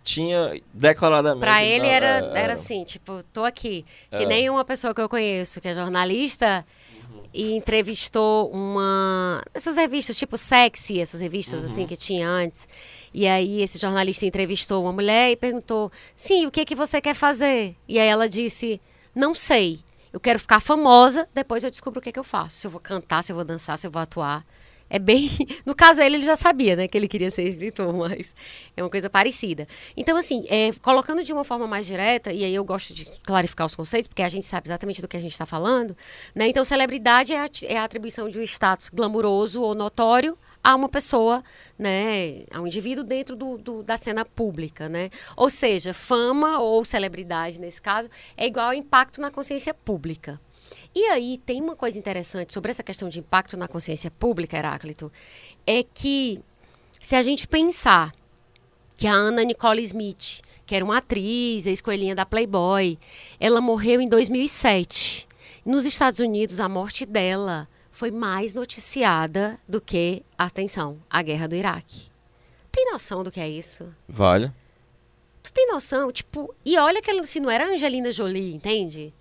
tinha 0.03 0.59
declaradamente. 0.73 1.41
Pra 1.41 1.63
ele 1.63 1.85
era, 1.87 2.31
é, 2.35 2.43
era 2.43 2.53
assim, 2.53 2.83
tipo, 2.83 3.23
tô 3.31 3.43
aqui. 3.45 3.85
Que 4.09 4.23
É. 4.23 4.25
nem 4.25 4.49
uma 4.49 4.65
pessoa 4.65 4.93
que 4.93 5.01
eu 5.01 5.07
conheço, 5.09 5.61
que 5.61 5.67
é 5.67 5.73
jornalista, 5.75 6.65
Uhum. 7.09 7.21
e 7.33 7.55
entrevistou 7.55 8.49
uma. 8.51 9.41
Essas 9.53 9.75
revistas, 9.75 10.17
tipo 10.17 10.37
Sexy, 10.37 10.99
essas 10.99 11.21
revistas 11.21 11.61
Uhum. 11.61 11.67
assim 11.67 11.85
que 11.87 11.95
tinha 11.95 12.27
antes. 12.27 12.67
E 13.13 13.27
aí 13.27 13.61
esse 13.61 13.77
jornalista 13.77 14.25
entrevistou 14.25 14.81
uma 14.83 14.91
mulher 14.91 15.31
e 15.31 15.35
perguntou: 15.35 15.91
sim, 16.15 16.47
o 16.47 16.51
que, 16.51 16.65
que 16.65 16.75
você 16.75 16.99
quer 16.99 17.13
fazer? 17.13 17.75
E 17.87 17.99
aí 17.99 18.07
ela 18.07 18.27
disse: 18.27 18.81
não 19.13 19.35
sei. 19.35 19.79
Eu 20.13 20.19
quero 20.19 20.37
ficar 20.39 20.59
famosa, 20.59 21.25
depois 21.33 21.63
eu 21.63 21.71
descubro 21.71 21.99
o 21.99 22.03
que, 22.03 22.11
que 22.11 22.19
eu 22.19 22.23
faço. 22.23 22.57
Se 22.57 22.67
eu 22.67 22.71
vou 22.71 22.81
cantar, 22.81 23.23
se 23.23 23.31
eu 23.31 23.35
vou 23.35 23.45
dançar, 23.45 23.77
se 23.77 23.87
eu 23.87 23.91
vou 23.91 24.01
atuar. 24.01 24.45
É 24.93 24.99
bem. 24.99 25.29
No 25.65 25.73
caso 25.73 26.01
ele, 26.01 26.21
já 26.21 26.35
sabia, 26.35 26.75
né, 26.75 26.87
que 26.87 26.97
ele 26.97 27.07
queria 27.07 27.31
ser 27.31 27.43
escritor, 27.47 27.93
mas 27.95 28.35
é 28.75 28.83
uma 28.83 28.89
coisa 28.89 29.09
parecida. 29.09 29.65
Então, 29.95 30.17
assim, 30.17 30.45
é, 30.49 30.71
colocando 30.81 31.23
de 31.23 31.31
uma 31.31 31.43
forma 31.45 31.65
mais 31.65 31.85
direta, 31.85 32.33
e 32.33 32.43
aí 32.43 32.53
eu 32.53 32.63
gosto 32.63 32.93
de 32.93 33.05
clarificar 33.23 33.65
os 33.67 33.75
conceitos, 33.75 34.07
porque 34.07 34.21
a 34.21 34.27
gente 34.29 34.45
sabe 34.45 34.67
exatamente 34.67 35.01
do 35.01 35.07
que 35.07 35.15
a 35.15 35.19
gente 35.21 35.31
está 35.31 35.45
falando, 35.45 35.95
né? 36.35 36.47
Então, 36.47 36.63
celebridade 36.65 37.31
é 37.31 37.39
a, 37.39 37.45
é 37.67 37.77
a 37.77 37.83
atribuição 37.85 38.27
de 38.27 38.37
um 38.39 38.43
status 38.43 38.89
glamuroso 38.89 39.61
ou 39.61 39.73
notório 39.73 40.37
a 40.63 40.75
uma 40.75 40.89
pessoa, 40.89 41.41
né, 41.79 42.43
a 42.51 42.61
um 42.61 42.67
indivíduo 42.67 43.03
dentro 43.03 43.35
do, 43.35 43.57
do- 43.57 43.83
da 43.83 43.97
cena 43.97 44.23
pública, 44.25 44.89
né? 44.89 45.09
Ou 45.37 45.49
seja, 45.49 45.93
fama 45.93 46.59
ou 46.59 46.83
celebridade, 46.85 47.59
nesse 47.59 47.81
caso, 47.81 48.09
é 48.37 48.45
igual 48.45 48.67
ao 48.67 48.73
impacto 48.73 49.21
na 49.21 49.31
consciência 49.31 49.73
pública. 49.73 50.39
E 50.93 51.05
aí 51.05 51.37
tem 51.45 51.61
uma 51.61 51.75
coisa 51.75 51.97
interessante 51.97 52.53
sobre 52.53 52.71
essa 52.71 52.83
questão 52.83 53.07
de 53.07 53.19
impacto 53.19 53.55
na 53.55 53.67
consciência 53.67 54.11
pública, 54.11 54.57
Heráclito, 54.57 55.11
é 55.65 55.83
que 55.83 56.41
se 56.99 57.15
a 57.15 57.23
gente 57.23 57.47
pensar 57.47 58.13
que 58.97 59.07
a 59.07 59.13
Anna 59.13 59.43
Nicole 59.43 59.81
Smith, 59.83 60.41
que 60.65 60.75
era 60.75 60.83
uma 60.85 60.97
atriz, 60.97 61.65
ex-coelhinha 61.65 62.13
da 62.13 62.25
Playboy, 62.25 62.99
ela 63.39 63.61
morreu 63.61 64.01
em 64.01 64.07
2007. 64.07 65.27
Nos 65.65 65.85
Estados 65.85 66.19
Unidos, 66.19 66.59
a 66.59 66.67
morte 66.67 67.05
dela 67.05 67.67
foi 67.91 68.11
mais 68.11 68.53
noticiada 68.53 69.59
do 69.67 69.81
que, 69.81 70.23
atenção, 70.37 70.99
a 71.09 71.21
guerra 71.21 71.47
do 71.47 71.55
Iraque. 71.55 72.09
Tem 72.71 72.91
noção 72.91 73.23
do 73.23 73.31
que 73.31 73.39
é 73.39 73.49
isso? 73.49 73.93
Vale. 74.07 74.51
Tu 75.43 75.51
tem 75.51 75.67
noção? 75.67 76.11
Tipo, 76.11 76.53
e 76.65 76.77
olha 76.77 77.01
que 77.01 77.09
ela 77.09 77.23
se 77.25 77.39
não 77.39 77.49
era 77.49 77.67
Angelina 77.67 78.11
Jolie, 78.11 78.53
entende? 78.53 79.13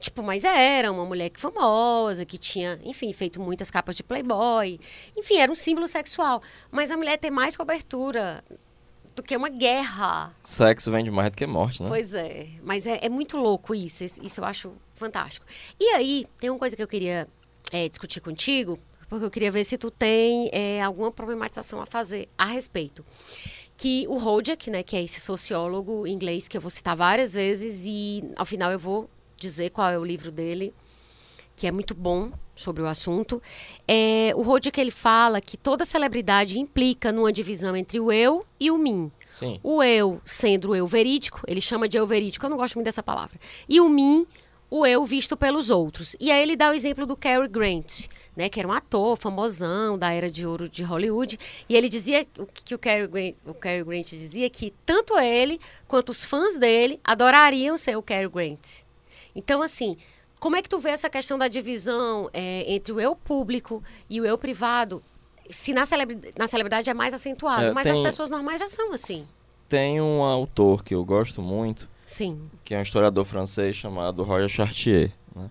Tipo, 0.00 0.22
mas 0.22 0.44
era 0.44 0.90
uma 0.90 1.04
mulher 1.04 1.28
que 1.28 1.38
famosa, 1.38 2.24
que 2.24 2.38
tinha, 2.38 2.80
enfim, 2.82 3.12
feito 3.12 3.38
muitas 3.38 3.70
capas 3.70 3.94
de 3.94 4.02
Playboy. 4.02 4.80
Enfim, 5.16 5.36
era 5.36 5.52
um 5.52 5.54
símbolo 5.54 5.86
sexual. 5.86 6.42
Mas 6.70 6.90
a 6.90 6.96
mulher 6.96 7.18
tem 7.18 7.30
mais 7.30 7.54
cobertura 7.54 8.42
do 9.14 9.22
que 9.22 9.36
uma 9.36 9.50
guerra. 9.50 10.34
Sexo 10.42 10.90
vende 10.90 11.10
mais 11.10 11.30
do 11.30 11.36
que 11.36 11.46
morte, 11.46 11.82
né? 11.82 11.88
Pois 11.88 12.14
é. 12.14 12.48
Mas 12.62 12.86
é, 12.86 12.98
é 13.02 13.10
muito 13.10 13.36
louco 13.36 13.74
isso. 13.74 14.02
Isso 14.04 14.40
eu 14.40 14.44
acho 14.44 14.72
fantástico. 14.94 15.44
E 15.78 15.90
aí, 15.90 16.26
tem 16.38 16.48
uma 16.48 16.58
coisa 16.58 16.74
que 16.74 16.82
eu 16.82 16.88
queria 16.88 17.28
é, 17.70 17.86
discutir 17.86 18.22
contigo, 18.22 18.78
porque 19.06 19.26
eu 19.26 19.30
queria 19.30 19.50
ver 19.50 19.64
se 19.64 19.76
tu 19.76 19.90
tem 19.90 20.48
é, 20.50 20.80
alguma 20.80 21.12
problematização 21.12 21.78
a 21.82 21.84
fazer 21.84 22.26
a 22.38 22.46
respeito. 22.46 23.04
Que 23.76 24.06
o 24.08 24.16
Hojic, 24.16 24.70
né, 24.70 24.82
que 24.82 24.96
é 24.96 25.02
esse 25.02 25.20
sociólogo 25.20 26.06
inglês 26.06 26.48
que 26.48 26.56
eu 26.56 26.60
vou 26.60 26.70
citar 26.70 26.96
várias 26.96 27.34
vezes 27.34 27.82
e 27.84 28.32
ao 28.36 28.46
final 28.46 28.72
eu 28.72 28.78
vou 28.78 29.10
dizer 29.40 29.70
qual 29.70 29.90
é 29.90 29.98
o 29.98 30.04
livro 30.04 30.30
dele, 30.30 30.72
que 31.56 31.66
é 31.66 31.72
muito 31.72 31.94
bom 31.94 32.30
sobre 32.54 32.82
o 32.82 32.86
assunto. 32.86 33.42
É, 33.88 34.32
o 34.36 34.48
Hojic 34.48 34.78
ele 34.78 34.90
fala 34.90 35.40
que 35.40 35.56
toda 35.56 35.84
celebridade 35.84 36.60
implica 36.60 37.10
numa 37.10 37.32
divisão 37.32 37.74
entre 37.74 37.98
o 37.98 38.12
eu 38.12 38.44
e 38.60 38.70
o 38.70 38.78
mim. 38.78 39.10
Sim. 39.32 39.58
O 39.62 39.82
eu 39.82 40.20
sendo 40.24 40.70
o 40.70 40.76
eu 40.76 40.86
verídico, 40.86 41.40
ele 41.46 41.60
chama 41.60 41.88
de 41.88 41.96
eu 41.96 42.06
verídico, 42.06 42.44
eu 42.44 42.50
não 42.50 42.56
gosto 42.56 42.74
muito 42.74 42.84
dessa 42.84 43.02
palavra. 43.02 43.38
E 43.68 43.80
o 43.80 43.88
mim, 43.88 44.26
o 44.68 44.84
eu 44.84 45.04
visto 45.04 45.36
pelos 45.36 45.70
outros. 45.70 46.14
E 46.20 46.30
aí 46.30 46.42
ele 46.42 46.56
dá 46.56 46.70
o 46.70 46.74
exemplo 46.74 47.06
do 47.06 47.16
Cary 47.16 47.48
Grant, 47.48 48.08
né, 48.36 48.48
que 48.48 48.60
era 48.60 48.68
um 48.68 48.72
ator 48.72 49.16
famosão 49.16 49.98
da 49.98 50.12
era 50.12 50.30
de 50.30 50.46
ouro 50.46 50.68
de 50.68 50.82
Hollywood, 50.82 51.38
e 51.68 51.76
ele 51.76 51.88
dizia 51.88 52.26
o 52.38 52.46
que 52.46 52.64
que 52.64 52.74
o 52.74 52.78
Cary 52.78 53.06
Grant, 53.06 53.34
o 53.46 53.54
Cary 53.54 53.84
Grant 53.84 54.10
dizia 54.10 54.48
que 54.50 54.72
tanto 54.84 55.18
ele 55.18 55.58
quanto 55.88 56.10
os 56.10 56.24
fãs 56.24 56.58
dele 56.58 57.00
adorariam 57.02 57.76
ser 57.78 57.96
o 57.96 58.02
Cary 58.02 58.28
Grant. 58.28 58.82
Então 59.34 59.62
assim, 59.62 59.96
como 60.38 60.56
é 60.56 60.62
que 60.62 60.68
tu 60.68 60.78
vê 60.78 60.90
essa 60.90 61.08
questão 61.10 61.38
da 61.38 61.48
divisão 61.48 62.28
é, 62.32 62.72
entre 62.72 62.92
o 62.92 63.00
eu 63.00 63.14
público 63.14 63.82
e 64.08 64.20
o 64.20 64.24
eu 64.24 64.36
privado? 64.38 65.02
Se 65.48 65.72
na, 65.72 65.84
celebri- 65.86 66.32
na 66.38 66.46
celebridade 66.46 66.88
é 66.88 66.94
mais 66.94 67.12
acentuado, 67.12 67.66
É, 67.66 67.72
mas 67.72 67.86
as 67.86 67.94
tem- 67.94 68.02
pessoas 68.04 68.30
normais 68.30 68.60
já 68.60 68.68
são 68.68 68.92
assim. 68.92 69.26
Tem 69.68 70.00
um 70.00 70.22
autor 70.22 70.82
que 70.84 70.94
eu 70.94 71.04
gosto 71.04 71.40
muito, 71.42 71.88
Sim. 72.06 72.40
que 72.64 72.74
é 72.74 72.78
um 72.78 72.82
historiador 72.82 73.24
francês 73.24 73.76
chamado 73.76 74.22
Roger 74.22 74.48
Chartier. 74.48 75.12
né? 75.34 75.48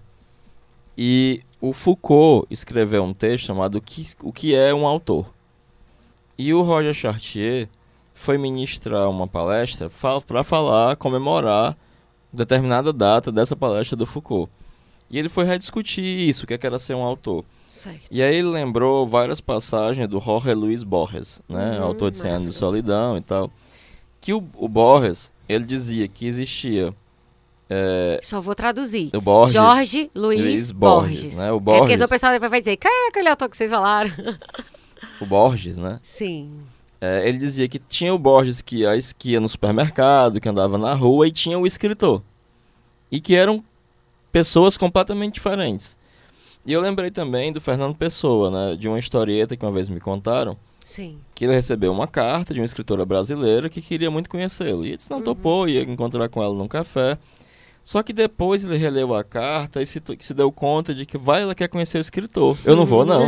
E 0.98 1.42
o 1.62 1.72
Foucault 1.74 2.46
escreveu 2.50 3.04
um 3.04 3.14
texto 3.14 3.46
chamado 3.46 3.76
o 3.78 3.82
que, 3.82 4.06
o 4.22 4.32
que 4.34 4.56
é 4.56 4.74
um 4.74 4.86
autor. 4.88 5.26
E 6.38 6.54
o 6.54 6.62
Roger 6.62 6.94
Chartier 6.94 7.68
foi 8.14 8.38
ministrar 8.38 9.10
uma 9.10 9.28
palestra 9.28 9.90
para 10.26 10.44
falar, 10.44 10.96
comemorar 10.98 11.78
determinada 12.32 12.92
data 12.94 13.32
dessa 13.32 13.56
palestra 13.56 13.96
do 13.96 14.06
Foucault. 14.06 14.52
E 15.10 15.18
ele 15.18 15.30
foi 15.30 15.44
rediscutir 15.46 16.04
isso, 16.04 16.44
o 16.44 16.48
que, 16.48 16.54
é 16.54 16.58
que 16.58 16.68
era 16.68 16.78
ser 16.78 16.94
um 16.96 17.02
autor. 17.04 17.44
Certo. 17.68 18.02
E 18.12 18.22
aí 18.22 18.36
ele 18.36 18.48
lembrou 18.50 19.08
várias 19.08 19.42
passagens 19.42 20.08
do 20.08 20.20
Jorge 20.20 20.54
Luiz 20.54 20.84
Borges, 20.84 21.42
né, 21.50 21.78
Uhum, 21.80 21.84
autor 21.86 22.12
de 22.12 22.18
Cem 22.18 22.32
Anos 22.32 22.54
de. 22.54 22.54
Solidão 22.54 23.18
e 23.18 23.22
tal, 23.22 23.50
que 24.22 24.34
o, 24.34 24.44
o 24.58 24.68
Borges, 24.68 25.32
ele 25.48 25.66
dizia 25.66 26.08
que 26.08 26.28
existia 26.28 26.94
Só 28.24 28.40
vou 28.42 28.54
traduzir. 28.56 29.10
o 29.16 29.22
Borges, 29.22 29.54
Jorge 29.54 30.12
Luiz, 30.16 30.40
Luiz 30.42 30.72
Borges. 30.72 31.22
Borges, 31.22 31.38
né? 31.38 31.52
O 31.52 31.56
É 31.58 31.60
porque 31.60 31.72
Borges. 31.80 31.94
senão 31.94 32.06
o 32.06 32.10
pessoal 32.10 32.34
depois 32.34 32.52
vai 32.52 32.62
dizer, 32.62 32.78
qual 32.78 32.94
é 32.94 33.08
aquele 33.10 33.30
autor 33.30 33.50
que 33.50 33.58
vocês 33.58 33.72
falaram? 33.72 34.12
o 35.22 35.26
Borges, 35.26 35.78
né, 35.78 36.00
Sim. 36.04 36.52
É, 37.02 37.28
ele 37.28 37.38
dizia 37.38 37.68
que 37.68 37.80
tinha 37.80 38.14
o 38.14 38.20
Borges 38.20 38.62
que 38.62 38.80
ia, 38.80 38.92
que 39.18 39.32
ia 39.32 39.40
no 39.40 39.48
supermercado, 39.48 40.42
que 40.42 40.50
andava 40.50 40.78
na 40.78 40.94
rua, 40.94 41.28
e 41.28 41.32
tinha 41.32 41.58
o 41.58 41.66
escritor. 41.66 42.22
E 43.12 43.20
que 43.20 43.36
eram 43.36 43.64
pessoas 44.32 44.78
completamente 44.78 45.36
diferentes. 45.36 45.98
E 46.66 46.74
eu 46.74 46.82
lembrei 46.82 47.10
também 47.10 47.52
do 47.52 47.62
Fernando 47.62 47.96
Pessoa, 47.96 48.52
né, 48.52 48.76
de 48.76 48.88
uma 48.88 49.00
historieta 49.00 49.56
que 49.56 49.66
uma 49.66 49.72
vez 49.72 49.90
me 49.90 50.00
contaram, 50.00 50.58
Sim. 50.84 51.18
que 51.34 51.46
ele 51.46 51.54
recebeu 51.54 51.92
uma 51.92 52.06
carta 52.06 52.54
de 52.54 52.60
uma 52.60 52.66
escritora 52.66 53.06
brasileira 53.06 53.70
que 53.70 53.82
queria 53.82 54.12
muito 54.12 54.30
conhecê-lo. 54.30 54.84
E 54.84 54.90
ele 54.90 54.98
disse, 54.98 55.10
não 55.10 55.22
topou, 55.22 55.68
ia 55.70 55.82
encontrar 55.84 56.28
com 56.30 56.44
ela 56.44 56.54
num 56.54 56.68
café. 56.68 57.18
Só 57.84 58.04
que 58.04 58.14
depois 58.14 58.64
ele 58.64 58.78
releu 58.78 59.16
a 59.16 59.24
carta 59.24 59.82
e 59.82 59.86
se, 59.86 60.02
se 60.20 60.34
deu 60.34 60.52
conta 60.52 60.94
de 60.94 61.06
que 61.06 61.18
vai, 61.18 61.42
ela 61.42 61.56
quer 61.56 61.68
conhecer 61.68 61.98
o 61.98 62.02
escritor. 62.02 62.58
Eu 62.64 62.76
não 62.76 62.86
vou, 62.86 63.06
não. 63.06 63.28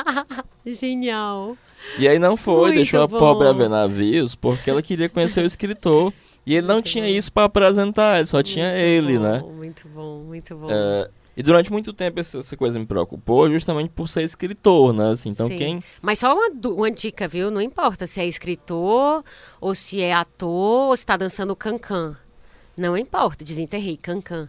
Genial. 0.64 1.56
E 1.98 2.06
aí 2.06 2.18
não 2.18 2.36
foi, 2.36 2.66
Muito 2.66 2.76
deixou 2.76 3.02
a 3.02 3.06
bom. 3.06 3.18
pobre 3.18 3.48
a 3.48 3.52
ver 3.52 3.68
navios, 3.68 4.34
porque 4.34 4.70
ela 4.70 4.82
queria 4.82 5.08
conhecer 5.08 5.42
o 5.42 5.46
escritor. 5.46 6.12
E 6.46 6.54
ele 6.54 6.66
não 6.66 6.76
Muito 6.76 6.86
tinha 6.86 7.04
bom. 7.04 7.10
isso 7.10 7.32
para 7.32 7.44
apresentar, 7.44 8.18
ele 8.18 8.26
só 8.26 8.42
tinha 8.42 8.68
Muito 8.70 8.80
ele, 8.80 9.18
bom, 9.18 9.22
né? 9.22 9.44
Muito 9.58 9.88
bom, 9.88 10.18
muito 10.18 10.56
bom. 10.56 10.68
É, 10.70 11.10
e 11.36 11.42
durante 11.42 11.70
muito 11.70 11.92
tempo 11.92 12.18
essa, 12.18 12.56
coisa 12.56 12.78
me 12.78 12.86
preocupou, 12.86 13.48
justamente 13.50 13.90
por 13.90 14.08
ser 14.08 14.22
escritor, 14.22 14.92
né? 14.92 15.10
Assim, 15.10 15.30
então 15.30 15.46
Sim. 15.46 15.56
quem. 15.56 15.84
Mas 16.02 16.18
só 16.18 16.34
uma, 16.34 16.50
uma 16.70 16.90
dica, 16.90 17.28
viu? 17.28 17.50
Não 17.50 17.60
importa 17.60 18.06
se 18.06 18.20
é 18.20 18.26
escritor, 18.26 19.22
ou 19.60 19.74
se 19.74 20.00
é 20.00 20.12
ator, 20.12 20.88
ou 20.88 20.96
se 20.96 21.02
está 21.02 21.16
dançando 21.16 21.54
cancan. 21.54 22.16
Não 22.78 22.96
importa, 22.96 23.44
desenterrei, 23.44 23.96
cancan. 23.96 24.48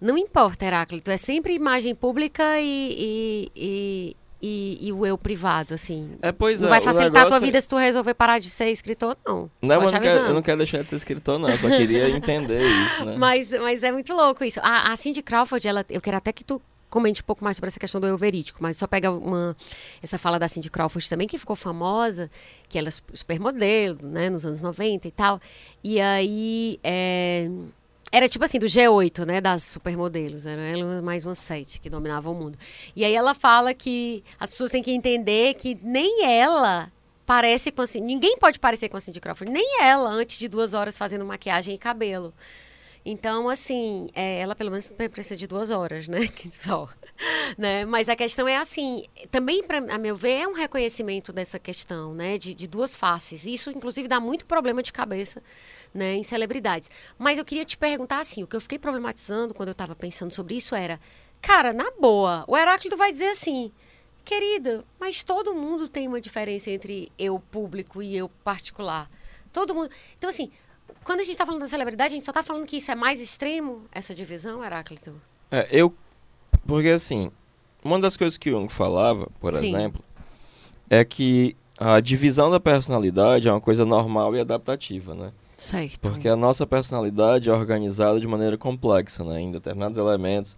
Não 0.00 0.16
importa, 0.16 0.64
Heráclito. 0.64 1.10
É 1.10 1.16
sempre 1.16 1.54
imagem 1.54 1.94
pública 1.94 2.58
e, 2.60 3.50
e, 3.54 4.16
e, 4.42 4.88
e- 4.88 4.92
o 4.92 5.04
eu 5.04 5.18
privado, 5.18 5.74
assim. 5.74 6.12
É, 6.22 6.32
pois 6.32 6.60
não 6.60 6.68
é, 6.68 6.70
vai 6.70 6.80
facilitar 6.80 7.24
a 7.24 7.26
tua 7.26 7.36
é- 7.36 7.40
vida 7.40 7.60
se 7.60 7.68
tu 7.68 7.76
resolver 7.76 8.14
parar 8.14 8.38
de 8.38 8.48
ser 8.48 8.68
escritor, 8.70 9.16
não. 9.26 9.50
Não, 9.60 9.76
Só 9.76 9.80
mas 9.82 9.92
eu 9.92 9.92
não, 9.92 10.00
quero, 10.00 10.04
eu 10.06 10.10
avisando. 10.12 10.34
não 10.34 10.42
quero 10.42 10.58
deixar 10.58 10.82
de 10.82 10.88
ser 10.90 10.96
escritor, 10.96 11.38
não. 11.38 11.50
Eu 11.50 11.58
só 11.58 11.68
queria 11.68 12.08
entender 12.16 12.62
isso, 12.62 13.04
né? 13.04 13.16
Mas, 13.18 13.50
mas 13.50 13.82
é 13.82 13.92
muito 13.92 14.12
louco 14.14 14.42
isso. 14.44 14.58
A, 14.62 14.90
a 14.92 14.96
Cindy 14.96 15.22
Crawford, 15.22 15.66
ela, 15.68 15.84
eu 15.90 16.00
quero 16.00 16.16
até 16.16 16.32
que 16.32 16.44
tu 16.44 16.60
comente 16.90 17.22
um 17.22 17.24
pouco 17.24 17.42
mais 17.44 17.56
sobre 17.56 17.68
essa 17.68 17.80
questão 17.80 18.00
do 18.00 18.06
eu 18.06 18.18
verídico, 18.18 18.58
mas 18.60 18.76
só 18.76 18.86
pega 18.86 19.10
uma, 19.10 19.56
essa 20.02 20.18
fala 20.18 20.38
da 20.38 20.48
Cindy 20.48 20.70
Crawford 20.70 21.08
também, 21.08 21.26
que 21.28 21.38
ficou 21.38 21.56
famosa, 21.56 22.30
que 22.68 22.78
ela 22.78 22.88
é 22.88 22.90
su- 22.90 23.02
supermodelo, 23.14 24.06
né, 24.08 24.28
nos 24.28 24.44
anos 24.44 24.60
90 24.60 25.08
e 25.08 25.10
tal. 25.10 25.40
E 25.82 26.00
aí, 26.00 26.78
é, 26.82 27.48
era 28.12 28.28
tipo 28.28 28.44
assim, 28.44 28.58
do 28.58 28.66
G8, 28.66 29.24
né, 29.24 29.40
das 29.40 29.62
supermodelos. 29.62 30.44
Era 30.46 30.62
ela 30.62 31.00
mais 31.00 31.24
umas 31.24 31.38
sete 31.38 31.80
que 31.80 31.88
dominavam 31.88 32.32
o 32.32 32.34
mundo. 32.34 32.58
E 32.94 33.04
aí 33.04 33.14
ela 33.14 33.34
fala 33.34 33.72
que 33.72 34.24
as 34.38 34.50
pessoas 34.50 34.70
têm 34.70 34.82
que 34.82 34.90
entender 34.90 35.54
que 35.54 35.78
nem 35.82 36.24
ela 36.26 36.90
parece 37.24 37.70
com 37.70 37.82
assim, 37.82 38.00
ninguém 38.00 38.36
pode 38.38 38.58
parecer 38.58 38.88
com 38.88 38.96
a 38.96 39.00
Cindy 39.00 39.20
Crawford, 39.20 39.52
nem 39.52 39.80
ela, 39.80 40.10
antes 40.10 40.36
de 40.36 40.48
duas 40.48 40.74
horas 40.74 40.98
fazendo 40.98 41.24
maquiagem 41.24 41.76
e 41.76 41.78
cabelo. 41.78 42.34
Então, 43.04 43.48
assim, 43.48 44.10
é, 44.14 44.40
ela 44.40 44.54
pelo 44.54 44.70
menos 44.70 44.92
precisa 45.10 45.36
de 45.36 45.46
duas 45.46 45.70
horas, 45.70 46.06
né? 46.06 46.18
Só. 46.52 46.88
né? 47.56 47.84
Mas 47.84 48.08
a 48.08 48.16
questão 48.16 48.46
é 48.46 48.56
assim, 48.56 49.04
também, 49.30 49.62
pra, 49.62 49.78
a 49.78 49.98
meu 49.98 50.14
ver, 50.14 50.42
é 50.42 50.48
um 50.48 50.52
reconhecimento 50.52 51.32
dessa 51.32 51.58
questão, 51.58 52.14
né? 52.14 52.36
De, 52.36 52.54
de 52.54 52.66
duas 52.66 52.94
faces. 52.94 53.46
Isso, 53.46 53.70
inclusive, 53.70 54.06
dá 54.06 54.20
muito 54.20 54.44
problema 54.44 54.82
de 54.82 54.92
cabeça 54.92 55.42
né, 55.94 56.14
em 56.14 56.22
celebridades. 56.22 56.90
Mas 57.18 57.38
eu 57.38 57.44
queria 57.44 57.64
te 57.64 57.76
perguntar 57.76 58.20
assim, 58.20 58.42
o 58.42 58.46
que 58.46 58.56
eu 58.56 58.60
fiquei 58.60 58.78
problematizando 58.78 59.54
quando 59.54 59.68
eu 59.68 59.72
estava 59.72 59.94
pensando 59.94 60.32
sobre 60.32 60.56
isso 60.56 60.74
era, 60.74 61.00
cara, 61.40 61.72
na 61.72 61.90
boa, 61.92 62.44
o 62.46 62.56
Heráclito 62.56 62.96
vai 62.96 63.12
dizer 63.12 63.28
assim, 63.28 63.72
querida, 64.24 64.84
mas 64.98 65.22
todo 65.22 65.54
mundo 65.54 65.88
tem 65.88 66.06
uma 66.06 66.20
diferença 66.20 66.70
entre 66.70 67.10
eu 67.18 67.40
público 67.50 68.02
e 68.02 68.16
eu 68.16 68.28
particular. 68.44 69.08
Todo 69.52 69.74
mundo. 69.74 69.90
Então, 70.16 70.30
assim, 70.30 70.50
quando 71.04 71.20
a 71.20 71.22
gente 71.22 71.32
está 71.32 71.46
falando 71.46 71.62
da 71.62 71.68
celebridade, 71.68 72.12
a 72.12 72.14
gente 72.16 72.24
só 72.24 72.30
está 72.30 72.42
falando 72.42 72.66
que 72.66 72.76
isso 72.76 72.90
é 72.90 72.94
mais 72.94 73.20
extremo, 73.20 73.84
essa 73.92 74.14
divisão, 74.14 74.64
Heráclito? 74.64 75.20
É, 75.50 75.68
eu. 75.70 75.94
Porque 76.66 76.88
assim, 76.88 77.30
uma 77.82 77.98
das 77.98 78.16
coisas 78.16 78.36
que 78.38 78.50
o 78.50 78.52
Jung 78.52 78.72
falava, 78.72 79.28
por 79.40 79.54
Sim. 79.54 79.68
exemplo, 79.68 80.04
é 80.88 81.04
que 81.04 81.56
a 81.78 81.98
divisão 82.00 82.50
da 82.50 82.60
personalidade 82.60 83.48
é 83.48 83.52
uma 83.52 83.60
coisa 83.60 83.84
normal 83.84 84.36
e 84.36 84.40
adaptativa, 84.40 85.14
né? 85.14 85.32
Certo. 85.56 86.00
Porque 86.00 86.28
a 86.28 86.36
nossa 86.36 86.66
personalidade 86.66 87.48
é 87.48 87.52
organizada 87.52 88.18
de 88.18 88.26
maneira 88.26 88.56
complexa, 88.56 89.24
né? 89.24 89.40
Em 89.40 89.50
determinados 89.50 89.98
elementos. 89.98 90.56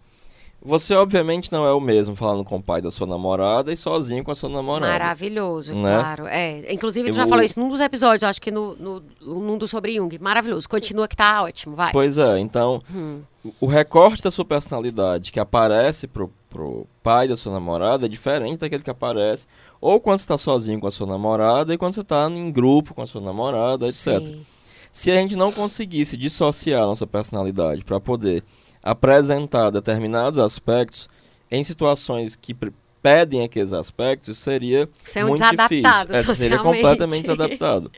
Você, 0.64 0.94
obviamente, 0.94 1.50
não 1.50 1.66
é 1.66 1.72
o 1.72 1.80
mesmo 1.80 2.14
falando 2.14 2.44
com 2.44 2.56
o 2.56 2.62
pai 2.62 2.80
da 2.80 2.88
sua 2.90 3.04
namorada 3.06 3.72
e 3.72 3.76
sozinho 3.76 4.22
com 4.22 4.30
a 4.30 4.34
sua 4.34 4.48
namorada. 4.48 4.92
Maravilhoso, 4.92 5.74
Né? 5.74 5.98
claro. 5.98 6.26
É. 6.28 6.72
Inclusive, 6.72 7.08
tu 7.08 7.10
Eu- 7.10 7.14
já 7.16 7.26
falou 7.26 7.44
isso 7.44 7.58
num 7.58 7.68
dos 7.68 7.80
episódios, 7.80 8.22
acho 8.22 8.40
que 8.40 8.50
no, 8.52 8.76
no, 8.76 9.02
num 9.20 9.58
do 9.58 9.66
sobre 9.66 9.94
Jung. 9.96 10.16
Maravilhoso. 10.20 10.68
Continua 10.68 11.08
que 11.08 11.16
tá 11.16 11.42
ótimo, 11.42 11.74
vai. 11.74 11.90
Pois 11.90 12.16
é, 12.16 12.38
então, 12.38 12.80
Hum. 12.94 13.22
o- 13.60 13.66
recorte 13.66 14.22
da 14.22 14.30
sua 14.30 14.44
personalidade 14.44 15.32
que 15.32 15.40
aparece 15.40 16.06
pro, 16.06 16.32
pro 16.48 16.86
pai 17.02 17.26
da 17.26 17.34
sua 17.36 17.52
namorada 17.52 18.06
é 18.06 18.08
diferente 18.08 18.58
daquele 18.58 18.84
que 18.84 18.90
aparece 18.90 19.46
ou 19.80 19.98
quando 20.00 20.18
você 20.20 20.24
está 20.24 20.38
sozinho 20.38 20.78
com 20.78 20.86
a 20.86 20.90
sua 20.92 21.08
namorada 21.08 21.74
e 21.74 21.78
quando 21.78 21.94
você 21.94 22.02
está 22.02 22.28
em 22.30 22.52
grupo 22.52 22.94
com 22.94 23.02
a 23.02 23.06
sua 23.06 23.20
namorada, 23.20 23.86
etc. 23.88 24.18
Sim. 24.24 24.46
Se 24.92 25.10
a 25.10 25.14
gente 25.14 25.34
não 25.34 25.50
conseguisse 25.50 26.16
dissociar 26.16 26.82
a 26.82 26.86
nossa 26.86 27.06
personalidade 27.06 27.82
para 27.84 27.98
poder 27.98 28.44
apresentar 28.82 29.70
determinados 29.70 30.38
aspectos 30.38 31.08
em 31.50 31.62
situações 31.62 32.34
que 32.34 32.54
pedem 33.02 33.42
aqueles 33.42 33.72
aspectos, 33.72 34.38
seria 34.38 34.88
é 35.14 35.24
um 35.24 35.28
muito 35.28 35.44
difícil. 35.50 35.90
É, 36.08 36.22
seria 36.22 36.58
completamente 36.58 37.22
desadaptado. 37.28 37.90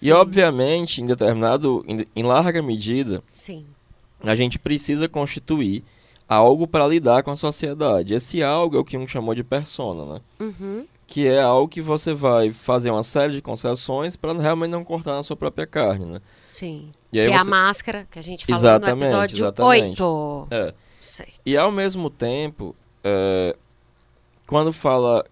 E 0.00 0.12
obviamente, 0.12 1.00
em 1.00 1.06
determinado, 1.06 1.84
em, 1.88 2.06
em 2.14 2.22
larga 2.22 2.62
medida, 2.62 3.22
Sim. 3.32 3.64
a 4.22 4.34
gente 4.34 4.58
precisa 4.58 5.08
constituir 5.08 5.82
algo 6.28 6.66
para 6.66 6.86
lidar 6.86 7.22
com 7.22 7.30
a 7.30 7.36
sociedade. 7.36 8.14
Esse 8.14 8.42
algo 8.42 8.76
é 8.76 8.80
o 8.80 8.84
que 8.84 8.96
um 8.96 9.08
chamou 9.08 9.34
de 9.34 9.42
persona, 9.42 10.14
né? 10.14 10.20
Uhum. 10.40 10.86
Que 11.06 11.28
é 11.28 11.42
algo 11.42 11.68
que 11.68 11.80
você 11.82 12.14
vai 12.14 12.50
fazer 12.50 12.90
uma 12.90 13.02
série 13.02 13.34
de 13.34 13.42
concessões 13.42 14.16
para 14.16 14.32
realmente 14.32 14.70
não 14.70 14.82
cortar 14.82 15.12
na 15.14 15.22
sua 15.22 15.36
própria 15.36 15.66
carne, 15.66 16.06
né? 16.06 16.18
Sim. 16.50 16.90
E 17.12 17.18
que 17.18 17.20
é 17.20 17.34
a 17.34 17.44
você- 17.44 17.50
máscara 17.50 18.08
que 18.10 18.18
a 18.18 18.22
gente 18.22 18.46
falou 18.46 18.58
Exatamente, 18.60 18.96
no 18.96 19.04
episódio 19.04 19.36
exatamente. 19.36 20.02
8. 20.02 20.48
É. 20.50 20.74
Certo. 21.00 21.40
E 21.44 21.56
ao 21.56 21.70
mesmo 21.70 22.08
tempo, 22.08 22.74
é, 23.04 23.54
quando 24.46 24.72
fala 24.72 25.24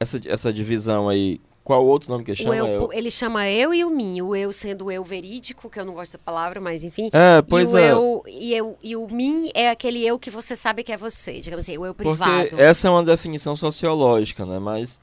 essa, 0.00 0.18
essa 0.26 0.50
divisão 0.50 1.08
aí, 1.10 1.38
qual 1.62 1.84
outro 1.84 2.10
nome 2.10 2.24
que 2.24 2.32
O 2.32 2.36
chama? 2.36 2.56
eu, 2.56 2.66
Eu- 2.66 2.92
Ele 2.92 3.10
chama 3.10 3.46
eu 3.48 3.74
e 3.74 3.84
o 3.84 3.90
mim. 3.90 4.22
O 4.22 4.34
eu 4.34 4.50
sendo 4.50 4.86
o 4.86 4.90
eu 4.90 5.04
verídico, 5.04 5.68
que 5.68 5.78
eu 5.78 5.84
não 5.84 5.92
gosto 5.92 6.12
dessa 6.12 6.24
palavra, 6.24 6.58
mas 6.60 6.82
enfim. 6.82 7.10
É, 7.12 7.42
pois 7.42 7.72
e 7.72 7.74
o 7.74 7.78
é. 7.78 7.92
eu, 7.92 8.22
e, 8.26 8.54
eu, 8.54 8.76
e 8.82 8.96
o 8.96 9.06
mim 9.08 9.50
é 9.54 9.68
aquele 9.68 10.04
eu 10.04 10.18
que 10.18 10.30
você 10.30 10.56
sabe 10.56 10.82
que 10.82 10.90
é 10.90 10.96
você. 10.96 11.38
Digamos 11.40 11.68
assim, 11.68 11.76
o 11.76 11.84
eu 11.84 11.94
privado. 11.94 12.48
Porque 12.48 12.60
essa 12.62 12.88
é 12.88 12.90
uma 12.90 13.04
definição 13.04 13.54
sociológica, 13.54 14.46
né? 14.46 14.58
Mas 14.58 14.98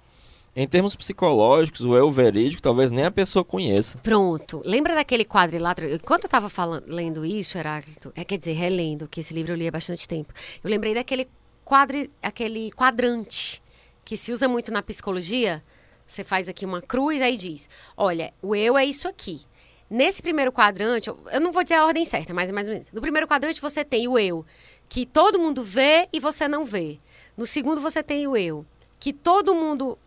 em 0.59 0.67
termos 0.67 0.95
psicológicos, 0.95 1.81
o 1.81 1.95
eu 1.95 2.09
verídico 2.09 2.63
talvez 2.63 2.91
nem 2.91 3.05
a 3.05 3.11
pessoa 3.11 3.45
conheça. 3.45 3.99
Pronto. 3.99 4.59
Lembra 4.65 4.95
daquele 4.95 5.23
quadrilátero? 5.23 5.93
Enquanto 5.93 6.23
eu 6.23 6.27
estava 6.27 6.49
lendo 6.87 7.23
isso, 7.23 7.59
Heráclito, 7.59 8.11
é, 8.15 8.25
quer 8.25 8.39
dizer, 8.39 8.53
relendo, 8.53 9.07
que 9.07 9.19
esse 9.19 9.35
livro 9.35 9.53
eu 9.53 9.55
li 9.55 9.67
há 9.67 9.71
bastante 9.71 10.07
tempo, 10.07 10.33
eu 10.63 10.67
lembrei 10.67 10.95
daquele 10.95 11.27
quadri, 11.63 12.09
aquele 12.23 12.71
quadrante 12.71 13.61
que 14.03 14.17
se 14.17 14.31
usa 14.31 14.47
muito 14.47 14.73
na 14.73 14.81
psicologia. 14.81 15.61
Você 16.07 16.23
faz 16.23 16.49
aqui 16.49 16.65
uma 16.65 16.81
cruz, 16.81 17.21
aí 17.21 17.37
diz: 17.37 17.69
olha, 17.95 18.33
o 18.41 18.55
eu 18.55 18.75
é 18.75 18.83
isso 18.83 19.07
aqui. 19.07 19.41
Nesse 19.87 20.23
primeiro 20.23 20.51
quadrante, 20.51 21.07
eu 21.07 21.39
não 21.39 21.51
vou 21.51 21.61
dizer 21.61 21.75
a 21.75 21.85
ordem 21.85 22.03
certa, 22.03 22.33
mas 22.33 22.49
é 22.49 22.51
mais 22.51 22.67
ou 22.67 22.73
menos. 22.73 22.91
No 22.91 22.99
primeiro 22.99 23.27
quadrante 23.27 23.61
você 23.61 23.85
tem 23.85 24.07
o 24.07 24.17
eu, 24.17 24.43
que 24.89 25.05
todo 25.05 25.37
mundo 25.37 25.61
vê 25.61 26.09
e 26.11 26.19
você 26.19 26.47
não 26.47 26.65
vê. 26.65 26.97
No 27.37 27.45
segundo 27.45 27.79
você 27.79 28.01
tem 28.01 28.25
o 28.25 28.35
eu, 28.35 28.65
que 28.99 29.13
todo 29.13 29.53
mundo, 29.53 29.97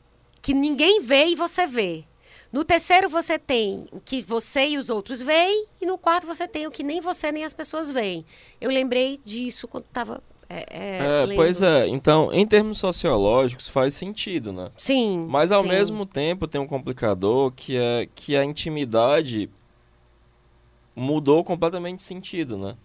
que 0.42 0.54
ninguém 0.54 1.02
vê 1.02 1.26
e 1.26 1.36
você 1.36 1.66
vê. 1.66 2.04
No 2.52 2.64
terceiro 2.64 3.08
você 3.08 3.38
tem 3.38 3.86
o 3.92 4.00
que 4.00 4.22
você 4.22 4.70
e 4.70 4.78
os 4.78 4.90
outros 4.90 5.20
veem, 5.20 5.66
e 5.80 5.86
no 5.86 5.96
quarto 5.96 6.26
você 6.26 6.48
tem 6.48 6.66
o 6.66 6.70
que 6.70 6.82
nem 6.82 7.00
você 7.00 7.30
nem 7.30 7.44
as 7.44 7.54
pessoas 7.54 7.90
veem. 7.92 8.24
Eu 8.60 8.70
lembrei 8.70 9.18
disso 9.24 9.68
quando 9.68 9.84
estava 9.84 10.20
É, 10.48 10.66
é, 10.68 11.32
É, 11.32 11.36
pois 11.36 11.62
é. 11.62 11.86
Então, 11.86 12.32
em 12.32 12.44
termos 12.44 12.78
sociológicos, 12.78 13.68
faz 13.68 13.94
sentido, 13.94 14.52
né? 14.52 14.72
Sim. 14.76 15.26
Mas 15.30 15.52
ao 15.52 15.62
sim. 15.62 15.68
mesmo 15.68 16.04
tempo 16.04 16.48
tem 16.48 16.60
um 16.60 16.66
complicador 16.66 17.52
que 17.52 17.76
é 17.76 18.08
que 18.12 18.36
a 18.36 18.44
intimidade 18.44 19.48
mudou 20.96 21.44
completamente 21.44 21.98
de 21.98 22.02
sentido, 22.02 22.58
né? 22.58 22.76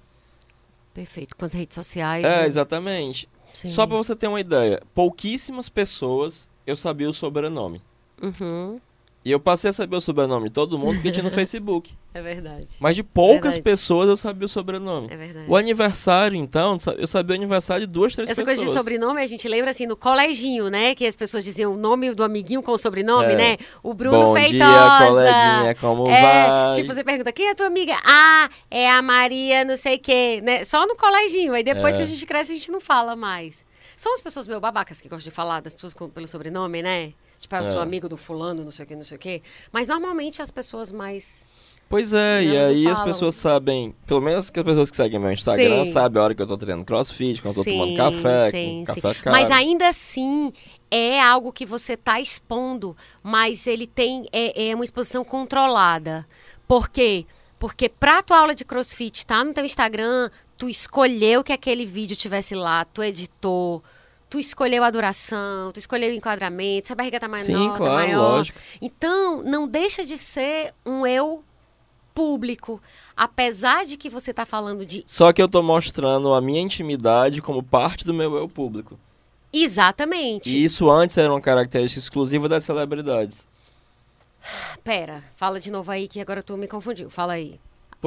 Perfeito, 0.93 1.35
com 1.35 1.43
as 1.43 1.53
redes 1.53 1.73
sociais. 1.73 2.23
É, 2.23 2.41
né? 2.41 2.47
exatamente. 2.47 3.27
Sim. 3.51 3.67
Só 3.69 3.87
pra 3.87 3.97
você 3.97 4.15
ter 4.15 4.27
uma 4.27 4.39
ideia, 4.39 4.79
pouquíssimas 4.93 5.67
pessoas 5.67 6.47
eu 6.65 6.75
sabia 6.75 7.09
o 7.09 7.13
sobrenome. 7.13 7.81
Uhum, 8.21 8.79
E 9.27 9.31
eu 9.31 9.39
passei 9.39 9.71
a 9.71 9.73
saber 9.73 9.95
o 9.95 10.01
sobrenome 10.01 10.49
de 10.49 10.53
todo 10.53 10.77
mundo 10.77 10.93
porque 10.93 11.09
tinha 11.11 11.23
no 11.23 11.31
Facebook. 11.33 11.91
é 12.13 12.21
verdade. 12.21 12.67
Mas 12.79 12.95
de 12.95 13.01
poucas 13.01 13.55
Verdade. 13.55 13.61
pessoas 13.63 14.07
eu 14.07 14.15
sabia 14.15 14.45
o 14.45 14.47
sobrenome. 14.47 15.07
É 15.11 15.17
verdade. 15.17 15.45
O 15.49 15.55
aniversário, 15.57 16.37
então, 16.37 16.77
eu 16.95 17.07
sabia 17.07 17.33
o 17.35 17.39
aniversário 17.39 17.87
de 17.87 17.91
duas, 17.91 18.13
três 18.13 18.29
Essa 18.29 18.41
pessoas. 18.43 18.59
coisa 18.59 18.71
de 18.71 18.77
sobrenome, 18.77 19.19
a 19.19 19.25
gente 19.27 19.47
lembra 19.47 19.71
assim 19.71 19.87
no 19.87 19.97
coleginho, 19.97 20.69
né? 20.69 20.93
Que 20.93 21.07
as 21.07 21.15
pessoas 21.15 21.43
diziam 21.43 21.73
o 21.73 21.75
nome 21.77 22.13
do 22.13 22.23
amiguinho 22.23 22.61
com 22.61 22.71
o 22.71 22.77
sobrenome, 22.77 23.33
É. 23.33 23.35
né? 23.35 23.57
O 23.81 23.95
Bruno 23.95 24.27
Bom 24.27 24.33
Feitosa. 24.35 24.55
dia, 24.99 25.07
coleguinha, 25.07 25.75
como 25.81 26.07
É, 26.07 26.21
vai? 26.21 26.73
tipo, 26.75 26.93
você 26.93 27.03
pergunta, 27.03 27.31
quem 27.33 27.47
é 27.49 27.55
tua 27.55 27.65
amiga? 27.65 27.95
Ah, 28.05 28.47
é 28.69 28.89
a 28.91 29.01
Maria, 29.01 29.65
não 29.65 29.75
sei 29.75 29.97
quê, 29.97 30.39
né? 30.43 30.63
Só 30.63 30.85
no 30.85 30.95
coleginho. 30.95 31.53
Aí 31.53 31.63
depois 31.63 31.95
É. 31.95 31.97
que 31.97 32.03
a 32.03 32.07
gente 32.07 32.25
cresce, 32.27 32.51
a 32.51 32.55
gente 32.55 32.71
não 32.71 32.79
fala 32.79 33.15
mais. 33.15 33.65
São 33.97 34.13
as 34.13 34.21
pessoas 34.21 34.47
meio 34.47 34.59
babacas 34.59 34.99
que 35.01 35.07
gostam 35.09 35.29
de 35.29 35.35
falar 35.35 35.61
das 35.61 35.73
pessoas 35.73 35.93
com- 35.93 36.09
pelo 36.09 36.27
sobrenome, 36.27 36.81
né? 36.81 37.13
Tipo, 37.37 37.55
ah, 37.55 37.59
eu 37.59 37.65
sou 37.65 37.79
É. 37.79 37.83
amigo 37.83 38.07
do 38.09 38.17
fulano, 38.17 38.63
não 38.63 38.71
sei 38.71 38.85
o 38.85 38.87
quê, 38.87 38.95
não 38.95 39.03
sei 39.03 39.17
o 39.17 39.19
quê. 39.19 39.41
Mas 39.71 39.87
normalmente 39.87 40.41
as 40.41 40.49
pessoas 40.51 40.91
mais... 40.91 41.45
Pois 41.87 42.13
é, 42.13 42.43
e 42.43 42.57
aí 42.57 42.87
as 42.87 42.93
falam. 42.97 43.13
pessoas 43.13 43.35
sabem, 43.35 43.93
pelo 44.07 44.19
menos 44.19 44.49
que 44.49 44.59
as 44.59 44.65
pessoas 44.65 44.89
que 44.89 44.97
seguem 44.97 45.19
meu 45.19 45.31
Instagram 45.31 45.85
Sim. 45.85 45.91
sabem 45.91 46.19
a 46.19 46.23
hora 46.25 46.33
que 46.33 46.41
eu 46.41 46.47
tô 46.47 46.57
treinando 46.57 46.83
crossfit, 46.83 47.41
quando 47.43 47.57
eu 47.57 47.63
tô 47.63 47.69
tomando 47.69 47.95
café, 47.95 48.49
sim, 48.49 48.79
sim. 48.79 48.83
café 48.85 49.13
caro. 49.21 49.35
Mas 49.37 49.51
ainda 49.51 49.87
assim, 49.87 50.51
é 50.89 51.21
algo 51.21 51.53
que 51.53 51.63
você 51.63 51.95
tá 51.95 52.19
expondo, 52.19 52.97
mas 53.21 53.67
ele 53.67 53.85
tem 53.85 54.25
é, 54.31 54.69
é 54.69 54.75
uma 54.75 54.83
exposição 54.83 55.23
controlada. 55.23 56.27
Por 56.67 56.89
quê? 56.89 57.25
Porque 57.59 57.87
pra 57.87 58.23
tua 58.23 58.39
aula 58.39 58.55
de 58.55 58.65
crossfit 58.65 59.23
tá 59.25 59.43
no 59.43 59.53
teu 59.53 59.63
Instagram, 59.63 60.29
tu 60.57 60.69
escolheu 60.69 61.43
que 61.43 61.53
aquele 61.53 61.85
vídeo 61.85 62.15
tivesse 62.15 62.55
lá, 62.55 62.85
tu 62.85 63.03
editou, 63.03 63.83
tu 64.29 64.39
escolheu 64.39 64.83
a 64.83 64.91
duração, 64.91 65.71
tu 65.71 65.79
escolheu 65.79 66.11
o 66.11 66.15
enquadramento, 66.15 66.87
se 66.87 66.93
a 66.93 66.95
barriga 66.95 67.19
tá 67.19 67.27
menor, 67.27 67.43
Sim, 67.43 67.69
tá 67.69 67.77
claro, 67.77 68.07
maior. 68.07 68.37
lógico. 68.37 68.59
Então, 68.81 69.41
não 69.43 69.67
deixa 69.67 70.05
de 70.05 70.17
ser 70.17 70.73
um 70.85 71.05
eu 71.05 71.43
público. 72.13 72.81
Apesar 73.15 73.85
de 73.85 73.97
que 73.97 74.09
você 74.09 74.33
tá 74.33 74.45
falando 74.45 74.85
de 74.85 75.03
Só 75.05 75.31
que 75.33 75.41
eu 75.41 75.47
tô 75.47 75.61
mostrando 75.61 76.33
a 76.33 76.41
minha 76.41 76.61
intimidade 76.61 77.41
como 77.41 77.61
parte 77.61 78.05
do 78.05 78.13
meu 78.13 78.35
eu 78.35 78.47
público. 78.47 78.97
exatamente. 79.51 80.55
E 80.57 80.63
isso 80.63 80.89
antes 80.89 81.17
era 81.17 81.31
uma 81.31 81.41
característica 81.41 81.99
exclusiva 81.99 82.47
das 82.49 82.63
celebridades. 82.63 83.45
Pera, 84.83 85.23
fala 85.35 85.59
de 85.59 85.71
novo 85.71 85.91
aí 85.91 86.07
que 86.07 86.19
agora 86.21 86.43
tu 86.43 86.55
me 86.55 86.67
confundiu. 86.67 87.09
Fala 87.09 87.33
aí. 87.33 87.59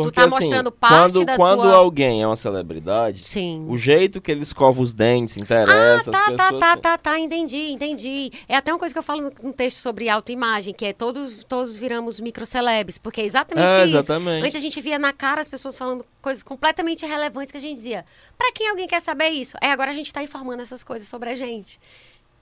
Porque, 0.04 0.20
tu 0.20 0.28
tá 0.28 0.36
assim, 0.36 0.44
mostrando 0.46 0.72
parte 0.72 1.12
quando, 1.12 1.24
da 1.24 1.36
quando 1.36 1.62
tua... 1.62 1.74
alguém 1.76 2.22
é 2.22 2.26
uma 2.26 2.36
celebridade, 2.36 3.26
Sim. 3.26 3.66
o 3.68 3.76
jeito 3.76 4.20
que 4.20 4.30
ele 4.30 4.42
escova 4.42 4.80
os 4.80 4.92
dentes 4.94 5.36
interessa, 5.36 6.10
Tá, 6.10 6.18
as 6.20 6.26
tá, 6.26 6.30
pessoas... 6.32 6.60
tá, 6.60 6.76
tá, 6.76 6.98
tá, 6.98 7.18
entendi, 7.18 7.70
entendi. 7.70 8.30
É 8.48 8.56
até 8.56 8.72
uma 8.72 8.78
coisa 8.78 8.94
que 8.94 8.98
eu 8.98 9.02
falo 9.02 9.22
no, 9.22 9.32
no 9.42 9.52
texto 9.52 9.78
sobre 9.78 10.08
autoimagem, 10.08 10.72
que 10.74 10.86
é 10.86 10.92
todos, 10.92 11.44
todos 11.44 11.76
viramos 11.76 12.20
microcelebres, 12.20 12.98
porque 12.98 13.20
é 13.20 13.24
exatamente 13.24 13.66
É, 13.66 13.86
isso. 13.86 13.96
exatamente. 13.96 14.44
Antes 14.46 14.56
a 14.56 14.60
gente 14.60 14.80
via 14.80 14.98
na 14.98 15.12
cara 15.12 15.40
as 15.40 15.48
pessoas 15.48 15.76
falando 15.76 16.04
coisas 16.20 16.42
completamente 16.42 17.04
irrelevantes 17.04 17.50
que 17.50 17.58
a 17.58 17.60
gente 17.60 17.74
dizia, 17.76 18.04
pra 18.36 18.52
quem 18.52 18.68
alguém 18.68 18.86
quer 18.86 19.00
saber 19.00 19.28
isso? 19.28 19.56
Aí 19.62 19.70
agora 19.70 19.90
a 19.90 19.94
gente 19.94 20.12
tá 20.12 20.22
informando 20.22 20.62
essas 20.62 20.82
coisas 20.84 21.08
sobre 21.08 21.30
a 21.30 21.34
gente. 21.34 21.78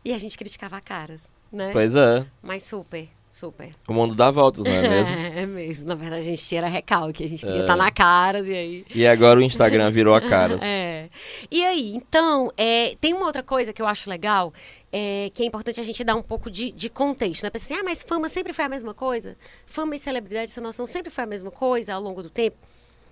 E 0.04 0.12
a 0.12 0.18
gente 0.18 0.38
criticava 0.38 0.80
caras, 0.80 1.32
né? 1.50 1.70
Pois 1.72 1.96
é, 1.96 2.24
Mas 2.40 2.62
super, 2.62 3.09
super. 3.37 3.70
o 3.87 3.93
mundo 3.93 4.14
dá 4.14 4.30
voltas, 4.30 4.64
não 4.64 4.70
é 4.72 4.89
mesmo? 4.89 5.14
É, 5.14 5.47
mesmo. 5.47 5.87
Na 5.89 5.95
verdade, 5.95 6.22
a 6.22 6.24
gente 6.24 6.57
era 6.57 6.66
recalque, 6.68 7.22
a 7.22 7.28
gente 7.28 7.45
queria 7.45 7.61
É. 7.61 7.64
estar 7.64 7.76
na 7.76 7.91
caras 7.91 8.47
e 8.47 8.53
aí... 8.53 8.87
E 8.95 9.07
agora 9.07 9.39
o 9.39 9.43
Instagram 9.43 9.91
virou 9.91 10.14
a 10.14 10.20
caras. 10.20 10.62
É. 10.66 11.09
E 11.51 11.64
aí, 11.64 11.95
então, 11.95 12.51
é, 12.57 12.97
tem 13.01 13.12
uma 13.14 13.26
outra 13.26 13.43
coisa 13.43 13.72
que 13.72 13.80
eu 13.80 13.87
acho 13.87 14.09
legal, 14.11 14.53
é, 14.93 15.30
que 15.32 15.43
é 15.43 15.47
importante 15.47 15.80
a 15.80 15.84
gente 15.84 16.03
dar 16.03 16.14
um 16.14 16.22
pouco 16.22 16.51
de, 16.51 16.72
de 16.72 16.89
contexto, 16.91 17.43
né? 17.45 17.51
Pensa 17.51 17.66
assim, 17.66 17.80
ah, 17.80 17.84
mas 17.84 18.03
fama 18.03 18.28
sempre 18.28 18.53
foi 18.53 18.64
a 18.64 18.68
mesma 18.68 18.95
coisa? 18.95 19.37
Fama 19.66 19.95
e 19.95 19.99
celebridade, 19.99 20.51
essa 20.51 20.61
noção 20.61 20.87
sempre 20.87 21.11
foi 21.12 21.24
a 21.24 21.26
mesma 21.26 21.51
coisa 21.51 21.95
ao 21.95 22.01
longo 22.03 22.22
do 22.22 22.30
tempo? 22.30 22.57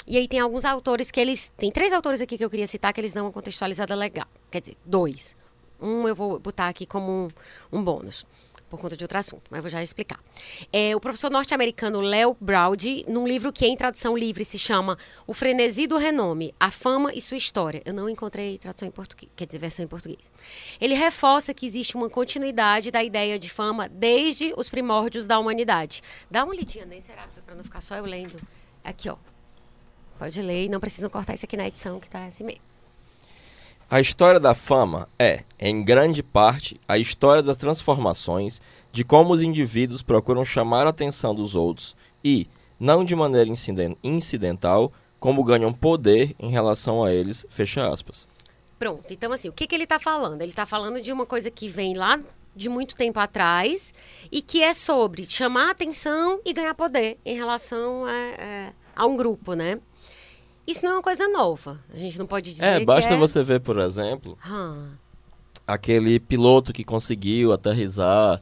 E 0.07 0.16
aí 0.16 0.27
tem 0.29 0.41
alguns 0.41 0.64
autores 0.64 1.11
que 1.11 1.20
eles... 1.20 1.51
Tem 1.57 1.70
três 1.70 1.93
autores 1.93 2.20
aqui 2.20 2.37
que 2.37 2.45
eu 2.45 2.51
queria 2.51 2.66
citar 2.66 2.93
que 2.93 3.01
eles 3.01 3.12
dão 3.12 3.27
uma 3.27 3.33
contextualizada 3.33 3.95
legal. 3.95 4.27
Quer 4.51 4.61
dizer, 4.61 4.77
dois. 4.85 5.37
Um 5.81 6.07
eu 6.09 6.14
vou 6.14 6.39
botar 6.39 6.68
aqui 6.68 6.87
como 6.87 7.11
um, 7.11 7.79
um 7.79 7.83
bônus, 7.83 8.25
por 8.77 8.81
conta 8.81 8.97
de 8.97 9.05
outro 9.05 9.18
assunto, 9.18 9.43
mas 9.51 9.61
vou 9.61 9.70
já 9.70 9.83
explicar. 9.83 10.20
É, 10.72 10.95
o 10.97 11.01
professor 11.01 11.31
norte-americano 11.31 12.01
Leo 12.01 12.37
Braudy, 12.41 13.05
num 13.09 13.27
livro 13.27 13.53
que 13.53 13.64
em 13.64 13.77
tradução 13.77 14.16
livre 14.16 14.45
se 14.45 14.59
chama 14.59 14.99
O 15.27 15.33
Frenesi 15.33 15.87
do 15.87 15.97
Renome, 15.97 16.53
A 16.59 16.70
Fama 16.70 17.12
e 17.14 17.20
Sua 17.20 17.37
História. 17.37 17.81
Eu 17.85 17.95
não 17.95 18.09
encontrei 18.09 18.59
tradução 18.59 18.89
em 18.89 18.91
português, 18.91 19.31
quer 19.37 19.47
dizer, 19.47 19.59
versão 19.59 19.85
em 19.85 19.89
português. 19.89 20.31
Ele 20.81 20.95
reforça 20.95 21.55
que 21.55 21.64
existe 21.64 21.95
uma 21.95 22.11
continuidade 22.11 22.91
da 22.91 23.03
ideia 23.03 23.39
de 23.39 23.49
fama 23.49 23.89
desde 23.89 24.53
os 24.57 24.68
primórdios 24.68 25.27
da 25.27 25.39
humanidade. 25.39 26.03
Dá 26.31 26.45
uma 26.45 26.55
lidinha 26.55 26.85
nesse, 26.85 27.12
Heráclito, 27.12 27.43
para 27.43 27.55
não 27.55 27.62
ficar 27.62 27.81
só 27.81 27.95
eu 27.97 28.05
lendo. 28.05 28.41
Aqui, 28.83 29.09
ó. 29.09 29.16
Pode 30.18 30.41
ler 30.43 30.64
e 30.64 30.68
não 30.68 30.81
precisam 30.81 31.09
cortar 31.09 31.35
isso 31.35 31.45
aqui 31.45 31.57
na 31.57 31.66
edição, 31.66 32.01
que 32.01 32.11
tá 32.11 32.25
assim 32.25 32.45
mesmo. 32.45 32.74
A 33.95 34.01
história 34.01 34.40
da 34.40 34.57
fama 34.57 35.09
é, 35.16 35.45
em 35.57 35.80
grande 35.84 36.20
parte, 36.20 36.80
a 36.88 36.99
história 36.99 37.40
das 37.40 37.57
transformações, 37.57 38.61
de 38.90 39.05
como 39.05 39.32
os 39.32 39.40
indivíduos 39.40 40.03
procuram 40.03 40.45
chamar 40.45 40.84
a 40.84 40.90
atenção 40.90 41.32
dos 41.32 41.55
outros 41.55 41.95
e, 42.24 42.49
não 42.76 43.05
de 43.05 43.14
maneira 43.14 43.49
inciden- 43.49 43.97
incidental, 44.03 44.92
como 45.20 45.45
ganham 45.45 45.72
poder 45.72 46.34
em 46.40 46.51
relação 46.51 47.05
a 47.05 47.14
eles, 47.14 47.47
fecha 47.49 47.86
aspas. 47.88 48.26
Pronto, 48.80 49.14
então 49.14 49.30
assim, 49.30 49.49
o 49.49 49.53
que, 49.53 49.64
que 49.64 49.76
ele 49.76 49.84
está 49.84 50.01
falando? 50.01 50.42
Ele 50.42 50.51
está 50.51 50.66
falando 50.66 51.01
de 51.01 51.12
uma 51.12 51.24
coisa 51.24 51.49
que 51.49 51.68
vem 51.68 51.95
lá 51.97 52.18
de 52.53 52.68
muito 52.68 52.97
tempo 52.97 53.20
atrás 53.20 53.95
e 54.32 54.42
que 54.42 54.61
é 54.61 54.74
sobre 54.74 55.24
chamar 55.24 55.70
atenção 55.70 56.40
e 56.45 56.53
ganhar 56.53 56.74
poder 56.74 57.16
em 57.24 57.36
relação 57.36 58.05
a, 58.07 58.11
a- 58.11 58.72
a 59.05 59.07
um 59.07 59.16
grupo, 59.16 59.55
né? 59.55 59.78
Isso 60.67 60.85
não 60.85 60.93
é 60.93 60.95
uma 60.97 61.03
coisa 61.03 61.29
nova. 61.29 61.79
A 61.93 61.97
gente 61.99 62.19
não 62.19 62.27
pode 62.27 62.53
dizer 62.53 62.65
É, 62.65 62.85
basta 62.85 63.09
que 63.11 63.15
é... 63.15 63.19
você 63.19 63.43
ver, 63.45 63.61
por 63.61 63.79
exemplo, 63.79 64.37
Ah, 64.45 64.85
aquele 65.67 66.19
piloto 66.19 66.73
que 66.73 66.85
conseguiu 66.85 67.53
aterrissar 67.53 68.41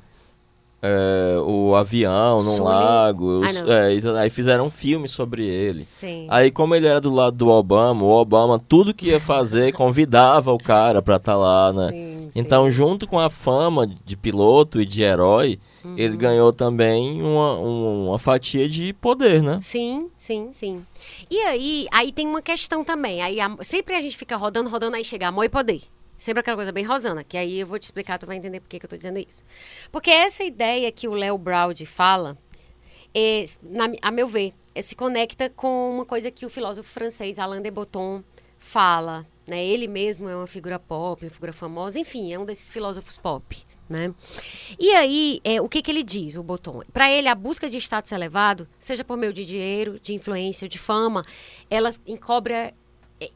é, 0.85 1.37
o 1.41 1.77
avião 1.77 2.43
num 2.43 2.62
lago. 2.64 3.43
Ah, 3.45 3.49
os- 3.49 3.55
não. 3.62 3.73
é, 3.73 4.20
aí 4.20 4.31
fizeram 4.31 4.66
um 4.66 4.70
filme 4.70 5.07
sobre 5.09 5.47
ele. 5.47 5.85
sim. 5.85 6.27
Aí, 6.29 6.51
como 6.51 6.75
ele 6.75 6.89
era 6.89 7.01
do 7.01 7.12
lado 7.14 7.37
do 7.37 7.49
Obama, 7.49 8.03
o 8.05 8.09
Obama, 8.11 8.59
tudo 8.59 8.93
que 8.93 9.07
ia 9.11 9.20
fazer, 9.20 9.70
convidava 9.75 10.53
o 10.53 10.59
cara 10.59 11.01
pra 11.01 11.16
estar 11.16 11.37
lá, 11.37 11.73
né? 11.73 11.89
Sim, 11.91 12.16
sim. 12.18 12.31
Então, 12.35 12.68
junto 12.68 13.07
com 13.07 13.18
a 13.20 13.31
fama 13.31 13.87
de 14.05 14.16
piloto 14.16 14.81
e 14.81 14.87
de 14.87 15.03
herói, 15.03 15.59
Uhum. 15.85 15.95
ele 15.99 16.16
ganhou 16.16 16.53
também 16.53 17.20
uma, 17.22 17.59
um- 17.59 18.09
uma 18.09 18.18
fatia 18.18 18.68
de 18.68 18.93
poder, 18.93 19.43
né? 19.43 19.59
Sim, 19.61 20.11
sim, 20.16 20.53
sim. 20.53 20.87
E 21.30 21.39
aí, 21.41 21.87
aí 21.91 22.12
tem 22.12 22.26
uma 22.26 22.41
questão 22.43 22.85
também. 22.85 23.20
Aí 23.22 23.41
a- 23.41 23.57
sempre 23.62 23.95
a 23.95 24.01
gente 24.01 24.16
fica 24.16 24.37
rodando, 24.37 24.70
rodando, 24.70 24.97
aí 24.97 25.05
chega 25.05 25.28
amor 25.28 25.45
e 25.45 25.49
poder. 25.49 25.83
Sempre 26.16 26.41
aquela 26.41 26.57
coisa 26.57 26.70
bem 26.70 26.85
rosana, 26.85 27.24
que 27.24 27.37
aí 27.37 27.59
eu 27.61 27.66
vou 27.66 27.78
te 27.78 27.83
explicar, 27.83 28.18
tu 28.18 28.26
vai 28.26 28.37
entender 28.37 28.61
por 28.61 28.68
que, 28.68 28.78
que 28.78 28.87
eu 28.87 28.91
tô 28.91 28.97
dizendo 28.97 29.18
isso. 29.18 29.43
Porque 29.91 30.11
essa 30.11 30.45
ideia 30.45 30.93
que 30.93 31.09
o 31.09 31.14
Léo 31.14 31.37
Braudy 31.37 31.85
fala, 31.85 32.39
é, 33.14 33.43
na- 33.62 33.93
a 34.01 34.11
meu 34.11 34.28
ver, 34.28 34.53
é, 34.74 34.80
se 34.83 34.95
conecta 34.95 35.51
com 35.51 35.91
uma 35.91 36.05
coisa 36.07 36.30
que 36.30 36.47
o 36.47 36.51
filósofo 36.51 36.89
francês 36.89 37.39
Alain 37.39 37.61
de 37.61 37.70
Botton 37.70 38.22
fala. 38.59 39.26
Né? 39.49 39.64
Ele 39.64 39.89
mesmo 39.89 40.28
é 40.28 40.37
uma 40.37 40.47
figura 40.47 40.78
pop, 40.78 41.24
uma 41.24 41.30
figura 41.30 41.53
famosa, 41.53 41.99
enfim, 41.99 42.33
é 42.33 42.39
um 42.39 42.45
desses 42.45 42.72
filósofos 42.72 43.18
pop. 43.18 43.57
Né? 43.93 44.14
E 44.78 44.90
aí, 44.93 45.38
é, 45.45 45.61
o 45.61 45.68
que, 45.68 45.82
que 45.82 45.90
ele 45.90 46.03
diz, 46.03 46.34
o 46.34 46.43
Botton? 46.43 46.82
Para 46.95 47.12
ele, 47.12 47.28
a 47.28 47.34
busca 47.34 47.68
de 47.68 47.76
status 47.76 48.11
elevado, 48.11 48.66
seja 48.78 49.05
por 49.05 49.18
meio 49.18 49.34
de 49.34 49.45
dinheiro, 49.45 50.01
de 50.01 50.14
influência 50.14 50.66
de 50.66 50.78
fama, 50.78 51.22
ela 51.68 51.90
encobre, 52.07 52.55
é, 52.55 52.74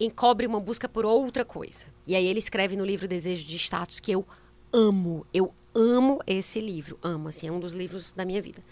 encobre 0.01 0.47
uma 0.47 0.59
busca 0.59 0.89
por 0.89 1.05
outra 1.05 1.45
coisa. 1.45 1.87
E 2.07 2.17
aí 2.17 2.27
ele 2.27 2.39
escreve 2.39 2.75
no 2.75 2.87
livro 2.87 3.07
Desejo 3.07 3.45
de 3.45 3.55
Status, 3.57 4.01
que 4.01 4.11
eu 4.11 4.27
amo, 4.73 5.27
eu 5.35 5.53
amo 5.75 6.21
esse 6.27 6.59
livro, 6.59 6.99
amo, 7.03 7.29
assim, 7.29 7.49
é 7.49 7.53
um 7.53 7.61
dos 7.61 7.75
livros 7.75 8.15
da 8.15 8.25
minha 8.25 8.41
vida. 8.41 8.65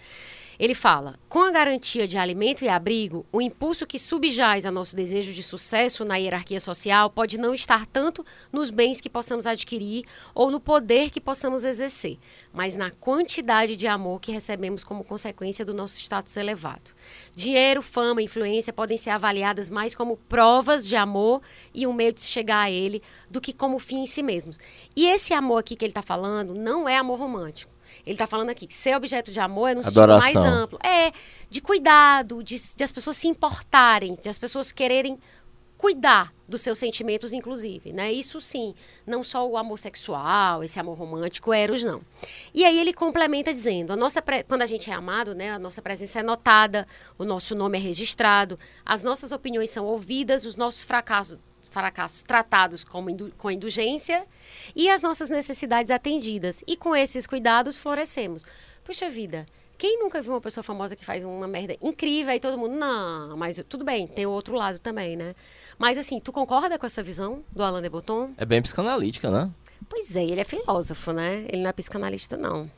Ele 0.59 0.75
fala: 0.75 1.19
com 1.29 1.41
a 1.41 1.51
garantia 1.51 2.07
de 2.07 2.17
alimento 2.17 2.65
e 2.65 2.69
abrigo, 2.69 3.27
o 3.33 3.41
impulso 3.41 3.87
que 3.87 3.99
subjaz 3.99 4.65
a 4.65 4.71
nosso 4.71 4.95
desejo 4.95 5.33
de 5.33 5.43
sucesso 5.43 6.05
na 6.05 6.17
hierarquia 6.17 6.61
social 6.61 7.11
pode 7.11 7.39
não 7.39 7.55
estar 7.55 7.87
tanto 7.87 8.25
nos 8.53 8.71
bens 8.71 9.01
que 9.01 9.11
possamos 9.11 9.47
adquirir 9.47 10.05
ou 10.35 10.51
no 10.51 10.61
poder 10.61 11.11
que 11.11 11.21
possamos 11.21 11.65
exercer, 11.65 12.19
mas 12.53 12.77
na 12.77 12.91
quantidade 12.91 13.77
de 13.77 13.87
amor 13.87 14.21
que 14.21 14.33
recebemos 14.33 14.85
como 14.85 15.05
consequência 15.05 15.65
do 15.65 15.75
nosso 15.75 15.99
status 15.99 16.37
elevado. 16.37 16.93
Dinheiro, 17.35 17.83
fama, 17.83 18.23
influência 18.23 18.73
podem 18.73 18.97
ser 18.97 19.11
avaliadas 19.11 19.69
mais 19.69 19.95
como 19.95 20.17
provas 20.17 20.87
de 20.87 20.97
amor 20.97 21.43
e 21.75 21.87
um 21.87 21.93
meio 21.93 22.13
de 22.13 22.23
se 22.23 22.29
chegar 22.29 22.63
a 22.63 22.71
ele 22.71 23.03
do 23.29 23.41
que 23.41 23.53
como 23.53 23.79
fim 23.79 24.03
em 24.03 24.07
si 24.07 24.23
mesmos. 24.23 24.59
E 24.95 25.07
esse 25.07 25.35
amor 25.35 25.59
aqui 25.59 25.75
que 25.75 25.85
ele 25.85 25.91
está 25.91 26.03
falando 26.03 26.55
não 26.55 26.89
é 26.89 26.97
amor 26.97 27.19
romântico. 27.19 27.74
Ele 28.05 28.15
está 28.15 28.27
falando 28.27 28.51
aqui 28.51 28.67
que 28.67 28.75
ser 28.75 28.97
objeto 28.97 29.31
de 29.31 29.41
amor 29.41 29.69
é 29.69 29.75
no 29.75 29.87
Adoração. 29.87 30.23
sentido 30.23 30.43
mais 30.43 30.55
amplo. 30.55 30.79
É, 30.85 31.11
de 31.49 31.61
cuidado, 31.61 32.43
de, 32.43 32.57
de 32.77 32.85
as 32.85 32.93
pessoas 32.93 33.17
se 33.17 33.29
importarem, 33.29 34.17
de 34.21 34.29
as 34.29 34.39
pessoas 34.39 34.73
quererem 34.73 35.19
cuidar 35.77 36.33
dos 36.49 36.61
seus 36.61 36.79
sentimentos, 36.79 37.33
inclusive, 37.33 37.93
né? 37.93 38.13
Isso 38.13 38.41
sim, 38.41 38.75
não 39.07 39.25
só 39.25 39.47
o 39.47 39.57
amor 39.57 39.79
sexual, 39.79 40.63
esse 40.63 40.79
amor 40.79 40.97
romântico, 40.97 41.53
eros, 41.53 41.83
não. 41.85 42.01
E 42.55 42.65
aí 42.65 42.79
ele 42.79 42.93
complementa 42.93 43.53
dizendo, 43.53 43.93
a 43.93 43.97
nossa 43.97 44.23
pre... 44.23 44.45
quando 44.45 44.63
a 44.63 44.67
gente 44.67 44.91
é 44.91 44.95
amado, 44.95 45.35
né, 45.35 45.51
a 45.51 45.59
nossa 45.59 45.83
presença 45.83 46.21
é 46.21 46.23
notada, 46.23 46.87
o 47.19 47.25
nosso 47.25 47.55
nome 47.55 47.79
é 47.79 47.81
registrado, 47.81 48.59
as 48.85 49.03
nossas 49.03 49.33
opiniões 49.33 49.71
são 49.71 49.85
ouvidas, 49.85 50.45
os 50.45 50.57
nossos 50.57 50.83
fracassos 50.83 51.39
fracassos 51.75 52.23
tratados 52.23 52.85
como 52.85 53.11
indu 53.11 53.33
com 53.37 53.51
indulgência 53.51 54.27
e 54.75 54.89
as 54.89 55.03
nossas 55.03 55.29
necessidades 55.29 55.91
atendidas. 55.91 56.63
E 56.67 56.77
com 56.77 56.95
esses 56.95 57.27
cuidados 57.27 57.77
florescemos. 57.77 58.45
Puxa 58.85 59.11
vida, 59.11 59.45
quem 59.77 59.99
nunca 59.99 60.23
viu 60.23 60.33
uma 60.33 60.41
pessoa 60.41 60.63
famosa 60.63 60.95
que 60.95 61.05
faz 61.05 61.25
uma 61.25 61.49
merda 61.49 61.77
incrível 61.83 62.33
e 62.33 62.39
todo 62.39 62.57
mundo, 62.57 62.77
não, 62.77 63.37
mas 63.37 63.63
tudo 63.69 63.85
bem, 63.85 64.07
tem 64.07 64.25
o 64.25 64.31
outro 64.31 64.55
lado 64.55 64.79
também, 64.79 65.17
né? 65.17 65.35
Mas 65.79 65.99
assim, 65.99 66.21
tu 66.21 66.33
concorda 66.33 66.79
com 66.79 66.87
essa 66.87 67.03
visão 67.03 67.43
do 67.53 67.63
Alain 67.63 67.83
de 67.83 67.89
Botton? 67.89 68.33
É 68.37 68.45
bem 68.45 68.63
psicanalítica, 68.63 69.31
né? 69.31 69.51
Pois 69.89 70.15
é, 70.15 70.25
ele 70.25 70.41
é 70.41 70.45
filósofo, 70.45 71.13
né? 71.13 71.45
Ele 71.49 71.63
não 71.63 71.71
é 71.71 71.73
psicanalista, 71.73 72.37
não. 72.37 72.71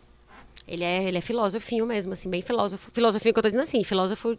Ele 0.66 0.82
é, 0.82 1.04
ele 1.04 1.18
é 1.18 1.20
filósofinho 1.20 1.86
mesmo, 1.86 2.12
assim, 2.12 2.28
bem 2.28 2.42
filósofo. 2.42 2.90
Filosofinho 2.92 3.32
que 3.32 3.38
eu 3.38 3.42
tô 3.42 3.48
dizendo 3.48 3.62
assim, 3.62 3.84
filósofo 3.84 4.36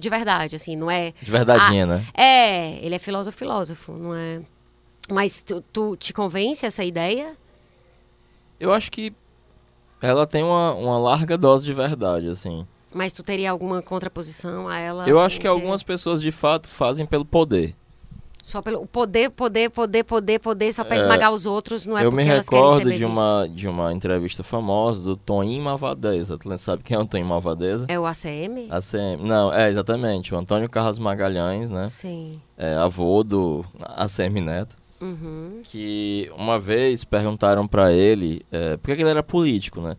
de 0.00 0.08
verdade, 0.08 0.56
assim, 0.56 0.74
não 0.74 0.90
é. 0.90 1.12
De 1.20 1.30
verdadeinha, 1.30 1.86
né? 1.86 2.04
É, 2.14 2.84
ele 2.84 2.94
é 2.94 2.98
filósofo, 2.98 3.36
filósofo, 3.38 3.92
não 3.92 4.14
é. 4.14 4.40
Mas 5.08 5.42
tu, 5.42 5.60
tu 5.72 5.96
te 5.96 6.12
convence 6.12 6.64
essa 6.64 6.84
ideia? 6.84 7.36
Eu 8.58 8.72
acho 8.72 8.90
que 8.90 9.12
ela 10.00 10.26
tem 10.26 10.42
uma, 10.42 10.74
uma 10.74 10.98
larga 10.98 11.36
dose 11.36 11.66
de 11.66 11.74
verdade, 11.74 12.28
assim. 12.28 12.66
Mas 12.92 13.12
tu 13.12 13.22
teria 13.22 13.50
alguma 13.50 13.82
contraposição 13.82 14.68
a 14.68 14.78
ela? 14.78 15.08
Eu 15.08 15.18
assim, 15.18 15.26
acho 15.26 15.40
que 15.40 15.46
algumas 15.46 15.82
pessoas 15.82 16.20
de 16.20 16.32
fato 16.32 16.68
fazem 16.68 17.06
pelo 17.06 17.24
poder. 17.24 17.76
Só 18.50 18.60
pelo 18.60 18.84
poder, 18.84 19.30
poder, 19.30 19.70
poder, 19.70 20.02
poder, 20.02 20.38
poder, 20.40 20.72
só 20.72 20.82
pra 20.82 20.96
É, 20.96 20.98
esmagar 20.98 21.32
os 21.32 21.46
outros, 21.46 21.86
não 21.86 21.96
é 21.96 22.04
eu 22.04 22.10
porque 22.10 22.24
me 22.24 22.28
recordo 22.28 22.92
de 22.92 23.04
uma, 23.04 23.48
de 23.48 23.68
uma 23.68 23.92
entrevista 23.92 24.42
famosa 24.42 25.04
do 25.04 25.16
Toninho 25.16 25.62
Malvadeza. 25.62 26.36
Tu 26.36 26.58
sabe 26.58 26.82
quem 26.82 26.96
é 26.96 27.00
o 27.00 27.04
Toninho 27.04 27.28
Malvadeza? 27.28 27.86
É 27.88 27.98
o 27.98 28.04
ACM? 28.04 28.66
ACM. 28.68 29.22
Não, 29.22 29.52
é 29.52 29.70
exatamente. 29.70 30.34
O 30.34 30.38
Antônio 30.38 30.68
Carlos 30.68 30.98
Magalhães, 30.98 31.70
né? 31.70 31.86
Sim. 31.86 32.32
É, 32.58 32.74
avô 32.74 33.22
do 33.22 33.64
ACM 33.80 34.40
Neto. 34.40 34.76
Uhum. 35.00 35.60
Que 35.62 36.30
uma 36.36 36.58
vez 36.58 37.04
perguntaram 37.04 37.68
pra 37.68 37.92
ele 37.92 38.44
é, 38.50 38.76
por 38.76 38.88
que 38.88 38.96
que 38.96 39.02
ele 39.02 39.10
era 39.10 39.22
político, 39.22 39.80
né? 39.80 39.96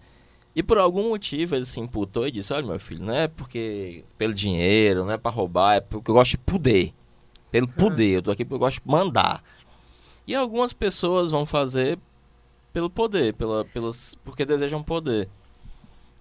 E 0.53 0.61
por 0.61 0.77
algum 0.77 1.09
motivo 1.09 1.55
ele 1.55 1.65
se 1.65 1.79
imputou 1.79 2.27
e 2.27 2.31
disse: 2.31 2.53
Olha, 2.53 2.67
meu 2.67 2.79
filho, 2.79 3.03
não 3.03 3.13
é 3.15 3.27
porque 3.27 4.03
pelo 4.17 4.33
dinheiro, 4.33 5.05
não 5.05 5.11
é 5.13 5.17
pra 5.17 5.31
roubar, 5.31 5.75
é 5.75 5.79
porque 5.79 6.11
eu 6.11 6.15
gosto 6.15 6.31
de 6.31 6.37
poder. 6.37 6.93
Pelo 7.51 7.67
poder, 7.67 8.15
eu 8.17 8.21
tô 8.21 8.31
aqui 8.31 8.45
porque 8.45 8.55
eu 8.55 8.59
gosto 8.59 8.81
de 8.81 8.89
mandar. 8.89 9.43
E 10.25 10.33
algumas 10.33 10.71
pessoas 10.71 11.31
vão 11.31 11.45
fazer 11.45 11.99
pelo 12.71 12.89
poder, 12.89 13.33
pela, 13.33 13.65
pelas, 13.65 14.15
porque 14.23 14.45
desejam 14.45 14.81
poder. 14.81 15.27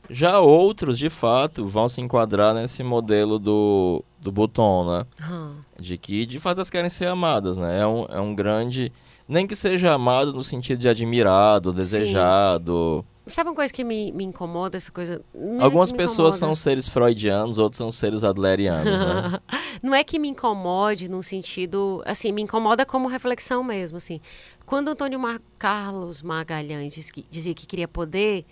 Já 0.09 0.41
outros, 0.41 0.99
de 0.99 1.09
fato, 1.09 1.67
vão 1.67 1.89
se 1.89 2.01
enquadrar 2.01 2.53
nesse 2.53 2.83
modelo 2.83 3.39
do, 3.39 4.03
do 4.19 4.33
Botton, 4.33 4.91
né? 4.91 5.07
Hum. 5.31 5.55
De 5.79 5.97
que, 5.97 6.27
de 6.27 6.41
fato, 6.41 6.59
elas 6.59 6.71
querem 6.71 6.91
ser 6.91 7.07
amadas, 7.07 7.57
né? 7.57 7.81
É 7.81 7.87
um, 7.87 8.07
é 8.07 8.21
um 8.21 8.35
grande... 8.35 8.93
Nem 9.29 9.47
que 9.47 9.55
seja 9.55 9.93
amado 9.93 10.33
no 10.33 10.43
sentido 10.43 10.81
de 10.81 10.89
admirado, 10.89 11.73
desejado. 11.73 13.05
Sabe 13.31 13.51
uma 13.51 13.57
coisa 13.57 13.73
que 13.73 13.83
me, 13.85 14.13
me 14.13 14.25
incomoda, 14.25 14.77
essa 14.77 14.91
coisa? 14.93 15.23
Não 15.35 15.61
é 15.61 15.65
Algumas 15.65 15.91
me 15.93 15.99
pessoas 15.99 16.35
são 16.37 16.49
incomoda. 16.49 16.57
seres 16.61 16.89
freudianos, 16.89 17.59
outros 17.59 17.79
são 17.79 17.91
seres 17.93 18.25
adlerianos, 18.25 18.85
né? 18.99 19.41
Não 19.83 19.95
é 19.95 20.05
que 20.05 20.19
me 20.19 20.29
incomode 20.29 21.09
num 21.09 21.23
sentido, 21.23 22.03
assim, 22.05 22.33
me 22.33 22.43
incomoda 22.43 22.85
como 22.85 23.09
reflexão 23.09 23.63
mesmo, 23.65 23.97
assim. 23.97 24.21
Quando 24.67 24.89
Antônio 24.89 25.19
Mar 25.19 25.41
Carlos 25.59 26.21
Magalhães 26.23 26.93
diz 26.93 27.11
que- 27.11 27.25
dizia 27.31 27.55
que 27.55 27.67
queria 27.67 27.89
poder, 27.89 28.45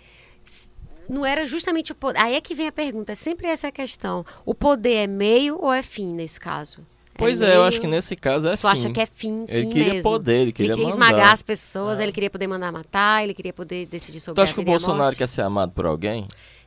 não 1.09 1.25
era 1.25 1.45
justamente 1.45 1.91
o 1.91 1.95
poder. 1.95 2.19
Aí 2.19 2.35
é 2.35 2.41
que 2.41 2.53
vem 2.55 2.67
a 2.67 2.71
pergunta, 2.71 3.11
é 3.11 3.15
sempre 3.15 3.47
essa 3.47 3.67
a 3.67 3.71
questão. 3.71 4.25
O 4.45 4.53
poder 4.53 4.93
é 4.95 5.07
meio 5.07 5.57
ou 5.59 5.71
é 5.73 5.81
fim 5.83 6.13
nesse 6.13 6.39
caso? 6.39 6.85
Pois 7.19 7.41
é, 7.41 7.55
eu 7.55 7.63
acho 7.63 7.79
que 7.79 7.87
nesse 7.87 8.15
caso 8.15 8.47
é 8.47 8.55
Tu 8.55 8.61
fim. 8.61 8.67
acha 8.67 8.89
que 8.91 8.99
é 9.01 9.05
fim, 9.05 9.45
Ele 9.47 9.61
fim 9.63 9.69
queria 9.69 9.93
mesmo. 9.93 10.09
poder, 10.09 10.39
ele 10.39 10.51
queria 10.51 10.71
ele 10.73 10.81
queria 10.81 10.93
mandar. 10.95 11.05
esmagar 11.11 11.33
as 11.33 11.43
pessoas, 11.43 11.99
É. 11.99 12.03
ele 12.03 12.11
queria 12.11 12.29
poder 12.29 12.47
mandar 12.47 12.71
matar, 12.71 13.23
ele 13.23 13.33
queria 13.33 13.53
poder 13.53 13.85
decidir 13.87 14.19
sobre 14.19 14.35
Tu 14.35 14.43
acha 14.43 14.53
que 14.53 14.59
o 14.59 14.63
Bolsonaro 14.63 15.15
quer 15.15 15.27
ser 15.27 15.41
amado 15.41 15.71
por 15.73 15.85
alguém? 15.85 16.25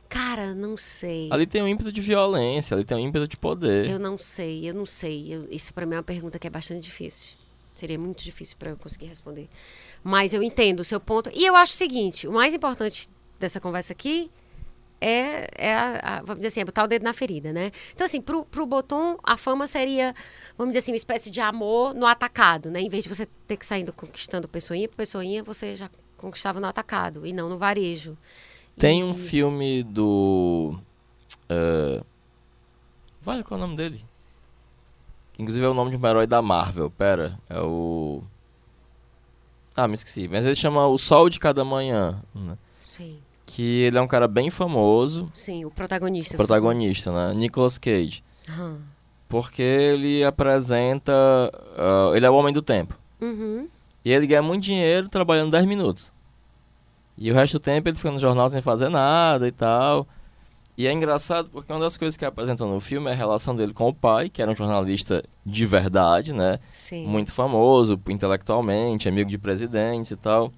Cara, 0.09 0.53
não 0.53 0.77
sei. 0.77 1.27
Ali 1.31 1.47
tem 1.47 1.61
um 1.63 1.67
ímpeto 1.67 1.91
de 1.91 1.99
violência, 1.99 2.75
ali 2.75 2.83
tem 2.83 2.95
um 2.95 2.99
ímpeto 2.99 3.27
de 3.27 3.35
poder. 3.35 3.89
Eu 3.89 3.97
não 3.99 4.17
sei, 4.17 4.69
eu 4.69 4.73
não 4.73 4.85
sei. 4.85 5.33
Eu- 5.33 5.47
isso 5.49 5.73
para 5.73 5.85
mim 5.87 5.93
é 5.95 5.97
uma 5.97 6.03
pergunta 6.03 6.37
que 6.37 6.45
é 6.45 6.49
bastante 6.51 6.81
difícil. 6.83 7.35
Seria 7.73 7.97
muito 7.97 8.23
difícil 8.23 8.55
para 8.59 8.69
eu 8.69 8.77
conseguir 8.77 9.07
responder. 9.07 9.49
Mas 10.03 10.31
eu 10.31 10.43
entendo 10.43 10.81
o 10.81 10.83
seu 10.83 10.99
ponto. 10.99 11.31
E 11.33 11.43
eu 11.43 11.55
acho 11.55 11.73
o 11.73 11.75
seguinte: 11.75 12.27
o 12.27 12.31
mais 12.31 12.53
importante 12.53 13.09
dessa 13.39 13.59
conversa 13.59 13.93
aqui 13.93 14.29
é, 15.03 15.47
é 15.57 15.75
a, 15.75 15.99
a- 16.03 16.17
vamos 16.21 16.35
dizer 16.37 16.47
assim, 16.47 16.61
é 16.61 16.65
botar 16.65 16.83
o 16.83 16.87
dedo 16.87 17.03
na 17.03 17.13
ferida, 17.13 17.51
né? 17.51 17.71
Então, 17.93 18.05
assim, 18.05 18.21
pro, 18.21 18.45
pro 18.45 18.65
Boton, 18.65 19.17
a 19.23 19.35
fama 19.37 19.67
seria, 19.67 20.13
vamos 20.57 20.71
dizer 20.71 20.79
assim, 20.79 20.91
uma 20.91 20.97
espécie 20.97 21.29
de 21.29 21.39
amor 21.41 21.93
no 21.93 22.05
atacado, 22.05 22.71
né? 22.71 22.79
Em 22.81 22.89
vez 22.89 23.03
de 23.03 23.09
você 23.09 23.27
ter 23.47 23.57
que 23.57 23.65
sair 23.65 23.89
conquistando 23.91 24.47
pessoinha 24.47 24.87
por 24.87 24.95
pessoinha, 24.97 25.43
você 25.43 25.75
já 25.75 25.89
conquistava 26.17 26.59
no 26.59 26.67
atacado 26.67 27.25
e 27.27 27.33
não 27.33 27.49
no 27.49 27.57
varejo. 27.57 28.17
Tem 28.77 29.01
E- 29.01 29.03
um 29.03 29.13
filme 29.13 29.83
do. 29.83 30.75
é, 31.49 32.01
Vale, 33.21 33.43
qual 33.43 33.59
é 33.59 33.63
o 33.63 33.67
nome 33.67 33.77
dele? 33.77 34.03
Que 35.33 35.41
inclusive 35.41 35.65
é 35.65 35.69
o 35.69 35.73
nome 35.73 35.91
de 35.91 35.97
um 35.97 36.07
herói 36.07 36.27
da 36.27 36.41
Marvel. 36.41 36.89
Pera, 36.91 37.39
é 37.49 37.59
o. 37.59 38.21
Ah, 39.75 39.87
me 39.87 39.95
esqueci. 39.95 40.27
Mas 40.27 40.45
ele 40.45 40.55
chama 40.55 40.85
O 40.87 40.97
Sol 40.97 41.29
de 41.29 41.39
Cada 41.39 41.63
Manhã. 41.63 42.21
né? 42.35 42.57
Sim, 42.85 43.17
Que 43.55 43.83
ele 43.83 43.99
é 43.99 44.01
um 44.01 44.07
cara 44.07 44.27
bem 44.27 44.49
famoso, 44.49 45.29
sim, 45.31 45.63
o 45.63 45.69
protagonista. 45.69 46.35
protagonista, 46.35 47.11
né? 47.11 47.35
Nicolas 47.35 47.77
Cage. 47.77 48.23
Aham. 48.49 48.77
Porque 49.29 49.61
ele 49.61 50.23
apresenta. 50.23 51.13
ah, 51.77 52.11
ele 52.15 52.25
é 52.25 52.29
o 52.29 52.33
homem 52.33 52.51
do 52.51 52.63
tempo. 52.63 52.97
Uhum. 53.21 53.67
E 54.03 54.11
ele 54.11 54.25
ganha 54.25 54.41
muito 54.41 54.63
dinheiro 54.63 55.07
trabalhando 55.07 55.51
10 55.51 55.65
minutos. 55.65 56.11
E 57.15 57.31
o 57.31 57.35
resto 57.35 57.53
do 57.53 57.59
tempo 57.59 57.87
ele 57.87 57.95
fica 57.95 58.09
no 58.09 58.17
jornal 58.17 58.49
sem 58.49 58.59
fazer 58.59 58.89
nada 58.89 59.47
e 59.47 59.51
tal. 59.51 60.07
E 60.75 60.87
é 60.87 60.91
engraçado 60.91 61.47
porque 61.51 61.71
uma 61.71 61.79
das 61.79 61.95
coisas 61.95 62.17
que 62.17 62.25
apresentam 62.25 62.67
no 62.67 62.81
filme 62.81 63.07
é 63.07 63.13
a 63.13 63.15
relação 63.15 63.55
dele 63.55 63.71
com 63.71 63.87
o 63.87 63.93
pai, 63.93 64.29
que 64.29 64.41
era 64.41 64.51
um 64.51 64.55
jornalista 64.55 65.23
de 65.45 65.65
verdade, 65.67 66.33
né? 66.33 66.57
Sim. 66.71 67.05
Muito 67.05 67.31
famoso 67.31 68.01
intelectualmente, 68.09 69.07
amigo 69.07 69.29
de 69.29 69.37
presidentes 69.37 70.09
e 70.09 70.15
tal. 70.15 70.51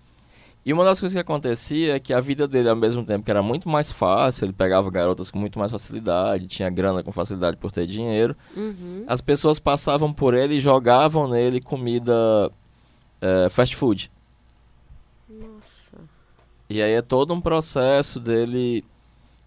E 0.66 0.74
uma 0.74 0.84
das 0.84 1.00
coisas 1.00 1.14
que 1.14 1.20
acontecia 1.20 1.96
é 1.96 2.00
que 2.00 2.12
a 2.12 2.20
vida 2.20 2.48
dele, 2.48 2.68
ao 2.70 2.76
mesmo 2.76 3.04
tempo 3.06 3.24
que 3.24 3.30
era 3.30 3.44
muito 3.44 3.70
mais 3.70 3.92
fácil, 3.92 4.46
ele 4.46 4.54
pegava 4.54 4.90
garotas 4.90 5.30
com 5.30 5.38
muito 5.38 5.60
mais 5.60 5.72
facilidade, 5.72 6.48
tinha 6.48 6.70
grana 6.72 7.04
com 7.04 7.12
facilidade 7.12 7.56
por 7.58 7.72
ter 7.72 7.86
dinheiro, 7.86 8.36
Uhum. 8.58 9.04
as 9.08 9.22
pessoas 9.22 9.60
passavam 9.60 10.12
por 10.12 10.34
ele 10.34 10.56
e 10.56 10.60
jogavam 10.60 11.28
nele 11.30 11.62
comida 11.62 12.52
eh, 13.22 13.48
fast 13.50 13.76
food. 13.76 14.12
Nossa. 15.30 15.92
E 16.70 16.82
aí 16.82 16.94
é 16.94 17.02
todo 17.02 17.34
um 17.34 17.42
processo 17.42 18.20
dele. 18.20 18.84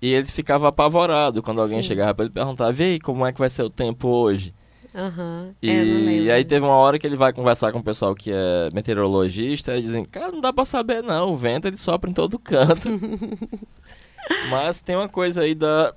E 0.01 0.13
ele 0.15 0.27
ficava 0.27 0.69
apavorado 0.69 1.43
quando 1.43 1.61
alguém 1.61 1.83
Sim. 1.83 1.89
chegava 1.89 2.15
pra 2.15 2.25
ele 2.27 2.33
perguntar: 2.35 2.71
Vê 2.73 2.85
aí 2.85 3.01
como 3.01 3.27
é 3.27 3.33
que 3.33 3.39
vai 3.41 3.51
ser 3.51 3.63
o 3.63 3.71
tempo 3.71 4.07
hoje. 4.09 4.55
Aham. 4.95 5.55
E, 5.63 6.29
É, 6.29 6.33
aí 6.33 6.45
teve 6.45 6.65
uma 6.65 6.77
hora 6.77 6.99
que 6.99 7.07
ele 7.07 7.17
vai 7.17 7.33
conversar 7.33 7.73
com 7.73 7.79
o 7.79 7.83
pessoal 7.83 8.15
que 8.15 8.31
é 8.33 8.69
meteorologista 8.73 9.77
e 9.77 9.83
dizem: 9.83 10.05
Cara, 10.05 10.33
não 10.33 10.41
dá 10.41 10.53
pra 10.53 10.65
saber 10.65 11.03
não, 11.03 11.33
o 11.33 11.37
vento 11.37 11.67
ele 11.69 11.77
sopra 11.77 12.09
em 12.11 12.15
todo 12.15 12.39
canto. 12.41 12.89
Mas 14.51 14.81
tem 14.81 14.97
uma 14.97 15.09
coisa 15.09 15.43
aí 15.43 15.55
da, 15.55 15.95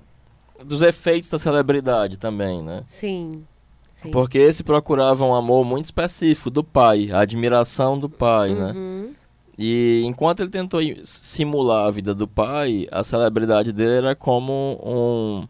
dos 0.63 0.81
efeitos 0.81 1.29
da 1.29 1.39
celebridade 1.39 2.17
também, 2.17 2.61
né? 2.61 2.83
Sim. 2.87 3.43
Sim. 3.89 4.11
Porque 4.11 4.37
esse 4.37 4.63
procurava 4.63 5.25
um 5.25 5.33
amor 5.35 5.63
muito 5.63 5.85
específico 5.85 6.49
do 6.49 6.63
pai, 6.63 7.09
a 7.11 7.19
admiração 7.19 7.99
do 7.99 8.09
pai, 8.09 8.53
né? 8.53 8.71
Uhum. 8.71 9.13
E 9.57 10.01
enquanto 10.05 10.39
ele 10.39 10.49
tentou 10.49 10.81
simular 11.03 11.87
a 11.87 11.91
vida 11.91 12.15
do 12.15 12.27
pai, 12.27 12.87
a 12.91 13.03
celebridade 13.03 13.71
dele 13.71 13.93
era 13.95 14.15
como 14.15 14.79
um 14.83 15.47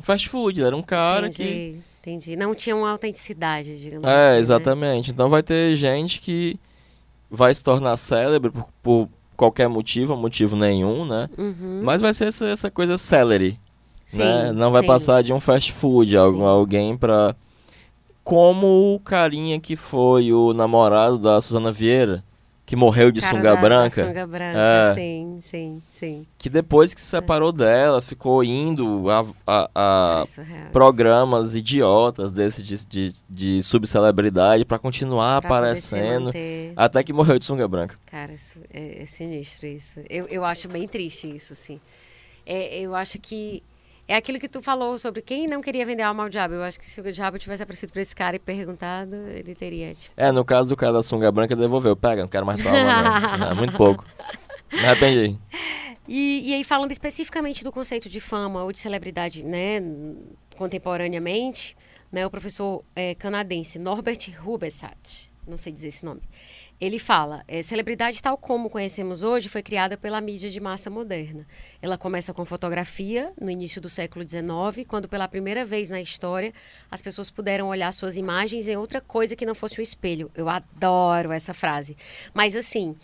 fast 0.00 0.28
food. 0.28 0.60
Era 0.62 0.76
um 0.76 0.82
cara 0.82 1.30
que. 1.30 1.78
Entendi. 2.02 2.36
Não 2.36 2.54
tinha 2.54 2.74
uma 2.76 2.90
autenticidade, 2.90 3.78
digamos 3.80 4.06
É, 4.08 4.10
assim. 4.10 4.32
né? 4.34 4.38
exatamente. 4.38 5.10
Então 5.10 5.28
vai 5.28 5.42
ter 5.42 5.74
gente 5.76 6.20
que 6.20 6.58
vai 7.30 7.54
se 7.54 7.62
tornar 7.64 7.96
célebre 7.96 8.50
por, 8.50 8.66
por 8.82 9.08
qualquer 9.36 9.68
motivo, 9.68 10.16
motivo 10.16 10.54
nenhum, 10.56 11.04
né? 11.06 11.28
Uhum. 11.38 11.80
Mas 11.82 12.00
vai 12.02 12.12
ser 12.12 12.26
essa, 12.28 12.46
essa 12.46 12.70
coisa 12.70 12.98
celery, 12.98 13.58
Sim, 14.04 14.18
né? 14.18 14.52
Não 14.52 14.70
vai 14.70 14.82
sim. 14.82 14.86
passar 14.88 15.22
de 15.22 15.32
um 15.32 15.40
fast 15.40 15.72
food, 15.72 16.16
algu- 16.16 16.38
Sim. 16.38 16.44
alguém 16.44 16.96
pra... 16.96 17.34
Como 18.24 18.94
o 18.94 19.00
carinha 19.00 19.58
que 19.58 19.74
foi 19.74 20.32
o 20.32 20.52
namorado 20.52 21.18
da 21.18 21.40
Suzana 21.40 21.72
Vieira, 21.72 22.22
que 22.72 22.76
morreu 22.76 23.12
de 23.12 23.20
Cara 23.20 23.36
sunga 23.36 23.48
da- 23.50 23.54
da 23.56 23.60
branca. 23.60 24.02
sunga 24.06 24.26
branca, 24.26 24.58
É. 24.58 24.94
sim, 24.94 25.38
sim, 25.42 25.82
sim. 26.00 26.26
Que 26.38 26.48
depois 26.48 26.94
que 26.94 27.00
se 27.02 27.06
separou 27.06 27.52
dela, 27.52 28.00
ficou 28.00 28.42
indo 28.42 29.10
a, 29.10 29.26
a- 29.46 29.70
a 29.74 30.20
É 30.22 30.26
surreal. 30.26 30.70
programas 30.72 31.54
idiotas 31.54 32.32
desse 32.32 32.62
de, 32.62 32.86
de, 32.86 33.12
de 33.28 33.62
subcelebridade 33.62 34.64
pra 34.64 34.78
continuar 34.78 35.42
Pra 35.42 35.50
aparecendo. 35.50 36.30
Até 36.74 37.04
que 37.04 37.12
morreu 37.12 37.38
de 37.38 37.44
sunga 37.44 37.68
branca. 37.68 37.94
Cara, 38.06 38.32
isso 38.32 38.58
é, 38.72 39.02
é 39.02 39.04
sinistro 39.04 39.66
isso. 39.66 40.00
Eu, 40.08 40.24
eu 40.28 40.42
acho 40.42 40.66
bem 40.66 40.88
triste 40.88 41.28
isso. 41.28 41.54
É, 42.46 42.80
eu 42.80 42.94
acho 42.94 43.18
que 43.20 43.62
é 44.12 44.16
aquilo 44.16 44.38
que 44.38 44.48
tu 44.48 44.60
falou 44.60 44.98
sobre 44.98 45.22
quem 45.22 45.48
não 45.48 45.62
queria 45.62 45.86
vender 45.86 46.02
alma 46.02 46.22
ao 46.22 46.28
diabo. 46.28 46.52
Eu 46.52 46.62
acho 46.62 46.78
que 46.78 46.84
se 46.84 47.00
o 47.00 47.12
diabo 47.12 47.38
tivesse 47.38 47.62
aparecido 47.62 47.92
pra 47.92 48.02
esse 48.02 48.14
cara 48.14 48.36
e 48.36 48.38
perguntado, 48.38 49.14
ele 49.28 49.54
teria, 49.54 49.94
tipo... 49.94 50.12
É, 50.14 50.30
no 50.30 50.44
caso 50.44 50.68
do 50.68 50.76
cara 50.76 50.92
da 50.92 51.02
sunga 51.02 51.32
branca, 51.32 51.56
devolveu. 51.56 51.96
Pega, 51.96 52.20
não 52.20 52.28
quero 52.28 52.44
mais 52.44 52.62
tua 52.62 52.70
alma, 52.70 53.38
não. 53.38 53.50
É 53.52 53.54
muito 53.56 53.74
pouco. 53.74 54.04
Me 54.70 54.84
arrependi. 54.84 55.38
E, 56.06 56.50
e 56.50 56.54
aí, 56.54 56.62
falando 56.62 56.92
especificamente 56.92 57.64
do 57.64 57.72
conceito 57.72 58.08
de 58.10 58.20
fama 58.20 58.62
ou 58.62 58.70
de 58.70 58.80
celebridade, 58.80 59.46
né, 59.46 59.80
contemporaneamente, 60.56 61.74
né, 62.10 62.26
o 62.26 62.30
professor 62.30 62.84
eh, 62.94 63.14
canadense 63.14 63.78
Norbert 63.78 64.30
Rubesat, 64.38 65.32
não 65.46 65.56
sei 65.56 65.72
dizer 65.72 65.88
esse 65.88 66.04
nome, 66.04 66.20
ele 66.80 66.98
fala, 66.98 67.44
eh, 67.46 67.62
celebridade 67.62 68.20
tal 68.20 68.36
como 68.36 68.68
conhecemos 68.68 69.22
hoje 69.22 69.48
foi 69.48 69.62
criada 69.62 69.96
pela 69.96 70.20
mídia 70.20 70.50
de 70.50 70.60
massa 70.60 70.90
moderna. 70.90 71.46
Ela 71.80 71.96
começa 71.96 72.34
com 72.34 72.44
fotografia 72.44 73.32
no 73.40 73.50
início 73.50 73.80
do 73.80 73.88
século 73.88 74.28
XIX, 74.28 74.86
quando 74.86 75.08
pela 75.08 75.28
primeira 75.28 75.64
vez 75.64 75.88
na 75.88 76.00
história 76.00 76.52
as 76.90 77.00
pessoas 77.00 77.30
puderam 77.30 77.68
olhar 77.68 77.92
suas 77.92 78.16
imagens 78.16 78.66
em 78.66 78.76
outra 78.76 79.00
coisa 79.00 79.36
que 79.36 79.46
não 79.46 79.54
fosse 79.54 79.78
o 79.78 79.82
espelho. 79.82 80.30
Eu 80.34 80.48
adoro 80.48 81.32
essa 81.32 81.54
frase. 81.54 81.96
Mas 82.34 82.56
assim, 82.56 82.96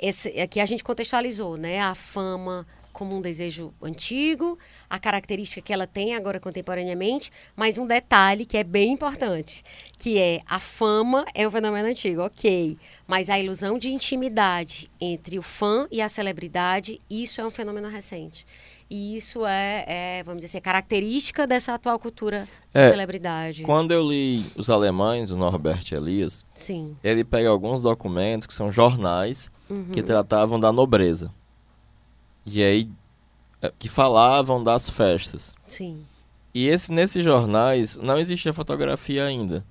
esse, 0.00 0.28
aqui 0.40 0.58
a 0.58 0.66
gente 0.66 0.82
contextualizou, 0.82 1.56
né? 1.56 1.80
A 1.80 1.94
fama 1.94 2.66
como 2.92 3.16
um 3.16 3.20
desejo 3.20 3.72
antigo, 3.82 4.58
a 4.88 4.98
característica 4.98 5.60
que 5.62 5.72
ela 5.72 5.86
tem 5.86 6.14
agora 6.14 6.38
contemporaneamente, 6.38 7.30
mas 7.56 7.78
um 7.78 7.86
detalhe 7.86 8.44
que 8.44 8.56
é 8.56 8.64
bem 8.64 8.92
importante, 8.92 9.62
que 9.98 10.18
é 10.18 10.40
a 10.46 10.60
fama 10.60 11.24
é 11.34 11.46
um 11.46 11.50
fenômeno 11.50 11.88
antigo, 11.88 12.22
ok, 12.22 12.76
mas 13.06 13.30
a 13.30 13.38
ilusão 13.38 13.78
de 13.78 13.90
intimidade 13.90 14.90
entre 15.00 15.38
o 15.38 15.42
fã 15.42 15.86
e 15.90 16.00
a 16.02 16.08
celebridade, 16.08 17.00
isso 17.08 17.40
é 17.40 17.46
um 17.46 17.50
fenômeno 17.50 17.88
recente. 17.88 18.44
E 18.90 19.16
isso 19.16 19.46
é, 19.46 19.84
é, 19.88 20.22
vamos 20.22 20.44
dizer 20.44 20.58
assim, 20.58 20.62
característica 20.62 21.46
dessa 21.46 21.72
atual 21.72 21.98
cultura 21.98 22.46
de 22.74 22.78
É, 22.78 22.90
celebridade. 22.90 23.62
Quando 23.62 23.92
eu 23.92 24.06
li 24.06 24.44
Os 24.54 24.68
Alemães, 24.68 25.30
o 25.30 25.36
Norbert 25.36 25.90
Elias, 25.92 26.44
Sim. 26.54 26.94
ele 27.02 27.24
pega 27.24 27.48
alguns 27.48 27.80
documentos 27.80 28.46
que 28.46 28.52
são 28.52 28.70
jornais 28.70 29.50
Uhum. 29.70 29.92
que 29.92 30.02
tratavam 30.02 30.60
da 30.60 30.70
nobreza. 30.70 31.32
E 32.44 32.62
aí, 32.62 32.90
é, 33.60 33.72
que 33.78 33.88
falavam 33.88 34.62
das 34.62 34.90
festas. 34.90 35.54
Sim. 35.68 36.04
E 36.54 36.66
esse, 36.66 36.92
nesses 36.92 37.24
jornais 37.24 37.96
não 37.96 38.18
existia 38.18 38.52
fotografia 38.52 39.24
ainda. 39.24 39.64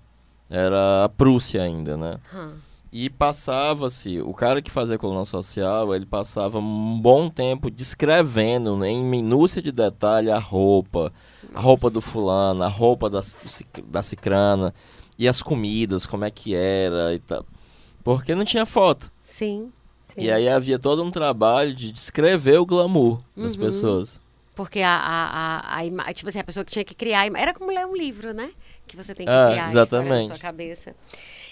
Era 0.50 1.06
a 1.06 1.10
Prússia 1.10 1.62
ainda, 1.62 1.96
né? 1.96 2.20
Hã. 2.34 2.48
E 2.92 3.10
passava-se, 3.10 4.20
o 4.20 4.34
cara 4.34 4.62
que 4.62 4.70
fazia 4.70 4.98
coluna 4.98 5.24
social, 5.24 5.96
ele 5.96 6.06
passava 6.06 6.60
um 6.60 7.00
bom 7.00 7.30
tempo 7.30 7.72
descrevendo 7.72 8.76
né, 8.76 8.90
em 8.90 9.02
minúcia 9.02 9.62
de 9.62 9.72
detalhe 9.72 10.30
a 10.30 10.38
roupa, 10.38 11.14
a 11.56 11.62
roupa 11.62 11.90
do 11.90 12.02
fulano, 12.02 12.62
a 12.64 12.68
roupa 12.68 13.10
da, 13.10 13.22
da 13.88 14.04
cicrana, 14.04 14.74
e 15.18 15.26
as 15.26 15.42
comidas, 15.42 16.06
como 16.06 16.26
é 16.26 16.32
que 16.32 16.54
era 16.54 17.14
e 17.14 17.20
tal. 17.20 17.46
Porque 18.04 18.36
não 18.36 18.44
tinha 18.44 18.66
foto. 18.66 19.10
Sim. 19.24 19.72
Sim. 20.16 20.22
E 20.22 20.32
aí 20.32 20.48
havia 20.50 20.78
todo 20.80 21.04
um 21.04 21.12
trabalho 21.12 21.74
de 21.74 21.92
descrever 21.92 22.58
o 22.58 22.66
glamour 22.66 23.22
das 23.36 23.56
Uhum. 23.56 23.62
pessoas. 23.62 24.22
Porque 24.56 24.82
a, 24.82 24.90
a, 24.96 25.80
a, 25.80 25.82
a 25.82 26.14
tipo 26.14 26.30
assim, 26.30 26.40
a 26.40 26.44
pessoa 26.44 26.64
que 26.66 26.72
tinha 26.72 26.84
que 26.86 26.94
criar. 26.94 27.22
a 27.22 27.40
Era 27.40 27.54
como 27.54 27.72
ler 27.72 27.86
um 27.86 27.96
livro, 27.96 28.34
né? 28.34 28.52
Que 28.86 28.96
você 28.98 29.16
tem 29.16 29.26
que 29.26 29.32
É, 29.32 29.50
criar 29.52 29.66
a 29.66 29.68
história 29.68 29.70
na 29.70 29.82
exatamente. 29.84 30.28
sua 30.28 30.38
cabeça. 30.38 30.96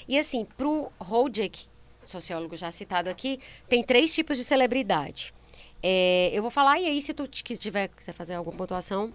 E 0.07 0.19
assim, 0.19 0.45
pro 0.57 0.91
Hodek, 0.99 1.61
sociólogo 2.05 2.57
já 2.57 2.71
citado 2.71 3.09
aqui, 3.09 3.39
tem 3.67 3.83
três 3.83 4.13
tipos 4.13 4.37
de 4.37 4.43
celebridade. 4.43 5.33
É, 5.81 6.29
eu 6.33 6.41
vou 6.41 6.51
falar, 6.51 6.79
e 6.79 6.85
aí, 6.87 7.01
se 7.01 7.13
tu 7.13 7.23
que 7.29 7.55
tiver 7.55 7.87
quiser 7.87 8.13
fazer 8.13 8.33
alguma 8.33 8.57
pontuação, 8.57 9.13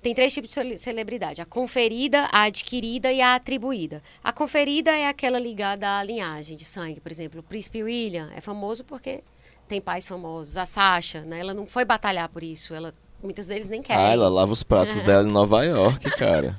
tem 0.00 0.14
três 0.14 0.32
tipos 0.32 0.48
de 0.48 0.54
cele- 0.54 0.76
celebridade: 0.76 1.42
a 1.42 1.44
conferida, 1.44 2.28
a 2.30 2.42
adquirida 2.42 3.12
e 3.12 3.20
a 3.20 3.34
atribuída. 3.34 4.02
A 4.22 4.32
conferida 4.32 4.90
é 4.92 5.08
aquela 5.08 5.38
ligada 5.38 5.98
à 5.98 6.02
linhagem 6.04 6.56
de 6.56 6.64
sangue, 6.64 7.00
por 7.00 7.10
exemplo, 7.10 7.40
o 7.40 7.42
príncipe 7.42 7.82
William 7.82 8.30
é 8.34 8.40
famoso 8.40 8.84
porque 8.84 9.24
tem 9.66 9.80
pais 9.80 10.06
famosos. 10.06 10.56
A 10.56 10.64
Sasha, 10.66 11.22
né? 11.22 11.40
Ela 11.40 11.52
não 11.54 11.66
foi 11.66 11.84
batalhar 11.84 12.28
por 12.28 12.44
isso, 12.44 12.74
ela 12.74 12.92
muitos 13.24 13.46
deles 13.46 13.66
nem 13.66 13.82
querem. 13.82 14.02
Ah, 14.02 14.12
ela 14.12 14.28
lava 14.28 14.52
os 14.52 14.62
pratos 14.62 15.00
dela 15.02 15.26
em 15.26 15.32
Nova 15.32 15.64
York, 15.64 16.10
cara. 16.16 16.56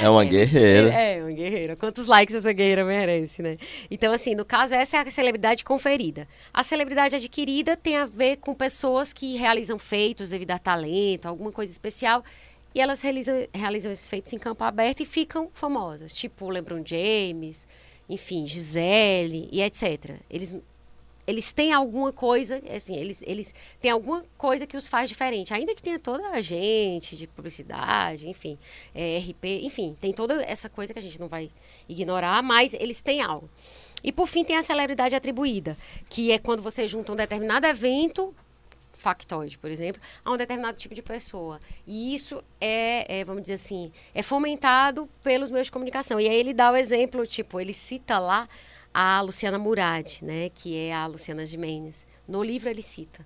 É 0.00 0.08
uma 0.08 0.24
guerreira. 0.24 0.88
É, 0.92 1.22
uma 1.22 1.32
guerreira. 1.32 1.76
Quantos 1.76 2.06
likes 2.06 2.34
essa 2.34 2.52
guerreira 2.52 2.84
merece, 2.84 3.42
né? 3.42 3.58
Então, 3.90 4.12
assim, 4.12 4.34
no 4.34 4.44
caso, 4.44 4.74
essa 4.74 4.96
é 4.96 5.00
a 5.00 5.10
celebridade 5.10 5.64
conferida. 5.64 6.26
A 6.52 6.62
celebridade 6.62 7.16
adquirida 7.16 7.76
tem 7.76 7.96
a 7.96 8.06
ver 8.06 8.36
com 8.36 8.54
pessoas 8.54 9.12
que 9.12 9.36
realizam 9.36 9.78
feitos 9.78 10.28
devido 10.28 10.52
a 10.52 10.58
talento, 10.58 11.26
alguma 11.26 11.52
coisa 11.52 11.70
especial, 11.70 12.24
e 12.74 12.80
elas 12.80 13.00
realizam, 13.00 13.34
realizam 13.52 13.92
esses 13.92 14.08
feitos 14.08 14.32
em 14.32 14.38
campo 14.38 14.64
aberto 14.64 15.00
e 15.00 15.04
ficam 15.04 15.50
famosas, 15.52 16.12
tipo 16.12 16.46
o 16.46 16.50
LeBron 16.50 16.82
James, 16.84 17.66
enfim, 18.08 18.46
Gisele 18.46 19.48
e 19.50 19.60
etc. 19.60 20.16
Eles 20.30 20.54
eles 21.28 21.52
têm 21.52 21.74
alguma 21.74 22.10
coisa, 22.10 22.62
assim, 22.74 22.96
eles, 22.96 23.22
eles 23.26 23.52
têm 23.82 23.90
alguma 23.90 24.24
coisa 24.38 24.66
que 24.66 24.78
os 24.78 24.88
faz 24.88 25.10
diferente. 25.10 25.52
Ainda 25.52 25.74
que 25.74 25.82
tenha 25.82 25.98
toda 25.98 26.26
a 26.30 26.40
gente 26.40 27.14
de 27.14 27.26
publicidade, 27.26 28.26
enfim, 28.26 28.58
é, 28.94 29.18
RP, 29.18 29.44
enfim, 29.62 29.94
tem 30.00 30.10
toda 30.10 30.42
essa 30.42 30.70
coisa 30.70 30.90
que 30.90 30.98
a 30.98 31.02
gente 31.02 31.20
não 31.20 31.28
vai 31.28 31.50
ignorar, 31.86 32.42
mas 32.42 32.72
eles 32.72 33.02
têm 33.02 33.20
algo. 33.20 33.46
E 34.02 34.10
por 34.10 34.26
fim 34.26 34.42
tem 34.42 34.56
a 34.56 34.62
celebridade 34.62 35.14
atribuída, 35.14 35.76
que 36.08 36.32
é 36.32 36.38
quando 36.38 36.62
você 36.62 36.88
junta 36.88 37.12
um 37.12 37.16
determinado 37.16 37.66
evento 37.66 38.34
factoide, 38.90 39.58
por 39.58 39.70
exemplo, 39.70 40.00
a 40.24 40.32
um 40.32 40.36
determinado 40.38 40.78
tipo 40.78 40.94
de 40.94 41.02
pessoa. 41.02 41.60
E 41.86 42.14
isso 42.14 42.42
é, 42.58 43.20
é, 43.20 43.24
vamos 43.24 43.42
dizer 43.42 43.54
assim, 43.54 43.92
é 44.14 44.22
fomentado 44.22 45.06
pelos 45.22 45.50
meios 45.50 45.66
de 45.66 45.72
comunicação. 45.72 46.18
E 46.18 46.26
aí 46.26 46.36
ele 46.36 46.54
dá 46.54 46.72
o 46.72 46.76
exemplo, 46.76 47.26
tipo, 47.26 47.60
ele 47.60 47.74
cita 47.74 48.18
lá 48.18 48.48
a 49.00 49.20
Luciana 49.20 49.60
Murad, 49.60 50.22
né, 50.22 50.48
que 50.52 50.76
é 50.76 50.92
a 50.92 51.06
Luciana 51.06 51.46
Gimenez. 51.46 52.04
No 52.26 52.42
livro 52.42 52.68
ele 52.68 52.82
cita, 52.82 53.24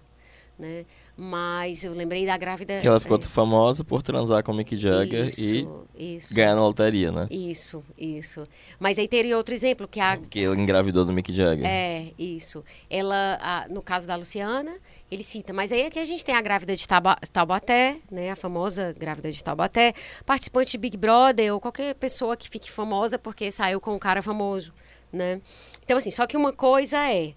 né? 0.59 0.85
Mas 1.17 1.83
eu 1.85 1.93
lembrei 1.93 2.25
da 2.27 2.37
grávida 2.37 2.79
Que 2.81 2.87
ela 2.89 2.99
ficou 3.01 3.17
é, 3.19 3.21
famosa 3.21 3.83
por 3.85 4.03
transar 4.03 4.43
com 4.43 4.53
o 4.53 4.55
Mick 4.55 4.77
Jagger 4.77 5.25
e 5.25 5.29
isso, 5.29 5.85
isso. 5.95 6.35
ganhar 6.35 6.55
na 6.55 6.63
loteria, 6.63 7.11
né? 7.11 7.27
Isso, 7.31 7.83
isso. 7.99 8.47
Mas 8.79 8.99
aí 8.99 9.07
teria 9.09 9.37
outro 9.37 9.55
exemplo, 9.55 9.87
que 9.89 9.99
a 10.01 10.17
Que 10.17 10.41
ele 10.41 10.61
engravidou 10.61 11.05
do 11.05 11.13
Mick 11.13 11.33
Jagger. 11.33 11.65
é, 11.67 12.13
isso. 12.19 12.63
Ela, 12.91 13.39
a- 13.41 13.67
no 13.69 13.83
caso 13.83 14.07
da 14.07 14.15
Luciana, 14.17 14.75
ele 15.11 15.23
cita, 15.25 15.53
mas 15.53 15.71
aí 15.73 15.87
aqui 15.87 15.99
a 15.99 16.05
gente 16.05 16.25
tem 16.25 16.35
a 16.35 16.41
grávida 16.43 16.75
de 16.77 16.87
Taubaté, 17.33 17.99
né, 18.11 18.31
a 18.31 18.37
famosa 18.37 18.95
grávida 18.99 19.31
de 19.33 19.43
Taubaté, 19.43 19.95
participante 20.25 20.73
de 20.73 20.79
Big 20.79 20.97
Brother 20.97 21.53
ou 21.55 21.61
qualquer 21.61 21.95
pessoa 21.95 22.37
que 22.37 22.49
fique 22.49 22.71
famosa 22.71 23.19
porque 23.19 23.51
saiu 23.51 23.81
com 23.81 23.95
um 23.95 23.99
cara 23.99 24.23
famoso, 24.23 24.73
né? 25.13 25.41
Então 25.85 25.97
assim, 25.97 26.11
só 26.11 26.27
que 26.27 26.37
uma 26.37 26.53
coisa 26.53 26.97
é 26.99 27.35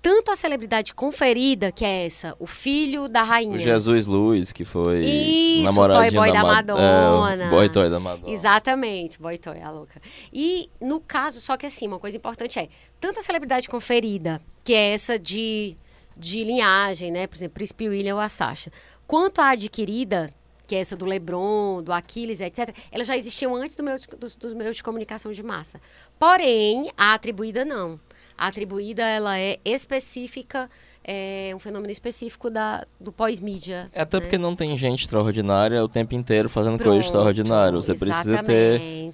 tanto 0.00 0.32
a 0.32 0.36
celebridade 0.36 0.92
conferida, 0.94 1.70
que 1.70 1.84
é 1.84 2.06
essa, 2.06 2.34
o 2.40 2.46
filho 2.46 3.08
da 3.08 3.22
rainha. 3.22 3.54
O 3.54 3.58
Jesus 3.58 4.06
Luiz, 4.08 4.50
que 4.52 4.64
foi 4.64 4.98
Isso, 4.98 5.62
namoradinho 5.64 6.10
toy 6.10 6.20
boy 6.20 6.32
da 6.32 6.42
Ma- 6.42 6.54
Madonna. 6.54 7.44
É, 7.44 7.46
o 7.46 7.50
boy 7.50 7.68
toy 7.68 7.88
da 7.88 8.00
Madonna. 8.00 8.34
Exatamente, 8.34 9.20
boy 9.22 9.38
toy, 9.38 9.60
a 9.60 9.70
louca. 9.70 10.00
E 10.32 10.68
no 10.80 11.00
caso, 11.00 11.40
só 11.40 11.56
que 11.56 11.66
assim, 11.66 11.86
uma 11.86 12.00
coisa 12.00 12.16
importante 12.16 12.58
é, 12.58 12.68
tanto 13.00 13.20
a 13.20 13.22
celebridade 13.22 13.68
conferida, 13.68 14.40
que 14.64 14.74
é 14.74 14.92
essa 14.92 15.16
de, 15.16 15.76
de 16.16 16.42
linhagem, 16.42 17.12
né? 17.12 17.28
Por 17.28 17.36
exemplo, 17.36 17.54
Príncipe 17.54 17.88
William 17.88 18.14
ou 18.16 18.20
a 18.20 18.28
Sasha, 18.28 18.72
quanto 19.06 19.40
a 19.40 19.50
adquirida, 19.50 20.34
que 20.72 20.76
é 20.76 20.80
essa 20.80 20.96
do 20.96 21.04
Lebron, 21.04 21.82
do 21.82 21.92
Aquiles, 21.92 22.40
etc., 22.40 22.74
elas 22.90 23.06
já 23.06 23.14
existiam 23.14 23.54
antes 23.54 23.76
do 23.76 23.84
dos, 24.16 24.34
dos 24.34 24.54
meios 24.54 24.76
de 24.76 24.82
comunicação 24.82 25.30
de 25.30 25.42
massa. 25.42 25.78
Porém, 26.18 26.90
a 26.96 27.12
atribuída 27.12 27.62
não. 27.62 28.00
A 28.38 28.46
atribuída, 28.46 29.02
ela 29.02 29.38
é 29.38 29.58
específica, 29.66 30.70
é 31.04 31.52
um 31.54 31.58
fenômeno 31.58 31.92
específico 31.92 32.48
da, 32.48 32.86
do 32.98 33.12
pós-mídia. 33.12 33.90
É 33.92 34.00
até 34.00 34.16
né? 34.16 34.22
porque 34.22 34.38
não 34.38 34.56
tem 34.56 34.74
gente 34.78 35.02
extraordinária 35.02 35.84
o 35.84 35.88
tempo 35.88 36.14
inteiro 36.14 36.48
fazendo 36.48 36.78
Pronto, 36.78 36.88
coisa 36.88 37.04
extraordinária. 37.06 37.72
Você 37.72 37.94
precisa 37.94 38.42
ter 38.42 39.12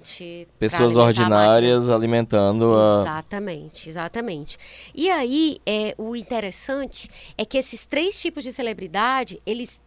pessoas 0.57 0.95
alimentar 0.95 1.01
a 1.01 1.03
ordinárias 1.03 1.89
alimentando 1.89 2.73
a. 2.77 3.01
Exatamente, 3.01 3.89
exatamente. 3.89 4.57
E 4.95 5.09
aí, 5.09 5.59
é, 5.65 5.93
o 5.97 6.15
interessante 6.15 7.09
é 7.37 7.43
que 7.43 7.57
esses 7.57 7.85
três 7.85 8.17
tipos 8.19 8.45
de 8.45 8.53
celebridade, 8.53 9.41
eles, 9.45 9.81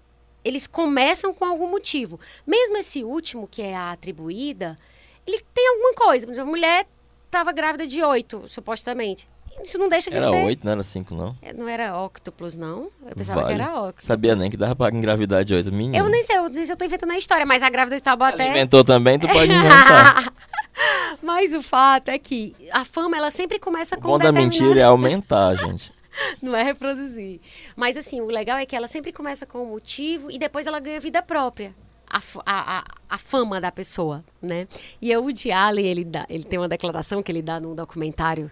eles 0.45 0.67
começam 0.67 1.33
com 1.35 1.45
algum 1.45 1.69
motivo. 1.71 2.19
Mesmo 2.47 2.77
esse 2.77 3.03
último, 3.05 3.49
que 3.51 3.63
é 3.63 3.75
a 3.75 3.93
atribuída, 3.93 4.79
ele 5.27 5.41
tem 5.55 5.69
alguma 5.69 5.95
coisa. 5.95 6.43
A 6.43 6.45
mulher 6.45 6.87
estava 7.27 7.53
grávida 7.53 7.87
de 7.87 8.03
oito, 8.03 8.45
supostamente. 8.49 9.29
Isso 9.63 9.77
não 9.77 9.87
deixa 9.89 10.11
de 10.11 10.17
Era 10.17 10.29
ser. 10.31 10.45
oito, 10.47 10.65
não 10.65 10.73
era 10.73 10.83
cinco, 10.83 11.15
não? 11.15 11.37
É, 11.43 11.53
Não 11.53 11.69
era 11.69 11.95
óctuplos, 11.95 12.57
não? 12.57 12.91
Eu 13.07 13.15
pensava 13.15 13.43
Vale. 13.43 13.55
que 13.55 13.61
era 13.61 13.75
óctuplos. 13.75 14.07
Sabia 14.07 14.35
nem 14.35 14.51
que 14.51 14.57
dava 14.57 14.75
pra 14.75 14.89
engravidar 14.89 15.45
de 15.45 15.53
oito 15.53 15.71
meninos. 15.71 15.99
Eu 15.99 16.09
nem 16.11 16.23
sei, 16.23 16.39
eu, 16.39 16.45
não 16.45 16.55
sei 16.55 16.65
se 16.65 16.73
eu 16.73 16.77
tô 16.77 16.87
inventando 16.87 17.11
a 17.13 17.19
história, 17.19 17.45
mas 17.45 17.63
a 17.63 17.69
grávida 17.69 17.97
de 17.97 18.03
Taubaté... 18.03 18.45
Alimentou 18.45 18.83
também, 18.83 19.19
tu 19.19 19.29
pode 19.29 19.53
inventar. 19.53 20.33
mas 21.23 21.53
o 21.53 21.63
fato 21.63 22.09
é 22.09 22.19
que 22.19 22.57
a 22.73 22.83
fama, 22.83 23.15
ela 23.17 23.31
sempre 23.31 23.59
começa 23.59 23.95
o 23.95 24.01
com 24.01 24.09
bom 24.09 24.19
da 24.19 24.31
determinada- 24.31 24.59
mentira 24.65 24.81
é 24.81 24.85
aumentar, 24.85 25.55
gente. 25.57 25.93
Não 26.41 26.55
é 26.55 26.63
reproduzir. 26.63 27.41
Mas 27.77 27.97
assim, 27.97 28.21
o 28.21 28.27
legal 28.27 28.59
é 28.59 28.67
que 28.67 28.77
ela 28.77 28.89
sempre 28.89 29.13
começa 29.13 29.47
com 29.47 29.63
um 29.63 29.71
motivo 29.71 30.31
e 30.31 30.39
depois 30.39 30.67
ela 30.67 30.81
ganha 30.81 31.01
vida 31.01 31.23
própria. 31.23 31.75
A, 32.09 32.21
a, 32.45 32.85
a, 33.09 33.17
fama 33.17 33.59
da 33.59 33.73
pessoa, 33.73 34.23
né? 34.41 34.69
E 35.01 35.17
o 35.17 35.23
Woody 35.23 35.51
Allen, 35.51 35.87
ele, 35.87 36.05
dá, 36.05 36.27
ele 36.29 36.45
tem 36.45 36.59
uma 36.59 36.69
declaração 36.69 37.23
que 37.23 37.33
ele 37.33 37.41
dá 37.41 37.59
num 37.59 37.75
documentário, 37.75 38.51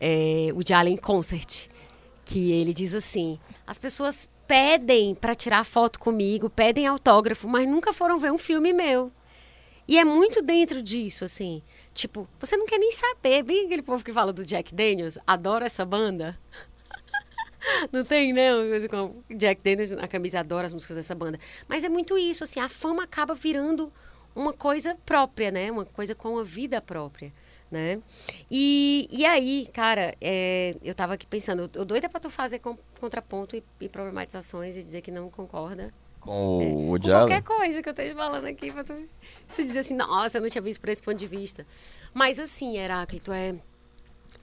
é, 0.00 0.48
Woody 0.52 0.72
Allen 0.72 0.96
Concert, 0.96 1.68
que 2.24 2.50
ele 2.50 2.74
diz 2.74 2.94
assim, 2.94 3.38
as 3.64 3.78
pessoas 3.78 4.28
pedem 4.48 5.14
para 5.14 5.32
tirar 5.32 5.62
foto 5.62 6.00
comigo, 6.00 6.50
pedem 6.50 6.88
autógrafo, 6.88 7.46
mas 7.46 7.68
nunca 7.68 7.92
foram 7.92 8.18
ver 8.18 8.32
um 8.32 8.38
filme 8.38 8.72
meu. 8.72 9.12
E 9.88 9.96
é 9.96 10.04
muito 10.04 10.42
dentro 10.42 10.82
disso, 10.82 11.24
assim. 11.24 11.62
Tipo, 11.94 12.28
você 12.38 12.58
não 12.58 12.66
quer 12.66 12.78
nem 12.78 12.90
saber. 12.92 13.42
Bem 13.42 13.64
aquele 13.64 13.80
povo 13.80 14.04
que 14.04 14.12
fala 14.12 14.34
do 14.34 14.44
Jack 14.44 14.74
Daniels, 14.74 15.16
adora 15.26 15.64
essa 15.64 15.84
banda. 15.84 16.38
Não 17.92 18.04
tem, 18.04 18.32
né? 18.32 18.50
Jack 19.36 19.62
Daniels 19.62 19.90
na 19.90 20.06
camisa 20.08 20.40
adora 20.40 20.66
as 20.66 20.72
músicas 20.72 20.96
dessa 20.96 21.14
banda. 21.14 21.38
Mas 21.68 21.84
é 21.84 21.88
muito 21.88 22.16
isso, 22.16 22.44
assim, 22.44 22.60
a 22.60 22.68
fama 22.68 23.04
acaba 23.04 23.34
virando 23.34 23.92
uma 24.34 24.52
coisa 24.52 24.96
própria, 25.04 25.50
né? 25.50 25.70
Uma 25.70 25.84
coisa 25.84 26.14
com 26.14 26.34
uma 26.34 26.44
vida 26.44 26.80
própria, 26.80 27.32
né? 27.70 28.00
E, 28.50 29.08
e 29.10 29.24
aí, 29.26 29.68
cara, 29.72 30.14
é, 30.20 30.76
eu 30.82 30.94
tava 30.94 31.14
aqui 31.14 31.26
pensando, 31.26 31.70
eu 31.74 31.84
doida 31.84 32.08
pra 32.08 32.20
tu 32.20 32.30
fazer 32.30 32.60
com- 32.60 32.78
contraponto 33.00 33.56
e, 33.56 33.64
e 33.80 33.88
problematizações 33.88 34.76
e 34.76 34.82
dizer 34.82 35.00
que 35.02 35.10
não 35.10 35.28
concorda 35.28 35.92
Com 36.20 36.58
o 36.58 36.60
com 36.60 36.86
Woody 36.90 37.08
qualquer 37.10 37.42
coisa 37.42 37.82
que 37.82 37.88
eu 37.88 37.92
esteja 37.92 38.14
falando 38.14 38.44
aqui, 38.46 38.70
pra 38.72 38.84
tu, 38.84 38.92
tu 39.54 39.62
dizer 39.62 39.80
assim, 39.80 39.94
nossa, 39.94 40.38
eu 40.38 40.42
não 40.42 40.48
tinha 40.50 40.62
visto 40.62 40.80
por 40.80 40.88
esse 40.88 41.02
ponto 41.02 41.16
de 41.16 41.26
vista. 41.26 41.66
Mas 42.14 42.38
assim, 42.38 42.76
Heráclito, 42.78 43.32
é, 43.32 43.54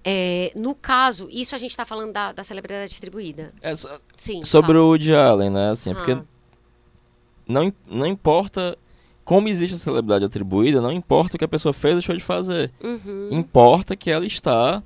é, 0.04 0.52
no 0.56 0.76
caso, 0.76 1.28
isso 1.32 1.56
a 1.56 1.58
gente 1.58 1.72
está 1.72 1.86
falando 1.86 2.12
da, 2.14 2.32
da 2.32 2.44
celebridade 2.44 2.90
distribuída. 2.90 3.52
É, 3.62 3.76
so- 3.76 3.90
Sim. 4.16 4.44
sobre 4.44 4.74
fala. 4.74 4.82
o 4.86 4.88
Woody 4.90 5.16
Allen, 5.16 5.50
né? 5.50 5.70
Assim, 5.72 5.94
porque 5.94 6.12
Ah, 6.12 6.24
não, 7.48 7.64
im- 7.64 7.74
não 7.88 8.06
importa 8.06 8.78
como 9.24 9.48
existe 9.48 9.74
a 9.74 9.78
celebridade 9.78 10.24
atribuída, 10.26 10.80
não 10.82 10.92
importa 10.92 11.36
o 11.36 11.40
que 11.40 11.46
a 11.46 11.48
pessoa 11.48 11.74
fez 11.74 11.94
ou 11.96 12.00
deixou 12.00 12.16
de 12.16 12.24
fazer. 12.24 12.72
uhum. 12.84 13.30
Importa 13.32 13.96
que 13.96 14.12
ela 14.12 14.26
está 14.26 14.84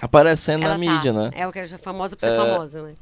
aparecendo 0.00 0.64
Ela 0.64 0.76
na 0.76 0.84
tá. 0.84 0.92
mídia, 0.92 1.12
né? 1.12 1.30
É 1.34 1.46
o 1.48 1.52
que 1.52 1.58
é 1.58 1.66
famosa 1.66 2.14
por 2.14 2.20
ser 2.24 2.32
É, 2.32 2.36
famosa, 2.36 2.82
né? 2.82 2.94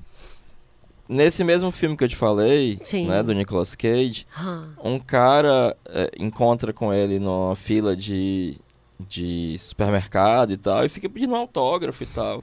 Nesse 1.08 1.44
mesmo 1.44 1.70
filme 1.70 1.96
que 1.96 2.02
eu 2.02 2.08
te 2.08 2.16
falei, 2.16 2.80
Sim. 2.82 3.06
né, 3.06 3.22
do 3.22 3.32
Nicolas 3.32 3.76
Cage, 3.76 4.26
Ah, 4.36 4.64
um 4.82 4.98
cara 4.98 5.76
é, 5.88 6.10
encontra 6.18 6.72
com 6.72 6.92
ele 6.92 7.20
numa 7.20 7.54
fila 7.54 7.94
de, 7.94 8.56
de 8.98 9.58
supermercado 9.58 10.52
e 10.52 10.56
tal, 10.56 10.84
e 10.84 10.88
fica 10.88 11.08
pedindo 11.08 11.32
um 11.32 11.36
autógrafo 11.36 12.02
e 12.02 12.06
tal. 12.06 12.42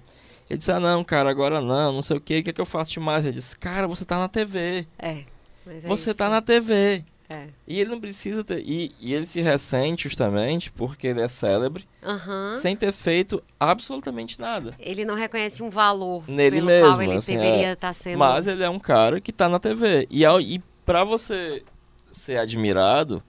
Ele 0.50 0.58
disse, 0.58 0.72
ah 0.72 0.80
não, 0.80 1.04
cara, 1.04 1.30
agora 1.30 1.62
não, 1.62 1.94
não 1.94 2.02
sei 2.02 2.18
o 2.18 2.22
que, 2.22 2.40
o 2.40 2.44
que 2.44 2.50
é 2.50 2.54
que 2.54 2.62
eu 2.62 2.66
faço 2.66 2.92
demais? 2.92 3.26
Ele 3.26 3.36
disse, 3.36 3.58
cara, 3.58 3.88
você 3.88 4.06
tá 4.06 4.18
na 4.18 4.28
TV, 4.28 4.86
é. 5.00 5.24
mas 5.66 5.84
é 5.84 5.88
você 5.88 6.10
isso. 6.12 6.18
tá 6.18 6.30
na 6.30 6.42
TV. 6.42 7.04
É. 7.30 7.48
E 7.68 7.80
ele 7.80 7.90
não 7.90 8.00
precisa 8.00 8.44
ter. 8.44 8.60
E, 8.60 8.94
e 9.00 9.14
ele 9.14 9.26
se 9.26 9.42
ressente 9.42 10.04
justamente 10.04 10.72
porque 10.72 11.08
ele 11.08 11.22
é 11.22 11.28
célebre, 11.28 11.88
Aham. 12.04 12.56
sem 12.62 12.76
ter 12.76 12.92
feito 12.92 13.42
absolutamente 13.60 14.40
nada. 14.40 14.76
Ele 14.78 15.06
não 15.06 15.16
reconhece 15.16 15.64
um 15.64 15.70
valor 15.70 16.24
Nele 16.28 16.62
mesmo, 16.62 16.92
qual 16.92 17.02
ele 17.02 17.14
assim, 17.14 17.38
deveria 17.38 17.70
é. 17.70 17.74
estar 17.74 17.94
sendo. 17.94 18.20
Mas 18.20 18.46
ele 18.46 18.64
é 18.64 18.70
um 18.70 18.80
cara 18.80 19.22
que 19.22 19.32
tá 19.32 19.48
na 19.48 19.58
TV. 19.58 20.06
E, 20.12 20.24
e 20.26 20.62
pra 20.86 21.04
você 21.04 21.64
ser 22.12 22.38
admirado, 22.38 23.24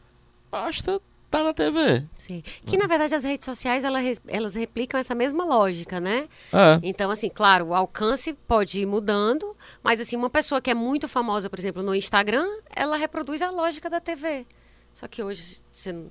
basta 0.51 1.01
tá 1.39 1.45
na 1.45 1.53
TV. 1.53 2.03
Sim. 2.19 2.43
Que 2.65 2.77
na 2.77 2.87
verdade 2.87 3.15
as 3.15 3.25
redes 3.25 3.45
sociais 3.45 3.83
elas, 3.85 4.21
elas 4.29 4.55
replicam 4.55 4.99
essa 5.01 5.15
mesma 5.15 5.45
lógica, 5.45 5.99
né? 6.01 6.29
É. 6.53 6.79
Então, 6.83 7.11
assim, 7.11 7.29
claro, 7.29 7.67
o 7.67 7.75
alcance 7.75 8.33
pode 8.47 8.81
ir 8.83 8.87
mudando, 8.87 9.57
mas 9.83 10.01
assim, 10.01 10.17
uma 10.17 10.31
pessoa 10.31 10.61
que 10.61 10.71
é 10.71 10.75
muito 10.75 11.09
famosa, 11.09 11.51
por 11.51 11.59
exemplo, 11.59 11.83
no 11.83 11.95
Instagram, 11.95 12.47
ela 12.75 12.97
reproduz 12.97 13.43
a 13.43 13.51
lógica 13.51 13.91
da 13.91 14.01
TV. 14.01 14.47
Só 14.95 15.09
que 15.09 15.23
hoje 15.23 15.59
você 15.73 15.93
não. 15.93 16.03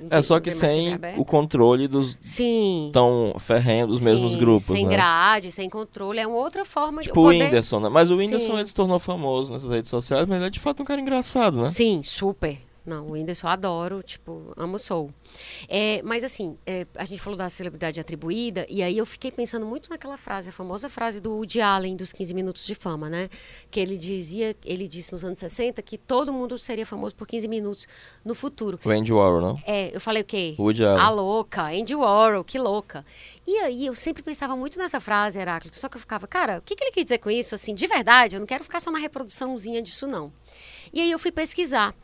não 0.00 0.06
É 0.06 0.10
tem- 0.10 0.22
só 0.22 0.40
que 0.40 0.50
sem 0.50 0.98
o 1.16 1.24
controle 1.24 1.86
dos 1.86 2.18
Sim. 2.20 2.90
tão 2.92 3.36
ferrenhos 3.38 3.88
dos 3.90 4.02
mesmos 4.02 4.32
sim, 4.32 4.38
grupos, 4.38 4.64
Sem 4.64 4.86
né? 4.86 4.90
grade, 4.92 5.52
sem 5.52 5.70
controle, 5.70 6.18
é 6.18 6.26
uma 6.26 6.36
outra 6.38 6.64
forma 6.64 7.00
de 7.00 7.08
Tipo 7.08 7.20
o 7.20 7.24
poder... 7.26 7.44
Whindersson, 7.44 7.78
né? 7.78 7.88
Mas 7.88 8.10
o 8.10 8.16
Whindersson 8.16 8.52
Sim. 8.54 8.58
ele 8.58 8.66
se 8.66 8.74
tornou 8.74 8.98
famoso 8.98 9.52
nessas 9.52 9.70
redes 9.70 9.88
sociais, 9.88 10.26
mas 10.26 10.38
ele 10.38 10.46
é 10.46 10.50
de 10.50 10.58
fato 10.58 10.82
um 10.82 10.84
cara 10.84 11.00
engraçado, 11.00 11.58
né? 11.58 11.64
Sim, 11.66 12.02
super. 12.02 12.58
Não, 12.86 13.06
o 13.06 13.12
Whindersson 13.12 13.46
eu 13.46 13.50
adoro, 13.50 14.02
tipo, 14.02 14.52
amo 14.56 14.78
Soul. 14.78 15.10
É, 15.68 16.02
mas 16.02 16.22
assim, 16.22 16.58
é, 16.66 16.86
a 16.94 17.04
gente 17.06 17.20
falou 17.22 17.38
da 17.38 17.48
celebridade 17.48 17.98
atribuída, 17.98 18.66
e 18.68 18.82
aí 18.82 18.98
eu 18.98 19.06
fiquei 19.06 19.30
pensando 19.30 19.64
muito 19.64 19.88
naquela 19.88 20.18
frase, 20.18 20.50
a 20.50 20.52
famosa 20.52 20.90
frase 20.90 21.18
do 21.20 21.32
Woody 21.32 21.62
Allen, 21.62 21.96
dos 21.96 22.12
15 22.12 22.34
minutos 22.34 22.66
de 22.66 22.74
fama, 22.74 23.08
né? 23.08 23.30
Que 23.70 23.80
ele 23.80 23.96
dizia, 23.96 24.54
ele 24.64 24.86
disse 24.86 25.12
nos 25.12 25.24
anos 25.24 25.38
60 25.38 25.80
que 25.80 25.96
todo 25.96 26.32
mundo 26.32 26.58
seria 26.58 26.84
famoso 26.84 27.14
por 27.14 27.26
15 27.26 27.48
minutos 27.48 27.88
no 28.22 28.34
futuro. 28.34 28.78
O 28.84 28.90
Andy 28.90 29.12
Warhol, 29.12 29.40
não? 29.40 29.62
É, 29.66 29.94
eu 29.94 30.00
falei 30.00 30.22
o 30.22 30.26
quê? 30.26 30.54
Woody 30.58 30.84
Allen. 30.84 31.02
A 31.02 31.10
louca, 31.10 31.62
Andy 31.68 31.94
Warhol, 31.94 32.44
que 32.44 32.58
louca. 32.58 33.04
E 33.46 33.56
aí 33.60 33.86
eu 33.86 33.94
sempre 33.94 34.22
pensava 34.22 34.54
muito 34.56 34.78
nessa 34.78 35.00
frase, 35.00 35.38
Heráclito, 35.38 35.78
só 35.80 35.88
que 35.88 35.96
eu 35.96 36.00
ficava, 36.00 36.26
cara, 36.26 36.58
o 36.58 36.62
que, 36.62 36.76
que 36.76 36.84
ele 36.84 36.92
quis 36.92 37.04
dizer 37.04 37.18
com 37.18 37.30
isso? 37.30 37.54
Assim, 37.54 37.74
de 37.74 37.86
verdade, 37.86 38.36
eu 38.36 38.40
não 38.40 38.46
quero 38.46 38.62
ficar 38.62 38.80
só 38.80 38.90
na 38.90 38.98
reproduçãozinha 38.98 39.80
disso, 39.80 40.06
não. 40.06 40.30
E 40.92 41.00
aí 41.00 41.10
eu 41.10 41.18
fui 41.18 41.32
pesquisar. 41.32 41.94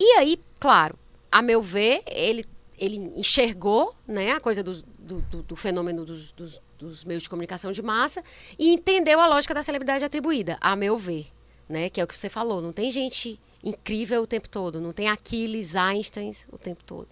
E 0.00 0.04
aí, 0.18 0.38
claro, 0.60 0.98
a 1.30 1.42
meu 1.42 1.60
ver, 1.62 2.02
ele, 2.06 2.44
ele 2.78 2.96
enxergou 3.16 3.94
né, 4.06 4.32
a 4.32 4.40
coisa 4.40 4.62
do, 4.62 4.82
do, 4.98 5.20
do- 5.22 5.42
do 5.42 5.56
fenômeno 5.56 6.04
dos, 6.04 6.30
dos- 6.32 6.60
dos 6.78 7.04
meios 7.04 7.24
de 7.24 7.28
comunicação 7.30 7.72
de 7.72 7.82
massa 7.82 8.22
e 8.58 8.72
entendeu 8.72 9.18
a 9.20 9.26
lógica 9.26 9.52
da 9.52 9.62
celebridade 9.62 10.04
atribuída, 10.04 10.56
a 10.60 10.76
meu 10.76 10.96
ver. 10.96 11.26
Né, 11.68 11.90
que 11.90 12.00
é 12.00 12.04
o 12.04 12.06
que 12.06 12.16
você 12.18 12.30
falou, 12.30 12.62
não 12.62 12.72
tem 12.72 12.90
gente 12.90 13.38
incrível 13.62 14.22
o 14.22 14.26
tempo 14.26 14.48
todo, 14.48 14.80
não 14.80 14.90
tem 14.92 15.06
Aquiles, 15.08 15.76
Einstein 15.76 16.30
o 16.50 16.56
tempo 16.56 16.82
todo. 16.82 17.06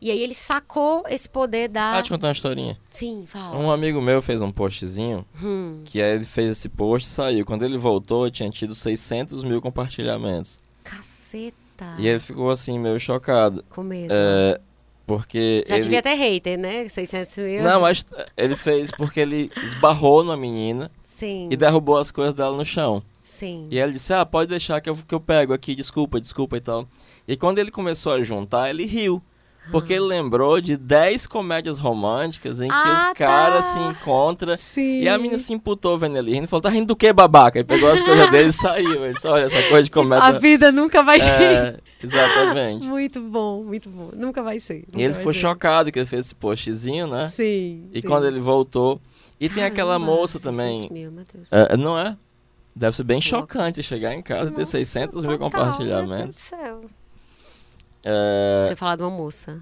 E 0.00 0.10
aí 0.10 0.20
ele 0.20 0.32
sacou 0.34 1.04
esse 1.06 1.28
poder 1.28 1.68
da. 1.68 1.98
Ah, 1.98 2.02
te 2.02 2.08
contar 2.08 2.28
uma 2.28 2.32
historinha. 2.32 2.78
Sim, 2.88 3.24
fala. 3.26 3.56
Um 3.58 3.70
amigo 3.70 4.00
meu 4.00 4.22
fez 4.22 4.40
um 4.40 4.50
postzinho, 4.50 5.26
Hum, 5.42 5.82
que 5.84 6.00
aí 6.00 6.14
ele 6.14 6.24
fez 6.24 6.50
esse 6.52 6.68
post 6.68 7.08
e 7.08 7.12
saiu. 7.12 7.44
Quando 7.44 7.62
ele 7.62 7.76
voltou, 7.76 8.30
tinha 8.30 8.48
tido 8.48 8.74
600 8.74 9.44
mil 9.44 9.60
compartilhamentos. 9.60 10.58
caceta. 10.82 11.56
E 11.98 12.08
ele 12.08 12.18
ficou 12.18 12.50
assim, 12.50 12.78
meio 12.78 12.98
chocado. 13.00 13.64
Com 13.70 13.82
medo. 13.82 14.12
É, 14.12 14.60
porque 15.06 15.64
Já 15.66 15.74
ele... 15.76 15.84
devia 15.84 16.02
ter 16.02 16.14
hater, 16.14 16.58
né? 16.58 16.88
600 16.88 17.36
mil. 17.38 17.62
Não, 17.62 17.80
mas 17.80 18.04
ele 18.36 18.56
fez 18.56 18.90
porque 18.90 19.20
ele 19.20 19.50
esbarrou 19.62 20.24
numa 20.24 20.36
menina 20.36 20.90
Sim. 21.02 21.48
e 21.50 21.56
derrubou 21.56 21.98
as 21.98 22.10
coisas 22.10 22.34
dela 22.34 22.56
no 22.56 22.64
chão. 22.64 23.02
Sim. 23.22 23.66
E 23.70 23.78
ele 23.78 23.92
disse, 23.92 24.12
ah, 24.14 24.24
pode 24.24 24.48
deixar 24.50 24.80
que 24.80 24.88
eu, 24.88 24.96
que 24.96 25.14
eu 25.14 25.20
pego 25.20 25.52
aqui, 25.52 25.74
desculpa, 25.74 26.20
desculpa 26.20 26.56
e 26.56 26.60
tal. 26.60 26.88
E 27.26 27.36
quando 27.36 27.58
ele 27.58 27.70
começou 27.70 28.12
a 28.12 28.22
juntar, 28.22 28.70
ele 28.70 28.86
riu. 28.86 29.22
Porque 29.70 29.94
ele 29.94 30.04
lembrou 30.04 30.60
de 30.60 30.76
10 30.76 31.26
comédias 31.26 31.78
românticas 31.78 32.60
em 32.60 32.68
que 32.68 32.74
Ah, 32.74 33.08
os 33.12 33.18
caras 33.18 33.64
tá. 33.64 33.72
se 33.72 33.78
encontram. 33.78 34.56
Sim. 34.56 35.00
E 35.00 35.08
a 35.08 35.16
menina 35.16 35.38
se 35.38 35.52
imputou 35.54 35.98
vendo 35.98 36.18
ele 36.18 36.32
rindo 36.32 36.44
e 36.44 36.46
falou, 36.46 36.60
tá 36.60 36.68
rindo 36.68 36.86
do 36.88 36.96
que, 36.96 37.12
babaca? 37.12 37.58
E 37.58 37.64
pegou 37.64 37.90
as 37.90 38.02
coisas 38.02 38.30
dele 38.30 38.50
e 38.50 38.52
saiu. 38.52 39.04
Ele 39.04 39.14
disse, 39.14 39.26
olha, 39.26 39.44
essa 39.44 39.62
coisa 39.68 39.82
de 39.84 39.88
Tipo, 39.88 40.00
comédia... 40.02 40.24
a 40.26 40.32
vida 40.32 40.70
nunca 40.70 41.02
vai 41.02 41.18
ser. 41.18 41.30
É, 41.42 41.76
exatamente. 42.02 42.86
Muito 42.86 43.20
bom, 43.20 43.64
muito 43.64 43.88
bom. 43.88 44.10
Nunca 44.14 44.42
vai 44.42 44.58
ser. 44.58 44.76
E 44.76 44.86
nunca 44.86 44.98
ele 45.00 45.08
vai 45.12 45.18
ficou 45.18 45.32
ser. 45.32 45.40
chocado 45.40 45.90
que 45.90 45.98
ele 45.98 46.06
fez 46.06 46.26
esse 46.26 46.34
postzinho, 46.34 47.06
né? 47.06 47.28
Sim. 47.28 47.88
E 47.92 48.00
sim. 48.00 48.06
quando 48.06 48.26
ele 48.26 48.40
voltou... 48.40 49.00
E 49.40 49.48
tem 49.48 49.64
aquela 49.64 49.98
moça 49.98 50.38
600 50.38 50.42
também... 50.42 50.90
Mil, 50.90 51.10
meu 51.10 51.24
Deus. 51.32 51.52
É, 51.52 51.76
não 51.76 51.98
é? 51.98 52.16
Deve 52.76 52.96
ser 52.96 53.02
bem 53.04 53.20
chocante 53.20 53.82
chegar 53.82 54.14
em 54.14 54.22
casa 54.22 54.50
e 54.50 54.52
ter 54.52 54.60
Nossa, 54.60 54.72
600 54.72 55.24
mil 55.24 55.38
total, 55.38 55.50
Meu 55.50 55.78
Deus 55.78 55.78
do 55.78 55.84
compartilhamentos. 56.04 56.36
céu. 56.36 56.82
É, 58.04 58.66
Ter 58.68 58.76
falado 58.76 59.00
uma 59.02 59.10
moça. 59.10 59.60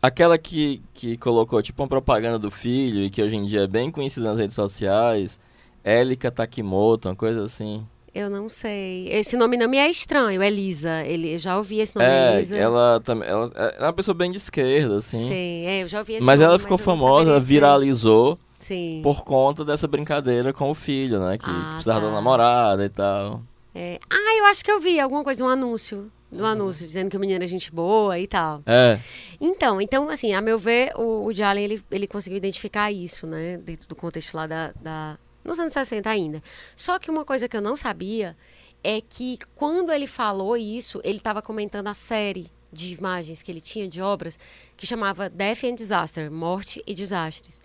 Aquela 0.00 0.36
que, 0.36 0.82
que 0.94 1.16
colocou 1.16 1.62
tipo 1.62 1.82
uma 1.82 1.88
propaganda 1.88 2.38
do 2.38 2.50
filho 2.50 3.02
e 3.04 3.10
que 3.10 3.22
hoje 3.22 3.36
em 3.36 3.44
dia 3.44 3.60
é 3.62 3.66
bem 3.66 3.90
conhecida 3.90 4.28
nas 4.28 4.38
redes 4.38 4.54
sociais. 4.56 5.38
Elika 5.84 6.30
Takimoto, 6.30 7.08
uma 7.08 7.14
coisa 7.16 7.44
assim. 7.44 7.86
Eu 8.14 8.28
não 8.28 8.48
sei. 8.48 9.08
Esse 9.10 9.36
nome 9.36 9.56
não 9.56 9.68
me 9.68 9.78
é 9.78 9.88
estranho, 9.88 10.42
Elisa. 10.42 11.02
Ele, 11.04 11.34
eu 11.34 11.38
já 11.38 11.56
ouvi 11.56 11.78
esse 11.80 11.94
nome, 11.96 12.06
é, 12.08 12.34
Elisa. 12.36 12.56
ela 12.56 13.00
também. 13.02 13.28
Ela 13.28 13.50
é 13.56 13.82
uma 13.84 13.92
pessoa 13.92 14.14
bem 14.14 14.30
de 14.30 14.36
esquerda, 14.36 14.96
assim. 14.96 15.26
Sim, 15.28 15.66
é, 15.66 15.82
eu 15.82 15.88
já 15.88 16.00
ouvi 16.00 16.14
esse 16.14 16.26
Mas 16.26 16.38
nome, 16.40 16.50
ela 16.50 16.58
ficou 16.58 16.74
eu 16.76 16.78
não 16.78 16.84
famosa, 16.84 17.30
ela 17.30 17.40
viralizou 17.40 18.38
Sim. 18.58 19.00
por 19.02 19.24
conta 19.24 19.64
dessa 19.64 19.86
brincadeira 19.88 20.52
com 20.52 20.70
o 20.70 20.74
filho, 20.74 21.20
né? 21.20 21.38
Que 21.38 21.48
Ah, 21.48 21.70
precisava 21.74 22.00
tá. 22.00 22.06
da 22.06 22.12
namorada 22.12 22.84
e 22.84 22.88
tal. 22.90 23.42
É. 23.74 23.98
Ah, 24.10 24.36
eu 24.38 24.44
acho 24.46 24.62
que 24.62 24.70
eu 24.70 24.78
vi 24.80 25.00
alguma 25.00 25.24
coisa, 25.24 25.42
um 25.44 25.48
anúncio. 25.48 26.10
Um 26.32 26.44
anúncio 26.46 26.86
dizendo 26.86 27.10
que 27.10 27.16
o 27.16 27.20
menino 27.20 27.44
é 27.44 27.46
gente 27.46 27.70
boa 27.70 28.18
e 28.18 28.26
tal. 28.26 28.62
É. 28.64 28.98
Então, 29.40 29.80
então, 29.80 30.08
assim, 30.08 30.32
a 30.32 30.40
meu 30.40 30.58
ver, 30.58 30.92
o, 30.96 31.26
o 31.26 31.32
Jalen, 31.32 31.64
ele, 31.64 31.84
ele 31.90 32.08
conseguiu 32.08 32.38
identificar 32.38 32.90
isso, 32.90 33.26
né? 33.26 33.58
Dentro 33.58 33.86
do 33.86 33.94
contexto 33.94 34.34
lá 34.34 34.46
da, 34.46 34.72
da... 34.80 35.18
Nos 35.44 35.58
anos 35.58 35.74
60 35.74 36.08
ainda. 36.08 36.42
Só 36.74 36.98
que 36.98 37.10
uma 37.10 37.24
coisa 37.24 37.48
que 37.48 37.56
eu 37.56 37.60
não 37.60 37.76
sabia 37.76 38.36
é 38.82 39.00
que 39.00 39.38
quando 39.54 39.92
ele 39.92 40.06
falou 40.06 40.56
isso, 40.56 41.00
ele 41.04 41.18
estava 41.18 41.42
comentando 41.42 41.88
a 41.88 41.94
série 41.94 42.50
de 42.72 42.94
imagens 42.94 43.42
que 43.42 43.52
ele 43.52 43.60
tinha, 43.60 43.86
de 43.86 44.00
obras, 44.00 44.38
que 44.76 44.86
chamava 44.86 45.28
Death 45.28 45.64
and 45.64 45.74
Disaster, 45.74 46.30
Morte 46.30 46.82
e 46.86 46.94
Desastres. 46.94 47.60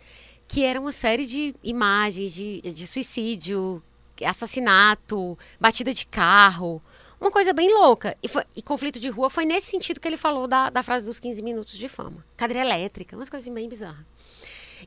Que 0.48 0.64
era 0.64 0.80
uma 0.80 0.92
série 0.92 1.26
de 1.26 1.56
imagens 1.64 2.34
de, 2.34 2.62
de 2.62 2.86
suicídio, 2.86 3.82
assassinato, 4.26 5.38
batida 5.60 5.94
de 5.94 6.06
carro, 6.06 6.82
uma 7.20 7.32
coisa 7.32 7.54
bem 7.54 7.74
louca. 7.74 8.18
E, 8.22 8.28
foi- 8.28 8.46
e 8.56 8.62
conflito 8.62 9.00
de 9.00 9.10
rua 9.10 9.30
foi 9.30 9.46
nesse 9.46 9.68
sentido 9.68 10.00
que 10.00 10.08
ele 10.08 10.18
falou 10.18 10.48
da, 10.48 10.70
da 10.70 10.84
frase 10.84 11.06
dos 11.06 11.20
15 11.20 11.42
minutos 11.42 11.78
de 11.78 11.88
fama. 11.90 12.24
Cadeira 12.36 12.62
elétrica, 12.64 13.16
umas 13.16 13.30
coisas 13.30 13.48
bem 13.54 13.68
bizarras. 13.68 14.06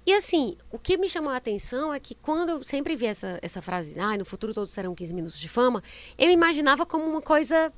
E 0.06 0.12
assim, 0.14 0.56
o 0.70 0.78
que 0.78 0.96
me 0.96 1.08
chamou 1.10 1.30
a 1.32 1.36
atenção 1.36 1.92
é 1.92 1.98
que 1.98 2.14
quando 2.14 2.48
eu 2.50 2.64
sempre 2.64 2.94
vi 2.94 3.06
essa, 3.06 3.38
essa 3.42 3.60
frase, 3.60 3.98
ah, 3.98 4.16
no 4.16 4.24
futuro 4.24 4.54
todos 4.54 4.70
serão 4.70 4.94
15 4.94 5.12
minutos 5.12 5.38
de 5.38 5.48
fama, 5.48 5.82
eu 6.16 6.30
imaginava 6.30 6.86
como 6.86 7.04
uma 7.04 7.20
coisa 7.20 7.72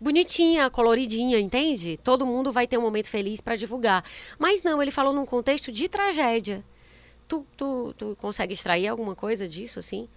bonitinha, 0.00 0.70
coloridinha, 0.70 1.38
entende? 1.38 1.98
Todo 2.02 2.26
mundo 2.26 2.52
vai 2.52 2.66
ter 2.66 2.78
um 2.78 2.82
momento 2.82 3.08
feliz 3.08 3.40
para 3.40 3.56
divulgar. 3.56 4.04
Mas 4.38 4.62
não, 4.62 4.80
ele 4.80 4.90
falou 4.90 5.12
num 5.12 5.26
contexto 5.26 5.72
de 5.72 5.88
tragédia. 5.88 6.64
Tu, 7.26 7.44
tu, 7.56 7.94
tu 7.96 8.16
consegue 8.16 8.52
extrair 8.52 8.86
alguma 8.86 9.14
coisa 9.14 9.48
disso, 9.48 9.78
assim? 9.78 10.08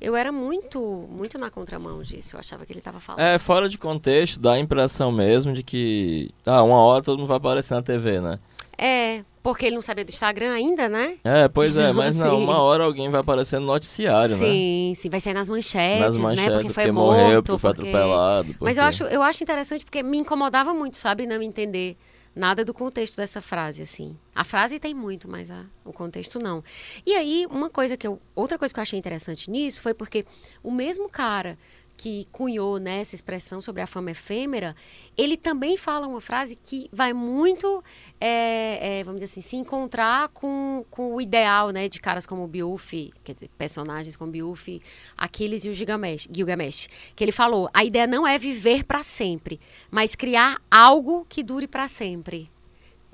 Eu 0.00 0.16
era 0.16 0.32
muito, 0.32 0.80
muito 1.10 1.38
na 1.38 1.50
contramão 1.50 2.02
disso. 2.02 2.34
Eu 2.36 2.40
achava 2.40 2.64
que 2.64 2.72
ele 2.72 2.80
estava 2.80 2.98
falando. 3.00 3.20
É, 3.20 3.38
fora 3.38 3.68
de 3.68 3.76
contexto, 3.76 4.40
dá 4.40 4.52
a 4.52 4.58
impressão 4.58 5.12
mesmo 5.12 5.52
de 5.52 5.62
que. 5.62 6.30
Ah, 6.46 6.62
uma 6.62 6.76
hora 6.78 7.02
todo 7.02 7.18
mundo 7.18 7.28
vai 7.28 7.36
aparecer 7.36 7.74
na 7.74 7.82
TV, 7.82 8.20
né? 8.20 8.38
É, 8.78 9.22
porque 9.42 9.66
ele 9.66 9.74
não 9.74 9.82
sabia 9.82 10.02
do 10.06 10.08
Instagram 10.08 10.52
ainda, 10.52 10.88
né? 10.88 11.16
É, 11.22 11.48
pois 11.48 11.76
é, 11.76 11.92
mas 11.92 12.16
não, 12.16 12.30
Sim. 12.38 12.44
uma 12.44 12.58
hora 12.62 12.84
alguém 12.84 13.10
vai 13.10 13.20
aparecer 13.20 13.58
no 13.60 13.66
noticiário, 13.66 14.36
né? 14.38 14.46
sim, 14.46 14.92
sim, 14.96 15.10
vai 15.10 15.20
sair 15.20 15.34
nas 15.34 15.50
manchetes, 15.50 16.00
Nas 16.00 16.16
né? 16.16 16.22
manchetes, 16.22 16.52
Porque 16.68 16.72
foi 16.72 16.90
morreu, 16.90 17.26
morto, 17.32 17.44
porque 17.52 17.58
foi 17.60 17.74
porque- 17.74 17.88
atropelado. 17.90 18.54
Mas 18.58 18.78
eu 18.78 18.84
porque- 18.84 19.02
acho, 19.04 19.04
eu 19.04 19.22
acho 19.22 19.42
interessante 19.42 19.84
porque 19.84 20.02
me 20.02 20.16
incomodava 20.16 20.72
muito, 20.72 20.96
sabe, 20.96 21.26
não 21.26 21.42
entender 21.42 21.98
nada 22.34 22.64
do 22.64 22.72
contexto 22.72 23.16
dessa 23.16 23.40
frase, 23.40 23.82
assim. 23.82 24.16
A 24.34 24.44
frase 24.44 24.78
tem 24.78 24.94
muito, 24.94 25.28
mas 25.28 25.50
a- 25.50 25.66
o 25.84 25.92
contexto 25.92 26.38
não. 26.38 26.62
E 27.04 27.14
aí, 27.14 27.46
uma 27.50 27.68
coisa 27.68 27.96
que 27.96 28.06
eu. 28.06 28.20
Outra 28.34 28.58
coisa 28.58 28.72
que 28.72 28.78
eu 28.80 28.82
achei 28.82 28.98
interessante 28.98 29.50
nisso 29.50 29.82
foi 29.82 29.92
porque 29.94 30.24
o 30.62 30.70
mesmo 30.70 31.08
cara 31.08 31.58
que 32.00 32.26
cunhou 32.32 32.78
né, 32.78 33.00
essa 33.02 33.14
expressão 33.14 33.60
sobre 33.60 33.82
a 33.82 33.86
fama 33.86 34.10
efêmera, 34.12 34.74
ele 35.18 35.36
também 35.36 35.76
fala 35.76 36.06
uma 36.06 36.18
frase 36.20 36.56
que 36.56 36.88
vai 36.90 37.12
muito, 37.12 37.84
é, 38.18 39.00
é, 39.00 39.04
vamos 39.04 39.20
dizer 39.20 39.30
assim, 39.30 39.42
se 39.42 39.54
encontrar 39.56 40.28
com, 40.28 40.82
com 40.90 41.14
o 41.14 41.20
ideal 41.20 41.68
né, 41.68 41.90
de 41.90 42.00
caras 42.00 42.24
como 42.24 42.48
Biufi, 42.48 43.12
quer 43.22 43.34
dizer, 43.34 43.50
personagens 43.58 44.16
como 44.16 44.32
Biufi, 44.32 44.80
Aquiles 45.14 45.66
e 45.66 45.68
o 45.68 45.74
Gilgamesh, 45.74 46.26
Gilgamesh, 46.34 46.88
que 47.14 47.22
ele 47.22 47.32
falou, 47.32 47.68
a 47.74 47.84
ideia 47.84 48.06
não 48.06 48.26
é 48.26 48.38
viver 48.38 48.82
para 48.84 49.02
sempre, 49.02 49.60
mas 49.90 50.14
criar 50.14 50.58
algo 50.70 51.26
que 51.28 51.42
dure 51.42 51.68
para 51.68 51.86
sempre. 51.86 52.50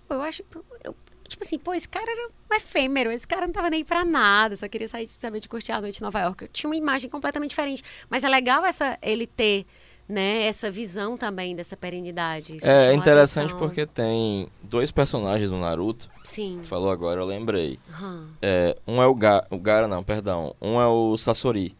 Pô, 0.06 0.14
eu 0.14 0.22
acho, 0.22 0.44
eu- 0.84 0.94
tipo 1.26 1.44
assim, 1.44 1.58
pô, 1.58 1.74
esse 1.74 1.88
cara 1.88 2.10
era 2.10 2.28
um 2.28 2.54
efêmero, 2.56 3.10
esse 3.10 3.26
cara 3.26 3.46
não 3.46 3.52
tava 3.52 3.70
nem 3.70 3.84
pra 3.84 4.04
nada, 4.04 4.56
só 4.56 4.68
queria 4.68 4.88
sair, 4.88 5.08
saber 5.18 5.40
de 5.40 5.48
curtir 5.48 5.72
a 5.72 5.80
noite 5.80 5.98
em 5.98 6.04
Nova 6.04 6.20
York. 6.20 6.44
Eu 6.44 6.48
tinha 6.48 6.70
uma 6.70 6.76
imagem 6.76 7.10
completamente 7.10 7.50
diferente, 7.50 7.82
mas 8.08 8.24
é 8.24 8.28
legal 8.28 8.64
essa 8.64 8.98
ele 9.02 9.26
ter, 9.26 9.66
né, 10.08 10.42
essa 10.46 10.70
visão 10.70 11.16
também 11.16 11.56
dessa 11.56 11.76
perenidade. 11.76 12.58
É 12.62 12.88
a 12.88 12.94
interessante 12.94 13.54
porque 13.54 13.86
tem 13.86 14.48
dois 14.62 14.90
personagens 14.90 15.50
do 15.50 15.56
Naruto. 15.58 16.10
Sim. 16.22 16.60
Tu 16.62 16.68
falou 16.68 16.90
agora, 16.90 17.20
eu 17.20 17.26
lembrei. 17.26 17.78
Aham. 17.90 18.28
É, 18.42 18.76
um 18.86 19.02
é 19.02 19.06
o, 19.06 19.14
Ga 19.14 19.46
o 19.50 19.58
Gara, 19.58 19.88
não, 19.88 20.02
perdão. 20.02 20.54
Um 20.60 20.80
é 20.80 20.86
o 20.86 21.16
Sasori. 21.16 21.76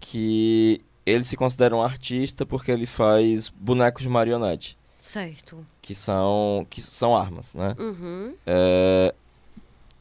Que 0.00 0.80
ele 1.06 1.22
se 1.22 1.36
considera 1.36 1.74
um 1.74 1.82
artista 1.82 2.44
porque 2.44 2.70
ele 2.70 2.86
faz 2.86 3.48
bonecos 3.48 4.02
de 4.02 4.08
marionete. 4.08 4.76
Certo. 5.04 5.66
Que 5.82 5.94
são, 5.94 6.66
que 6.70 6.80
são 6.80 7.14
armas, 7.14 7.52
né? 7.54 7.76
Uhum. 7.78 8.34
É, 8.46 9.14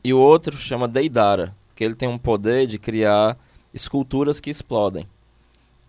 e 0.02 0.14
o 0.14 0.18
outro 0.18 0.56
chama 0.56 0.88
Deidara, 0.88 1.54
que 1.76 1.84
ele 1.84 1.94
tem 1.94 2.08
um 2.08 2.18
poder 2.18 2.66
de 2.68 2.80
criar 2.80 3.38
esculturas 3.74 4.40
que 4.40 4.50
explodem. 4.50 5.06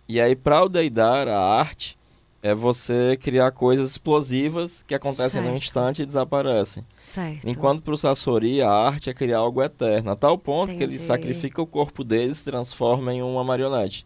E 0.05 0.19
aí, 0.19 0.35
para 0.35 0.65
o 0.65 0.67
Deidara, 0.67 1.33
a 1.33 1.57
arte 1.59 1.97
é 2.43 2.53
você 2.53 3.15
criar 3.15 3.51
coisas 3.51 3.91
explosivas 3.91 4.83
que 4.83 4.93
acontecem 4.93 5.41
Certo. 5.41 5.55
instante 5.55 6.01
e 6.01 6.05
desaparecem. 6.05 6.83
Certo. 6.97 7.47
Enquanto 7.47 7.83
para 7.83 7.93
o 7.93 7.97
Sasori, 7.97 8.61
a 8.61 8.69
arte 8.69 9.09
é 9.09 9.13
criar 9.13 9.37
algo 9.39 9.63
eterno, 9.63 10.11
a 10.11 10.15
tal 10.17 10.37
ponto 10.37 10.75
que 10.75 10.83
ele 10.83 10.95
Entendi. 10.95 10.99
sacrifica 10.99 11.61
o 11.61 11.65
corpo 11.65 12.03
dele 12.03 12.33
e 12.33 12.35
se 12.35 12.43
transforma 12.43 13.13
em 13.13 13.21
uma 13.23 13.45
marionete. 13.45 14.05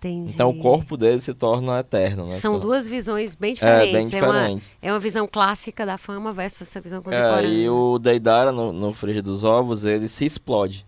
Entendi. 0.00 0.32
Então, 0.32 0.48
o 0.48 0.58
corpo 0.58 0.96
dele 0.96 1.20
se 1.20 1.34
torna 1.34 1.78
eterno. 1.80 2.24
Né? 2.26 2.32
São 2.32 2.52
torna- 2.52 2.66
duas 2.66 2.88
visões 2.88 3.34
bem 3.34 3.50
É, 3.50 3.54
diferentes. 3.54 3.92
bem 3.92 4.22
uma, 4.22 4.32
diferentes. 4.32 4.76
é 4.80 4.90
uma 4.90 4.98
visão 4.98 5.28
clássica 5.30 5.84
da 5.84 5.98
fama 5.98 6.32
versus 6.32 6.62
essa 6.62 6.80
visão 6.80 7.00
É, 7.00 7.02
contemporânea. 7.02 7.48
e 7.48 7.68
o 7.68 7.98
Deidara, 7.98 8.50
no, 8.50 8.72
no 8.72 8.94
Frigir 8.94 9.22
dos 9.22 9.44
Ovos, 9.44 9.84
ele 9.84 10.08
se 10.08 10.24
explode. 10.24 10.86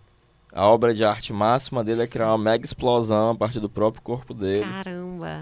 A 0.51 0.67
obra 0.67 0.93
de 0.95 1.03
arte 1.05 1.31
máxima 1.31 1.83
dele 1.83 2.01
é 2.01 2.07
criar 2.07 2.29
uma 2.29 2.37
mega 2.39 2.65
explosão 2.65 3.29
a 3.31 3.35
partir 3.35 3.59
do 3.59 3.69
próprio 3.69 4.01
corpo 4.01 4.33
dele. 4.33 4.65
Caramba. 4.65 5.39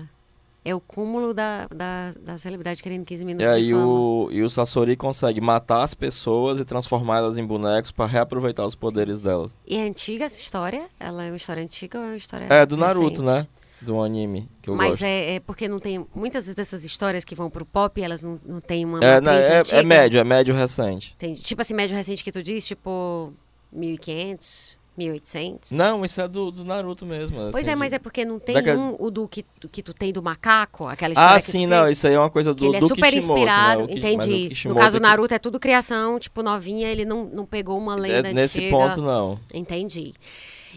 É 0.63 0.75
o 0.75 0.79
cúmulo 0.79 1.33
da, 1.33 1.65
da, 1.75 2.11
da 2.21 2.37
celebridade 2.37 2.83
querendo 2.83 3.03
15 3.03 3.25
minutos 3.25 3.47
E 3.57 3.63
de 3.63 3.71
fama. 3.73 3.83
o, 3.83 4.29
e 4.31 4.43
o 4.43 4.49
Sasori 4.49 4.95
consegue 4.95 5.41
matar 5.41 5.81
as 5.81 5.95
pessoas 5.95 6.59
e 6.59 6.65
transformá-las 6.65 7.37
em 7.39 7.43
bonecos 7.45 7.91
para 7.91 8.05
reaproveitar 8.05 8.65
os 8.65 8.75
poderes 8.75 9.21
delas. 9.21 9.49
E 9.65 9.75
é 9.75 9.81
antiga 9.87 10.25
essa 10.25 10.39
história? 10.39 10.83
Ela 10.99 11.23
é 11.23 11.31
uma 11.31 11.37
história 11.37 11.63
antiga 11.63 11.97
ou 11.97 12.03
é 12.05 12.07
uma 12.09 12.15
história 12.15 12.45
É, 12.47 12.63
do 12.63 12.77
Naruto, 12.77 13.21
recente? 13.23 13.25
né? 13.25 13.47
Do 13.81 13.99
anime, 14.01 14.47
que 14.61 14.69
eu 14.69 14.75
Mas 14.75 14.89
gosto. 14.91 15.03
é, 15.03 15.35
é 15.35 15.39
porque 15.39 15.67
não 15.67 15.79
tem... 15.79 16.05
Muitas 16.13 16.53
dessas 16.53 16.83
histórias 16.85 17.25
que 17.25 17.33
vão 17.33 17.49
pro 17.49 17.65
pop, 17.65 17.99
elas 18.01 18.21
não, 18.21 18.39
não 18.45 18.61
têm 18.61 18.85
uma 18.85 18.99
É, 18.99 19.19
não, 19.19 19.31
é, 19.31 19.61
é 19.71 19.83
médio, 19.83 20.19
é 20.19 20.23
médio 20.23 20.53
recente. 20.53 21.15
Tem, 21.17 21.33
tipo 21.33 21.61
assim, 21.61 21.73
médio 21.73 21.95
recente 21.95 22.23
que 22.23 22.31
tu 22.31 22.43
diz, 22.43 22.65
tipo 22.67 23.33
1500, 23.71 24.77
1800. 24.97 25.71
Não, 25.71 26.03
isso 26.05 26.21
é 26.21 26.27
do, 26.27 26.51
do 26.51 26.63
Naruto 26.63 27.05
mesmo. 27.05 27.35
Pois 27.51 27.65
assim, 27.65 27.71
é, 27.71 27.75
mas 27.75 27.93
é 27.93 27.97
porque 27.99 28.23
não 28.25 28.37
tem 28.39 28.55
Década- 28.55 28.79
um, 28.79 28.95
o 28.99 29.09
do 29.09 29.27
que, 29.27 29.43
tu- 29.59 29.69
que 29.69 29.81
tu 29.81 29.93
tem 29.93 30.11
do 30.13 30.21
macaco, 30.21 30.85
aquela 30.87 31.13
história 31.13 31.37
Ah, 31.37 31.39
que 31.39 31.45
tu 31.45 31.51
sim, 31.51 31.57
fez. 31.59 31.69
não, 31.69 31.89
isso 31.89 32.05
aí 32.07 32.13
é 32.13 32.19
uma 32.19 32.29
coisa 32.29 32.53
do, 32.53 32.59
Que 32.59 32.65
ele 32.65 32.75
é 32.77 32.79
do 32.81 32.87
super 32.87 33.11
Kishimoto, 33.11 33.39
inspirado, 33.39 33.87
né? 33.87 33.93
Entendi. 33.93 34.67
No 34.67 34.75
caso 34.75 34.97
é 34.97 34.99
do 34.99 35.03
Naruto 35.03 35.33
é 35.33 35.39
tudo 35.39 35.59
criação, 35.59 36.19
tipo, 36.19 36.43
novinha, 36.43 36.87
ele 36.89 37.05
não, 37.05 37.25
não 37.25 37.45
pegou 37.45 37.77
uma 37.77 37.95
lenda 37.95 38.29
é, 38.29 38.33
Nesse 38.33 38.59
antiga. 38.59 38.77
ponto, 38.77 39.01
não. 39.01 39.39
Entendi. 39.53 40.13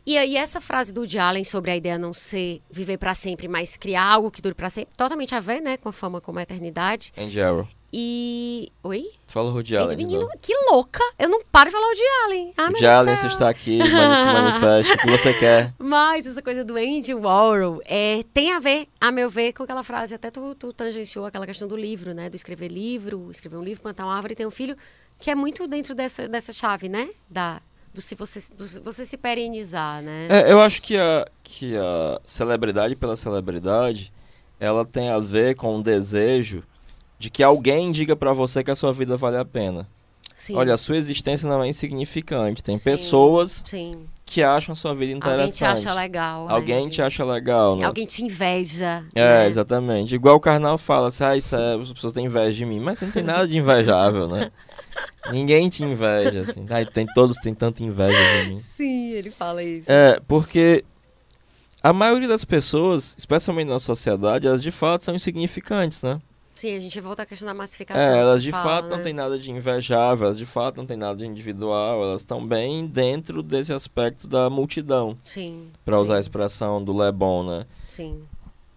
E 0.07 0.16
aí 0.18 0.36
essa 0.36 0.61
frase 0.61 0.92
do 0.92 1.01
Woody 1.03 1.18
Allen 1.18 1.45
sobre 1.45 1.70
a 1.70 1.76
ideia 1.76 1.99
não 1.99 2.12
ser 2.14 2.61
viver 2.70 2.99
pra 2.99 3.14
sempre, 3.14 3.49
mas 3.49 3.76
criar 3.76 4.05
algo 4.05 4.30
que 4.30 4.40
dure 4.42 4.55
pra 4.55 4.70
sempre, 4.70 4.95
totalmente 4.97 5.34
a 5.34 5.40
ver, 5.40 5.61
né, 5.61 5.76
com 5.76 5.88
a 5.88 5.92
fama 5.92 6.20
como 6.20 6.38
a 6.38 6.42
eternidade. 6.42 7.12
Andy 7.16 7.40
Arrow. 7.40 7.68
E... 7.97 8.72
Oi? 8.82 9.05
Fala 9.28 9.51
o 9.51 9.53
Rudy 9.53 9.76
Ed, 9.76 9.84
Allen. 9.84 9.97
menino, 9.97 10.28
que 10.42 10.53
louca! 10.68 10.99
Eu 11.16 11.28
não 11.28 11.45
paro 11.45 11.70
de 11.70 11.76
falar 11.76 11.86
o 11.86 11.88
Woody 11.90 12.03
Allen. 12.24 12.53
Ah, 12.57 12.64
Woody 12.64 12.86
Allen, 12.86 13.14
você 13.16 13.26
está 13.28 13.49
aqui, 13.49 13.78
mani- 13.78 13.90
se 13.92 14.32
manifeste, 14.32 14.92
o 14.95 14.99
que 14.99 15.11
você 15.12 15.32
quer. 15.32 15.72
Mas 15.78 16.26
essa 16.26 16.42
coisa 16.42 16.64
do 16.64 16.74
Andy 16.76 17.14
Warhol 17.14 17.81
é, 17.85 18.24
tem 18.35 18.52
a 18.52 18.59
ver, 18.59 18.89
a 19.01 19.12
meu 19.12 19.31
ver, 19.31 19.52
com 19.52 19.62
aquela 19.62 19.85
frase, 19.85 20.12
até 20.12 20.28
tu, 20.28 20.56
tu 20.56 20.73
tangenciou 20.73 21.24
aquela 21.24 21.47
questão 21.47 21.68
do 21.68 21.77
livro, 21.77 22.12
né? 22.12 22.28
Do 22.28 22.35
escrever 22.35 22.66
livro, 22.66 23.31
escrever 23.31 23.59
um 23.59 23.62
livro, 23.62 23.81
plantar 23.85 24.05
uma 24.05 24.14
árvore 24.16 24.32
e 24.32 24.36
ter 24.36 24.47
um 24.47 24.51
filho, 24.51 24.77
que 25.16 25.31
é 25.31 25.35
muito 25.36 25.68
dentro 25.68 25.94
dessa, 25.94 26.27
dessa 26.28 26.52
chave, 26.52 26.89
né? 26.89 27.09
Da, 27.31 27.62
do 27.94 28.02
se 28.02 28.16
você, 28.16 28.42
do 28.56 28.66
se 28.66 28.80
você 28.80 29.06
se 29.06 29.16
perenizar, 29.16 30.02
né? 30.02 30.26
É, 30.28 30.50
eu 30.50 30.60
acho 30.60 30.82
que 30.82 30.96
a, 30.98 31.24
que 31.44 31.76
a 31.76 32.20
celebridade 32.24 32.96
pela 32.96 33.16
celebridade, 33.16 34.12
ela 34.58 34.84
tem 34.84 35.10
a 35.10 35.20
ver 35.20 35.54
com 35.54 35.78
o 35.78 35.82
desejo 35.82 36.64
de 37.18 37.30
que 37.30 37.42
alguém 37.42 37.92
diga 37.92 38.16
pra 38.16 38.32
você 38.32 38.64
que 38.64 38.70
a 38.70 38.74
sua 38.74 38.92
vida 38.92 39.16
vale 39.16 39.36
a 39.36 39.44
pena. 39.44 39.88
Sim. 40.34 40.56
Olha, 40.56 40.74
a 40.74 40.76
sua 40.76 40.96
existência 40.96 41.48
não 41.48 41.62
é 41.62 41.68
insignificante. 41.68 42.60
Tem 42.60 42.76
Sim. 42.76 42.82
pessoas 42.82 43.62
Sim. 43.64 44.04
te 44.26 44.42
acham 44.42 44.72
a 44.72 44.76
sua 44.76 44.92
vida 44.92 45.12
interessante. 45.12 45.40
Alguém 45.40 45.52
te 45.52 45.64
acha 45.64 45.94
legal. 45.94 46.50
Alguém 46.50 46.84
né? 46.86 46.90
te 46.90 47.02
acha 47.02 47.24
legal, 47.24 47.76
né? 47.76 47.84
Alguém 47.84 48.04
te 48.04 48.24
inveja. 48.24 49.04
É, 49.14 49.22
né? 49.22 49.46
exatamente. 49.46 50.12
Igual 50.12 50.34
o 50.34 50.40
Karnal 50.40 50.76
fala, 50.76 51.06
assim, 51.08 51.22
ah, 51.22 51.36
isso 51.36 51.54
é, 51.54 51.80
as 51.80 51.92
pessoas 51.92 52.12
têm 52.12 52.26
inveja 52.26 52.52
de 52.52 52.66
mim, 52.66 52.80
mas 52.80 52.98
você 52.98 53.04
não 53.04 53.12
tem 53.12 53.22
nada 53.22 53.46
de 53.46 53.56
invejável, 53.56 54.26
né? 54.26 54.50
Ninguém 55.30 55.68
te 55.68 55.82
inveja, 55.82 56.40
assim. 56.40 56.66
Ai, 56.70 56.84
tem, 56.84 57.06
todos 57.14 57.38
têm 57.38 57.54
tanta 57.54 57.82
inveja 57.82 58.42
de 58.42 58.50
mim. 58.50 58.60
Sim, 58.60 59.10
ele 59.12 59.30
fala 59.30 59.62
isso. 59.62 59.90
É, 59.90 60.20
porque 60.28 60.84
a 61.82 61.92
maioria 61.92 62.28
das 62.28 62.44
pessoas, 62.44 63.14
especialmente 63.18 63.68
na 63.68 63.78
sociedade, 63.78 64.46
elas 64.46 64.62
de 64.62 64.70
fato 64.70 65.04
são 65.04 65.14
insignificantes, 65.14 66.02
né? 66.02 66.20
Sim, 66.54 66.76
a 66.76 66.80
gente 66.80 67.00
volta 67.00 67.22
à 67.24 67.26
questão 67.26 67.46
da 67.46 67.54
massificação. 67.54 68.02
É, 68.02 68.20
elas 68.20 68.42
de 68.42 68.52
fala, 68.52 68.64
fato 68.64 68.84
né? 68.84 68.96
não 68.96 69.02
têm 69.02 69.12
nada 69.12 69.38
de 69.38 69.50
invejável, 69.50 70.26
elas 70.26 70.38
de 70.38 70.46
fato 70.46 70.76
não 70.76 70.86
têm 70.86 70.96
nada 70.96 71.16
de 71.16 71.26
individual, 71.26 72.02
elas 72.02 72.20
estão 72.20 72.46
bem 72.46 72.86
dentro 72.86 73.42
desse 73.42 73.72
aspecto 73.72 74.28
da 74.28 74.48
multidão, 74.48 75.18
Sim. 75.24 75.68
para 75.84 75.98
usar 75.98 76.16
a 76.16 76.20
expressão 76.20 76.82
do 76.82 76.96
Lebon, 76.96 77.44
né? 77.44 77.66
Sim. 77.88 78.22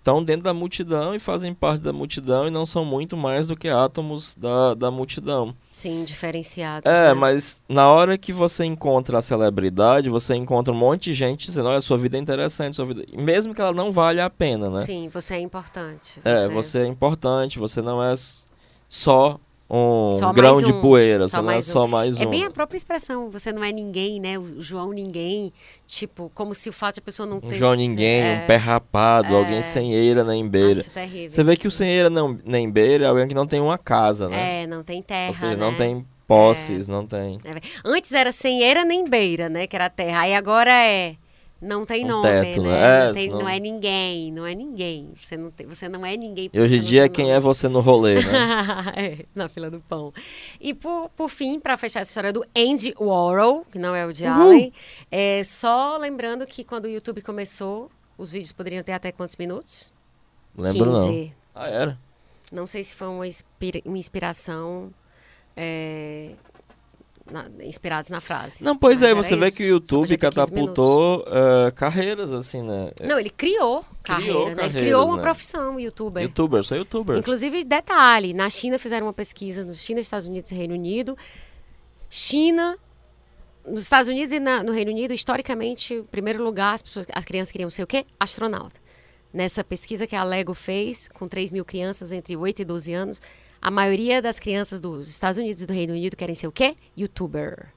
Estão 0.08 0.24
dentro 0.24 0.44
da 0.44 0.54
multidão 0.54 1.14
e 1.14 1.20
fazem 1.20 1.54
parte 1.54 1.82
da 1.82 1.92
multidão 1.92 2.48
e 2.48 2.50
não 2.50 2.66
são 2.66 2.86
muito 2.86 3.18
mais 3.18 3.46
do 3.46 3.58
que 3.58 3.68
átomos 3.68 4.34
da, 4.36 4.74
da 4.74 4.90
multidão. 4.90 5.54
Sim, 5.70 6.06
diferenciado. 6.06 6.90
É, 6.90 7.10
né? 7.10 7.14
mas 7.14 7.62
na 7.68 7.92
hora 7.92 8.18
que 8.18 8.32
você 8.32 8.64
encontra 8.64 9.18
a 9.18 9.22
celebridade, 9.22 10.10
você 10.10 10.34
encontra 10.34 10.74
um 10.74 10.78
monte 10.78 11.12
de 11.12 11.14
gente 11.14 11.48
dizendo, 11.48 11.68
olha, 11.68 11.82
sua 11.82 11.98
vida 11.98 12.16
é 12.16 12.22
interessante, 12.22 12.78
sua 12.78 12.86
vida... 12.86 13.04
mesmo 13.18 13.54
que 13.54 13.60
ela 13.60 13.74
não 13.74 13.92
valha 13.92 14.24
a 14.24 14.30
pena, 14.30 14.70
né? 14.70 14.78
Sim, 14.78 15.10
você 15.10 15.34
é 15.34 15.42
importante. 15.42 16.22
É, 16.24 16.48
você 16.48 16.80
é 16.80 16.88
importante, 16.88 17.60
você 17.60 17.82
não 17.82 18.02
é 18.02 18.16
só 18.88 19.38
um 19.70 20.14
Só 20.14 20.32
grão 20.32 20.54
mais 20.54 20.66
de 20.66 20.72
um, 20.72 20.82
poeira, 20.82 21.28
só 21.28 21.40
é 21.40 21.42
mais 21.42 21.68
um. 21.68 21.72
só 21.72 21.88
mais 21.88 22.18
um. 22.18 22.24
É 22.24 22.26
bem 22.26 22.46
a 22.46 22.50
própria 22.50 22.78
expressão, 22.78 23.30
você 23.30 23.52
não 23.52 23.64
é 23.64 23.72
ninguém, 23.72 24.20
né? 24.20 24.40
O 24.40 24.62
João 24.62 24.92
ninguém, 24.92 25.52
tipo, 25.86 26.32
como 26.34 26.54
se 26.54 26.70
o 26.70 26.74
fato 26.74 26.96
de 26.96 27.00
a 27.00 27.04
pessoa 27.04 27.28
não 27.28 27.38
Um 27.38 27.42
ter... 27.42 27.56
João 27.56 27.76
Ninguém, 27.76 28.22
é, 28.22 28.44
um 28.44 28.48
pé 28.48 28.56
rapado, 28.56 29.34
é. 29.34 29.38
alguém 29.38 29.62
sem 29.62 29.94
eira 29.94 30.24
nem 30.24 30.48
beira. 30.48 30.80
Acho 30.80 30.92
terrível. 30.92 31.32
Você 31.32 31.44
vê 31.44 31.58
que 31.58 31.68
o 31.68 31.72
sem 31.72 31.90
eira 31.90 32.10
não, 32.10 32.40
nem 32.46 32.70
beira 32.70 33.06
é 33.06 33.08
alguém 33.08 33.28
que 33.28 33.36
não 33.36 33.46
tem 33.46 33.60
uma 33.60 33.78
casa, 33.78 34.28
né? 34.28 34.64
É, 34.64 34.68
não 34.68 34.84
tem 34.84 35.02
terra, 35.02 35.30
Ou 35.30 35.34
seja, 35.34 35.56
né? 35.56 35.58
não 35.58 35.76
tem 35.76 36.06
posses, 36.28 36.88
não 36.88 37.06
tem 37.06 37.38
É, 37.46 37.56
Antes 37.86 38.12
era 38.12 38.32
sem 38.32 38.62
eira 38.62 38.84
nem 38.84 39.08
beira, 39.10 39.50
né? 39.50 39.68
Que 39.68 39.76
era 39.76 39.90
terra. 39.90 40.22
Aí 40.22 40.34
agora 40.34 40.72
é. 40.72 41.16
Não 41.60 41.86
tem 41.88 42.06
Um 42.06 42.08
nome, 42.10 42.24
teto, 42.30 42.62
né? 42.62 42.70
né? 42.70 42.78
É, 42.78 43.08
não, 43.08 43.14
tem- 43.14 43.24
senão- 43.24 43.40
não 43.40 43.50
é 43.50 43.60
ninguém, 43.60 44.32
não 44.32 44.46
é 44.46 44.54
ninguém. 44.54 45.12
Você 45.20 45.36
não, 45.36 45.50
tem- 45.50 45.66
você 45.66 45.90
não 45.90 46.06
é 46.06 46.16
ninguém. 46.16 46.50
E 46.54 46.60
hoje 46.60 46.78
em 46.78 46.82
dia, 46.82 47.10
quem 47.10 47.32
é 47.34 47.40
você 47.40 47.68
no 47.68 47.80
rolê, 47.80 48.16
né? 48.16 48.22
é, 48.96 49.26
na 49.34 49.48
fila 49.48 49.70
do 49.72 49.80
pão. 49.82 50.14
E 50.62 50.74
por, 50.74 51.10
por 51.16 51.30
fim, 51.30 51.60
para 51.60 51.76
fechar 51.76 52.02
essa 52.02 52.12
história 52.12 52.32
do 52.32 52.46
Andy 52.56 52.94
Warhol, 53.00 53.66
que 53.72 53.80
não 53.80 53.96
é 53.96 54.06
o 54.06 54.14
de 54.14 54.24
Uhul. 54.26 54.34
Allen, 54.34 54.74
é 55.12 55.42
só 55.44 55.98
lembrando 55.98 56.46
que 56.46 56.64
quando 56.64 56.86
o 56.86 56.90
YouTube 56.90 57.22
começou, 57.24 57.90
os 58.18 58.32
vídeos 58.32 58.52
poderiam 58.52 58.84
ter 58.84 58.92
até 58.94 59.12
quantos 59.12 59.36
minutos? 59.36 59.92
Lembro 60.56 60.92
não. 60.92 61.08
15. 61.12 61.34
Ah, 61.56 61.70
era? 61.70 61.98
Não 62.52 62.68
sei 62.68 62.84
se 62.84 62.96
foi 62.96 63.08
uma, 63.08 63.26
inspira- 63.28 63.82
uma 63.84 63.98
inspiração. 63.98 64.92
É, 65.56 66.34
na- 67.32 67.50
inspirados 67.64 68.10
na 68.10 68.20
frase. 68.22 68.64
Não, 68.64 68.78
pois 68.78 69.02
Mas 69.02 69.10
é, 69.12 69.14
você 69.14 69.36
vê 69.36 69.48
isso. 69.48 69.58
que 69.58 69.64
o 69.64 69.68
YouTube 69.68 70.02
podia 70.02 70.18
ter 70.18 70.26
15 70.30 70.36
catapultou 70.48 71.26
eh, 71.28 71.72
carreiras, 71.72 72.32
assim, 72.32 72.62
né? 72.62 72.92
Não, 73.04 73.20
ele 73.20 73.30
criou 73.30 73.84
carreira, 74.04 74.56
né? 74.56 74.66
Ele 74.66 74.80
criou 74.80 75.06
uma 75.08 75.18
né? 75.18 75.22
profissão, 75.22 75.80
youtuber. 75.80 76.24
Youtuber, 76.24 76.64
sou 76.64 76.78
youtuber. 76.78 77.18
Inclusive, 77.18 77.64
detalhe, 77.64 78.34
na 78.34 78.50
China 78.50 78.80
fizeram 78.80 79.08
uma 79.08 79.14
pesquisa, 79.14 79.64
nos 79.66 79.80
China, 79.82 80.00
Estados 80.00 80.28
Unidos 80.28 80.52
e 80.52 80.56
Reino 80.56 80.74
Unido. 80.74 81.18
China, 82.10 82.78
nos 83.66 83.82
Estados 83.84 84.08
Unidos 84.08 84.32
e 84.32 84.40
na- 84.40 84.64
no 84.64 84.72
Reino 84.72 84.92
Unido, 84.92 85.14
historicamente, 85.14 85.96
em 85.96 86.04
primeiro 86.04 86.44
lugar, 86.44 86.76
as, 86.76 86.82
pessoas, 86.82 87.06
as 87.14 87.26
crianças 87.26 87.52
queriam 87.52 87.70
ser 87.70 87.84
o 87.84 87.88
quê? 87.88 88.06
Astronauta. 88.20 88.80
Nessa 89.34 89.64
pesquisa 89.64 90.08
que 90.08 90.16
a 90.16 90.24
Lego 90.24 90.54
fez, 90.54 91.10
com 91.10 91.28
3 91.28 91.52
mil 91.52 91.66
crianças 91.66 92.12
entre 92.12 92.36
8 92.38 92.62
e 92.62 92.66
12 92.66 92.94
anos, 92.94 93.22
a 93.68 93.72
maioria 93.72 94.22
das 94.22 94.40
crianças 94.40 94.80
dos 94.80 95.10
Estados 95.10 95.38
Unidos 95.38 95.62
e 95.62 95.66
do 95.66 95.74
Reino 95.74 95.92
Unido 95.92 96.16
querem 96.16 96.34
ser 96.34 96.48
o 96.48 96.52
quê? 96.54 96.78
Youtuber. 96.98 97.68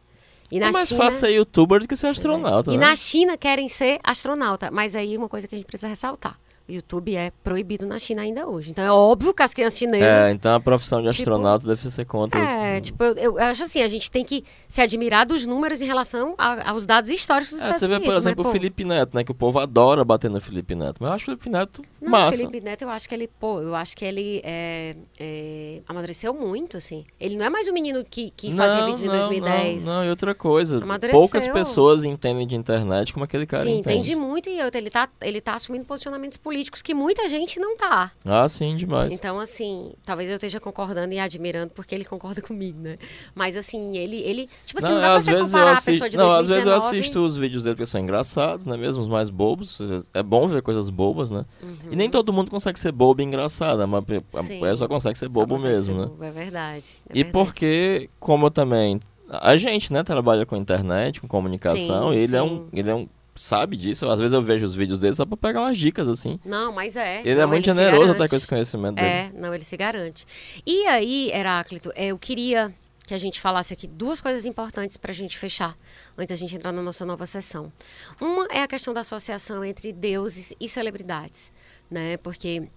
E 0.48 0.60
é 0.60 0.70
mais 0.70 0.92
fácil 0.92 1.18
ser 1.18 1.30
youtuber 1.30 1.80
do 1.80 1.88
que 1.88 1.96
ser 1.96 2.06
astronauta, 2.06 2.72
e 2.72 2.78
né? 2.78 2.86
na 2.86 2.94
China 2.94 3.36
querem 3.36 3.68
ser 3.68 3.98
astronauta. 4.04 4.70
Mas 4.70 4.94
aí 4.94 5.16
uma 5.16 5.28
coisa 5.28 5.48
que 5.48 5.54
a 5.56 5.58
gente 5.58 5.66
precisa 5.66 5.88
ressaltar. 5.88 6.38
YouTube 6.70 7.14
é 7.16 7.32
proibido 7.44 7.86
na 7.86 7.98
China 7.98 8.22
ainda 8.22 8.46
hoje. 8.46 8.70
Então 8.70 8.84
é 8.84 8.90
óbvio 8.92 9.34
que 9.34 9.42
as 9.42 9.52
crianças 9.54 9.76
É, 9.76 9.78
chinesas. 9.78 10.34
então 10.34 10.54
a 10.54 10.60
profissão 10.60 11.00
de 11.02 11.08
tipo- 11.10 11.20
astronauta 11.22 11.66
deve 11.66 11.90
ser 11.90 12.04
contra 12.04 12.38
É, 12.40 12.76
os... 12.76 12.82
tipo, 12.86 13.02
eu, 13.04 13.14
eu 13.16 13.38
acho 13.38 13.62
assim, 13.64 13.82
a 13.82 13.88
gente 13.88 14.10
tem 14.10 14.24
que 14.24 14.44
se 14.68 14.80
admirar 14.80 15.26
dos 15.26 15.44
números 15.46 15.80
em 15.82 15.86
relação 15.86 16.34
a- 16.38 16.70
aos 16.70 16.86
dados 16.86 17.10
históricos 17.10 17.52
dos 17.52 17.60
É, 17.60 17.64
Estados 17.64 17.80
você 17.80 17.86
vê, 17.88 17.94
Unidos. 17.94 18.06
por 18.08 18.14
mas, 18.14 18.24
exemplo, 18.26 18.48
o 18.48 18.52
Felipe 18.52 18.84
Neto, 18.84 19.14
né? 19.16 19.24
Que 19.24 19.30
o 19.30 19.34
povo 19.34 19.58
adora 19.58 20.04
bater 20.04 20.30
no 20.30 20.40
Felipe 20.40 20.74
Neto. 20.74 20.96
Mas 21.00 21.08
eu 21.10 21.14
acho 21.14 21.24
o 21.24 21.26
Felipe 21.26 21.50
Neto 21.50 21.82
Não, 22.00 22.10
massa. 22.10 22.34
o 22.34 22.38
Felipe 22.38 22.60
Neto, 22.60 22.82
eu 22.82 22.90
acho 22.90 23.08
que 23.08 23.14
ele, 23.14 23.28
pô, 23.28 23.60
eu 23.60 23.74
acho 23.74 23.96
que 23.96 24.04
ele 24.04 24.40
é, 24.44 24.96
é, 25.18 25.80
amadureceu 25.88 26.32
muito, 26.34 26.76
assim. 26.76 27.04
Ele 27.20 27.36
não 27.36 27.44
é 27.44 27.50
mais 27.50 27.68
o 27.68 27.72
menino 27.72 28.04
que, 28.08 28.30
que 28.36 28.52
fazia 28.54 28.84
vídeos 28.86 29.04
em 29.04 29.08
2010. 29.08 29.84
Não, 29.84 29.94
não, 29.96 30.04
e 30.04 30.10
outra 30.10 30.34
coisa. 30.34 30.82
Amadureceu. 30.82 31.18
Poucas 31.20 31.46
pessoas 31.48 32.04
entendem 32.04 32.46
de 32.46 32.54
internet 32.56 33.12
como 33.12 33.24
aquele 33.24 33.46
cara 33.46 33.62
Sim, 33.62 33.78
entende. 33.78 33.96
entende 33.96 34.16
muito 34.16 34.48
e 34.48 34.62
outra, 34.62 34.78
ele 34.80 34.90
tá, 34.90 35.08
ele 35.20 35.40
tá 35.40 35.54
assumindo 35.54 35.84
posicionamentos 35.84 36.38
políticos 36.38 36.59
que 36.64 36.92
muita 36.94 37.28
gente 37.28 37.58
não 37.60 37.76
tá. 37.76 38.10
Ah, 38.24 38.48
sim, 38.48 38.76
demais. 38.76 39.12
Então, 39.12 39.38
assim, 39.38 39.92
talvez 40.04 40.28
eu 40.28 40.34
esteja 40.36 40.58
concordando 40.60 41.12
e 41.14 41.18
admirando 41.18 41.72
porque 41.74 41.94
ele 41.94 42.04
concorda 42.04 42.42
comigo, 42.42 42.78
né? 42.80 42.96
Mas, 43.34 43.56
assim, 43.56 43.96
ele, 43.96 44.16
ele 44.22 44.48
tipo 44.64 44.78
assim, 44.78 44.88
não, 44.94 45.00
dá 45.00 45.06
pra 45.08 45.16
às 45.16 45.24
você 45.24 45.30
vezes 45.30 45.46
eu 45.46 45.52
comparar 45.52 45.70
a 45.70 45.72
assisto, 45.74 45.90
pessoa 45.92 46.10
de 46.10 46.16
não, 46.16 46.26
2019... 46.26 46.40
às 46.40 46.48
vezes 46.48 46.66
eu 46.66 46.74
assisto 47.00 47.20
os 47.26 47.36
vídeos 47.36 47.64
dele 47.64 47.76
porque 47.76 47.86
são 47.86 48.00
engraçados, 48.00 48.66
né? 48.66 48.76
Mesmo 48.76 49.00
os 49.02 49.08
mais 49.08 49.30
bobos. 49.30 49.78
É 50.12 50.22
bom 50.22 50.46
ver 50.48 50.62
coisas 50.62 50.90
bobas, 50.90 51.30
né? 51.30 51.44
E 51.90 51.96
nem 51.96 52.10
todo 52.10 52.32
mundo 52.32 52.50
consegue 52.50 52.78
ser 52.78 52.92
bobo 52.92 53.20
e 53.20 53.24
engraçado. 53.24 53.86
Mas 53.86 54.04
a 54.34 54.40
Uhum. 54.40 54.42
Sim. 54.46 54.58
mulher 54.58 54.76
só 54.76 54.88
consegue 54.88 55.16
ser 55.16 55.28
bobo 55.28 55.54
consegue 55.54 55.74
mesmo, 55.74 55.94
ser 55.94 56.00
né? 56.00 56.06
bobo, 56.06 56.24
É 56.24 56.30
verdade. 56.30 56.84
é 57.08 57.12
E 57.12 57.22
verdade. 57.24 57.32
porque, 57.32 58.10
como 58.18 58.46
eu 58.46 58.50
também. 58.50 59.00
A 59.28 59.56
gente, 59.56 59.92
né, 59.92 60.02
trabalha 60.02 60.44
com 60.44 60.56
internet, 60.56 61.20
com 61.20 61.28
comunicação, 61.28 62.12
Sim, 62.12 62.18
ele 62.18 62.36
é 62.36 62.40
sim. 62.40 62.46
um. 62.48 62.68
Ele 62.72 62.90
é 62.90 62.94
um. 62.94 63.08
Sabe 63.34 63.76
disso? 63.76 64.08
Às 64.08 64.18
vezes 64.18 64.32
eu 64.32 64.42
vejo 64.42 64.64
os 64.64 64.74
vídeos 64.74 65.00
dele 65.00 65.14
só 65.14 65.24
pra 65.24 65.36
pegar 65.36 65.60
umas 65.60 65.78
dicas, 65.78 66.08
assim. 66.08 66.38
Não, 66.44 66.72
mas 66.72 66.96
é. 66.96 67.20
Ele 67.20 67.30
é 67.40 67.42
Não, 67.42 67.48
muito 67.48 67.64
se 67.64 67.74
generoso 67.74 68.12
até 68.12 68.28
com 68.28 68.36
esse 68.36 68.46
conhecimento 68.46 68.96
dele. 68.96 69.08
É, 69.08 69.32
não, 69.34 69.54
ele 69.54 69.64
se 69.64 69.76
garante. 69.76 70.26
E 70.66 70.86
aí, 70.86 71.30
Heráclito, 71.32 71.92
eu 71.96 72.18
queria 72.18 72.72
que 73.06 73.14
a 73.14 73.18
gente 73.18 73.40
falasse 73.40 73.74
aqui 73.74 73.88
duas 73.88 74.20
coisas 74.20 74.44
importantes 74.44 74.96
para 74.96 75.10
a 75.10 75.14
gente 75.14 75.36
fechar, 75.36 75.76
antes 76.16 76.28
da 76.28 76.36
gente 76.36 76.54
entrar 76.54 76.70
na 76.70 76.82
nossa 76.82 77.04
nova 77.04 77.26
sessão. 77.26 77.72
Uma 78.20 78.46
é 78.50 78.62
a 78.62 78.68
questão 78.68 78.94
da 78.94 79.00
associação 79.00 79.64
entre 79.64 79.92
deuses 79.92 80.52
e 80.60 80.68
celebridades, 80.68 81.50
né? 81.90 82.16
Porque 82.18 82.68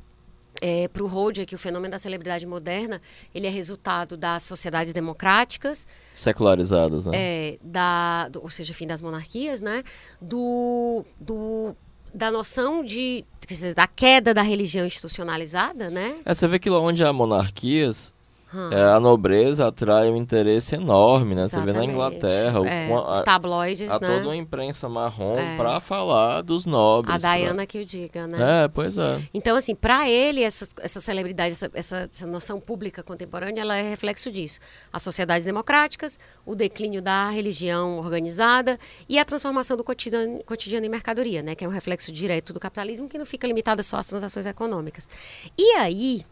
é, 0.65 0.87
para 0.87 1.03
o 1.03 1.07
Rode 1.07 1.41
aqui, 1.41 1.53
o 1.53 1.57
fenômeno 1.57 1.91
da 1.91 1.99
celebridade 1.99 2.45
moderna, 2.45 3.01
ele 3.35 3.45
é 3.45 3.49
resultado 3.49 4.15
das 4.15 4.43
sociedades 4.43 4.93
democráticas, 4.93 5.85
Secularizadas, 6.13 7.05
né? 7.05 7.11
é, 7.15 7.57
da, 7.61 8.29
do- 8.29 8.41
ou 8.41 8.49
seja, 8.49 8.73
fim 8.73 8.87
das 8.87 9.01
monarquias, 9.01 9.59
né? 9.59 9.83
Do, 10.21 11.03
do, 11.19 11.75
da 12.13 12.31
noção 12.31 12.81
de, 12.83 13.25
dizer, 13.47 13.73
da 13.75 13.87
queda 13.87 14.33
da 14.33 14.41
religião 14.41 14.85
institucionalizada, 14.85 15.89
né? 15.89 16.15
É, 16.23 16.33
você 16.33 16.47
vê 16.47 16.57
que 16.59 16.69
lá 16.69 16.79
onde 16.79 17.03
há 17.03 17.11
monarquias, 17.11 18.13
Hum. 18.53 18.69
é, 18.71 18.83
a 18.93 18.99
nobreza 18.99 19.67
atrai 19.67 20.09
um 20.09 20.15
interesse 20.15 20.75
enorme, 20.75 21.33
né? 21.35 21.47
Você 21.47 21.55
vê 21.61 21.73
na 21.73 21.83
Exatamente. 21.83 21.91
Inglaterra, 21.93 22.59
o- 22.61 22.65
É, 22.65 22.87
com 22.87 22.97
a- 22.97 23.11
os 23.11 23.21
tabloides, 23.23 23.89
há 23.89 23.99
né? 23.99 24.07
toda 24.15 24.27
uma 24.27 24.35
imprensa 24.35 24.87
marrom 24.87 25.37
É. 25.37 25.57
pra 25.57 25.79
falar 25.79 26.41
dos 26.41 26.65
nobres. 26.65 27.23
A 27.23 27.35
Diana 27.35 27.65
que 27.65 27.79
o 27.79 27.85
diga, 27.85 28.27
né? 28.27 28.37
Pra... 28.37 28.47
É, 28.63 28.67
pois 28.67 28.97
é. 28.97 29.21
Então, 29.33 29.55
assim, 29.55 29.73
para 29.73 30.09
ele, 30.09 30.43
essa, 30.43 30.67
essa 30.81 31.01
celebridade, 31.01 31.53
essa, 31.53 31.71
essa, 31.73 32.09
essa 32.11 32.27
noção 32.27 32.59
pública 32.59 33.01
contemporânea, 33.01 33.61
ela 33.61 33.75
é 33.77 33.89
reflexo 33.89 34.31
disso. 34.31 34.59
As 34.91 35.01
sociedades 35.01 35.43
democráticas, 35.45 36.19
o 36.45 36.55
declínio 36.55 37.01
da 37.01 37.29
religião 37.29 37.97
organizada 37.99 38.77
e 39.09 39.17
a 39.17 39.25
transformação 39.25 39.75
do 39.75 39.83
cotidiano, 39.83 40.43
cotidiano 40.45 40.85
em 40.85 40.89
mercadoria, 40.89 41.41
né? 41.41 41.55
Que 41.55 41.65
é 41.65 41.67
um 41.67 41.71
reflexo 41.71 42.11
direto 42.11 42.53
do 42.53 42.59
capitalismo 42.59 43.09
que 43.09 43.17
não 43.17 43.25
fica 43.25 43.47
limitada 43.47 43.81
só 43.83 43.97
às 43.97 44.05
transações 44.07 44.45
econômicas. 44.45 45.09
E 45.57 45.73
aí, 45.77 46.23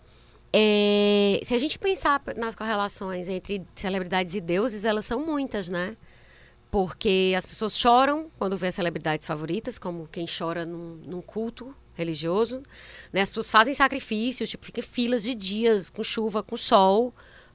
é, 0.53 1.39
se 1.43 1.55
a 1.55 1.57
gente 1.57 1.79
pensar 1.79 2.21
nas 2.35 2.55
correlações 2.55 3.27
entre 3.27 3.65
celebridades 3.75 4.35
e 4.35 4.41
deuses, 4.41 4.83
elas 4.83 5.05
são 5.05 5.25
muitas, 5.25 5.69
né? 5.69 5.95
Porque 6.69 7.33
as 7.37 7.45
pessoas 7.45 7.77
choram 7.77 8.29
quando 8.37 8.57
vê 8.57 8.67
as 8.67 8.75
celebridades 8.75 9.25
favoritas, 9.25 9.77
como 9.77 10.07
quem 10.11 10.25
chora 10.25 10.65
num, 10.65 10.99
num 11.05 11.21
culto 11.21 11.75
religioso. 11.93 12.61
Né? 13.11 13.21
As 13.21 13.29
pessoas 13.29 13.49
fazem 13.49 13.73
sacrifícios, 13.73 14.49
tipo, 14.49 14.65
ficam 14.65 14.81
em 14.81 14.87
filas 14.87 15.23
de 15.23 15.35
dias, 15.35 15.89
com 15.89 16.03
chuva, 16.03 16.41
com 16.41 16.55
sol, 16.55 17.13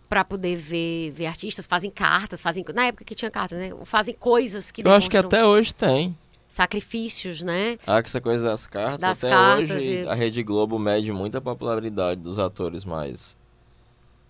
para 0.08 0.24
poder 0.24 0.56
ver, 0.56 1.10
ver 1.10 1.26
artistas, 1.26 1.66
fazem 1.66 1.90
cartas, 1.90 2.40
fazem. 2.40 2.64
Na 2.74 2.86
época 2.86 3.04
que 3.04 3.14
tinha 3.14 3.30
cartas, 3.30 3.58
né? 3.58 3.72
Fazem 3.84 4.14
coisas 4.14 4.70
que 4.70 4.82
Eu 4.86 4.92
acho 4.92 5.08
que 5.08 5.16
demonstram 5.16 5.40
até 5.40 5.46
hoje 5.46 5.74
tem. 5.74 6.16
Sacrifícios, 6.48 7.42
né? 7.42 7.78
Ah, 7.86 8.02
que 8.02 8.08
essa 8.08 8.20
coisa 8.20 8.48
das 8.48 8.66
cartas, 8.66 9.00
Das 9.00 9.22
até 9.24 9.32
cartas 9.34 9.70
hoje 9.70 10.02
e- 10.04 10.08
a 10.08 10.14
Rede 10.14 10.42
Globo 10.42 10.78
mede 10.78 11.12
muito 11.12 11.36
a 11.36 11.40
popularidade 11.40 12.20
dos 12.20 12.38
atores 12.38 12.84
mais 12.84 13.36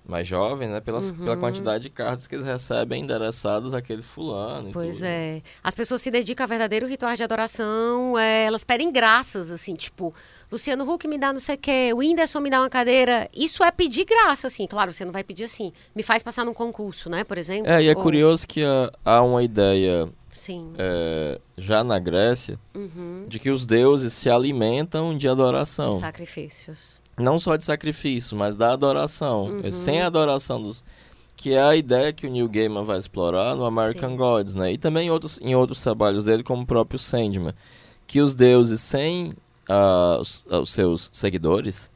mais 0.09 0.25
jovem, 0.25 0.69
né? 0.69 0.79
Pela, 0.81 1.01
Uhum. 1.01 1.17
pela 1.25 1.37
quantidade 1.37 1.83
de 1.83 1.91
cartas 1.91 2.29
que 2.29 2.37
eles 2.37 2.47
recebem 2.47 3.03
endereçadas 3.03 3.75
àquele 3.75 4.03
fulano. 4.03 4.71
Pois 4.73 4.99
tudo. 4.99 5.07
é. 5.07 5.43
As 5.65 5.75
pessoas 5.75 6.01
se 6.01 6.13
dedicam 6.13 6.45
a 6.45 6.47
verdadeiro 6.47 6.87
rituais 6.87 7.17
de 7.17 7.25
adoração, 7.25 8.17
é, 8.17 8.45
elas 8.45 8.63
pedem 8.63 8.93
graças, 8.93 9.51
assim, 9.51 9.75
tipo, 9.75 10.15
Luciano 10.49 10.89
Huck 10.89 11.09
me 11.09 11.19
dá 11.19 11.33
não 11.33 11.41
sei 11.41 11.57
o 11.57 11.59
quê, 11.59 11.91
o 11.93 11.97
Whindersson 11.97 12.39
me 12.39 12.49
dá 12.49 12.61
uma 12.61 12.71
cadeira. 12.71 13.29
Isso 13.35 13.65
é 13.65 13.71
pedir 13.73 14.05
graça, 14.05 14.47
assim. 14.47 14.65
Claro, 14.69 14.93
você 14.93 15.05
não 15.05 15.11
vai 15.11 15.25
pedir 15.25 15.43
assim, 15.43 15.73
me 15.93 16.05
faz 16.05 16.23
passar 16.23 16.45
num 16.45 16.55
concurso, 16.55 17.11
né, 17.11 17.25
por 17.25 17.37
exemplo. 17.37 17.69
É, 17.69 17.83
e 17.83 17.89
é 17.89 17.97
Ou- 17.97 18.01
curioso 18.01 18.47
que 18.47 18.63
há, 18.65 18.93
há 19.05 19.23
uma 19.25 19.43
ideia 19.43 20.09
Sim. 20.37 20.73
é, 20.79 21.41
já 21.57 21.83
na 21.83 21.99
Grécia 21.99 22.59
Uhum. 22.75 23.25
de 23.29 23.39
que 23.39 23.51
os 23.51 23.67
deuses 23.67 24.13
se 24.13 24.29
alimentam 24.31 25.17
de 25.17 25.29
adoração. 25.29 25.91
De 25.93 25.99
sacrifícios. 26.01 27.03
Não 27.19 27.39
só 27.39 27.57
de 27.57 27.65
sacrifício, 27.65 28.37
mas 28.37 28.57
da 28.57 28.73
adoração. 28.73 29.45
Uhum. 29.47 29.61
É 29.65 29.71
Sem 29.71 30.03
a 30.03 30.07
adoração 30.07 30.61
dos. 30.63 30.85
Que 31.37 31.53
é 31.55 31.63
a 31.63 31.77
ideia 31.77 32.13
que 32.13 32.27
o 32.27 32.31
Neil 32.31 32.49
Gaiman 32.49 32.85
vai 32.85 32.99
explorar 32.99 33.55
no 33.57 33.65
American 33.65 34.11
Sim. 34.11 34.17
Gods, 34.17 34.55
né? 34.55 34.73
E 34.73 34.79
também 34.79 35.09
em 35.09 35.11
outros, 35.11 35.39
em 35.43 35.55
outros 35.55 35.83
trabalhos 35.83 36.25
dele, 36.25 36.43
como 36.43 36.63
o 36.63 36.67
próprio 36.67 36.99
Sandman. 36.99 37.55
Que 38.07 38.21
os 38.21 38.35
deuses, 38.35 38.81
sem 38.81 39.33
ah, 39.69 40.19
os, 40.21 40.47
ah, 40.51 40.61
os 40.61 40.71
seus 40.71 41.11
seguidores, 41.13 41.91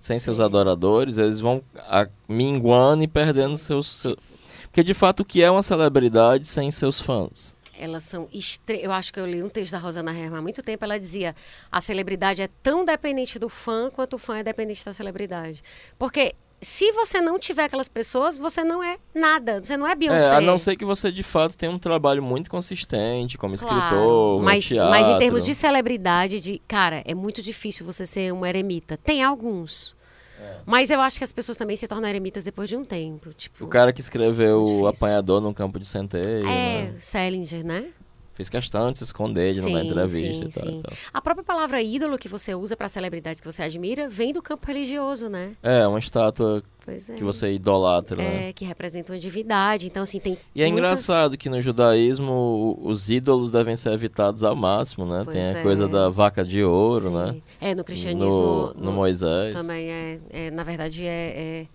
sem 0.00 0.18
seus 0.18 0.38
Sim. 0.38 0.42
adoradores, 0.44 1.16
eles 1.18 1.38
vão 1.40 1.62
ah, 1.76 2.08
minguando 2.28 3.04
e 3.04 3.08
perdendo 3.08 3.56
seus, 3.56 3.86
seu- 3.86 4.16
Porque 4.64 4.82
de 4.82 4.94
fato, 4.94 5.20
o 5.20 5.24
que 5.24 5.42
é 5.42 5.50
uma 5.50 5.62
celebridade 5.62 6.46
sem 6.48 6.70
seus 6.70 7.00
fãs? 7.00 7.54
Elas 7.82 8.04
são 8.04 8.28
extre... 8.32 8.80
Eu 8.82 8.92
acho 8.92 9.12
que 9.12 9.18
eu 9.18 9.26
li 9.26 9.42
um 9.42 9.48
texto 9.48 9.72
da 9.72 9.78
Rosana 9.78 10.12
Herman 10.12 10.38
há 10.38 10.42
muito 10.42 10.62
tempo. 10.62 10.84
Ela 10.84 10.98
dizia: 10.98 11.34
a 11.70 11.80
celebridade 11.80 12.40
é 12.40 12.48
tão 12.62 12.84
dependente 12.84 13.38
do 13.38 13.48
fã 13.48 13.90
quanto 13.90 14.14
o 14.14 14.18
fã 14.18 14.38
é 14.38 14.42
dependente 14.42 14.84
da 14.84 14.92
celebridade. 14.92 15.62
Porque 15.98 16.34
se 16.60 16.92
você 16.92 17.20
não 17.20 17.40
tiver 17.40 17.64
aquelas 17.64 17.88
pessoas, 17.88 18.38
você 18.38 18.62
não 18.62 18.82
é 18.82 18.96
nada. 19.12 19.60
Você 19.62 19.76
não 19.76 19.86
é 19.86 19.96
Beyoncé. 19.96 20.26
É, 20.26 20.36
a 20.36 20.40
não 20.40 20.56
ser 20.56 20.76
que 20.76 20.84
você 20.84 21.10
de 21.10 21.24
fato 21.24 21.56
tenha 21.56 21.72
um 21.72 21.78
trabalho 21.78 22.22
muito 22.22 22.48
consistente 22.48 23.36
como 23.36 23.58
Claro, 23.58 23.76
escritor, 23.76 24.42
mas, 24.42 24.64
teatro. 24.66 24.90
mas 24.90 25.08
em 25.08 25.18
termos 25.18 25.44
de 25.44 25.54
celebridade, 25.54 26.40
de 26.40 26.62
cara, 26.68 27.02
é 27.04 27.14
muito 27.14 27.42
difícil 27.42 27.84
você 27.84 28.06
ser 28.06 28.32
um 28.32 28.46
eremita. 28.46 28.96
Tem 28.96 29.24
alguns. 29.24 29.96
É. 30.42 30.56
Mas 30.66 30.90
eu 30.90 31.00
acho 31.00 31.18
que 31.18 31.24
as 31.24 31.32
pessoas 31.32 31.56
também 31.56 31.76
se 31.76 31.86
tornam 31.86 32.08
eremitas 32.08 32.44
depois 32.44 32.68
de 32.68 32.76
um 32.76 32.84
tempo. 32.84 33.32
Tipo, 33.34 33.64
O 33.64 33.68
cara 33.68 33.92
que 33.92 34.00
escreveu 34.00 34.64
difícil. 34.64 34.86
Apanhador 34.88 35.40
no 35.40 35.54
Campo 35.54 35.78
de 35.78 35.86
Centeio, 35.86 36.46
é, 36.46 36.90
né? 36.90 36.94
Salinger, 36.96 37.64
né? 37.64 37.86
Fez 38.34 38.48
questão 38.48 38.90
de 38.90 38.96
se 38.98 39.04
esconder, 39.04 39.52
de 39.52 39.60
não 39.60 39.70
dar 39.72 39.80
Sim, 39.80 39.86
entrevista 39.88 40.50
sim, 40.50 40.58
e 40.58 40.62
tal, 40.62 40.68
sim. 40.72 40.78
e 40.78 40.82
tal. 40.82 40.92
A 41.12 41.20
própria 41.20 41.44
palavra 41.44 41.82
ídolo 41.82 42.16
que 42.16 42.28
você 42.28 42.54
usa 42.54 42.74
para 42.76 42.88
celebridades 42.88 43.40
que 43.40 43.46
você 43.50 43.62
admira 43.62 44.08
vem 44.08 44.32
do 44.32 44.40
campo 44.40 44.66
religioso, 44.66 45.28
né? 45.28 45.52
É, 45.62 45.86
uma 45.86 45.98
estátua 45.98 46.62
é. 46.86 46.96
que 47.14 47.22
você 47.22 47.52
idolatra, 47.52 48.16
né? 48.16 48.48
É, 48.48 48.52
que 48.54 48.64
representa 48.64 49.12
uma 49.12 49.18
divindade. 49.18 49.86
Então, 49.86 50.02
assim, 50.02 50.18
tem. 50.18 50.38
E 50.54 50.62
é 50.62 50.66
muitas- 50.66 50.78
engraçado 50.78 51.36
que 51.36 51.50
no 51.50 51.60
judaísmo 51.60 52.78
os 52.82 53.10
ídolos 53.10 53.50
devem 53.50 53.76
ser 53.76 53.92
evitados 53.92 54.42
ao 54.42 54.56
máximo, 54.56 55.04
né? 55.06 55.22
Pois 55.24 55.36
Tem 55.36 55.44
a 55.46 55.58
é. 55.58 55.62
coisa 55.62 55.86
da 55.86 56.08
vaca 56.08 56.42
de 56.44 56.62
ouro, 56.64 57.04
Sim. 57.06 57.10
né? 57.12 57.36
É, 57.60 57.74
no 57.74 57.84
cristianismo. 57.84 58.30
No, 58.30 58.74
no 58.74 58.92
Moisés. 58.92 59.54
Também 59.54 59.90
é, 59.90 60.18
é, 60.30 60.50
na 60.50 60.62
verdade, 60.64 61.06
é, 61.06 61.66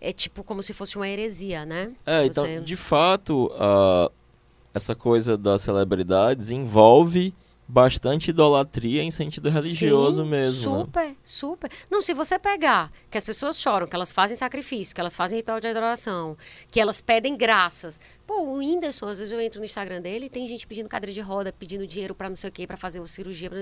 é, 0.00 0.08
é 0.10 0.12
tipo 0.12 0.44
como 0.44 0.62
se 0.62 0.72
fosse 0.74 0.96
uma 0.96 1.08
heresia, 1.08 1.64
né? 1.64 1.92
É, 2.04 2.26
então, 2.26 2.44
Você- 2.44 2.60
de 2.60 2.76
fato, 2.76 3.50
a- 3.58 4.10
essa 4.74 4.94
coisa 4.94 5.38
das 5.38 5.62
celebridades 5.62 6.50
envolve 6.50 7.32
bastante 7.66 8.28
idolatria 8.28 9.02
em 9.02 9.10
sentido 9.10 9.48
religioso 9.48 10.22
Sim, 10.22 10.28
mesmo, 10.28 10.70
né? 10.70 10.78
Super, 10.84 11.16
super. 11.24 11.70
Não, 11.90 12.02
se 12.02 12.12
você 12.12 12.38
pegar 12.38 12.92
que 13.10 13.16
as 13.16 13.24
pessoas 13.24 13.58
choram, 13.58 13.86
que 13.86 13.96
elas 13.96 14.12
fazem 14.12 14.36
sacrifício, 14.36 14.94
que 14.94 15.00
elas 15.00 15.16
fazem 15.16 15.38
ritual 15.38 15.60
de 15.60 15.68
adoração, 15.68 16.36
que 16.70 16.78
elas 16.78 17.00
pedem 17.00 17.36
graças. 17.36 18.00
Pô, 18.26 18.42
o 18.42 18.58
Whindersson, 18.58 19.06
às 19.06 19.18
vezes 19.18 19.32
eu 19.32 19.40
entro 19.40 19.60
no 19.60 19.64
Instagram 19.64 20.02
dele 20.02 20.26
e 20.26 20.28
tem 20.28 20.46
gente 20.46 20.66
pedindo 20.66 20.88
cadeira 20.88 21.12
de 21.12 21.20
roda, 21.20 21.52
pedindo 21.52 21.86
dinheiro 21.86 22.14
pra 22.14 22.28
não 22.28 22.36
sei 22.36 22.50
o 22.50 22.52
quê, 22.52 22.66
pra 22.66 22.76
fazer 22.76 23.00
uma 23.00 23.06
cirurgia. 23.06 23.48
Pra... 23.48 23.60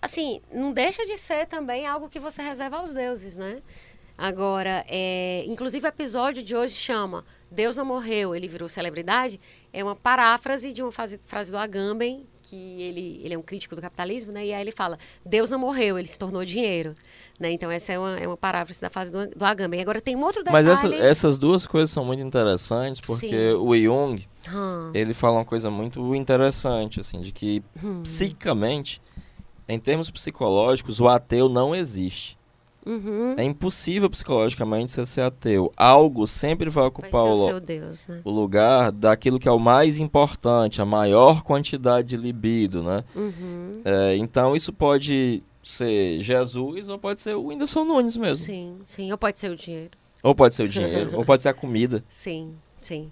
Assim, 0.00 0.40
não 0.52 0.72
deixa 0.72 1.04
de 1.04 1.16
ser 1.16 1.46
também 1.46 1.86
algo 1.86 2.08
que 2.08 2.20
você 2.20 2.42
reserva 2.42 2.76
aos 2.76 2.92
deuses, 2.92 3.36
né? 3.36 3.60
Agora, 4.16 4.84
é, 4.88 5.44
inclusive 5.48 5.84
o 5.84 5.88
episódio 5.88 6.42
de 6.42 6.54
hoje 6.54 6.74
chama 6.74 7.24
Deus 7.54 7.76
não 7.76 7.84
morreu, 7.84 8.34
ele 8.34 8.48
virou 8.48 8.68
celebridade. 8.68 9.40
É 9.72 9.82
uma 9.82 9.94
paráfrase 9.96 10.72
de 10.72 10.82
uma 10.82 10.90
frase, 10.92 11.20
frase 11.24 11.50
do 11.50 11.56
Agamben, 11.56 12.26
que 12.42 12.56
ele, 12.82 13.20
ele 13.24 13.34
é 13.34 13.38
um 13.38 13.42
crítico 13.42 13.74
do 13.74 13.80
capitalismo, 13.80 14.30
né? 14.32 14.44
E 14.44 14.52
aí 14.52 14.60
ele 14.60 14.70
fala, 14.72 14.98
Deus 15.24 15.50
não 15.50 15.58
morreu, 15.58 15.98
ele 15.98 16.06
se 16.06 16.18
tornou 16.18 16.44
dinheiro. 16.44 16.92
Né? 17.40 17.52
Então 17.52 17.70
essa 17.70 17.92
é 17.92 17.98
uma, 17.98 18.18
é 18.18 18.26
uma 18.26 18.36
paráfrase 18.36 18.80
da 18.80 18.90
frase 18.90 19.10
do, 19.10 19.26
do 19.28 19.44
Agamben. 19.44 19.80
Agora 19.80 20.00
tem 20.00 20.14
um 20.14 20.22
outro 20.22 20.42
detalhe... 20.44 20.66
Mas 20.66 20.84
essa- 20.84 20.94
essas 20.94 21.38
duas 21.38 21.66
coisas 21.66 21.90
são 21.90 22.04
muito 22.04 22.22
interessantes 22.22 23.00
porque 23.00 23.28
Sim. 23.50 23.54
o 23.54 23.74
Jung, 23.76 24.28
Hum, 24.52 24.90
ele 24.92 25.14
fala 25.14 25.38
uma 25.38 25.44
coisa 25.44 25.70
muito 25.70 26.14
interessante, 26.14 27.00
assim, 27.00 27.20
de 27.22 27.32
que 27.32 27.62
hum, 27.82 28.02
psicamente, 28.02 29.00
em 29.66 29.78
termos 29.78 30.10
psicológicos, 30.10 31.00
o 31.00 31.08
ateu 31.08 31.48
não 31.48 31.74
existe. 31.74 32.36
Uhum. 32.86 33.34
É 33.36 33.44
impossível 33.44 34.08
psicologicamente 34.08 34.90
você 34.90 35.06
ser 35.06 35.22
ateu. 35.22 35.72
Algo 35.76 36.26
sempre 36.26 36.70
vai 36.70 36.84
Vai 36.84 36.88
ocupar 36.88 37.34
ser 37.34 37.54
o, 37.54 37.56
o 37.56 37.60
Deus, 37.60 38.06
né? 38.06 38.20
o 38.24 38.30
lugar 38.30 38.92
daquilo 38.92 39.38
que 39.38 39.48
é 39.48 39.52
o 39.52 39.58
mais 39.58 39.98
importante, 39.98 40.82
a 40.82 40.84
maior 40.84 41.42
quantidade 41.42 42.08
de 42.08 42.16
libido, 42.16 42.82
né? 42.82 43.04
Uhum. 43.14 43.82
É, 43.84 44.16
então 44.16 44.54
isso 44.54 44.72
pode 44.72 45.42
ser 45.62 46.20
Jesus 46.20 46.88
ou 46.88 46.98
pode 46.98 47.20
ser 47.20 47.34
o 47.34 47.46
Whindersson 47.46 47.84
Nunes 47.84 48.16
mesmo. 48.16 48.44
Sim, 48.44 48.78
sim. 48.84 49.10
Ou 49.10 49.18
pode 49.18 49.38
ser 49.38 49.50
o 49.50 49.56
dinheiro. 49.56 49.90
Ou 50.22 50.34
pode 50.34 50.54
ser 50.54 50.64
o 50.64 50.68
dinheiro, 50.68 51.10
ou 51.16 51.24
pode 51.24 51.42
ser 51.42 51.50
a 51.50 51.54
comida. 51.54 52.04
Sim, 52.08 52.54
sim. 52.78 53.10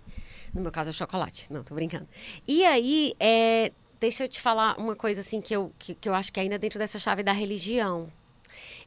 No 0.52 0.60
meu 0.60 0.70
caso 0.70 0.90
é 0.90 0.92
chocolate. 0.92 1.50
Não, 1.50 1.62
tô 1.62 1.74
brincando. 1.74 2.06
E 2.46 2.64
aí, 2.64 3.14
é, 3.18 3.72
deixa 3.98 4.24
eu 4.24 4.28
te 4.28 4.40
falar 4.40 4.76
uma 4.78 4.94
coisa 4.94 5.20
assim 5.20 5.40
que 5.40 5.54
eu, 5.54 5.72
que, 5.78 5.94
que 5.94 6.08
eu 6.08 6.14
acho 6.14 6.32
que 6.32 6.40
é 6.40 6.42
ainda 6.42 6.58
dentro 6.58 6.78
dessa 6.78 6.98
chave 6.98 7.22
da 7.22 7.32
religião. 7.32 8.06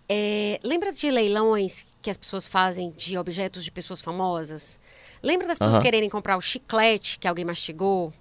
É, 0.08 0.60
lembra 0.64 0.94
de 0.94 1.10
leilões 1.10 1.88
que 2.02 2.10
as 2.10 2.18
pessoas 2.18 2.48
fazem 2.48 2.92
de 2.96 3.18
objetos 3.18 3.64
de 3.64 3.72
pessoas 3.72 4.02
famosas? 4.02 4.80
Lembra 5.24 5.48
das 5.48 5.58
pessoas 5.58 5.76
Aham. 5.78 5.84
quererem 5.84 6.10
comprar 6.10 6.38
o 6.38 6.42
chiclete 6.42 7.18
que 7.18 7.28
alguém 7.28 7.44
mastigou? 7.46 8.14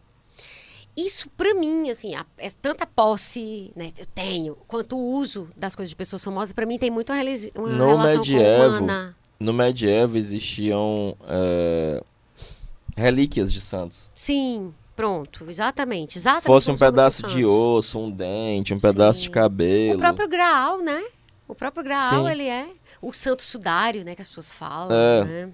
Isso, 0.96 1.28
pra 1.36 1.52
mim, 1.54 1.90
assim, 1.90 2.14
a- 2.14 2.24
é 2.38 2.48
tanta 2.50 2.86
posse, 2.86 3.72
né, 3.74 3.90
eu 3.98 4.06
tenho, 4.06 4.56
quanto 4.68 4.96
o 4.96 5.10
uso 5.16 5.48
das 5.56 5.74
coisas 5.74 5.90
de 5.90 5.96
pessoas 5.96 6.22
famosas, 6.22 6.52
pra 6.52 6.64
mim 6.64 6.78
tem 6.78 6.90
muito 6.90 7.12
uma, 7.12 7.20
uma 7.56 7.68
No 7.68 7.86
relação 7.88 8.16
medievo, 8.18 8.64
humana. 8.78 9.16
No 9.40 9.52
medievo 9.52 10.16
existiam 10.16 11.16
é, 11.28 12.00
relíquias 12.96 13.52
de 13.52 13.60
santos. 13.60 14.08
Sim, 14.14 14.72
pronto, 14.94 15.44
exatamente. 15.50 16.16
exatamente 16.16 16.46
Fosse 16.46 16.70
um 16.70 16.78
pedaço 16.78 17.18
santos. 17.22 17.34
de 17.34 17.44
osso, 17.44 17.98
um 17.98 18.08
dente, 18.10 18.72
um 18.72 18.78
pedaço 18.78 19.18
Sim. 19.18 19.24
de 19.24 19.30
cabelo. 19.30 19.96
O 19.96 19.98
próprio 19.98 20.28
Graal, 20.28 20.78
né? 20.78 21.02
O 21.54 21.56
próprio 21.56 21.84
Graal, 21.84 22.24
Sim. 22.24 22.30
ele 22.32 22.48
é 22.48 22.66
o 23.00 23.12
santo 23.12 23.42
sudário, 23.42 24.04
né? 24.04 24.16
Que 24.16 24.22
as 24.22 24.26
pessoas 24.28 24.52
falam, 24.52 24.92
É. 24.96 25.24
né? 25.24 25.50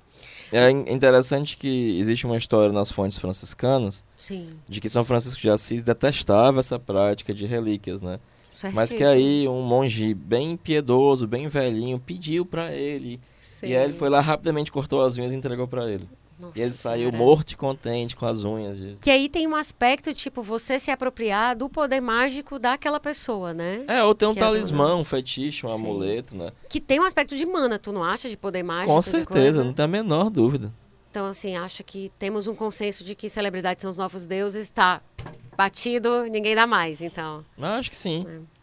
É 0.51 0.71
in- 0.71 0.85
interessante 0.93 1.57
que 1.59 1.99
existe 2.01 2.25
uma 2.27 2.37
história 2.39 2.73
nas 2.73 2.91
fontes 2.91 3.19
franciscanas 3.19 4.03
Sim, 4.17 4.49
de 4.69 4.81
que 4.81 4.89
São 4.89 5.05
Francisco 5.05 5.41
de 5.41 5.51
Assis 5.51 5.83
detestava 5.83 6.59
essa 6.61 6.79
prática 6.79 7.33
de 7.35 7.45
relíquias, 7.47 8.01
né? 8.03 8.19
certíssimo. 8.55 8.81
Mas 8.81 8.89
que 8.93 9.05
aí 9.05 9.47
um 9.47 9.63
monge 9.63 10.13
bem 10.13 10.57
piedoso, 10.57 11.27
bem 11.27 11.47
velhinho, 11.49 11.99
pediu 12.01 12.45
pra 12.45 12.75
ele. 12.75 13.21
Sim. 13.43 13.67
E 13.69 13.77
aí 13.77 13.85
ele 13.85 13.93
foi 13.93 14.09
lá 14.09 14.21
rapidamente 14.21 14.73
cortou 14.73 15.05
as 15.05 15.17
unhas 15.19 15.33
e 15.33 15.37
entregou 15.37 15.69
pra 15.69 15.89
ele. 15.91 16.09
Nossa 16.41 16.59
E 16.59 16.63
ele 16.63 16.73
saiu 16.73 17.13
morto 17.13 17.53
e 17.53 17.57
contente 17.57 18.17
com 18.17 18.25
as 18.27 18.43
unhas. 18.45 18.79
Que 19.01 19.11
aí 19.11 19.29
tem 19.29 19.47
um 19.47 19.55
aspecto, 19.55 20.13
tipo, 20.15 20.43
você 20.43 20.79
se 20.79 20.91
apropriar 20.91 21.55
do 21.55 21.69
poder 21.69 22.01
mágico 22.01 22.59
daquela 22.59 22.99
pessoa, 22.99 23.53
né? 23.53 23.85
É, 23.87 24.03
ou 24.03 24.15
tem 24.15 24.27
um 24.29 24.33
Que 24.33 24.39
é 24.39 24.43
talismã, 24.43 24.97
um 24.97 25.05
fetiche, 25.05 25.67
um 25.67 25.69
Sim. 25.69 25.75
amuleto, 25.85 26.35
né? 26.37 26.51
Que 26.69 26.81
tem 26.81 26.99
um 26.99 27.05
aspecto 27.05 27.37
de 27.37 27.45
mana, 27.45 27.79
tu 27.79 27.93
não 27.93 28.03
acha? 28.03 28.29
De 28.29 28.37
poder 28.37 28.63
mágico? 28.63 28.95
Com 28.95 29.03
certeza, 29.03 29.27
coisa? 29.29 29.65
não 29.65 29.73
tem 29.73 29.85
a 29.85 29.89
menor 29.89 30.31
dúvida. 30.31 30.73
Então, 31.11 31.27
assim, 31.27 31.57
acho 31.57 31.83
que 31.85 32.11
temos 32.19 32.47
um 32.47 32.55
consenso 32.55 33.03
de 33.05 33.15
que 33.15 33.29
celebridades 33.29 33.83
são 33.83 33.91
os 33.91 33.97
novos 33.97 34.25
deuses. 34.25 34.71
Tá 34.71 35.01
batido, 35.57 36.25
ninguém 36.25 36.55
dá 36.55 36.67
mais, 36.67 37.01
então. 37.01 37.45
Acho 37.61 37.91
que 37.91 37.97
sim. 37.97 38.25
É. 38.29 38.61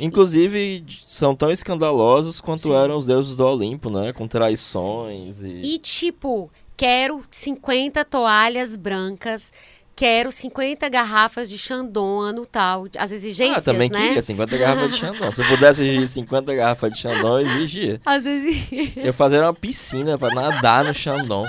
Inclusive, 0.00 0.80
d- 0.80 0.98
são 1.06 1.36
tão 1.36 1.50
escandalosos 1.52 2.40
quanto 2.40 2.62
Sim. 2.62 2.74
eram 2.74 2.96
os 2.96 3.06
deuses 3.06 3.36
do 3.36 3.44
Olimpo, 3.46 3.90
né? 3.90 4.12
Com 4.12 4.26
traições 4.26 5.40
e... 5.42 5.60
E 5.62 5.78
tipo, 5.78 6.50
quero 6.76 7.20
50 7.30 8.04
toalhas 8.04 8.74
brancas, 8.76 9.52
quero 9.94 10.32
50 10.32 10.88
garrafas 10.88 11.48
de 11.48 11.58
Chandon 11.58 12.32
no 12.32 12.46
tal, 12.46 12.86
as 12.98 13.12
exigências, 13.12 13.58
Ah, 13.68 13.72
também 13.72 13.88
né? 13.90 14.00
queria 14.08 14.22
50 14.22 14.56
garrafas 14.58 14.90
de 14.92 14.96
Xandão. 14.98 15.30
Se 15.32 15.42
eu 15.42 15.46
pudesse 15.46 15.82
exigir 15.82 16.08
50 16.08 16.54
garrafas 16.54 16.90
de 16.92 16.98
Xandão, 16.98 17.40
eu 17.40 17.46
exigia. 17.46 18.00
As 18.04 18.24
exi- 18.26 18.92
Eu 18.96 19.12
fazer 19.12 19.40
uma 19.40 19.54
piscina 19.54 20.18
pra 20.18 20.34
nadar 20.34 20.84
no 20.84 20.94
Xandão. 20.94 21.44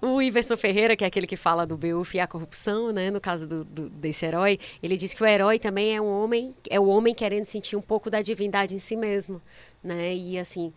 O 0.00 0.20
Iverson 0.22 0.56
Ferreira, 0.56 0.96
que 0.96 1.04
é 1.04 1.06
aquele 1.06 1.26
que 1.26 1.36
fala 1.36 1.66
do 1.66 1.76
Beuf 1.76 2.16
e 2.16 2.20
a 2.20 2.26
corrupção, 2.26 2.92
né? 2.92 3.10
No 3.10 3.20
caso 3.20 3.46
do, 3.46 3.64
do- 3.64 3.88
desse 3.90 4.24
herói, 4.24 4.58
ele 4.82 4.96
diz 4.96 5.12
que 5.14 5.22
o 5.22 5.26
herói 5.26 5.58
também 5.58 5.94
é 5.94 6.00
um 6.00 6.06
homem, 6.06 6.54
é 6.70 6.80
o 6.80 6.86
homem 6.86 7.14
querendo 7.14 7.46
sentir 7.46 7.76
um 7.76 7.80
pouco 7.80 8.08
da 8.10 8.22
divindade 8.22 8.74
em 8.74 8.78
si 8.78 8.96
mesmo, 8.96 9.40
né? 9.82 10.14
E 10.14 10.38
assim, 10.38 10.72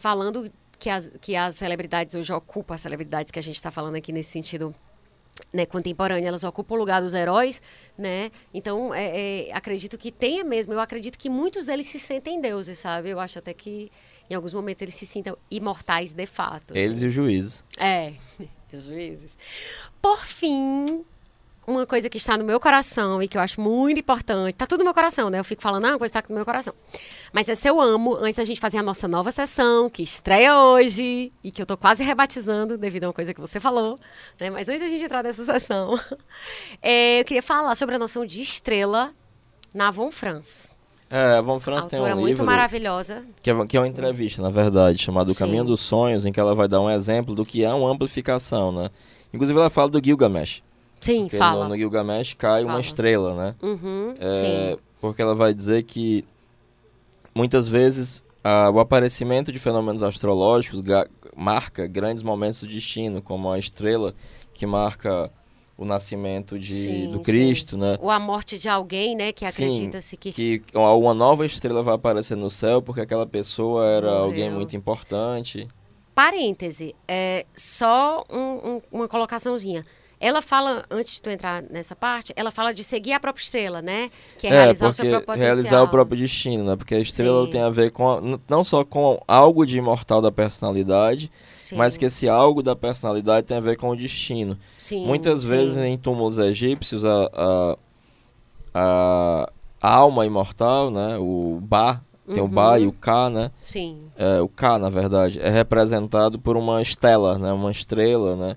falando 0.00 0.50
que 0.78 0.88
as, 0.88 1.10
que 1.20 1.34
as 1.34 1.56
celebridades 1.56 2.14
hoje 2.14 2.32
ocupam, 2.32 2.74
as 2.74 2.80
celebridades 2.80 3.30
que 3.30 3.38
a 3.38 3.42
gente 3.42 3.56
está 3.56 3.70
falando 3.70 3.96
aqui 3.96 4.12
nesse 4.12 4.30
sentido 4.30 4.74
né, 5.52 5.64
contemporâneo, 5.66 6.26
elas 6.26 6.44
ocupam 6.44 6.74
o 6.74 6.78
lugar 6.78 7.00
dos 7.00 7.14
heróis, 7.14 7.62
né? 7.96 8.30
Então, 8.52 8.92
é, 8.94 9.48
é, 9.48 9.52
acredito 9.52 9.96
que 9.96 10.10
tenha 10.10 10.44
mesmo. 10.44 10.72
Eu 10.72 10.80
acredito 10.80 11.18
que 11.18 11.28
muitos 11.28 11.66
deles 11.66 11.86
se 11.86 11.98
sentem 11.98 12.40
deuses, 12.40 12.78
sabe? 12.78 13.10
Eu 13.10 13.20
acho 13.20 13.38
até 13.38 13.54
que 13.54 13.90
em 14.28 14.34
alguns 14.34 14.52
momentos 14.52 14.82
eles 14.82 14.94
se 14.94 15.06
sintam 15.06 15.36
imortais 15.50 16.12
de 16.12 16.26
fato. 16.26 16.76
Eles 16.76 16.98
assim. 16.98 17.06
e 17.06 17.08
os 17.08 17.14
juízes. 17.14 17.64
É, 17.78 18.12
os 18.72 18.84
juízes. 18.84 19.36
Por 20.02 20.18
fim, 20.24 21.04
uma 21.68 21.86
coisa 21.86 22.08
que 22.08 22.16
está 22.16 22.36
no 22.36 22.44
meu 22.44 22.58
coração 22.58 23.22
e 23.22 23.28
que 23.28 23.36
eu 23.36 23.42
acho 23.42 23.60
muito 23.60 24.00
importante. 24.00 24.54
Tá 24.54 24.66
tudo 24.66 24.78
no 24.80 24.86
meu 24.86 24.94
coração, 24.94 25.28
né? 25.28 25.38
Eu 25.38 25.44
fico 25.44 25.62
falando, 25.62 25.84
ah, 25.84 25.90
uma 25.90 25.98
coisa 25.98 26.18
está 26.18 26.22
no 26.28 26.34
meu 26.34 26.44
coração. 26.44 26.72
Mas 27.32 27.48
essa 27.48 27.68
eu 27.68 27.80
amo, 27.80 28.14
antes 28.16 28.36
da 28.36 28.44
gente 28.44 28.58
fazer 28.58 28.78
a 28.78 28.82
nossa 28.82 29.06
nova 29.06 29.30
sessão, 29.30 29.90
que 29.90 30.02
estreia 30.02 30.58
hoje, 30.58 31.30
e 31.44 31.50
que 31.52 31.60
eu 31.60 31.66
tô 31.66 31.76
quase 31.76 32.02
rebatizando 32.02 32.78
devido 32.78 33.04
a 33.04 33.08
uma 33.08 33.12
coisa 33.12 33.34
que 33.34 33.40
você 33.40 33.60
falou, 33.60 33.96
né? 34.40 34.48
Mas 34.50 34.68
antes 34.68 34.80
da 34.80 34.88
gente 34.88 35.04
entrar 35.04 35.22
nessa 35.22 35.44
sessão, 35.44 35.94
é, 36.80 37.20
eu 37.20 37.24
queria 37.24 37.42
falar 37.42 37.74
sobre 37.74 37.96
a 37.96 37.98
noção 37.98 38.24
de 38.24 38.40
estrela 38.40 39.12
na 39.74 39.90
Von 39.90 40.10
France. 40.10 40.70
É, 41.10 41.36
a 41.36 41.40
Von 41.40 41.60
France 41.60 41.88
tem 41.88 41.98
um 41.98 42.02
Autora 42.02 42.16
muito 42.16 42.28
livro 42.28 42.46
maravilhosa. 42.46 43.22
que 43.42 43.50
é, 43.50 43.66
que 43.66 43.76
é 43.76 43.80
uma 43.80 43.88
entrevista, 43.88 44.42
na 44.42 44.50
verdade, 44.50 44.98
chamado 44.98 45.32
O. 45.32 45.34
Caminho 45.34 45.64
dos 45.64 45.80
Sonhos, 45.80 46.26
em 46.26 46.32
que 46.32 46.40
ela 46.40 46.54
vai 46.54 46.68
dar 46.68 46.80
um 46.80 46.90
exemplo 46.90 47.34
do 47.34 47.46
que 47.46 47.64
é 47.64 47.72
uma 47.72 47.90
amplificação, 47.90 48.72
né? 48.72 48.90
Inclusive 49.32 49.58
ela 49.58 49.70
fala 49.70 49.88
do 49.88 50.02
Gilgamesh. 50.02 50.62
Sim, 51.00 51.22
Porque 51.22 51.36
fala. 51.38 51.64
no, 51.64 51.70
no 51.70 51.76
Gilgamesh 51.76 52.34
cai 52.34 52.62
uma 52.62 52.70
Fala. 52.72 52.80
estrela, 52.80 53.34
né? 53.34 53.54
Uhum, 53.62 54.14
É, 54.18 54.74
sim. 54.76 54.82
porque 55.00 55.22
ela 55.22 55.34
vai 55.34 55.54
dizer 55.54 55.82
que 55.84 56.24
muitas 57.34 57.68
vezes 57.68 58.24
ah, 58.42 58.70
o 58.70 58.80
aparecimento 58.80 59.52
de 59.52 59.58
fenômenos 59.58 60.02
astrológicos 60.02 60.82
marca 61.36 61.86
grandes 61.86 62.22
momentos 62.22 62.60
do 62.60 62.66
destino, 62.68 63.22
como 63.22 63.50
a 63.50 63.58
estrela 63.58 64.14
que 64.52 64.66
marca 64.66 65.30
o 65.76 65.84
nascimento 65.84 66.58
de, 66.58 66.72
Sim, 66.72 67.06
do 67.10 67.18
sim. 67.18 67.22
Cristo, 67.22 67.78
né? 67.78 67.96
Ou 68.00 68.10
a 68.10 68.18
morte 68.18 68.58
de 68.58 68.68
alguém, 68.68 69.14
né? 69.14 69.30
Que 69.30 69.46
Sim, 69.48 69.64
acredita-se 69.66 70.16
que. 70.16 70.32
Que 70.32 70.62
uma 70.74 71.14
nova 71.14 71.46
estrela 71.46 71.84
vai 71.84 71.94
aparecer 71.94 72.36
no 72.36 72.50
céu 72.50 72.82
porque 72.82 73.00
aquela 73.00 73.24
pessoa 73.24 73.86
era 73.86 74.08
Morreu. 74.08 74.24
alguém 74.24 74.50
muito 74.50 74.74
importante. 74.74 75.68
Parêntese, 76.16 76.96
é 77.06 77.46
só 77.54 78.24
um- 78.28 78.70
um- 78.78 78.82
uma 78.90 79.06
colocaçãozinha. 79.06 79.86
Ela 80.20 80.42
fala, 80.42 80.84
antes 80.90 81.14
de 81.14 81.22
tu 81.22 81.30
entrar 81.30 81.62
nessa 81.70 81.94
parte, 81.94 82.32
ela 82.34 82.50
fala 82.50 82.74
de 82.74 82.82
seguir 82.82 83.12
a 83.12 83.20
própria 83.20 83.42
estrela, 83.42 83.80
né? 83.80 84.10
Que 84.36 84.48
é, 84.48 84.50
É, 84.50 84.54
realizar 84.54 84.88
o 84.88 84.92
seu 84.92 85.04
próprio 85.04 85.26
potencial. 85.26 85.46
realizar 85.46 85.82
o 85.82 85.88
próprio 85.88 86.18
destino, 86.18 86.64
né? 86.64 86.74
Porque 86.76 86.94
a 86.96 86.98
estrela 87.00 87.44
Sim. 87.44 87.50
tem 87.50 87.60
a 87.60 87.70
ver 87.70 87.92
com 87.92 88.08
a- 88.10 88.20
não 88.48 88.64
só 88.64 88.84
com 88.84 89.22
algo 89.28 89.64
de 89.64 89.78
imortal 89.78 90.20
da 90.20 90.32
personalidade, 90.32 91.30
Sim, 91.56 91.76
mas 91.76 91.96
que 91.96 92.06
esse 92.06 92.28
algo 92.28 92.62
da 92.62 92.74
personalidade 92.74 93.46
tem 93.46 93.56
a 93.56 93.60
ver 93.60 93.76
com 93.76 93.90
o 93.90 93.96
destino. 93.96 94.58
sim, 94.76 95.06
Muitas 95.06 95.44
vezes 95.44 95.76
em 95.76 95.96
túmulos 95.96 96.36
egípcios 96.38 97.04
a, 97.04 97.76
a, 98.74 99.50
a 99.80 99.94
alma 99.94 100.26
imortal, 100.26 100.90
né? 100.90 101.16
O 101.18 101.60
Ba, 101.62 102.00
tem 102.26 102.42
o 102.42 102.48
Ba 102.48 102.72
Uhum. 102.72 102.78
e 102.78 102.86
o 102.86 102.92
Ka, 102.92 103.30
né? 103.30 103.50
Sim, 103.60 104.10
É, 104.16 104.40
o 104.40 104.48
Ka, 104.48 104.78
na 104.78 104.90
verdade, 104.90 105.38
é 105.40 105.48
representado 105.48 106.38
por 106.38 106.56
uma 106.56 106.82
estela, 106.82 107.38
né? 107.38 107.52
Uma 107.52 107.70
estrela, 107.70 108.34
né? 108.36 108.56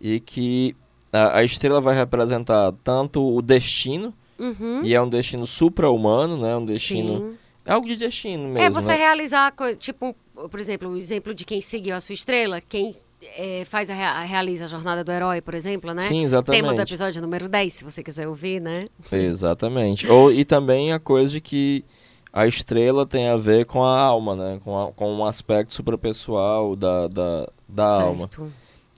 E 0.00 0.18
que 0.18 0.74
a, 1.12 1.38
a 1.38 1.44
estrela 1.44 1.80
vai 1.80 1.94
representar 1.94 2.72
tanto 2.82 3.22
o 3.36 3.42
destino, 3.42 4.12
Uhum. 4.38 4.82
e 4.82 4.92
é 4.94 5.00
um 5.00 5.08
destino 5.08 5.46
supra-humano, 5.46 6.36
né? 6.40 6.56
Um 6.56 6.64
destino... 6.66 7.18
sim. 7.18 7.38
É 7.64 7.70
algo 7.74 7.86
de 7.86 7.94
destino 7.94 8.42
mesmo, 8.48 8.58
É 8.58 8.68
você 8.70 8.88
né? 8.90 8.96
realizar, 8.96 9.54
tipo, 9.78 10.16
por 10.50 10.58
exemplo, 10.58 10.88
o 10.88 10.96
exemplo 10.96 11.32
de 11.32 11.44
quem 11.44 11.60
seguiu 11.60 11.94
a 11.94 12.00
sua 12.00 12.12
estrela, 12.12 12.60
quem 12.60 12.92
é, 13.36 13.64
faz 13.64 13.88
a, 13.88 13.94
rea- 13.94 14.20
realiza 14.22 14.64
a 14.64 14.66
jornada 14.66 15.04
do 15.04 15.12
herói, 15.12 15.40
por 15.40 15.54
exemplo, 15.54 15.94
né? 15.94 16.08
Sim, 16.08 16.24
exatamente. 16.24 16.60
Tema 16.60 16.74
do 16.74 16.80
episódio 16.82 17.22
número 17.22 17.48
10, 17.48 17.72
se 17.72 17.84
você 17.84 18.02
quiser 18.02 18.26
ouvir, 18.26 18.60
né? 18.60 18.82
Exatamente. 19.12 20.08
Ou, 20.08 20.32
e 20.32 20.44
também 20.44 20.92
a 20.92 20.98
coisa 20.98 21.34
de 21.34 21.40
que 21.40 21.84
a 22.32 22.48
estrela 22.48 23.06
tem 23.06 23.28
a 23.28 23.36
ver 23.36 23.64
com 23.64 23.84
a 23.84 23.96
alma, 24.00 24.34
né? 24.34 24.60
Com, 24.64 24.76
a- 24.82 24.90
com 24.92 25.12
um 25.14 25.24
aspecto 25.24 25.72
suprapessoal 25.72 26.74
da, 26.74 27.06
da, 27.06 27.48
da 27.68 28.02
alma. 28.02 28.28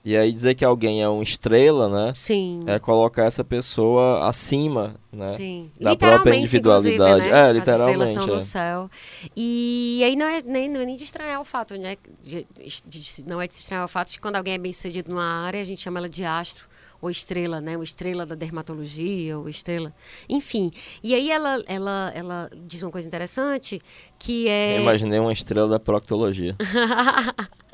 E 0.05 0.15
aí 0.15 0.31
dizer 0.31 0.53
que 0.53 0.63
alguém 0.63 1.01
é 1.01 1.09
uma 1.09 1.23
estrela, 1.23 1.89
né? 1.89 2.13
Sim. 2.15 2.59
É 2.67 2.77
colocar 2.77 3.23
essa 3.23 3.43
pessoa 3.43 4.27
acima, 4.27 4.95
né? 5.11 5.25
Sim. 5.25 5.65
da 5.81 5.95
própria 5.95 6.35
individualidade. 6.35 6.95
inclusive, 7.23 7.27
É, 7.29 7.31
né? 7.31 7.49
As 7.49 7.55
literalmente, 7.57 7.91
estrelas 7.91 8.09
estão 8.11 8.23
é. 8.25 8.35
no 8.35 8.41
céu. 8.41 8.89
E 9.35 10.01
aí 10.05 10.15
não 10.15 10.27
é 10.27 10.43
nem, 10.43 10.69
não 10.69 10.81
é 10.81 10.85
nem 10.85 10.95
de 10.95 11.03
estranhar 11.03 11.41
o 11.41 11.43
fato, 11.43 11.75
né? 11.75 11.97
De- 12.23 12.45
de- 12.85 13.23
não 13.25 13.41
é 13.41 13.47
de 13.47 13.53
estranhar 13.53 13.83
o 13.83 13.87
fato 13.87 14.09
de 14.09 14.13
que 14.15 14.21
quando 14.21 14.35
alguém 14.35 14.53
é 14.53 14.57
bem 14.59 14.71
sucedido 14.71 15.09
numa 15.09 15.23
área, 15.43 15.59
a 15.59 15.63
gente 15.65 15.81
chama 15.81 15.99
ela 15.99 16.07
de 16.07 16.23
astro 16.23 16.67
ou 17.01 17.09
estrela, 17.09 17.59
né? 17.59 17.75
Ou 17.75 17.81
estrela 17.83 18.25
da 18.27 18.35
dermatologia, 18.35 19.37
ou 19.39 19.49
estrela. 19.49 19.91
Enfim. 20.29 20.69
E 21.03 21.15
aí 21.15 21.31
ela, 21.31 21.63
ela, 21.67 22.11
ela 22.15 22.49
diz 22.67 22.83
uma 22.83 22.91
coisa 22.91 23.07
interessante 23.07 23.81
que 24.19 24.47
é. 24.47 24.77
Eu 24.77 24.81
imaginei 24.83 25.17
uma 25.19 25.33
estrela 25.33 25.67
da 25.67 25.79
proctologia. 25.79 26.55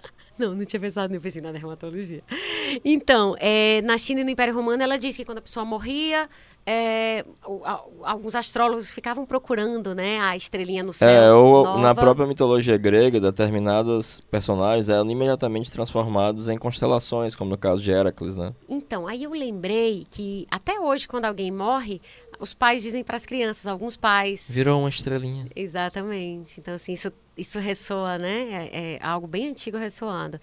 Não, 0.41 0.55
não 0.55 0.65
tinha 0.65 0.79
pensado 0.79 1.11
nisso, 1.11 1.21
pensei 1.21 1.41
na 1.41 1.51
dermatologia. 1.51 2.23
Então, 2.83 3.35
é, 3.39 3.81
na 3.83 3.97
China 3.97 4.21
e 4.21 4.23
no 4.23 4.29
Império 4.31 4.55
Romano, 4.55 4.81
ela 4.81 4.97
diz 4.97 5.15
que 5.15 5.23
quando 5.23 5.37
a 5.37 5.41
pessoa 5.41 5.63
morria, 5.63 6.27
é, 6.65 7.25
alguns 8.03 8.33
astrólogos 8.33 8.91
ficavam 8.91 9.25
procurando 9.25 9.93
né, 9.93 10.19
a 10.19 10.35
estrelinha 10.35 10.83
no 10.83 10.93
céu. 10.93 11.09
É, 11.09 11.33
ou 11.33 11.63
na 11.63 11.89
nova. 11.89 12.01
própria 12.01 12.25
mitologia 12.25 12.77
grega, 12.77 13.19
determinados 13.19 14.21
personagens 14.21 14.89
eram 14.89 15.09
imediatamente 15.09 15.71
transformados 15.71 16.47
em 16.47 16.57
constelações, 16.57 17.35
como 17.35 17.49
no 17.49 17.57
caso 17.57 17.83
de 17.83 17.91
Heracles, 17.91 18.37
né? 18.37 18.53
Então, 18.69 19.07
aí 19.07 19.23
eu 19.23 19.31
lembrei 19.31 20.05
que 20.09 20.47
até 20.49 20.79
hoje, 20.79 21.07
quando 21.07 21.25
alguém 21.25 21.51
morre, 21.51 22.01
os 22.41 22.55
pais 22.55 22.81
dizem 22.81 23.03
para 23.03 23.15
as 23.15 23.25
crianças, 23.25 23.67
alguns 23.67 23.95
pais. 23.95 24.47
Virou 24.49 24.79
uma 24.79 24.89
estrelinha. 24.89 25.47
Exatamente. 25.55 26.59
Então, 26.59 26.73
assim, 26.73 26.93
isso, 26.93 27.13
isso 27.37 27.59
ressoa, 27.59 28.17
né? 28.17 28.69
É, 28.71 28.95
é 28.95 28.99
algo 29.01 29.27
bem 29.27 29.47
antigo 29.47 29.77
ressoando. 29.77 30.41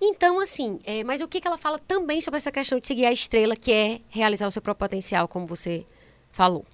Então, 0.00 0.40
assim, 0.40 0.80
é, 0.84 1.04
mas 1.04 1.20
o 1.20 1.28
que, 1.28 1.40
que 1.40 1.46
ela 1.46 1.56
fala 1.56 1.78
também 1.78 2.20
sobre 2.20 2.38
essa 2.38 2.50
questão 2.50 2.80
de 2.80 2.88
seguir 2.88 3.06
a 3.06 3.12
estrela, 3.12 3.54
que 3.54 3.70
é 3.72 4.00
realizar 4.08 4.48
o 4.48 4.50
seu 4.50 4.60
próprio 4.60 4.88
potencial, 4.88 5.28
como 5.28 5.46
você 5.46 5.86
falou? 6.32 6.66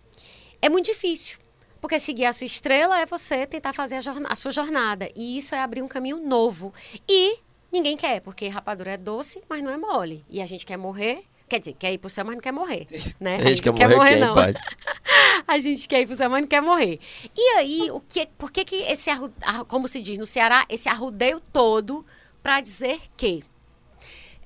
É 0.62 0.70
muito 0.70 0.86
difícil. 0.86 1.38
Porque 1.78 1.98
seguir 1.98 2.24
a 2.24 2.32
sua 2.32 2.46
estrela 2.46 2.98
é 2.98 3.06
você 3.06 3.46
tentar 3.46 3.74
fazer 3.74 3.96
a, 3.96 4.02
a 4.30 4.34
sua 4.34 4.50
jornada. 4.50 5.10
E 5.14 5.36
isso 5.36 5.54
é 5.54 5.60
abrir 5.60 5.82
um 5.82 5.88
caminho 5.88 6.16
novo. 6.16 6.72
E 7.06 7.38
ninguém 7.70 7.98
quer, 7.98 8.20
porque 8.22 8.48
rapadura 8.48 8.92
é 8.92 8.96
doce, 8.96 9.42
mas 9.46 9.62
não 9.62 9.70
é 9.70 9.76
mole. 9.76 10.24
E 10.28 10.40
a 10.40 10.46
gente 10.46 10.64
quer 10.64 10.78
morrer. 10.78 11.22
Quer 11.48 11.60
dizer, 11.60 11.74
quer 11.78 11.92
ir 11.92 11.98
pro 11.98 12.10
céu, 12.10 12.24
mas 12.24 12.34
não 12.34 12.42
quer 12.42 12.52
morrer. 12.52 12.86
Né? 13.18 13.36
A 13.36 13.44
gente 13.44 13.62
quer 13.62 13.72
morrer 13.72 14.10
quem, 14.10 14.20
não. 14.20 14.34
pai? 14.34 14.54
A 15.46 15.58
gente 15.58 15.88
quer 15.88 16.02
ir 16.02 16.06
pro 16.06 16.14
céu, 16.14 16.28
mas 16.28 16.42
não 16.42 16.48
quer 16.48 16.60
morrer. 16.60 17.00
E 17.34 17.56
aí, 17.56 17.90
o 17.90 18.00
que, 18.00 18.28
por 18.36 18.50
que 18.50 18.64
que 18.64 18.76
esse, 18.76 19.10
como 19.66 19.88
se 19.88 20.02
diz 20.02 20.18
no 20.18 20.26
Ceará, 20.26 20.66
esse 20.68 20.88
arrudeio 20.88 21.40
todo 21.40 22.04
para 22.42 22.60
dizer 22.60 22.98
que, 23.16 23.42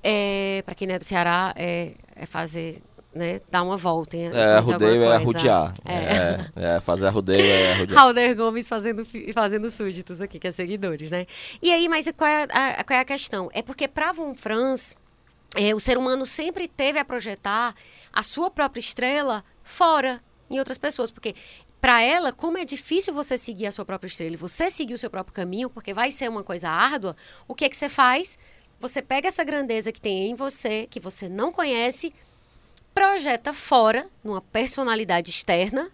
é, 0.01 0.63
para 0.65 0.73
quem 0.73 0.87
não 0.87 0.95
é 0.95 0.99
do 0.99 1.03
Ceará, 1.03 1.53
é, 1.57 1.93
é 2.15 2.25
fazer, 2.25 2.81
né, 3.13 3.41
dar 3.51 3.63
uma 3.63 3.77
volta. 3.77 4.15
Em, 4.15 4.27
em 4.27 4.33
É, 4.33 4.55
arrudeio 4.55 5.03
é 5.03 5.15
arrudear. 5.15 5.73
É. 5.85 5.93
É, 5.93 6.75
é, 6.75 6.81
fazer 6.81 7.07
arrudeio 7.07 7.45
é 7.45 7.73
arrudear. 7.75 7.99
Halder 7.99 8.35
Gomes 8.35 8.67
fazendo, 8.67 9.05
fazendo 9.33 9.69
súditos 9.69 10.21
aqui, 10.21 10.39
que 10.39 10.47
é 10.47 10.51
seguidores, 10.51 11.11
né? 11.11 11.25
E 11.61 11.71
aí, 11.71 11.87
mas 11.89 12.09
qual 12.15 12.29
é 12.29 12.43
a, 12.43 12.83
qual 12.83 12.97
é 12.97 13.01
a 13.01 13.05
questão? 13.05 13.49
É 13.53 13.61
porque 13.61 13.87
para 13.87 14.11
Von 14.13 14.35
Franz, 14.35 14.95
é, 15.55 15.73
o 15.73 15.79
ser 15.79 15.97
humano 15.97 16.25
sempre 16.25 16.67
teve 16.67 16.99
a 16.99 17.05
projetar 17.05 17.75
a 18.11 18.23
sua 18.23 18.49
própria 18.49 18.79
estrela 18.79 19.43
fora, 19.63 20.21
em 20.49 20.59
outras 20.59 20.77
pessoas. 20.77 21.11
Porque 21.11 21.35
para 21.79 22.01
ela, 22.01 22.31
como 22.31 22.57
é 22.57 22.65
difícil 22.65 23.13
você 23.13 23.37
seguir 23.37 23.67
a 23.67 23.71
sua 23.71 23.85
própria 23.85 24.07
estrela 24.07 24.37
você 24.37 24.69
seguir 24.69 24.93
o 24.93 24.97
seu 24.97 25.09
próprio 25.09 25.33
caminho, 25.33 25.69
porque 25.69 25.93
vai 25.93 26.11
ser 26.11 26.29
uma 26.29 26.43
coisa 26.43 26.69
árdua, 26.69 27.15
o 27.47 27.53
que 27.53 27.65
é 27.65 27.69
que 27.69 27.77
você 27.77 27.89
faz? 27.89 28.37
Você 28.79 29.01
pega 29.01 29.27
essa 29.27 29.43
grandeza 29.43 29.91
que 29.91 30.01
tem 30.01 30.31
em 30.31 30.35
você, 30.35 30.87
que 30.89 30.99
você 30.99 31.29
não 31.29 31.51
conhece, 31.51 32.13
projeta 32.93 33.53
fora, 33.53 34.09
numa 34.23 34.41
personalidade 34.41 35.29
externa, 35.29 35.91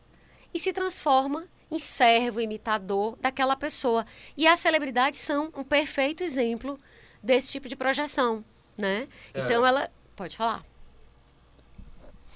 e 0.54 0.60
se 0.60 0.74
transforma 0.74 1.46
em 1.72 1.78
servo, 1.78 2.42
imitador 2.42 3.16
daquela 3.22 3.56
pessoa. 3.56 4.06
E 4.36 4.48
as 4.48 4.60
celebridades 4.60 5.20
são 5.20 5.52
um 5.56 5.64
perfeito 5.64 6.24
exemplo 6.24 6.80
desse 7.22 7.52
tipo 7.52 7.68
de 7.68 7.76
projeção, 7.76 8.44
né? 8.80 9.08
Então 9.36 9.66
ela 9.66 9.90
pode 10.16 10.36
falar. 10.36 10.64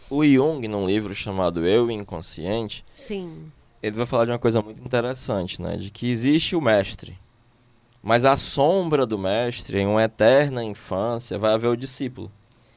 O 0.10 0.24
Jung, 0.26 0.68
num 0.68 0.86
livro 0.86 1.16
chamado 1.16 1.66
Eu 1.66 1.90
e 1.90 1.94
Inconsciente, 1.94 2.86
Sim. 2.94 3.52
ele 3.82 3.96
vai 3.96 4.06
falar 4.06 4.26
de 4.26 4.32
uma 4.32 4.40
coisa 4.40 4.62
muito 4.62 4.84
interessante, 4.84 5.62
né? 5.62 5.78
De 5.78 5.90
que 5.90 6.10
existe 6.10 6.56
o 6.56 6.62
mestre. 6.62 7.18
Mas 8.02 8.26
a 8.26 8.36
sombra 8.36 9.06
do 9.06 9.18
mestre, 9.18 9.80
em 9.80 9.88
uma 9.88 10.04
eterna 10.04 10.64
infância, 10.64 11.40
vai 11.40 11.54
haver 11.54 11.70
o 11.70 11.78
discípulo. 11.78 12.30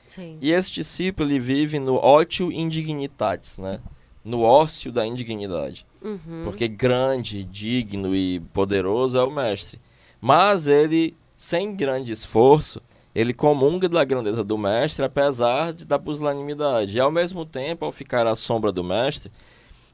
Sim. 0.05 0.39
E 0.41 0.53
esse 0.53 0.71
discípulo, 0.71 1.29
ele 1.29 1.41
vive 1.41 1.81
no 1.81 1.97
ótio 1.97 2.53
indignitatis, 2.53 3.59
né? 3.59 3.81
No 4.25 4.43
ócio 4.43 4.93
da 4.93 5.05
indignidade. 5.05 5.85
Uhum. 6.01 6.43
Porque 6.45 6.69
grande, 6.69 7.43
digno 7.43 8.15
e 8.15 8.39
poderoso 8.55 9.19
é 9.19 9.23
o 9.23 9.31
mestre. 9.31 9.81
Mas 10.21 10.69
ele 10.69 11.15
sem 11.37 11.75
grande 11.75 12.13
esforço, 12.13 12.81
ele 13.19 13.33
comunga 13.33 13.89
da 13.89 14.05
grandeza 14.05 14.45
do 14.45 14.59
mestre, 14.59 15.03
apesar 15.03 15.73
de, 15.73 15.87
da 15.87 15.99
pusilanimidade. 15.99 16.95
E 16.95 17.01
ao 17.01 17.11
mesmo 17.11 17.47
tempo, 17.47 17.87
ao 17.87 17.91
ficar 17.91 18.27
à 18.27 18.35
sombra 18.37 18.71
do 18.71 18.85
mestre, 18.85 19.33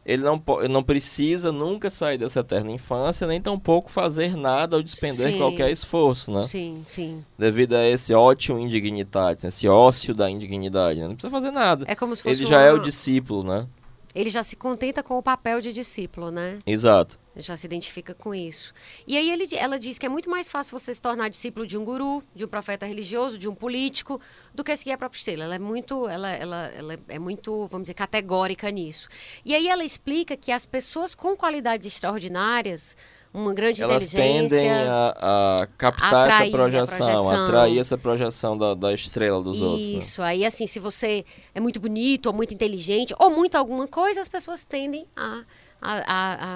ele 0.04 0.24
não, 0.24 0.42
ele 0.58 0.72
não 0.72 0.82
precisa 0.82 1.52
nunca 1.52 1.88
sair 1.88 2.18
dessa 2.18 2.40
eterna 2.40 2.72
infância, 2.72 3.24
nem 3.24 3.40
tampouco 3.40 3.88
fazer 3.92 4.36
nada 4.36 4.74
ou 4.76 4.82
despender 4.82 5.30
Sim. 5.30 5.38
qualquer 5.38 5.70
esforço, 5.70 6.32
né? 6.32 6.42
Sim, 6.42 6.82
sim. 6.88 7.24
Devido 7.38 7.74
a 7.76 7.86
esse 7.86 8.12
ótimo 8.12 8.58
indignidade, 8.58 9.46
esse 9.46 9.68
ócio 9.68 10.12
da 10.12 10.28
indignidade, 10.28 10.98
né? 10.98 11.06
Não 11.06 11.14
precisa 11.14 11.30
fazer 11.30 11.52
nada. 11.52 11.84
É 11.86 11.94
como 11.94 12.16
se 12.16 12.24
fosse 12.24 12.42
Ele 12.42 12.50
já 12.50 12.60
é 12.60 12.72
o 12.72 12.74
uma- 12.74 12.82
discípulo, 12.82 13.44
né? 13.44 13.68
Ele 14.14 14.28
já 14.28 14.42
se 14.42 14.56
contenta 14.56 15.02
com 15.02 15.16
o 15.16 15.22
papel 15.22 15.60
de 15.60 15.72
discípulo, 15.72 16.30
né? 16.30 16.58
Exato. 16.66 17.18
Ele 17.34 17.42
já 17.42 17.56
se 17.56 17.66
identifica 17.66 18.14
com 18.14 18.34
isso. 18.34 18.74
E 19.06 19.16
aí 19.16 19.30
ele, 19.30 19.48
ela 19.56 19.78
diz 19.78 19.98
que 19.98 20.04
é 20.04 20.08
muito 20.08 20.28
mais 20.28 20.50
fácil 20.50 20.78
você 20.78 20.92
se 20.92 21.00
tornar 21.00 21.30
discípulo 21.30 21.66
de 21.66 21.78
um 21.78 21.84
guru, 21.84 22.22
de 22.34 22.44
um 22.44 22.48
profeta 22.48 22.84
religioso, 22.84 23.38
de 23.38 23.48
um 23.48 23.54
político, 23.54 24.20
do 24.54 24.62
que 24.62 24.76
seguir 24.76 24.92
a 24.92 24.98
própria 24.98 25.18
estrela. 25.18 25.44
Ela 25.44 25.54
é 25.54 25.58
muito, 25.58 26.06
ela, 26.08 26.30
ela, 26.30 26.66
ela 26.68 26.98
é 27.08 27.18
muito, 27.18 27.66
vamos 27.68 27.84
dizer, 27.84 27.94
categórica 27.94 28.70
nisso. 28.70 29.08
E 29.44 29.54
aí 29.54 29.66
ela 29.66 29.84
explica 29.84 30.36
que 30.36 30.52
as 30.52 30.66
pessoas 30.66 31.14
com 31.14 31.34
qualidades 31.34 31.86
extraordinárias, 31.86 32.96
uma 33.34 33.54
grande 33.54 33.82
Elas 33.82 34.02
inteligência, 34.12 34.48
tendem 34.58 34.70
a, 34.70 35.60
a 35.62 35.66
captar 35.78 36.28
essa 36.42 36.50
projeção, 36.50 36.96
projeção. 36.98 37.44
atrair 37.46 37.78
essa 37.78 37.96
projeção 37.98 38.58
da, 38.58 38.74
da 38.74 38.92
estrela 38.92 39.42
dos 39.42 39.60
outros. 39.62 39.88
né? 39.90 39.98
Isso, 39.98 40.20
aí 40.22 40.44
assim, 40.44 40.66
se 40.66 40.78
você 40.78 41.24
é 41.54 41.60
muito 41.60 41.80
bonito, 41.80 42.26
ou 42.26 42.32
muito 42.32 42.52
inteligente, 42.52 43.14
ou 43.18 43.30
muito 43.30 43.54
alguma 43.56 43.88
coisa, 43.88 44.20
as 44.20 44.28
pessoas 44.28 44.64
tendem 44.64 45.06
a, 45.16 45.42
a, 45.80 45.94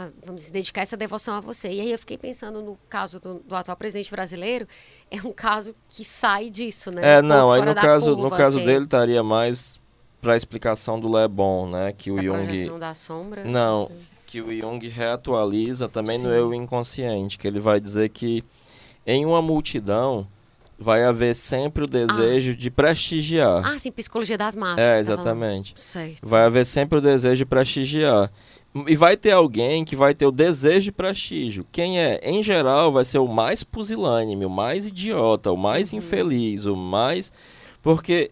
a- 0.05 0.09
vamos 0.25 0.43
dizer, 0.43 0.53
dedicar 0.53 0.83
essa 0.83 0.97
devoção 0.97 1.35
a 1.35 1.41
você. 1.41 1.69
E 1.73 1.81
aí 1.81 1.91
eu 1.93 1.99
fiquei 1.99 2.19
pensando 2.19 2.61
no 2.61 2.79
caso 2.91 3.19
do, 3.19 3.41
do 3.41 3.55
atual 3.57 3.77
presidente 3.77 4.11
brasileiro, 4.11 4.69
é 5.11 5.17
um 5.23 5.33
caso 5.33 5.73
que 5.89 6.05
sai 6.05 6.51
disso, 6.51 6.91
né? 6.91 7.17
É, 7.19 7.23
não, 7.23 7.51
aí 7.53 7.63
no 7.65 7.75
caso, 7.75 8.11
no 8.11 8.17
curva, 8.17 8.37
caso 8.37 8.57
assim, 8.59 8.67
dele 8.67 8.85
estaria 8.85 9.23
mais 9.23 9.81
para 10.21 10.35
a 10.35 10.37
explicação 10.37 10.99
do 11.01 11.09
Lebon, 11.11 11.69
né, 11.71 11.93
que 11.97 12.11
o 12.11 12.17
da 12.17 12.23
Jung 12.23 12.45
projeção 12.47 12.79
da 12.79 12.95
sombra. 12.95 13.45
Não, 13.45 13.91
que 14.37 14.41
o 14.43 14.53
Jung 14.61 14.87
reatualiza 14.89 15.89
também 15.89 16.19
no 16.19 16.25
Sim. 16.29 16.35
eu 16.35 16.53
inconsciente, 16.55 17.39
que 17.39 17.47
ele 17.47 17.59
vai 17.61 17.81
dizer 17.81 18.11
que 18.11 18.45
em 19.07 19.25
uma 19.25 19.41
multidão 19.41 20.27
vai 20.79 21.05
haver 21.05 21.35
sempre 21.35 21.85
o 21.85 21.87
desejo 21.87 22.55
de 22.55 22.71
prestigiar. 22.71 23.63
Ah, 23.65 23.79
sim, 23.79 23.91
psicologia 23.91 24.37
das 24.37 24.55
massas. 24.55 24.79
é, 24.79 24.91
que 24.91 24.95
tá 24.95 25.01
exatamente. 25.13 25.73
Certo. 25.77 26.19
Vai 26.23 26.43
haver 26.45 26.67
sempre 26.67 26.99
o 26.99 27.01
desejo 27.01 27.37
de 27.37 27.47
prestigiar. 27.47 28.31
E 28.87 28.95
vai 28.95 29.17
ter 29.17 29.31
alguém 29.33 29.87
que 29.87 29.97
vai 29.97 30.15
ter 30.15 30.27
o 30.27 30.31
desejo 30.31 30.85
de 30.87 30.93
prestígio. 30.93 31.67
Quem 31.73 31.99
é? 31.99 32.21
Em 32.23 32.43
geral, 32.43 32.93
vai 32.93 33.07
ser 33.07 33.17
o 33.19 33.27
mais 33.27 33.65
pusilânime, 33.65 34.45
o 34.45 34.51
mais 34.51 34.87
idiota, 34.87 35.51
o 35.51 35.57
mais 35.57 35.93
Uhum. 35.95 35.99
infeliz, 36.01 36.67
o 36.67 36.77
mais. 36.77 37.33
Porque 37.81 38.31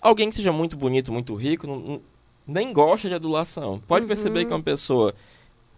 alguém 0.00 0.28
que 0.30 0.34
seja 0.34 0.50
muito 0.50 0.76
bonito, 0.76 1.12
muito 1.12 1.32
rico, 1.36 1.64
não- 1.68 2.00
nem 2.44 2.72
gosta 2.72 3.08
de 3.08 3.14
adulação. 3.14 3.80
Pode 3.86 4.06
perceber 4.06 4.40
Uhum. 4.40 4.46
que 4.48 4.52
uma 4.54 4.62
pessoa 4.62 5.14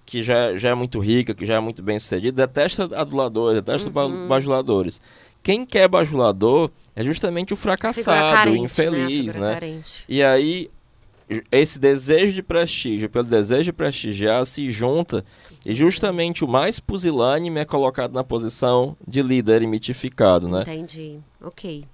que 0.06 0.22
já, 0.22 0.56
já 0.56 0.70
é 0.70 0.74
muito 0.74 0.98
rica, 1.00 1.34
que 1.34 1.44
já 1.44 1.54
é 1.56 1.60
muito 1.60 1.82
bem 1.82 1.98
sucedida, 1.98 2.46
detesta 2.46 2.84
aduladores, 2.94 3.60
detesta 3.60 3.90
Uhum. 3.90 4.28
bajuladores. 4.28 5.00
Quem 5.42 5.66
quer 5.66 5.88
bajulador 5.88 6.70
é 6.94 7.04
justamente 7.04 7.52
o 7.52 7.56
fracassado, 7.56 8.34
carente, 8.36 8.60
o 8.60 8.64
infeliz, 8.64 9.26
né? 9.26 9.32
Figura 9.32 9.46
né? 9.48 9.54
carente. 9.54 10.04
E 10.08 10.22
aí, 10.22 10.70
esse 11.50 11.78
desejo 11.78 12.32
de 12.32 12.42
prestígio, 12.42 13.10
pelo 13.10 13.24
desejo 13.24 13.64
de 13.64 13.72
prestigiar, 13.72 14.46
se 14.46 14.70
junta 14.70 15.24
e 15.64 15.74
justamente 15.74 16.44
o 16.44 16.48
mais 16.48 16.78
pusilânime 16.78 17.60
é 17.60 17.64
colocado 17.64 18.12
na 18.12 18.22
posição 18.22 18.96
de 19.06 19.22
líder 19.22 19.62
e 19.62 19.66
mitificado, 19.66 20.48
né? 20.48 20.60
Entendi. 20.62 21.18
Ok. 21.42 21.84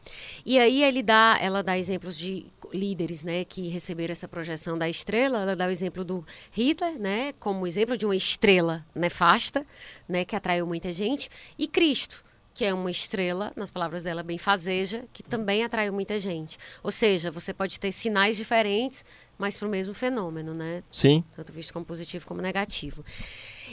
E 0.44 0.58
aí 0.58 0.82
ele 0.82 1.02
dá, 1.02 1.38
ela 1.40 1.62
dá 1.62 1.78
exemplos 1.78 2.16
de 2.16 2.44
líderes, 2.72 3.22
né, 3.22 3.44
que 3.44 3.68
receberam 3.68 4.12
essa 4.12 4.28
projeção 4.28 4.76
da 4.76 4.88
estrela. 4.88 5.42
Ela 5.42 5.56
dá 5.56 5.66
o 5.66 5.70
exemplo 5.70 6.04
do 6.04 6.24
Hitler, 6.50 6.98
né, 6.98 7.32
como 7.38 7.66
exemplo 7.66 7.96
de 7.96 8.04
uma 8.04 8.16
estrela 8.16 8.84
nefasta, 8.94 9.66
né, 10.08 10.24
que 10.24 10.36
atraiu 10.36 10.66
muita 10.66 10.92
gente, 10.92 11.28
e 11.58 11.66
Cristo, 11.68 12.24
que 12.54 12.64
é 12.64 12.74
uma 12.74 12.90
estrela, 12.90 13.52
nas 13.56 13.70
palavras 13.70 14.02
dela, 14.02 14.22
bem 14.22 14.36
fazeja, 14.36 15.04
que 15.12 15.22
também 15.22 15.64
atraiu 15.64 15.92
muita 15.92 16.18
gente. 16.18 16.58
Ou 16.82 16.90
seja, 16.90 17.30
você 17.30 17.54
pode 17.54 17.80
ter 17.80 17.90
sinais 17.92 18.36
diferentes, 18.36 19.04
mas 19.38 19.56
para 19.56 19.66
o 19.66 19.70
mesmo 19.70 19.94
fenômeno, 19.94 20.52
né? 20.52 20.82
Sim, 20.90 21.24
tanto 21.34 21.52
visto 21.52 21.72
como 21.72 21.84
positivo 21.84 22.26
como 22.26 22.42
negativo. 22.42 23.04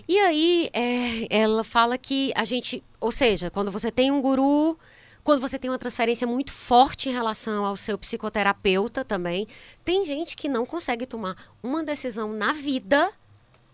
E 0.07 0.17
aí, 0.19 0.69
é, 0.73 1.27
ela 1.29 1.63
fala 1.63 1.97
que 1.97 2.31
a 2.35 2.45
gente, 2.45 2.81
ou 2.99 3.11
seja, 3.11 3.49
quando 3.49 3.69
você 3.69 3.91
tem 3.91 4.11
um 4.11 4.21
guru, 4.21 4.79
quando 5.23 5.41
você 5.41 5.59
tem 5.59 5.69
uma 5.69 5.77
transferência 5.77 6.25
muito 6.25 6.51
forte 6.51 7.09
em 7.09 7.11
relação 7.11 7.65
ao 7.65 7.75
seu 7.75 7.97
psicoterapeuta 7.97 9.03
também, 9.03 9.47
tem 9.83 10.05
gente 10.05 10.35
que 10.35 10.47
não 10.47 10.65
consegue 10.65 11.05
tomar 11.05 11.35
uma 11.61 11.83
decisão 11.83 12.33
na 12.33 12.53
vida. 12.53 13.11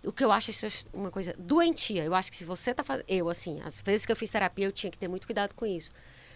O 0.03 0.11
que 0.11 0.23
eu 0.23 0.31
acho 0.31 0.51
isso 0.51 0.67
uma 0.93 1.09
coisa 1.09 1.33
doentia. 1.37 2.03
Eu 2.03 2.13
acho 2.13 2.31
que 2.31 2.37
se 2.37 2.45
você 2.45 2.73
tá 2.73 2.83
fazendo. 2.83 3.05
Eu, 3.07 3.29
assim, 3.29 3.59
as 3.63 3.81
vezes 3.81 4.05
que 4.05 4.11
eu 4.11 4.15
fiz 4.15 4.29
terapia, 4.29 4.65
eu 4.65 4.71
tinha 4.71 4.91
que 4.91 4.97
ter 4.97 5.07
muito 5.07 5.25
cuidado 5.25 5.53
com 5.55 5.65
isso. 5.65 5.91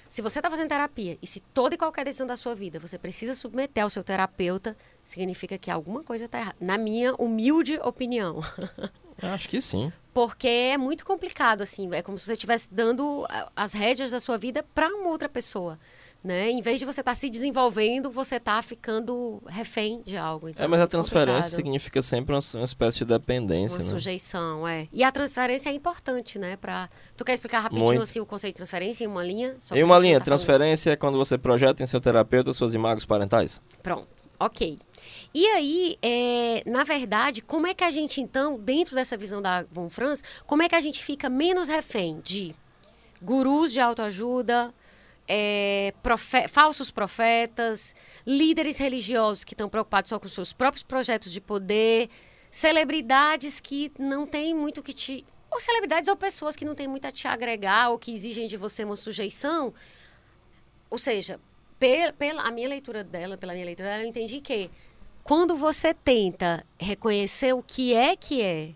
Se 0.10 0.24
você 0.24 0.40
está 0.40 0.50
fazendo 0.50 0.70
terapia 0.70 1.20
e 1.22 1.28
se 1.28 1.40
toda 1.40 1.76
e 1.76 1.78
qualquer 1.78 2.04
decisão 2.04 2.26
da 2.26 2.36
sua 2.36 2.56
vida 2.56 2.80
você 2.80 2.98
precisa 2.98 3.36
submeter 3.36 3.84
ao 3.84 3.92
seu 3.92 4.04
terapeuta, 4.04 4.76
significa 5.06 5.56
que 5.56 5.70
alguma 5.70 6.04
coisa 6.04 6.26
está 6.26 6.40
errada. 6.40 6.58
Na 6.60 6.80
minha 6.80 7.14
humilde 7.16 7.80
opinião. 7.84 8.42
acho 9.22 9.48
que 9.50 9.62
sim. 9.62 9.92
Porque 10.14 10.48
é 10.48 10.78
muito 10.78 11.06
complicado, 11.06 11.62
assim. 11.62 11.88
É 11.94 12.02
como 12.02 12.18
se 12.18 12.26
você 12.26 12.34
estivesse 12.34 12.68
dando 12.72 13.26
a- 13.30 13.52
as 13.56 13.74
rédeas 13.74 14.12
da 14.12 14.20
sua 14.20 14.38
vida 14.38 14.64
para 14.76 14.88
uma 14.90 15.10
outra 15.10 15.30
pessoa. 15.30 15.80
Né? 16.22 16.50
Em 16.50 16.62
vez 16.62 16.80
de 16.80 16.86
você 16.86 17.00
estar 17.00 17.16
se 17.16 17.30
desenvolvendo, 17.30 18.10
você 18.12 18.36
está 18.36 18.62
ficando 18.62 19.42
refém 19.48 20.02
de 20.04 20.18
algo. 20.18 20.50
Então, 20.50 20.66
É, 20.66 20.68
mas 20.68 20.80
a 20.80 20.82
muito 20.82 20.92
transferência 20.92 21.34
complicado. 21.44 21.56
significa 21.56 22.02
sempre 22.02 22.36
uma, 22.36 22.42
uma 22.56 22.66
espécie 22.66 22.98
de 23.00 23.06
dependência, 23.06 23.78
Uma 23.78 23.84
né? 23.86 23.90
sujeição, 23.90 24.68
é. 24.68 24.90
E 24.92 25.02
a 25.02 25.12
transferência 25.14 25.70
é 25.70 25.74
importante, 25.74 26.38
né? 26.38 26.58
Pra... 26.58 26.90
Tu 27.16 27.24
quer 27.24 27.34
explicar 27.36 27.62
rapidinho 27.62 27.86
Muito. 27.86 28.02
assim, 28.02 28.20
o 28.20 28.26
conceito 28.26 28.56
de 28.56 28.58
transferência 28.58 29.06
em 29.06 29.08
uma 29.08 29.24
linha? 29.24 29.56
Só 29.62 29.74
Em 29.74 29.82
uma 29.84 29.98
linha, 29.98 30.20
tá 30.20 30.26
falando- 30.26 30.40
transferência 30.40 30.92
é 30.92 30.96
quando 30.98 31.18
você 31.18 31.38
projeta 31.38 31.82
em 31.82 31.86
seu 31.86 32.02
terapeuta 32.02 32.52
suas 32.52 32.74
imagens 32.74 33.06
parentais? 33.06 33.62
Pronto, 33.82 34.10
ok. 34.38 34.78
E 35.34 35.46
aí, 35.46 35.98
é, 36.02 36.64
na 36.66 36.84
verdade, 36.84 37.42
como 37.42 37.68
é 37.68 37.74
que 37.74 37.84
a 37.84 37.92
gente, 37.92 38.20
então, 38.20 38.58
dentro 38.60 38.96
dessa 38.96 39.16
visão 39.16 39.42
da 39.42 39.64
Von 39.72 39.90
Franz, 39.90 40.24
como 40.48 40.64
é 40.64 40.70
que 40.70 40.76
a 40.76 40.82
gente 40.82 41.04
fica 41.04 41.30
menos 41.30 41.68
refém 41.68 42.20
de 42.22 42.56
gurus 43.22 43.72
de 43.72 43.80
autoajuda, 43.80 44.74
é, 45.28 45.94
profe- 46.02 46.48
falsos 46.48 46.90
profetas, 46.90 47.96
líderes 48.26 48.78
religiosos 48.78 49.44
que 49.44 49.54
estão 49.54 49.70
preocupados 49.70 50.10
só 50.10 50.20
com 50.20 50.28
seus 50.28 50.52
próprios 50.52 50.82
projetos 50.84 51.32
de 51.32 51.40
poder, 51.40 52.10
celebridades 52.50 53.60
que 53.60 53.92
não 54.00 54.26
têm 54.26 54.56
muito 54.56 54.82
que 54.82 54.94
te. 54.94 55.24
Ou 55.52 55.60
celebridades 55.60 56.10
ou 56.10 56.16
pessoas 56.16 56.56
que 56.56 56.66
não 56.66 56.74
têm 56.74 56.88
muito 56.88 57.06
a 57.06 57.12
te 57.12 57.28
agregar 57.28 57.90
ou 57.90 58.00
que 58.00 58.14
exigem 58.14 58.48
de 58.48 58.58
você 58.58 58.84
uma 58.84 58.96
sujeição. 58.96 59.72
Ou 60.90 60.98
seja, 60.98 61.40
pe- 61.80 62.12
pela 62.14 62.42
a 62.44 62.52
minha 62.52 62.68
leitura 62.68 63.04
dela, 63.04 63.38
pela 63.38 63.54
minha 63.54 63.66
leitura 63.66 63.90
dela, 63.90 64.04
eu 64.04 64.08
entendi 64.08 64.42
que 64.42 64.70
quando 65.24 65.56
você 65.56 65.94
tenta 65.94 66.66
reconhecer 66.80 67.54
o 67.54 67.64
que 67.64 67.94
é 67.94 68.16
que 68.16 68.42
é 68.42 68.72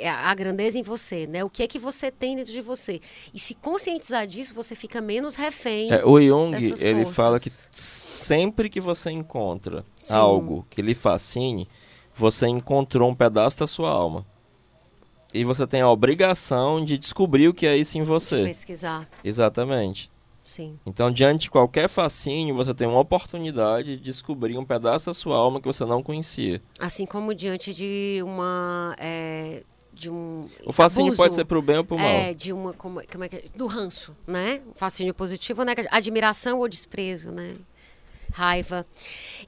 é 0.00 0.08
a 0.08 0.32
grandeza 0.34 0.78
em 0.78 0.82
você, 0.82 1.26
né? 1.26 1.42
O 1.42 1.50
que 1.50 1.62
é 1.62 1.66
que 1.66 1.78
você 1.78 2.10
tem 2.10 2.36
dentro 2.36 2.52
de 2.52 2.60
você 2.60 3.00
e 3.34 3.38
se 3.38 3.54
conscientizar 3.54 4.26
disso, 4.26 4.54
você 4.54 4.74
fica 4.74 5.00
menos 5.00 5.34
refém. 5.34 5.92
É, 5.92 6.04
o 6.04 6.20
Jung, 6.20 6.56
ele 6.80 7.04
fala 7.06 7.40
que 7.40 7.50
sempre 7.50 8.68
que 8.70 8.80
você 8.80 9.10
encontra 9.10 9.84
Sim. 10.02 10.14
algo 10.14 10.64
que 10.70 10.80
lhe 10.80 10.94
fascine, 10.94 11.66
você 12.14 12.46
encontrou 12.46 13.10
um 13.10 13.14
pedaço 13.14 13.58
da 13.58 13.66
sua 13.66 13.90
alma. 13.90 14.24
E 15.32 15.44
você 15.44 15.66
tem 15.66 15.82
a 15.82 15.90
obrigação 15.90 16.82
de 16.82 16.96
descobrir 16.96 17.48
o 17.48 17.54
que 17.54 17.66
é 17.66 17.76
isso 17.76 17.98
em 17.98 18.02
você. 18.02 18.44
pesquisar, 18.44 19.08
Exatamente. 19.22 20.10
Sim. 20.48 20.78
Então, 20.86 21.10
diante 21.10 21.42
de 21.42 21.50
qualquer 21.50 21.88
fascínio, 21.88 22.54
você 22.54 22.74
tem 22.74 22.86
uma 22.86 23.00
oportunidade 23.00 23.96
de 23.96 24.02
descobrir 24.02 24.56
um 24.56 24.64
pedaço 24.64 25.06
da 25.06 25.14
sua 25.14 25.36
alma 25.36 25.60
que 25.60 25.66
você 25.66 25.84
não 25.84 26.02
conhecia. 26.02 26.62
Assim 26.78 27.04
como 27.06 27.34
diante 27.34 27.74
de 27.74 28.20
uma 28.24 28.96
é, 28.98 29.62
de 29.92 30.10
um 30.10 30.48
O 30.64 30.72
fascínio 30.72 31.08
abuso, 31.08 31.22
pode 31.22 31.34
ser 31.34 31.44
pro 31.44 31.60
bem 31.60 31.78
ou 31.78 31.84
pro 31.84 31.98
mal. 31.98 32.06
É, 32.06 32.32
de 32.32 32.52
uma 32.52 32.72
como, 32.72 33.02
como 33.06 33.24
é 33.24 33.28
que 33.28 33.36
é? 33.36 33.44
do 33.54 33.66
ranço, 33.66 34.16
né? 34.26 34.62
Fascínio 34.74 35.12
positivo 35.12 35.64
negativo, 35.64 35.94
admiração 35.94 36.58
ou 36.58 36.68
desprezo, 36.68 37.30
né? 37.30 37.54
Raiva. 38.32 38.86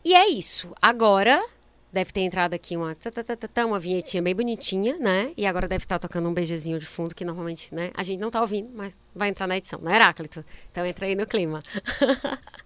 E 0.05 0.15
é 0.15 0.29
isso. 0.29 0.73
Agora 0.81 1.41
deve 1.93 2.13
ter 2.13 2.21
entrado 2.21 2.55
aqui 2.55 2.77
uma 2.77 2.95
tá, 2.95 3.11
tá, 3.11 3.23
tá, 3.23 3.37
tá, 3.37 3.49
tá, 3.49 3.67
uma 3.67 3.81
vinhetinha 3.81 4.23
bem 4.23 4.35
bonitinha, 4.35 4.97
né? 4.99 5.33
E 5.37 5.47
agora 5.47 5.69
deve 5.69 5.85
estar 5.85 5.99
tocando 5.99 6.29
um 6.29 6.35
beijezinho 6.35 6.79
de 6.79 6.87
fundo 6.87 7.15
que 7.15 7.25
normalmente, 7.25 7.75
né? 7.75 7.91
A 7.95 8.03
gente 8.03 8.21
não 8.21 8.31
tá 8.31 8.41
ouvindo, 8.41 8.71
mas 8.75 8.99
vai 9.15 9.29
entrar 9.29 9.47
na 9.47 9.57
edição, 9.57 9.81
não 9.83 9.91
é, 9.91 9.97
Heráclito? 9.97 10.45
Então 10.71 10.85
entra 10.85 11.07
aí 11.07 11.15
no 11.15 11.27
clima. 11.27 11.61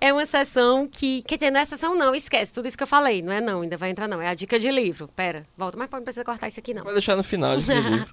É 0.00 0.12
uma 0.12 0.24
sessão 0.26 0.88
que. 0.88 1.22
Quer 1.22 1.36
dizer, 1.36 1.50
não 1.50 1.60
é 1.60 1.64
sessão, 1.64 1.94
não, 1.94 2.14
esquece 2.14 2.52
tudo 2.52 2.66
isso 2.66 2.76
que 2.76 2.82
eu 2.82 2.86
falei. 2.86 3.22
Não 3.22 3.32
é 3.32 3.40
não, 3.40 3.60
ainda 3.60 3.76
vai 3.76 3.90
entrar, 3.90 4.08
não. 4.08 4.20
É 4.20 4.28
a 4.28 4.34
dica 4.34 4.58
de 4.58 4.70
livro. 4.70 5.08
Pera, 5.08 5.46
volta, 5.56 5.76
mas 5.76 5.88
não 5.90 6.02
precisa 6.02 6.24
cortar 6.24 6.48
isso 6.48 6.58
aqui, 6.58 6.72
não. 6.72 6.84
Vai 6.84 6.94
deixar 6.94 7.16
no 7.16 7.22
final 7.22 7.56
de 7.56 7.66
livro. 7.72 8.10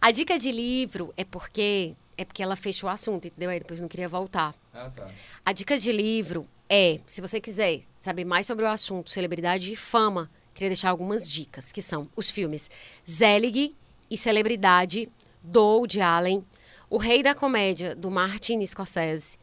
A 0.00 0.10
dica 0.10 0.38
de 0.38 0.50
livro 0.50 1.12
é 1.16 1.24
porque 1.24 1.94
é 2.16 2.24
porque 2.24 2.42
ela 2.42 2.56
fechou 2.56 2.88
o 2.88 2.92
assunto, 2.92 3.26
entendeu? 3.26 3.50
Aí 3.50 3.58
depois 3.58 3.80
não 3.80 3.88
queria 3.88 4.08
voltar. 4.08 4.54
Ah, 4.74 4.90
tá. 4.90 5.08
A 5.44 5.52
dica 5.52 5.78
de 5.78 5.92
livro 5.92 6.48
é, 6.74 7.00
se 7.06 7.20
você 7.20 7.38
quiser 7.38 7.82
saber 8.00 8.24
mais 8.24 8.46
sobre 8.46 8.64
o 8.64 8.68
assunto 8.68 9.10
celebridade 9.10 9.70
e 9.70 9.76
fama, 9.76 10.30
queria 10.54 10.70
deixar 10.70 10.88
algumas 10.88 11.30
dicas, 11.30 11.70
que 11.70 11.82
são 11.82 12.08
os 12.16 12.30
filmes 12.30 12.70
Zelig 13.06 13.76
e 14.10 14.16
Celebridade, 14.16 15.12
do 15.42 15.60
Woody 15.60 16.00
Allen, 16.00 16.42
O 16.88 16.96
Rei 16.96 17.22
da 17.22 17.34
Comédia, 17.34 17.94
do 17.94 18.10
Martin 18.10 18.64
Scorsese, 18.64 19.38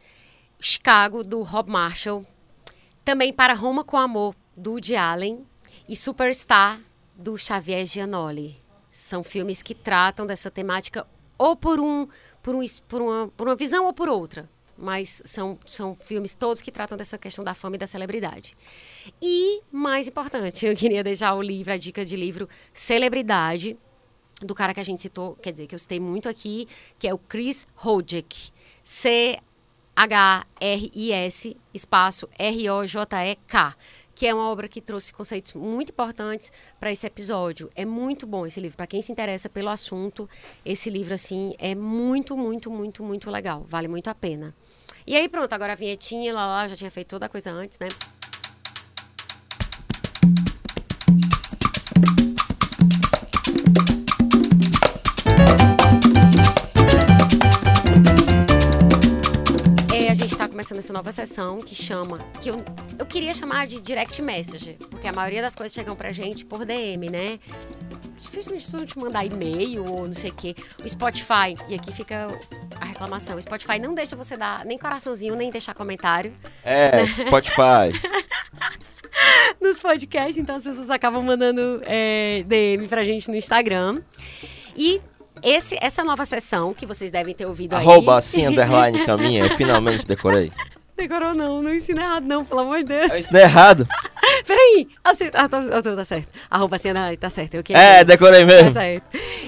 Chicago, 0.60 1.24
do 1.24 1.44
Rob 1.44 1.70
Marshall, 1.70 2.26
também 3.06 3.32
Para 3.32 3.54
Roma 3.54 3.84
com 3.84 3.96
Amor, 3.96 4.36
do 4.58 4.72
Woody 4.72 4.96
Allen, 4.96 5.46
e 5.88 5.96
Superstar, 5.96 6.82
do 7.16 7.38
Xavier 7.38 7.86
Giannoli. 7.86 8.60
São 8.90 9.24
filmes 9.24 9.62
que 9.62 9.76
tratam 9.76 10.26
dessa 10.26 10.50
temática 10.50 11.06
ou 11.38 11.56
por, 11.56 11.80
um, 11.80 12.08
por, 12.42 12.56
um, 12.56 12.66
por, 12.88 13.02
uma, 13.04 13.28
por 13.38 13.48
uma 13.48 13.56
visão 13.56 13.86
ou 13.86 13.94
por 13.94 14.10
outra. 14.10 14.50
Mas 14.80 15.22
são, 15.26 15.60
são 15.66 15.94
filmes 15.96 16.34
todos 16.34 16.62
que 16.62 16.72
tratam 16.72 16.98
dessa 16.98 17.18
questão 17.18 17.44
da 17.44 17.54
fama 17.54 17.76
e 17.76 17.80
da 17.80 17.86
celebridade. 17.86 18.56
E, 19.22 19.62
mais 19.72 20.08
importante, 20.08 20.66
eu 20.66 20.74
queria 20.76 21.04
deixar 21.04 21.34
o 21.36 21.42
livro, 21.42 21.74
a 21.74 21.78
dica 21.78 22.06
de 22.06 22.16
livro 22.16 22.48
Celebridade, 22.74 23.78
do 24.42 24.56
cara 24.56 24.74
que 24.74 24.80
a 24.80 24.84
gente 24.84 25.02
citou, 25.02 25.36
quer 25.36 25.52
dizer, 25.52 25.68
que 25.68 25.76
eu 25.76 25.80
citei 25.80 26.00
muito 26.00 26.30
aqui, 26.30 26.66
que 26.98 27.08
é 27.08 27.14
o 27.14 27.18
Chris 27.18 27.68
Hodgeck. 27.76 28.52
C-H-R-I-S, 28.84 29.38
espaço 31.74 32.30
R-O-J-E-K 32.38 33.76
que 34.20 34.28
é 34.28 34.34
uma 34.34 34.50
obra 34.50 34.68
que 34.68 34.82
trouxe 34.82 35.14
conceitos 35.14 35.54
muito 35.54 35.94
importantes 35.94 36.52
para 36.78 36.92
esse 36.92 37.08
episódio. 37.08 37.70
É 37.74 37.86
muito 37.86 38.28
bom 38.28 38.46
esse 38.46 38.60
livro. 38.60 38.76
Para 38.76 38.86
quem 38.86 39.02
se 39.02 39.14
interessa 39.14 39.48
pelo 39.48 39.70
assunto, 39.70 40.30
esse 40.66 40.90
livro, 40.90 41.14
assim, 41.14 41.56
é 41.58 41.74
muito, 41.74 42.36
muito, 42.36 42.70
muito, 42.70 43.02
muito 43.02 43.32
legal. 43.32 43.64
Vale 43.66 43.88
muito 43.88 44.10
a 44.10 44.14
pena. 44.14 44.54
E 45.10 45.16
aí, 45.16 45.28
pronto, 45.28 45.52
agora 45.54 45.74
a 45.74 45.76
vinhetinha, 45.76 46.32
lá, 46.32 46.46
lá, 46.46 46.68
já 46.68 46.76
tinha 46.76 46.92
feito 46.92 47.08
toda 47.08 47.26
a 47.26 47.30
coisa 47.30 47.50
antes, 47.50 47.80
né? 47.80 47.88
Começando 60.60 60.80
essa 60.80 60.92
nova 60.92 61.10
sessão 61.14 61.62
que 61.62 61.74
chama, 61.74 62.18
que 62.42 62.50
eu, 62.50 62.62
eu 62.98 63.06
queria 63.06 63.34
chamar 63.34 63.66
de 63.66 63.80
direct 63.80 64.22
message, 64.22 64.74
porque 64.90 65.08
a 65.08 65.14
maioria 65.14 65.42
das 65.42 65.56
coisas 65.56 65.74
chegam 65.74 65.96
pra 65.96 66.12
gente 66.12 66.46
por 66.46 66.66
DM, 66.66 67.10
né? 67.10 67.40
Dificilmente 68.18 68.70
tu 68.70 68.86
te 68.86 69.00
mandar 69.00 69.26
e-mail 69.26 69.86
ou 69.90 70.06
não 70.06 70.12
sei 70.12 70.32
o 70.32 70.36
quê. 70.36 70.54
O 70.84 70.90
Spotify, 70.90 71.56
e 71.70 71.76
aqui 71.76 71.94
fica 71.94 72.28
a 72.78 72.84
reclamação. 72.84 73.38
O 73.38 73.42
Spotify 73.42 73.80
não 73.80 73.94
deixa 73.94 74.18
você 74.18 74.36
dar 74.36 74.66
nem 74.66 74.78
coraçãozinho, 74.78 75.34
nem 75.34 75.50
deixar 75.50 75.74
comentário. 75.74 76.34
É, 76.62 77.06
Spotify. 77.06 77.96
Nos 79.62 79.80
podcasts, 79.80 80.38
então 80.38 80.58
as 80.58 80.66
pessoas 80.66 80.90
acabam 80.90 81.24
mandando 81.24 81.82
é, 81.86 82.44
DM 82.46 82.86
pra 82.90 83.06
gente 83.06 83.30
no 83.30 83.38
Instagram. 83.38 84.02
E 84.76 85.00
esse, 85.44 85.78
essa 85.82 86.04
nova 86.04 86.26
sessão 86.26 86.74
que 86.74 86.86
vocês 86.86 87.12
devem 87.12 87.34
ter 87.34 87.46
ouvido 87.46 87.76
aí. 87.76 87.82
Arroba 87.82 88.18
assim, 88.18 88.46
underline 88.46 89.06
caminha, 89.06 89.44
eu 89.46 89.56
finalmente 89.56 90.06
decorei. 90.06 90.52
Decorou 91.00 91.34
não, 91.34 91.62
não 91.62 91.74
ensina 91.74 92.02
errado 92.02 92.26
não, 92.26 92.44
pelo 92.44 92.60
amor 92.60 92.80
de 92.80 92.86
Deus. 92.86 93.12
Eu 93.12 93.18
ensinei 93.18 93.44
errado. 93.44 93.88
Peraí, 94.46 94.88
assim, 95.04 95.30
ah, 95.34 95.48
tô, 95.48 95.62
tô, 95.82 95.96
tá 95.96 96.04
certo. 96.04 96.28
Arroba 96.50 96.76
assim, 96.76 96.90
tá 97.20 97.30
certo. 97.30 97.56
Eu 97.56 97.64
é, 97.70 98.04
decorei 98.04 98.44
mesmo. 98.44 98.74
Tá 98.74 98.82
certo. 98.82 99.04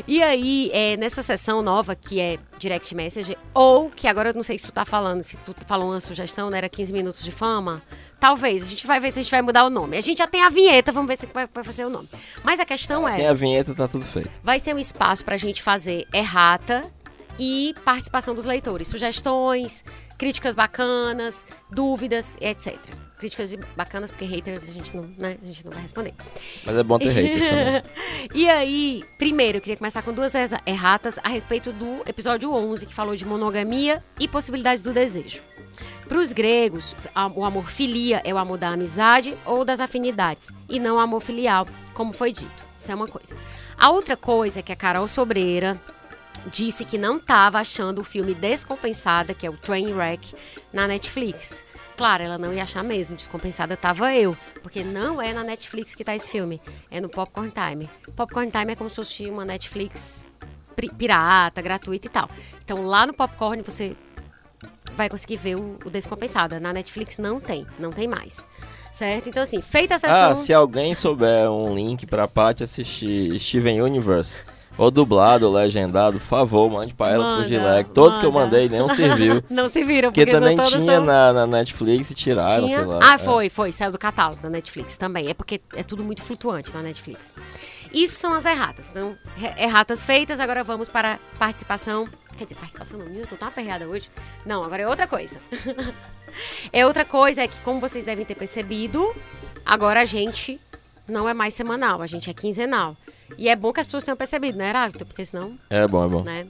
E 0.07 0.23
aí, 0.23 0.69
é, 0.73 0.95
nessa 0.95 1.21
sessão 1.21 1.61
nova, 1.61 1.95
que 1.95 2.19
é 2.19 2.37
direct 2.57 2.95
message, 2.95 3.37
ou 3.53 3.89
que 3.89 4.07
agora 4.07 4.29
eu 4.29 4.33
não 4.33 4.43
sei 4.43 4.57
se 4.57 4.67
tu 4.67 4.71
tá 4.71 4.85
falando, 4.85 5.23
se 5.23 5.37
tu 5.37 5.53
falou 5.67 5.91
uma 5.91 5.99
sugestão, 5.99 6.49
né, 6.49 6.59
era 6.59 6.69
15 6.69 6.93
minutos 6.93 7.23
de 7.23 7.31
fama, 7.31 7.81
Talvez. 8.21 8.61
A 8.61 8.65
gente 8.67 8.85
vai 8.85 8.99
ver 8.99 9.11
se 9.11 9.19
a 9.19 9.23
gente 9.23 9.31
vai 9.31 9.41
mudar 9.41 9.65
o 9.65 9.69
nome. 9.71 9.97
A 9.97 10.01
gente 10.01 10.19
já 10.19 10.27
tem 10.27 10.43
a 10.43 10.49
vinheta, 10.49 10.91
vamos 10.91 11.07
ver 11.07 11.17
se 11.17 11.25
vai, 11.25 11.49
vai 11.51 11.63
fazer 11.63 11.85
o 11.85 11.89
nome. 11.89 12.07
Mas 12.43 12.59
a 12.59 12.65
questão 12.65 13.09
é. 13.09 13.15
Tem 13.15 13.27
a 13.27 13.33
vinheta, 13.33 13.73
tá 13.73 13.87
tudo 13.87 14.05
feito. 14.05 14.39
Vai 14.43 14.59
ser 14.59 14.75
um 14.75 14.77
espaço 14.77 15.25
pra 15.25 15.37
gente 15.37 15.59
fazer 15.63 16.05
errata 16.13 16.85
e 17.39 17.73
participação 17.83 18.35
dos 18.35 18.45
leitores. 18.45 18.87
Sugestões, 18.87 19.83
críticas 20.21 20.53
bacanas, 20.53 21.43
dúvidas, 21.71 22.37
etc. 22.39 22.77
Críticas 23.17 23.55
bacanas, 23.75 24.11
porque 24.11 24.23
haters 24.23 24.69
a 24.69 24.71
gente 24.71 24.95
não, 24.95 25.09
né, 25.17 25.35
a 25.41 25.45
gente 25.47 25.65
não 25.65 25.71
vai 25.71 25.81
responder. 25.81 26.13
Mas 26.63 26.75
é 26.77 26.83
bom 26.83 26.99
ter 26.99 27.09
haters 27.09 27.49
também. 27.49 27.81
e 28.35 28.47
aí, 28.47 29.03
primeiro, 29.17 29.57
eu 29.57 29.61
queria 29.61 29.77
começar 29.77 30.03
com 30.03 30.13
duas 30.13 30.31
erratas 30.63 31.17
a 31.23 31.27
respeito 31.27 31.71
do 31.71 32.03
episódio 32.07 32.53
11, 32.53 32.85
que 32.85 32.93
falou 32.93 33.15
de 33.15 33.25
monogamia 33.25 34.03
e 34.19 34.27
possibilidades 34.27 34.83
do 34.83 34.93
desejo. 34.93 35.41
Para 36.07 36.19
os 36.19 36.31
gregos, 36.31 36.95
o 37.35 37.43
amor 37.43 37.67
filia 37.67 38.21
é 38.23 38.31
o 38.31 38.37
amor 38.37 38.59
da 38.59 38.67
amizade 38.67 39.35
ou 39.43 39.65
das 39.65 39.79
afinidades, 39.79 40.51
e 40.69 40.79
não 40.79 40.97
o 40.97 40.99
amor 40.99 41.21
filial, 41.21 41.65
como 41.95 42.13
foi 42.13 42.31
dito. 42.31 42.51
Isso 42.77 42.91
é 42.91 42.93
uma 42.93 43.07
coisa. 43.07 43.35
A 43.75 43.89
outra 43.89 44.15
coisa 44.15 44.59
é 44.59 44.61
que 44.61 44.71
a 44.71 44.75
Carol 44.75 45.07
Sobreira 45.07 45.81
disse 46.47 46.85
que 46.85 46.97
não 46.97 47.17
estava 47.17 47.59
achando 47.59 48.01
o 48.01 48.03
filme 48.03 48.33
Descompensada, 48.33 49.33
que 49.33 49.45
é 49.45 49.49
o 49.49 49.57
Trainwreck, 49.57 50.33
na 50.71 50.87
Netflix. 50.87 51.63
Claro, 51.97 52.23
ela 52.23 52.37
não 52.37 52.51
ia 52.53 52.63
achar 52.63 52.83
mesmo, 52.83 53.15
descompensada 53.15 53.77
tava 53.77 54.15
eu, 54.15 54.35
porque 54.63 54.83
não 54.83 55.21
é 55.21 55.33
na 55.33 55.43
Netflix 55.43 55.93
que 55.93 56.03
tá 56.03 56.15
esse 56.15 56.31
filme, 56.31 56.59
é 56.89 56.99
no 56.99 57.07
Popcorn 57.07 57.51
Time. 57.51 57.87
Popcorn 58.15 58.49
Time 58.49 58.71
é 58.71 58.75
como 58.75 58.89
se 58.89 58.95
fosse 58.95 59.29
uma 59.29 59.45
Netflix 59.45 60.25
pirata, 60.97 61.61
gratuita 61.61 62.07
e 62.07 62.09
tal. 62.09 62.27
Então 62.63 62.81
lá 62.83 63.05
no 63.05 63.13
Popcorn 63.13 63.61
você 63.61 63.95
vai 64.95 65.09
conseguir 65.09 65.37
ver 65.37 65.55
o, 65.55 65.77
o 65.85 65.89
Descompensada. 65.89 66.59
Na 66.59 66.73
Netflix 66.73 67.17
não 67.17 67.39
tem, 67.39 67.67
não 67.77 67.91
tem 67.91 68.07
mais. 68.07 68.45
Certo? 68.91 69.29
Então, 69.29 69.41
assim, 69.41 69.61
feita 69.61 69.95
a 69.95 69.99
sessão... 69.99 70.31
Ah, 70.31 70.35
se 70.35 70.53
alguém 70.53 70.93
souber 70.93 71.49
um 71.49 71.73
link 71.73 72.05
pra 72.05 72.27
Paty 72.27 72.63
assistir 72.63 73.39
Steven 73.39 73.81
Universe, 73.81 74.41
ou 74.77 74.89
dublado, 74.89 75.45
ou 75.45 75.53
legendado, 75.53 76.19
por 76.19 76.25
favor, 76.25 76.69
mande 76.69 76.93
pra 76.93 77.11
ela 77.11 77.23
manda, 77.23 77.41
por 77.41 77.47
direct. 77.47 77.91
Todos 77.93 78.11
manda. 78.11 78.19
que 78.19 78.25
eu 78.25 78.31
mandei, 78.31 78.69
nenhum 78.69 78.89
serviu. 78.89 79.43
não 79.49 79.67
se 79.67 79.83
viram, 79.83 80.09
porque, 80.09 80.25
porque 80.25 80.39
também 80.39 80.57
tinha 80.57 80.97
são... 80.97 81.05
na, 81.05 81.33
na, 81.33 81.47
Netflix 81.47 82.09
e 82.11 82.15
tiraram, 82.15 82.65
tinha? 82.65 82.79
sei 82.79 82.87
lá. 82.87 82.99
Ah, 83.01 83.15
é. 83.15 83.17
foi, 83.17 83.49
foi, 83.49 83.71
saiu 83.71 83.91
do 83.91 83.97
catálogo 83.97 84.41
da 84.41 84.49
Netflix 84.49 84.97
também. 84.97 85.29
É 85.29 85.33
porque 85.33 85.61
é 85.75 85.83
tudo 85.83 86.03
muito 86.03 86.21
flutuante 86.21 86.73
na 86.73 86.81
Netflix. 86.81 87.33
Isso 87.93 88.15
são 88.15 88.33
as 88.33 88.45
erratas. 88.45 88.89
Então, 88.89 89.15
erratas 89.57 90.05
feitas, 90.05 90.39
agora 90.39 90.63
vamos 90.63 90.87
para 90.87 91.19
participação 91.37 92.05
Quer 92.37 92.45
dizer, 92.45 92.55
participação 92.55 92.97
no 92.97 93.19
eu 93.19 93.27
tô 93.27 93.35
tão 93.35 93.47
aperreada 93.47 93.87
hoje. 93.87 94.09
Não, 94.45 94.63
agora 94.63 94.81
é 94.81 94.87
outra 94.87 95.05
coisa. 95.05 95.37
é 96.73 96.85
outra 96.85 97.05
coisa, 97.05 97.41
é 97.41 97.47
que, 97.47 97.59
como 97.61 97.79
vocês 97.79 98.03
devem 98.03 98.25
ter 98.25 98.35
percebido, 98.35 99.13
agora 99.65 100.01
a 100.01 100.05
gente 100.05 100.59
não 101.07 101.27
é 101.27 101.33
mais 101.33 101.53
semanal, 101.53 102.01
a 102.01 102.07
gente 102.07 102.29
é 102.29 102.33
quinzenal. 102.33 102.95
E 103.37 103.49
é 103.49 103.55
bom 103.55 103.71
que 103.73 103.79
as 103.79 103.85
pessoas 103.85 104.03
tenham 104.03 104.17
percebido, 104.17 104.57
né, 104.57 104.69
Heráclito? 104.69 105.05
Porque 105.05 105.25
senão. 105.25 105.57
É 105.69 105.87
bom, 105.87 106.05
é 106.05 106.09
bom. 106.09 106.23
Né? 106.23 106.47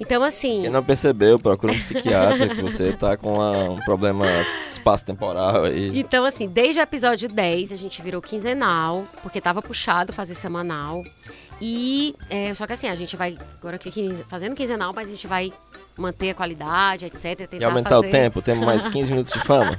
Então, 0.00 0.22
assim. 0.22 0.62
Quem 0.62 0.70
não 0.70 0.82
percebeu, 0.82 1.38
procura 1.38 1.72
um 1.72 1.78
psiquiatra 1.78 2.48
que 2.48 2.62
você 2.62 2.92
tá 2.92 3.16
com 3.16 3.34
uma, 3.34 3.70
um 3.70 3.76
problema 3.78 4.26
espaço-temporal 4.68 5.64
aí. 5.64 5.98
Então, 5.98 6.24
assim, 6.24 6.48
desde 6.48 6.80
o 6.80 6.82
episódio 6.82 7.28
10, 7.28 7.72
a 7.72 7.76
gente 7.76 8.00
virou 8.02 8.20
quinzenal, 8.22 9.04
porque 9.22 9.40
tava 9.40 9.60
puxado 9.60 10.12
fazer 10.12 10.34
semanal. 10.34 11.02
E 11.60 12.14
é, 12.30 12.54
só 12.54 12.66
que 12.66 12.72
assim, 12.72 12.86
a 12.88 12.94
gente 12.94 13.16
vai 13.16 13.36
agora 13.58 13.76
aqui 13.76 13.90
fazendo 14.28 14.54
quinzenal, 14.54 14.92
mas 14.94 15.08
a 15.08 15.10
gente 15.10 15.26
vai 15.26 15.52
manter 15.98 16.30
a 16.30 16.34
qualidade, 16.34 17.04
etc. 17.04 17.52
e 17.52 17.64
aumentar 17.64 17.90
fazer... 17.90 18.06
o 18.06 18.10
tempo, 18.10 18.40
temos 18.40 18.64
mais 18.64 18.86
15 18.88 19.10
minutos 19.10 19.32
de 19.32 19.40
fama. 19.40 19.78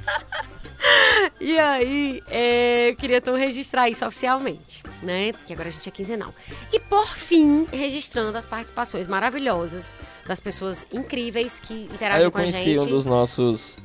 e 1.40 1.58
aí, 1.58 2.22
é, 2.28 2.90
eu 2.90 2.96
queria 2.96 3.16
então 3.16 3.34
registrar 3.34 3.88
isso 3.88 4.06
oficialmente, 4.06 4.82
né? 5.02 5.32
Que 5.46 5.52
agora 5.52 5.68
a 5.68 5.72
gente 5.72 5.88
é 5.88 5.92
quinzenal. 5.92 6.32
E 6.72 6.78
por 6.78 7.08
fim, 7.08 7.66
registrando 7.72 8.36
as 8.36 8.44
participações 8.44 9.06
maravilhosas 9.06 9.98
das 10.26 10.38
pessoas 10.38 10.86
incríveis 10.92 11.58
que 11.58 11.84
interagem 11.84 12.30
com 12.30 12.38
a 12.38 12.44
gente. 12.44 12.56
Eu 12.56 12.62
conheci 12.62 12.78
um 12.78 12.86
dos 12.86 13.06
nossos 13.06 13.78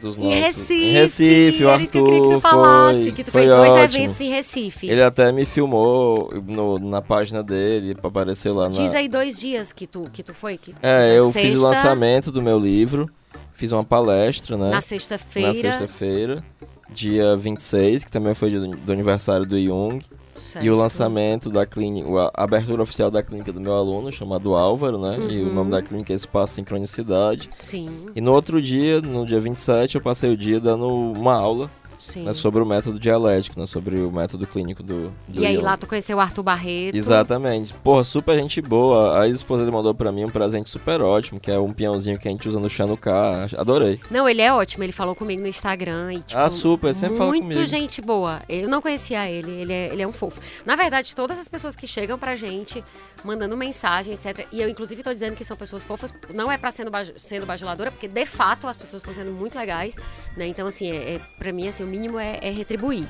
dos. 0.00 0.18
Em 0.18 0.40
Recife, 0.40 0.74
em 0.74 0.92
Recife 0.92 1.64
o 1.64 1.70
Arthur. 1.70 1.90
Que, 1.90 1.98
eu 1.98 2.04
queria 2.04 2.20
que 2.20 2.34
tu 2.34 2.40
falasse, 2.40 3.02
foi, 3.02 3.12
que 3.12 3.24
tu 3.24 3.30
fez 3.30 3.50
dois 3.50 3.94
eventos 3.94 4.20
em 4.20 4.28
Recife. 4.30 4.90
Ele 4.90 5.02
até 5.02 5.30
me 5.30 5.44
filmou 5.44 6.30
no, 6.46 6.78
na 6.78 7.00
página 7.00 7.42
dele 7.42 7.94
pra 7.94 8.08
aparecer 8.08 8.50
lá 8.50 8.64
na. 8.64 8.70
Diz 8.70 8.94
aí 8.94 9.08
dois 9.08 9.38
dias 9.38 9.72
que 9.72 9.86
tu, 9.86 10.08
que 10.12 10.22
tu 10.22 10.34
foi. 10.34 10.56
Que, 10.56 10.74
é, 10.82 11.16
eu 11.18 11.30
sexta... 11.30 11.48
fiz 11.48 11.60
o 11.60 11.62
lançamento 11.62 12.32
do 12.32 12.42
meu 12.42 12.58
livro, 12.58 13.08
fiz 13.52 13.70
uma 13.72 13.84
palestra, 13.84 14.56
né? 14.56 14.70
Na 14.70 14.80
sexta-feira. 14.80 15.48
Na 15.48 15.54
sexta-feira, 15.54 16.44
dia 16.90 17.36
26, 17.36 18.04
que 18.04 18.10
também 18.10 18.34
foi 18.34 18.50
do, 18.50 18.68
do 18.68 18.92
aniversário 18.92 19.46
do 19.46 19.60
Jung. 19.62 20.00
Certo. 20.40 20.64
E 20.64 20.70
o 20.70 20.76
lançamento 20.76 21.50
da 21.50 21.66
clínica, 21.66 22.08
a 22.34 22.44
abertura 22.44 22.82
oficial 22.82 23.10
da 23.10 23.22
clínica 23.22 23.52
do 23.52 23.60
meu 23.60 23.74
aluno, 23.74 24.10
chamado 24.10 24.54
Álvaro, 24.54 24.98
né? 24.98 25.18
Uhum. 25.18 25.30
E 25.30 25.42
o 25.42 25.52
nome 25.52 25.70
da 25.70 25.76
uhum. 25.76 25.82
clínica 25.82 26.12
é 26.12 26.16
Espaço 26.16 26.54
Sincronicidade. 26.54 27.50
Sim. 27.52 27.90
E 28.16 28.20
no 28.20 28.32
outro 28.32 28.60
dia, 28.60 29.02
no 29.02 29.26
dia 29.26 29.38
27, 29.38 29.96
eu 29.96 30.00
passei 30.00 30.32
o 30.32 30.36
dia 30.36 30.58
dando 30.58 30.88
uma 30.88 31.34
aula. 31.34 31.70
Né, 32.16 32.34
sobre 32.34 32.60
o 32.62 32.66
método 32.66 32.98
dialético, 32.98 33.58
né, 33.60 33.66
sobre 33.66 33.96
o 34.00 34.10
método 34.10 34.46
clínico 34.46 34.82
do, 34.82 35.12
do 35.28 35.40
E 35.42 35.46
aí 35.46 35.54
Jung. 35.54 35.64
lá 35.64 35.76
tu 35.76 35.86
conheceu 35.86 36.16
o 36.16 36.20
Arthur 36.20 36.42
Barreto. 36.42 36.96
Exatamente. 36.96 37.74
Porra, 37.74 38.04
super 38.04 38.38
gente 38.38 38.60
boa. 38.60 39.20
A 39.20 39.26
ex-esposa 39.26 39.64
dele 39.64 39.76
mandou 39.76 39.94
pra 39.94 40.10
mim 40.10 40.24
um 40.24 40.30
presente 40.30 40.70
super 40.70 41.02
ótimo, 41.02 41.38
que 41.38 41.50
é 41.50 41.58
um 41.58 41.72
peãozinho 41.72 42.18
que 42.18 42.26
a 42.26 42.30
gente 42.30 42.48
usa 42.48 42.58
no 42.58 42.68
Chanuká. 42.70 43.46
Adorei. 43.56 44.00
Não, 44.10 44.28
ele 44.28 44.40
é 44.42 44.52
ótimo. 44.52 44.84
Ele 44.84 44.92
falou 44.92 45.14
comigo 45.14 45.42
no 45.42 45.48
Instagram 45.48 46.14
e, 46.14 46.20
tipo, 46.20 46.40
ah, 46.40 46.48
super. 46.50 46.94
Sempre 46.94 47.18
muito 47.18 47.42
comigo. 47.42 47.66
gente 47.66 48.00
boa. 48.00 48.40
Eu 48.48 48.68
não 48.68 48.80
conhecia 48.80 49.28
ele, 49.30 49.50
ele 49.50 49.72
é, 49.72 49.92
ele 49.92 50.02
é 50.02 50.06
um 50.08 50.12
fofo. 50.12 50.40
Na 50.64 50.76
verdade, 50.76 51.14
todas 51.14 51.38
as 51.38 51.48
pessoas 51.48 51.76
que 51.76 51.86
chegam 51.86 52.18
pra 52.18 52.36
gente, 52.36 52.82
mandando 53.24 53.56
mensagem, 53.56 54.14
etc. 54.14 54.46
E 54.52 54.60
eu, 54.60 54.68
inclusive, 54.68 55.02
tô 55.02 55.12
dizendo 55.12 55.36
que 55.36 55.44
são 55.44 55.56
pessoas 55.56 55.82
fofas, 55.82 56.12
não 56.34 56.50
é 56.50 56.56
pra 56.56 56.70
sendo, 56.70 56.90
sendo 57.16 57.46
bajuladora, 57.46 57.90
porque 57.90 58.08
de 58.08 58.26
fato 58.26 58.66
as 58.66 58.76
pessoas 58.76 59.02
estão 59.02 59.14
sendo 59.14 59.32
muito 59.32 59.58
legais, 59.58 59.96
né? 60.36 60.46
Então, 60.46 60.66
assim, 60.66 60.90
é, 60.90 61.14
é, 61.14 61.20
pra 61.38 61.52
mim, 61.52 61.68
assim, 61.68 61.84
mínimo 61.90 62.18
é, 62.18 62.38
é 62.40 62.50
retribuir. 62.50 63.06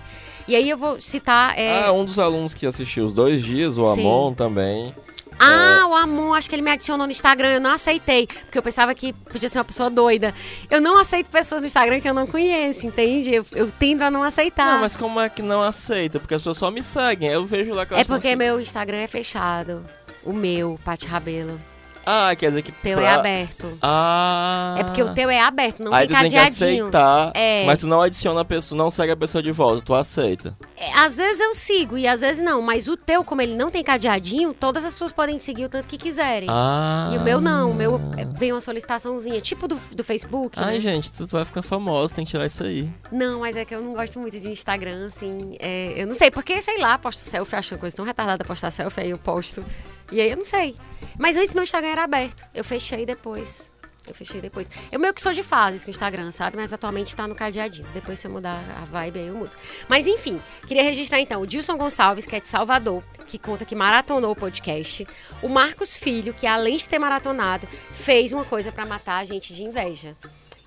E 0.49 0.57
aí 0.57 0.69
eu 0.69 0.77
vou 0.77 1.01
citar. 1.01 1.57
é, 1.59 1.85
Ah, 1.85 1.93
um 1.93 2.05
dos 2.05 2.19
alunos 2.19 2.55
que 2.55 2.67
assistiu 2.67 3.05
os 3.05 3.13
dois 3.13 3.43
dias, 3.43 3.77
o 3.79 3.95
Sim. 3.95 4.01
Amon 4.01 4.33
também. 4.35 4.95
Ah, 5.43 5.87
o 5.89 5.95
Amon, 5.95 6.35
acho 6.35 6.51
que 6.51 6.55
ele 6.55 6.61
me 6.63 6.71
adicionou 6.71 7.07
no 7.07 7.11
Instagram, 7.13 7.49
eu 7.55 7.61
não 7.61 7.73
aceitei, 7.73 8.27
porque 8.27 8.59
eu 8.59 8.63
pensava 8.63 8.95
que 8.95 9.13
podia 9.13 9.49
ser 9.49 9.57
uma 9.59 9.65
pessoa 9.65 9.89
doida. 9.89 10.35
Eu 10.69 10.83
não 10.83 10.99
aceito 10.99 11.31
pessoas 11.31 11.63
no 11.63 11.67
Instagram 11.67 11.99
que 11.99 12.09
eu 12.09 12.13
não 12.13 12.27
conheço, 12.27 12.87
entende? 12.87 13.33
Eu, 13.33 13.47
eu 13.53 13.71
tendo 13.71 14.03
a 14.03 14.11
não 14.11 14.23
aceitar. 14.23 14.67
Não, 14.75 14.81
mas 14.81 14.97
como 14.97 15.19
é 15.19 15.31
que 15.31 15.41
não 15.41 15.63
aceita? 15.63 16.21
Porque 16.21 16.35
as 16.35 16.43
pessoas 16.43 16.59
só 16.59 16.71
me 16.71 16.83
seguem. 16.83 17.31
Eu 17.31 17.47
vejo 17.47 17.73
lá 17.73 17.87
que 17.87 17.95
é 17.95 17.97
elas 17.97 18.09
não 18.09 18.17
porque 18.19 18.37
meu 18.37 18.61
Instagram 18.61 18.99
é 18.99 19.07
fechado. 19.07 19.83
O 20.23 20.33
meu, 20.35 20.79
Pati 20.85 21.07
Rabelo. 21.07 21.59
Ah, 22.05 22.35
quer 22.37 22.49
dizer 22.49 22.63
que. 22.63 22.71
O 22.71 22.75
teu 22.83 22.99
pra- 22.99 23.07
é 23.07 23.15
aberto. 23.15 23.79
Ah. 23.83 24.77
É 24.79 24.85
porque 24.85 25.03
o 25.03 25.15
teu 25.15 25.29
é 25.31 25.41
aberto, 25.41 25.83
não 25.83 25.93
Aí 25.93 26.07
tem 26.07 26.17
tu 26.17 26.21
tem 26.21 26.31
que 26.31 26.37
aceitar, 26.39 27.33
É. 27.35 27.65
mas 27.67 27.79
tu 27.79 27.87
não 27.87 28.01
adiciona 28.01 28.41
a 28.41 28.45
pessoa, 28.45 28.77
não 28.79 28.91
segue 28.91 29.13
a 29.13 29.17
pessoa 29.17 29.43
de 29.43 29.53
volta, 29.53 29.83
tu 29.83 29.95
aceita. 29.95 30.57
É, 30.77 30.93
às 30.99 31.15
vezes 31.17 31.41
eu 31.41 31.55
sigo 31.55 31.97
e 31.99 32.07
às 32.07 32.21
vezes 32.21 32.43
não, 32.43 32.63
mas 32.63 32.89
o 32.89 32.97
teu, 32.97 33.23
como 33.23 33.43
ele 33.43 33.55
não 33.55 33.71
tem 33.71 33.83
cadeadinho, 33.85 34.55
todas 34.55 34.85
as 34.85 34.93
pessoas 34.93 35.13
podem 35.13 35.39
seguir 35.39 35.67
o 35.67 35.69
tanto 35.69 35.87
que 35.87 35.99
quiserem. 35.99 36.49
Ah. 36.51 37.11
E 37.13 37.19
o 37.19 37.21
meu 37.21 37.41
não, 37.41 37.71
o 37.71 37.75
meu 37.75 38.01
é, 38.17 38.25
vem 38.25 38.53
uma 38.53 38.61
solicitaçãozinha, 38.61 39.41
tipo 39.41 39.69
do, 39.69 39.77
do 39.95 40.03
Facebook. 40.03 40.59
Ai, 40.59 40.75
né? 40.75 40.81
gente, 40.81 41.13
tu, 41.13 41.27
tu 41.27 41.33
vai 41.37 41.45
ficar 41.45 41.63
famosa, 41.63 42.15
tem 42.15 42.25
que 42.25 42.31
tirar 42.31 42.47
isso 42.47 42.63
aí. 42.65 42.91
Não, 43.13 43.41
mas 43.41 43.57
é 43.57 43.65
que 43.65 43.75
eu 43.75 43.81
não 43.81 43.93
gosto 43.95 44.19
muito 44.19 44.39
de 44.39 44.49
Instagram, 44.49 45.07
assim. 45.07 45.57
é, 45.61 45.95
eu 45.97 46.07
não 46.07 46.15
sei, 46.15 46.31
porque, 46.31 46.61
sei 46.63 46.79
lá, 46.79 46.97
posto 46.99 47.19
selfie, 47.21 47.57
acho 47.57 47.75
uma 47.75 47.81
coisa 47.81 47.95
tão 47.97 48.05
retardada 48.05 48.45
postar 48.45 48.71
selfie, 48.71 49.01
aí 49.03 49.11
eu 49.11 49.19
posto. 49.19 49.65
E 50.11 50.21
aí 50.21 50.31
eu 50.31 50.37
não 50.37 50.45
sei. 50.45 50.77
Mas 51.19 51.37
antes 51.37 51.55
meu 51.55 51.63
Instagram 51.63 51.91
era 51.91 52.05
aberto. 52.05 52.45
Eu 52.55 52.65
fechei 52.65 53.05
depois. 53.07 53.71
Eu 54.07 54.15
fechei 54.15 54.41
depois. 54.41 54.71
Eu 54.91 54.99
meio 54.99 55.15
que 55.15 55.23
sou 55.23 55.33
de 55.33 55.43
fases 55.43 55.85
com 55.85 55.89
o 55.89 55.93
Instagram, 55.93 56.33
sabe? 56.33 56.57
Mas 56.57 56.73
atualmente 56.73 57.15
tá 57.15 57.29
no 57.29 57.35
cadeadinho. 57.35 57.87
Depois, 57.95 58.19
se 58.19 58.27
eu 58.27 58.31
mudar 58.31 58.59
a 58.81 58.85
vibe, 58.85 59.21
aí 59.21 59.27
eu 59.29 59.37
mudo. 59.37 59.51
Mas 59.89 60.07
enfim, 60.07 60.41
queria 60.67 60.83
registrar 60.83 61.21
então 61.21 61.41
o 61.43 61.47
Dilson 61.47 61.77
Gonçalves, 61.77 62.27
que 62.27 62.35
é 62.35 62.41
de 62.41 62.49
Salvador, 62.49 63.05
que 63.27 63.39
conta 63.39 63.65
que 63.65 63.75
maratonou 63.75 64.33
o 64.33 64.37
podcast. 64.37 65.07
O 65.43 65.49
Marcos 65.49 65.97
Filho, 65.97 66.35
que 66.35 66.47
além 66.47 66.77
de 66.77 66.89
ter 66.89 66.99
maratonado, 66.99 67.69
fez 67.93 68.33
uma 68.33 68.45
coisa 68.45 68.73
pra 68.73 68.85
matar 68.85 69.19
a 69.19 69.25
gente 69.25 69.55
de 69.55 69.63
inveja. 69.63 70.17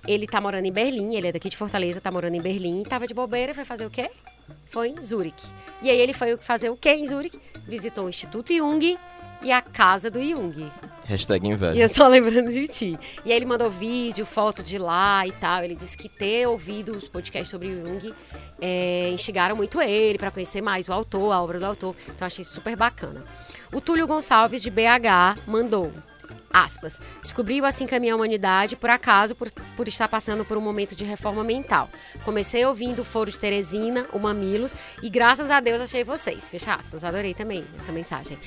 Ele 0.06 0.26
tá 0.26 0.40
morando 0.40 0.66
em 0.66 0.72
Berlim, 0.72 1.14
ele 1.14 1.28
é 1.28 1.32
daqui 1.32 1.48
de 1.48 1.56
Fortaleza, 1.56 2.00
tá 2.00 2.10
morando 2.10 2.34
em 2.34 2.40
Berlim, 2.40 2.82
tava 2.84 3.06
de 3.06 3.14
bobeira, 3.14 3.54
foi 3.54 3.64
fazer 3.64 3.86
o 3.86 3.90
quê? 3.90 4.10
Foi 4.66 4.88
em 4.88 5.02
Zurique. 5.02 5.46
E 5.82 5.90
aí 5.90 5.98
ele 5.98 6.12
foi 6.12 6.36
fazer 6.36 6.68
o 6.70 6.76
quê 6.76 6.90
em 6.90 7.06
Zurique? 7.06 7.40
Visitou 7.66 8.04
o 8.04 8.08
Instituto 8.08 8.54
Jung 8.54 8.98
e 9.44 9.52
a 9.52 9.60
casa 9.60 10.10
do 10.10 10.20
Jung. 10.22 10.66
Hashtag 11.04 11.46
E 11.46 11.50
inveja. 11.50 11.80
eu 11.82 11.88
só 11.88 12.08
lembrando 12.08 12.50
de 12.50 12.66
ti. 12.66 12.98
E 13.24 13.30
aí 13.30 13.36
ele 13.36 13.44
mandou 13.44 13.70
vídeo, 13.70 14.24
foto 14.24 14.62
de 14.62 14.78
lá 14.78 15.26
e 15.26 15.32
tal. 15.32 15.62
Ele 15.62 15.76
disse 15.76 15.96
que 15.98 16.08
ter 16.08 16.48
ouvido 16.48 16.96
os 16.96 17.06
podcasts 17.08 17.50
sobre 17.50 17.68
o 17.68 17.86
Jung 17.86 18.14
é, 18.60 19.10
instigaram 19.12 19.54
muito 19.54 19.80
ele 19.82 20.16
para 20.18 20.30
conhecer 20.30 20.62
mais 20.62 20.88
o 20.88 20.92
autor, 20.92 21.32
a 21.32 21.42
obra 21.42 21.58
do 21.60 21.66
autor. 21.66 21.94
Então 22.06 22.16
eu 22.20 22.26
achei 22.26 22.44
super 22.44 22.74
bacana. 22.74 23.22
O 23.72 23.80
Túlio 23.80 24.06
Gonçalves, 24.06 24.62
de 24.62 24.70
BH, 24.70 25.38
mandou. 25.46 25.92
Aspas. 26.54 27.02
Descobriu 27.20 27.64
assim 27.64 27.84
caminhar 27.84 28.12
a 28.14 28.16
humanidade, 28.16 28.76
por 28.76 28.88
acaso, 28.88 29.34
por, 29.34 29.50
por 29.76 29.88
estar 29.88 30.06
passando 30.06 30.44
por 30.44 30.56
um 30.56 30.60
momento 30.60 30.94
de 30.94 31.02
reforma 31.04 31.42
mental. 31.42 31.90
Comecei 32.24 32.64
ouvindo 32.64 33.02
o 33.02 33.04
Foro 33.04 33.28
de 33.28 33.38
Teresina, 33.38 34.06
o 34.12 34.20
Mamilos, 34.20 34.72
e 35.02 35.10
graças 35.10 35.50
a 35.50 35.58
Deus 35.60 35.80
achei 35.80 36.04
vocês. 36.04 36.48
Fecha 36.48 36.74
aspas. 36.76 37.02
Adorei 37.02 37.34
também 37.34 37.64
essa 37.76 37.90
mensagem. 37.90 38.38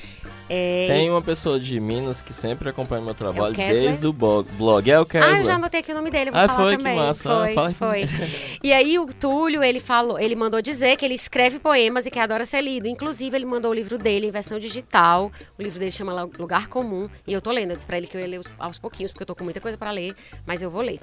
É, 0.48 0.86
Tem 0.88 1.10
uma 1.10 1.20
pessoa 1.20 1.60
de 1.60 1.78
Minas 1.78 2.22
que 2.22 2.32
sempre 2.32 2.70
acompanha 2.70 3.02
meu 3.02 3.12
trabalho 3.14 3.54
Kessler? 3.54 3.82
desde 3.82 4.06
o 4.06 4.12
blog. 4.14 4.90
É 4.90 4.98
o 4.98 5.04
Kessler. 5.04 5.34
Ah, 5.34 5.38
eu 5.40 5.44
já 5.44 5.56
anotei 5.56 5.80
aqui 5.80 5.92
o 5.92 5.94
nome 5.94 6.10
dele, 6.10 6.30
vou 6.30 6.40
Ah, 6.40 6.48
falar 6.48 6.58
foi? 6.62 6.70
Que 6.72 6.82
também. 6.82 6.96
massa. 6.96 7.22
Foi, 7.28 7.50
Ah, 7.50 7.54
fala 7.54 7.74
foi. 7.74 8.00
E 8.64 8.72
aí 8.72 8.98
o 8.98 9.06
Túlio, 9.06 9.62
ele 9.62 9.80
falou, 9.80 10.18
ele 10.18 10.34
mandou 10.34 10.62
dizer 10.62 10.96
que 10.96 11.04
ele 11.04 11.14
escreve 11.14 11.58
poemas 11.58 12.06
e 12.06 12.10
que 12.10 12.18
adora 12.18 12.46
ser 12.46 12.62
lido. 12.62 12.88
Inclusive, 12.88 13.36
ele 13.36 13.44
mandou 13.44 13.70
o 13.70 13.74
livro 13.74 13.98
dele 13.98 14.26
em 14.28 14.30
versão 14.30 14.58
digital. 14.58 15.30
O 15.58 15.62
livro 15.62 15.78
dele 15.78 15.92
chama 15.92 16.22
Lu- 16.22 16.32
Lugar 16.38 16.68
Comum. 16.68 17.08
E 17.26 17.32
eu 17.34 17.40
tô 17.42 17.50
lendo. 17.52 17.70
Eu 17.72 17.76
ele 17.98 18.06
que 18.06 18.16
eu 18.16 18.20
ia 18.20 18.26
ler 18.26 18.40
os- 18.40 18.46
aos 18.58 18.78
pouquinhos, 18.78 19.12
porque 19.12 19.22
eu 19.22 19.26
tô 19.26 19.34
com 19.34 19.44
muita 19.44 19.60
coisa 19.60 19.76
pra 19.76 19.90
ler, 19.90 20.14
mas 20.46 20.62
eu 20.62 20.70
vou 20.70 20.80
ler. 20.82 21.00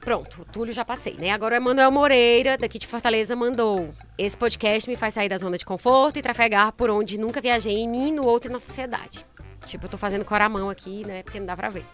Pronto, 0.00 0.42
o 0.42 0.44
Túlio 0.46 0.72
já 0.72 0.84
passei, 0.84 1.14
né? 1.18 1.30
Agora 1.30 1.54
o 1.54 1.56
Emanuel 1.56 1.90
Moreira, 1.90 2.56
daqui 2.56 2.78
de 2.78 2.86
Fortaleza, 2.86 3.36
mandou. 3.36 3.92
Esse 4.16 4.36
podcast 4.36 4.88
me 4.88 4.96
faz 4.96 5.14
sair 5.14 5.28
da 5.28 5.36
zona 5.36 5.58
de 5.58 5.64
conforto 5.64 6.18
e 6.18 6.22
trafegar 6.22 6.72
por 6.72 6.88
onde 6.88 7.18
nunca 7.18 7.40
viajei 7.40 7.76
em 7.76 7.88
mim, 7.88 8.12
no 8.12 8.24
outro 8.26 8.50
e 8.50 8.52
na 8.52 8.60
sociedade. 8.60 9.26
Tipo, 9.66 9.84
eu 9.84 9.90
tô 9.90 9.98
fazendo 9.98 10.24
coramão 10.24 10.70
aqui, 10.70 11.04
né? 11.06 11.22
Porque 11.22 11.38
não 11.38 11.46
dá 11.46 11.54
pra 11.54 11.68
ver. 11.68 11.84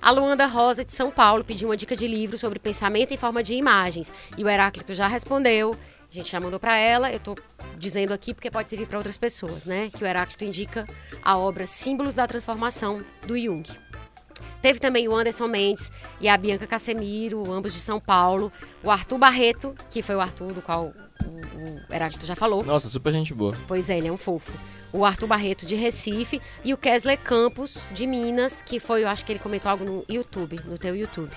A 0.00 0.12
Luanda 0.12 0.46
Rosa, 0.46 0.84
de 0.84 0.92
São 0.92 1.10
Paulo, 1.10 1.42
pediu 1.42 1.68
uma 1.68 1.76
dica 1.76 1.96
de 1.96 2.06
livro 2.06 2.38
sobre 2.38 2.60
pensamento 2.60 3.12
em 3.12 3.16
forma 3.16 3.42
de 3.42 3.54
imagens. 3.54 4.12
E 4.38 4.44
o 4.44 4.48
Heráclito 4.48 4.94
já 4.94 5.08
respondeu. 5.08 5.76
A 6.10 6.14
gente 6.14 6.30
já 6.30 6.40
mandou 6.40 6.58
pra 6.58 6.76
ela. 6.76 7.12
Eu 7.12 7.20
tô 7.20 7.36
dizendo 7.78 8.12
aqui 8.12 8.32
porque 8.32 8.50
pode 8.50 8.68
servir 8.70 8.86
pra 8.86 8.98
outras 8.98 9.18
pessoas, 9.18 9.64
né? 9.64 9.90
Que 9.90 10.04
o 10.04 10.06
Heráclito 10.06 10.44
indica 10.44 10.88
a 11.22 11.36
obra 11.36 11.66
Símbolos 11.66 12.14
da 12.14 12.26
Transformação, 12.26 13.04
do 13.26 13.38
Jung. 13.38 13.68
Teve 14.60 14.78
também 14.78 15.08
o 15.08 15.14
Anderson 15.14 15.46
Mendes 15.46 15.90
e 16.20 16.28
a 16.28 16.36
Bianca 16.36 16.66
Casemiro, 16.66 17.50
ambos 17.50 17.72
de 17.72 17.80
São 17.80 18.00
Paulo. 18.00 18.52
O 18.82 18.90
Arthur 18.90 19.18
Barreto, 19.18 19.74
que 19.90 20.02
foi 20.02 20.14
o 20.14 20.20
Arthur 20.20 20.52
do 20.52 20.62
qual 20.62 20.92
o, 21.24 21.90
o 21.90 21.94
Heráclito 21.94 22.26
já 22.26 22.34
falou. 22.34 22.64
Nossa, 22.64 22.88
super 22.88 23.12
gente 23.12 23.32
boa. 23.32 23.56
Pois 23.66 23.88
é, 23.90 23.98
ele 23.98 24.08
é 24.08 24.12
um 24.12 24.16
fofo. 24.16 24.52
O 24.96 25.04
Arthur 25.04 25.26
Barreto 25.26 25.66
de 25.66 25.74
Recife 25.74 26.40
e 26.64 26.72
o 26.72 26.76
Kesley 26.78 27.18
Campos 27.18 27.82
de 27.92 28.06
Minas, 28.06 28.62
que 28.62 28.80
foi, 28.80 29.04
eu 29.04 29.08
acho 29.08 29.26
que 29.26 29.32
ele 29.32 29.38
comentou 29.38 29.70
algo 29.70 29.84
no 29.84 30.02
YouTube, 30.08 30.58
no 30.64 30.78
teu 30.78 30.96
YouTube. 30.96 31.30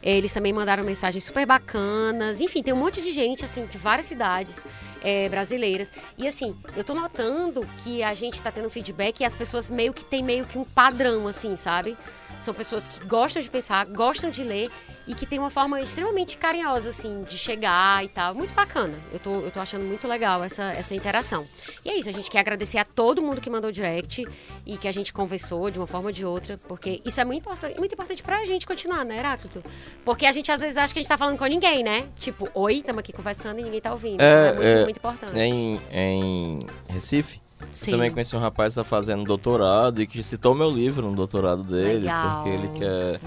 Eles 0.00 0.32
também 0.32 0.52
mandaram 0.52 0.84
mensagens 0.84 1.24
super 1.24 1.44
bacanas. 1.44 2.40
Enfim, 2.40 2.62
tem 2.62 2.72
um 2.72 2.76
monte 2.76 3.02
de 3.02 3.10
gente, 3.10 3.44
assim, 3.44 3.66
de 3.66 3.78
várias 3.78 4.06
cidades 4.06 4.64
é, 5.02 5.28
brasileiras. 5.28 5.90
E 6.16 6.28
assim, 6.28 6.56
eu 6.76 6.84
tô 6.84 6.94
notando 6.94 7.66
que 7.78 8.00
a 8.00 8.14
gente 8.14 8.40
tá 8.40 8.52
tendo 8.52 8.70
feedback 8.70 9.18
e 9.18 9.24
as 9.24 9.34
pessoas 9.34 9.68
meio 9.70 9.92
que 9.92 10.04
tem 10.04 10.22
meio 10.22 10.44
que 10.46 10.56
um 10.56 10.64
padrão, 10.64 11.26
assim, 11.26 11.56
sabe? 11.56 11.98
São 12.38 12.54
pessoas 12.54 12.86
que 12.86 13.04
gostam 13.06 13.42
de 13.42 13.50
pensar, 13.50 13.84
gostam 13.86 14.30
de 14.30 14.42
ler 14.42 14.70
e 15.06 15.14
que 15.14 15.26
tem 15.26 15.38
uma 15.38 15.50
forma 15.50 15.80
extremamente 15.80 16.38
carinhosa, 16.38 16.88
assim, 16.88 17.22
de 17.24 17.36
chegar 17.36 18.04
e 18.04 18.08
tal. 18.08 18.34
Muito 18.34 18.54
bacana. 18.54 18.94
Eu 19.12 19.18
tô, 19.18 19.40
eu 19.40 19.50
tô 19.50 19.60
achando 19.60 19.84
muito 19.84 20.06
legal 20.06 20.42
essa, 20.42 20.72
essa 20.72 20.94
interação. 20.94 21.46
E 21.84 21.90
é 21.90 21.98
isso, 21.98 22.08
a 22.08 22.12
gente 22.12 22.30
quer 22.30 22.38
agradecer 22.38 22.78
a 22.78 22.84
todo 23.00 23.22
mundo 23.22 23.40
que 23.40 23.48
mandou 23.48 23.72
direct 23.72 24.26
e 24.66 24.76
que 24.76 24.86
a 24.86 24.92
gente 24.92 25.10
conversou 25.10 25.70
de 25.70 25.78
uma 25.78 25.86
forma 25.86 26.08
ou 26.08 26.12
de 26.12 26.22
outra, 26.22 26.58
porque 26.68 27.00
isso 27.02 27.18
é 27.18 27.24
muito 27.24 27.40
importante, 27.40 27.78
muito 27.78 27.94
importante 27.94 28.22
pra 28.22 28.44
gente 28.44 28.66
continuar, 28.66 29.06
né, 29.06 29.16
Heráclito? 29.16 29.64
Porque 30.04 30.26
a 30.26 30.32
gente 30.32 30.52
às 30.52 30.60
vezes 30.60 30.76
acha 30.76 30.92
que 30.92 30.98
a 30.98 31.02
gente 31.02 31.08
tá 31.08 31.16
falando 31.16 31.38
com 31.38 31.46
ninguém, 31.46 31.82
né? 31.82 32.06
Tipo, 32.16 32.46
oi, 32.52 32.74
estamos 32.74 33.00
aqui 33.00 33.10
conversando 33.10 33.58
e 33.58 33.62
ninguém 33.62 33.80
tá 33.80 33.90
ouvindo. 33.90 34.20
É, 34.20 34.24
Então 34.24 34.50
é 34.50 34.52
muito, 34.52 34.66
é, 34.66 34.84
muito 34.84 34.96
importante. 34.98 35.38
Em, 35.38 35.80
em 35.90 36.58
Recife, 36.88 37.40
Sim. 37.70 37.92
também 37.92 38.10
conheci 38.10 38.34
um 38.34 38.40
rapaz 38.40 38.74
que 38.74 38.80
está 38.80 38.88
fazendo 38.88 39.24
doutorado 39.24 40.02
e 40.02 40.06
que 40.06 40.22
citou 40.22 40.54
meu 40.54 40.70
livro 40.70 41.08
no 41.08 41.14
doutorado 41.14 41.62
dele, 41.62 42.00
Legal. 42.00 42.42
porque 42.42 42.48
ele 42.48 42.68
quer 42.68 43.20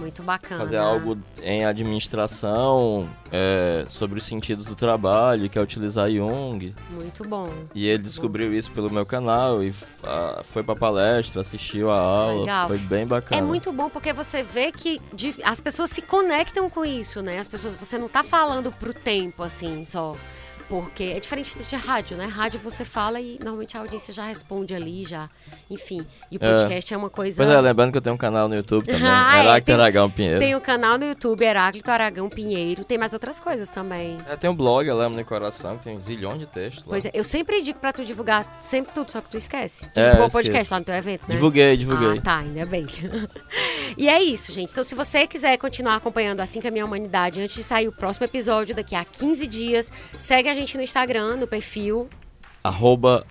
fazer 0.58 0.78
algo 0.78 1.18
em 1.42 1.66
administração 1.66 3.10
é, 3.32 3.86
sobre 3.88 4.20
os 4.20 4.26
sentidos 4.26 4.66
do 4.66 4.76
trabalho, 4.76 5.50
quer 5.50 5.62
utilizar 5.62 6.10
Jung. 6.10 6.74
Muito 6.92 7.28
bom. 7.28 7.50
E 7.74 7.88
ele 7.88 8.04
descobriu 8.04 8.54
isso 8.54 8.72
pelo 8.72 8.92
meu 8.92 9.06
canal 9.06 9.64
e 9.64 9.74
ah, 10.04 10.42
foi 10.44 10.64
pra 10.64 10.76
palestra, 10.76 11.42
assistiu 11.42 11.90
a 11.92 11.98
aula, 11.98 12.42
Legal. 12.42 12.68
foi 12.68 12.78
bem 12.78 13.08
bacana. 13.08 13.42
É 13.42 13.44
muito 13.44 13.72
bom 13.72 13.90
porque 13.90 14.14
você 14.14 14.44
vê 14.44 14.72
que 14.72 15.02
as 15.44 15.60
pessoas 15.60 15.90
se 15.90 16.02
conectam 16.02 16.70
com 16.70 16.86
isso, 16.86 17.22
né? 17.22 17.40
As 17.40 17.48
pessoas, 17.48 17.76
você 17.76 17.98
não 17.98 18.08
tá 18.08 18.24
falando 18.24 18.72
pro 18.72 18.94
tempo, 18.94 19.44
assim, 19.44 19.86
só. 19.86 20.16
Porque 20.70 21.04
é 21.16 21.20
diferente 21.20 21.58
de 21.58 21.76
rádio, 21.76 22.18
né? 22.18 22.26
Rádio 22.26 22.60
você 22.60 22.84
fala 22.86 23.20
e 23.20 23.38
normalmente 23.40 23.78
a 23.78 23.82
audiência 23.82 24.14
já 24.14 24.26
responde 24.26 24.74
ali, 24.74 25.04
já. 25.06 25.30
Enfim. 25.70 26.06
E 26.32 26.38
o 26.38 26.40
É. 26.44 26.50
podcast 26.52 26.94
é, 26.94 26.98
uma 26.98 27.10
coisa. 27.10 27.38
Pois 27.38 27.50
é, 27.50 27.60
lembrando 27.62 27.92
que 27.92 27.98
eu 27.98 28.02
tenho 28.02 28.16
um 28.16 28.18
canal 28.18 28.48
no 28.50 28.56
YouTube 28.56 28.86
também, 28.86 29.02
Ah, 29.08 29.38
é, 29.38 29.42
Heráclito 29.44 29.66
tem- 29.66 29.76
Aragão 29.76 30.10
Pinheiro. 30.10 30.40
Tem 30.40 30.56
o 30.56 30.62
canal 30.62 30.98
no 30.98 31.06
YouTube 31.06 31.44
Heráclito 31.44 31.92
Aragão 31.92 32.30
Pinheiro. 32.30 32.84
Tem 32.84 32.98
mais 32.98 33.14
outras 33.14 33.40
coisas 33.40 33.70
também. 33.70 34.18
É, 34.28 34.36
tem 34.36 34.50
um 34.50 34.56
blog, 34.56 34.90
Lama 34.90 35.16
no 35.16 35.26
Coração, 35.26 35.78
que 35.78 35.84
tem 35.86 36.00
zilhões 36.00 36.40
de 36.40 36.46
textos 36.48 36.84
lá. 36.86 36.90
Pois 36.92 37.06
é, 37.06 37.12
eu 37.14 37.24
sempre 37.24 37.62
digo 37.62 37.80
pra 37.80 37.92
tu 37.94 38.04
divulgar 38.06 38.46
sempre 38.62 38.94
tudo, 38.94 39.12
só 39.12 39.22
que 39.22 39.30
tu 39.30 39.38
esquece. 39.38 39.90
Tu 39.94 40.00
É, 40.00 40.04
divulgou 40.06 40.28
o 40.28 40.32
podcast 40.32 40.72
lá 40.74 40.80
no 40.80 40.86
teu 40.86 40.96
evento, 40.96 41.22
né? 41.28 41.36
Divulguei, 41.36 41.78
divulguei. 41.78 42.18
Ah, 42.18 42.22
tá, 42.22 42.38
ainda 42.38 42.66
bem. 42.66 42.86
E 43.98 44.10
é 44.10 44.22
isso, 44.24 44.52
gente. 44.52 44.72
Então, 44.72 44.84
se 44.84 44.96
você 44.96 45.28
quiser 45.28 45.56
continuar 45.58 45.96
acompanhando 45.96 46.40
Assim 46.42 46.60
Caminha 46.60 46.84
a 46.84 46.88
Humanidade 46.88 47.40
antes 47.40 47.54
de 47.54 47.62
sair 47.62 47.88
o 47.88 47.92
próximo 47.92 48.26
episódio, 48.26 48.74
daqui 48.74 48.96
a 48.96 49.06
15 49.06 49.46
dias, 49.46 49.92
segue 50.18 50.50
a 50.54 50.56
gente 50.56 50.78
no 50.78 50.84
Instagram, 50.84 51.38
no 51.38 51.48
perfil. 51.48 52.08
Arroba 52.64 53.26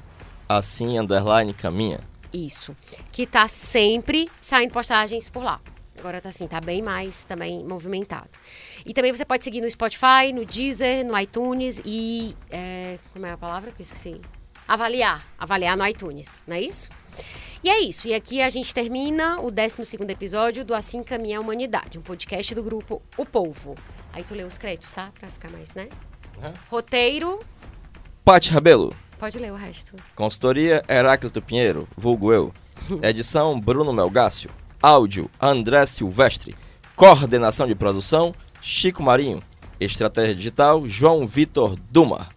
assim, 0.48 0.98
underline, 0.98 1.54
caminha. 1.54 2.00
Isso. 2.32 2.76
Que 3.10 3.26
tá 3.26 3.46
sempre 3.48 4.30
saindo 4.40 4.72
postagens 4.72 5.28
por 5.28 5.42
lá. 5.42 5.60
Agora 5.98 6.20
tá 6.20 6.30
assim, 6.30 6.48
tá 6.48 6.60
bem 6.60 6.82
mais 6.82 7.24
também 7.24 7.64
movimentado. 7.64 8.28
E 8.84 8.92
também 8.92 9.14
você 9.14 9.24
pode 9.24 9.44
seguir 9.44 9.60
no 9.60 9.70
Spotify, 9.70 10.32
no 10.34 10.44
Deezer, 10.44 11.06
no 11.06 11.18
iTunes 11.18 11.80
e. 11.84 12.34
É, 12.50 12.98
como 13.12 13.24
é 13.24 13.30
a 13.30 13.36
palavra 13.36 13.70
que 13.70 13.80
eu 13.80 13.84
esqueci? 13.84 14.20
Avaliar. 14.66 15.24
Avaliar 15.38 15.76
no 15.76 15.86
iTunes, 15.86 16.42
não 16.46 16.56
é 16.56 16.60
isso? 16.60 16.90
E 17.62 17.70
é 17.70 17.78
isso. 17.80 18.08
E 18.08 18.14
aqui 18.14 18.42
a 18.42 18.50
gente 18.50 18.74
termina 18.74 19.40
o 19.40 19.50
12 19.50 19.96
episódio 20.08 20.64
do 20.64 20.74
Assim 20.74 21.02
Caminha 21.04 21.38
a 21.38 21.40
Humanidade, 21.40 21.98
um 21.98 22.02
podcast 22.02 22.52
do 22.54 22.62
grupo 22.62 23.00
O 23.16 23.24
Povo. 23.24 23.76
Aí 24.12 24.24
tu 24.24 24.34
lê 24.34 24.42
os 24.42 24.58
créditos, 24.58 24.92
tá? 24.92 25.12
Pra 25.20 25.30
ficar 25.30 25.50
mais, 25.50 25.72
né? 25.74 25.88
Uhum. 26.42 26.52
Roteiro. 26.68 27.40
Pati 28.24 28.50
Rabelo. 28.50 28.94
Pode 29.18 29.38
ler 29.38 29.52
o 29.52 29.56
resto. 29.56 29.94
Consultoria 30.14 30.82
Heráclito 30.88 31.40
Pinheiro, 31.40 31.86
vulgo 31.96 32.32
eu. 32.32 32.52
Edição 33.02 33.58
Bruno 33.60 33.92
Melgácio. 33.92 34.50
Áudio 34.82 35.30
André 35.40 35.86
Silvestre. 35.86 36.56
Coordenação 36.96 37.66
de 37.66 37.74
produção 37.74 38.34
Chico 38.60 39.02
Marinho. 39.02 39.42
Estratégia 39.78 40.34
digital 40.34 40.86
João 40.88 41.26
Vitor 41.26 41.76
Duma. 41.90 42.28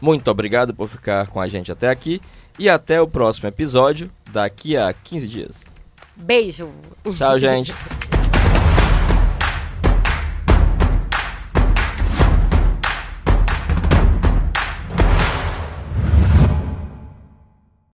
Muito 0.00 0.30
obrigado 0.30 0.74
por 0.74 0.88
ficar 0.88 1.28
com 1.28 1.40
a 1.40 1.48
gente 1.48 1.72
até 1.72 1.88
aqui 1.88 2.20
e 2.58 2.68
até 2.68 3.00
o 3.00 3.08
próximo 3.08 3.48
episódio 3.48 4.10
daqui 4.30 4.76
a 4.76 4.92
15 4.92 5.28
dias. 5.28 5.64
Beijo. 6.14 6.70
Tchau, 7.14 7.38
gente. 7.38 7.74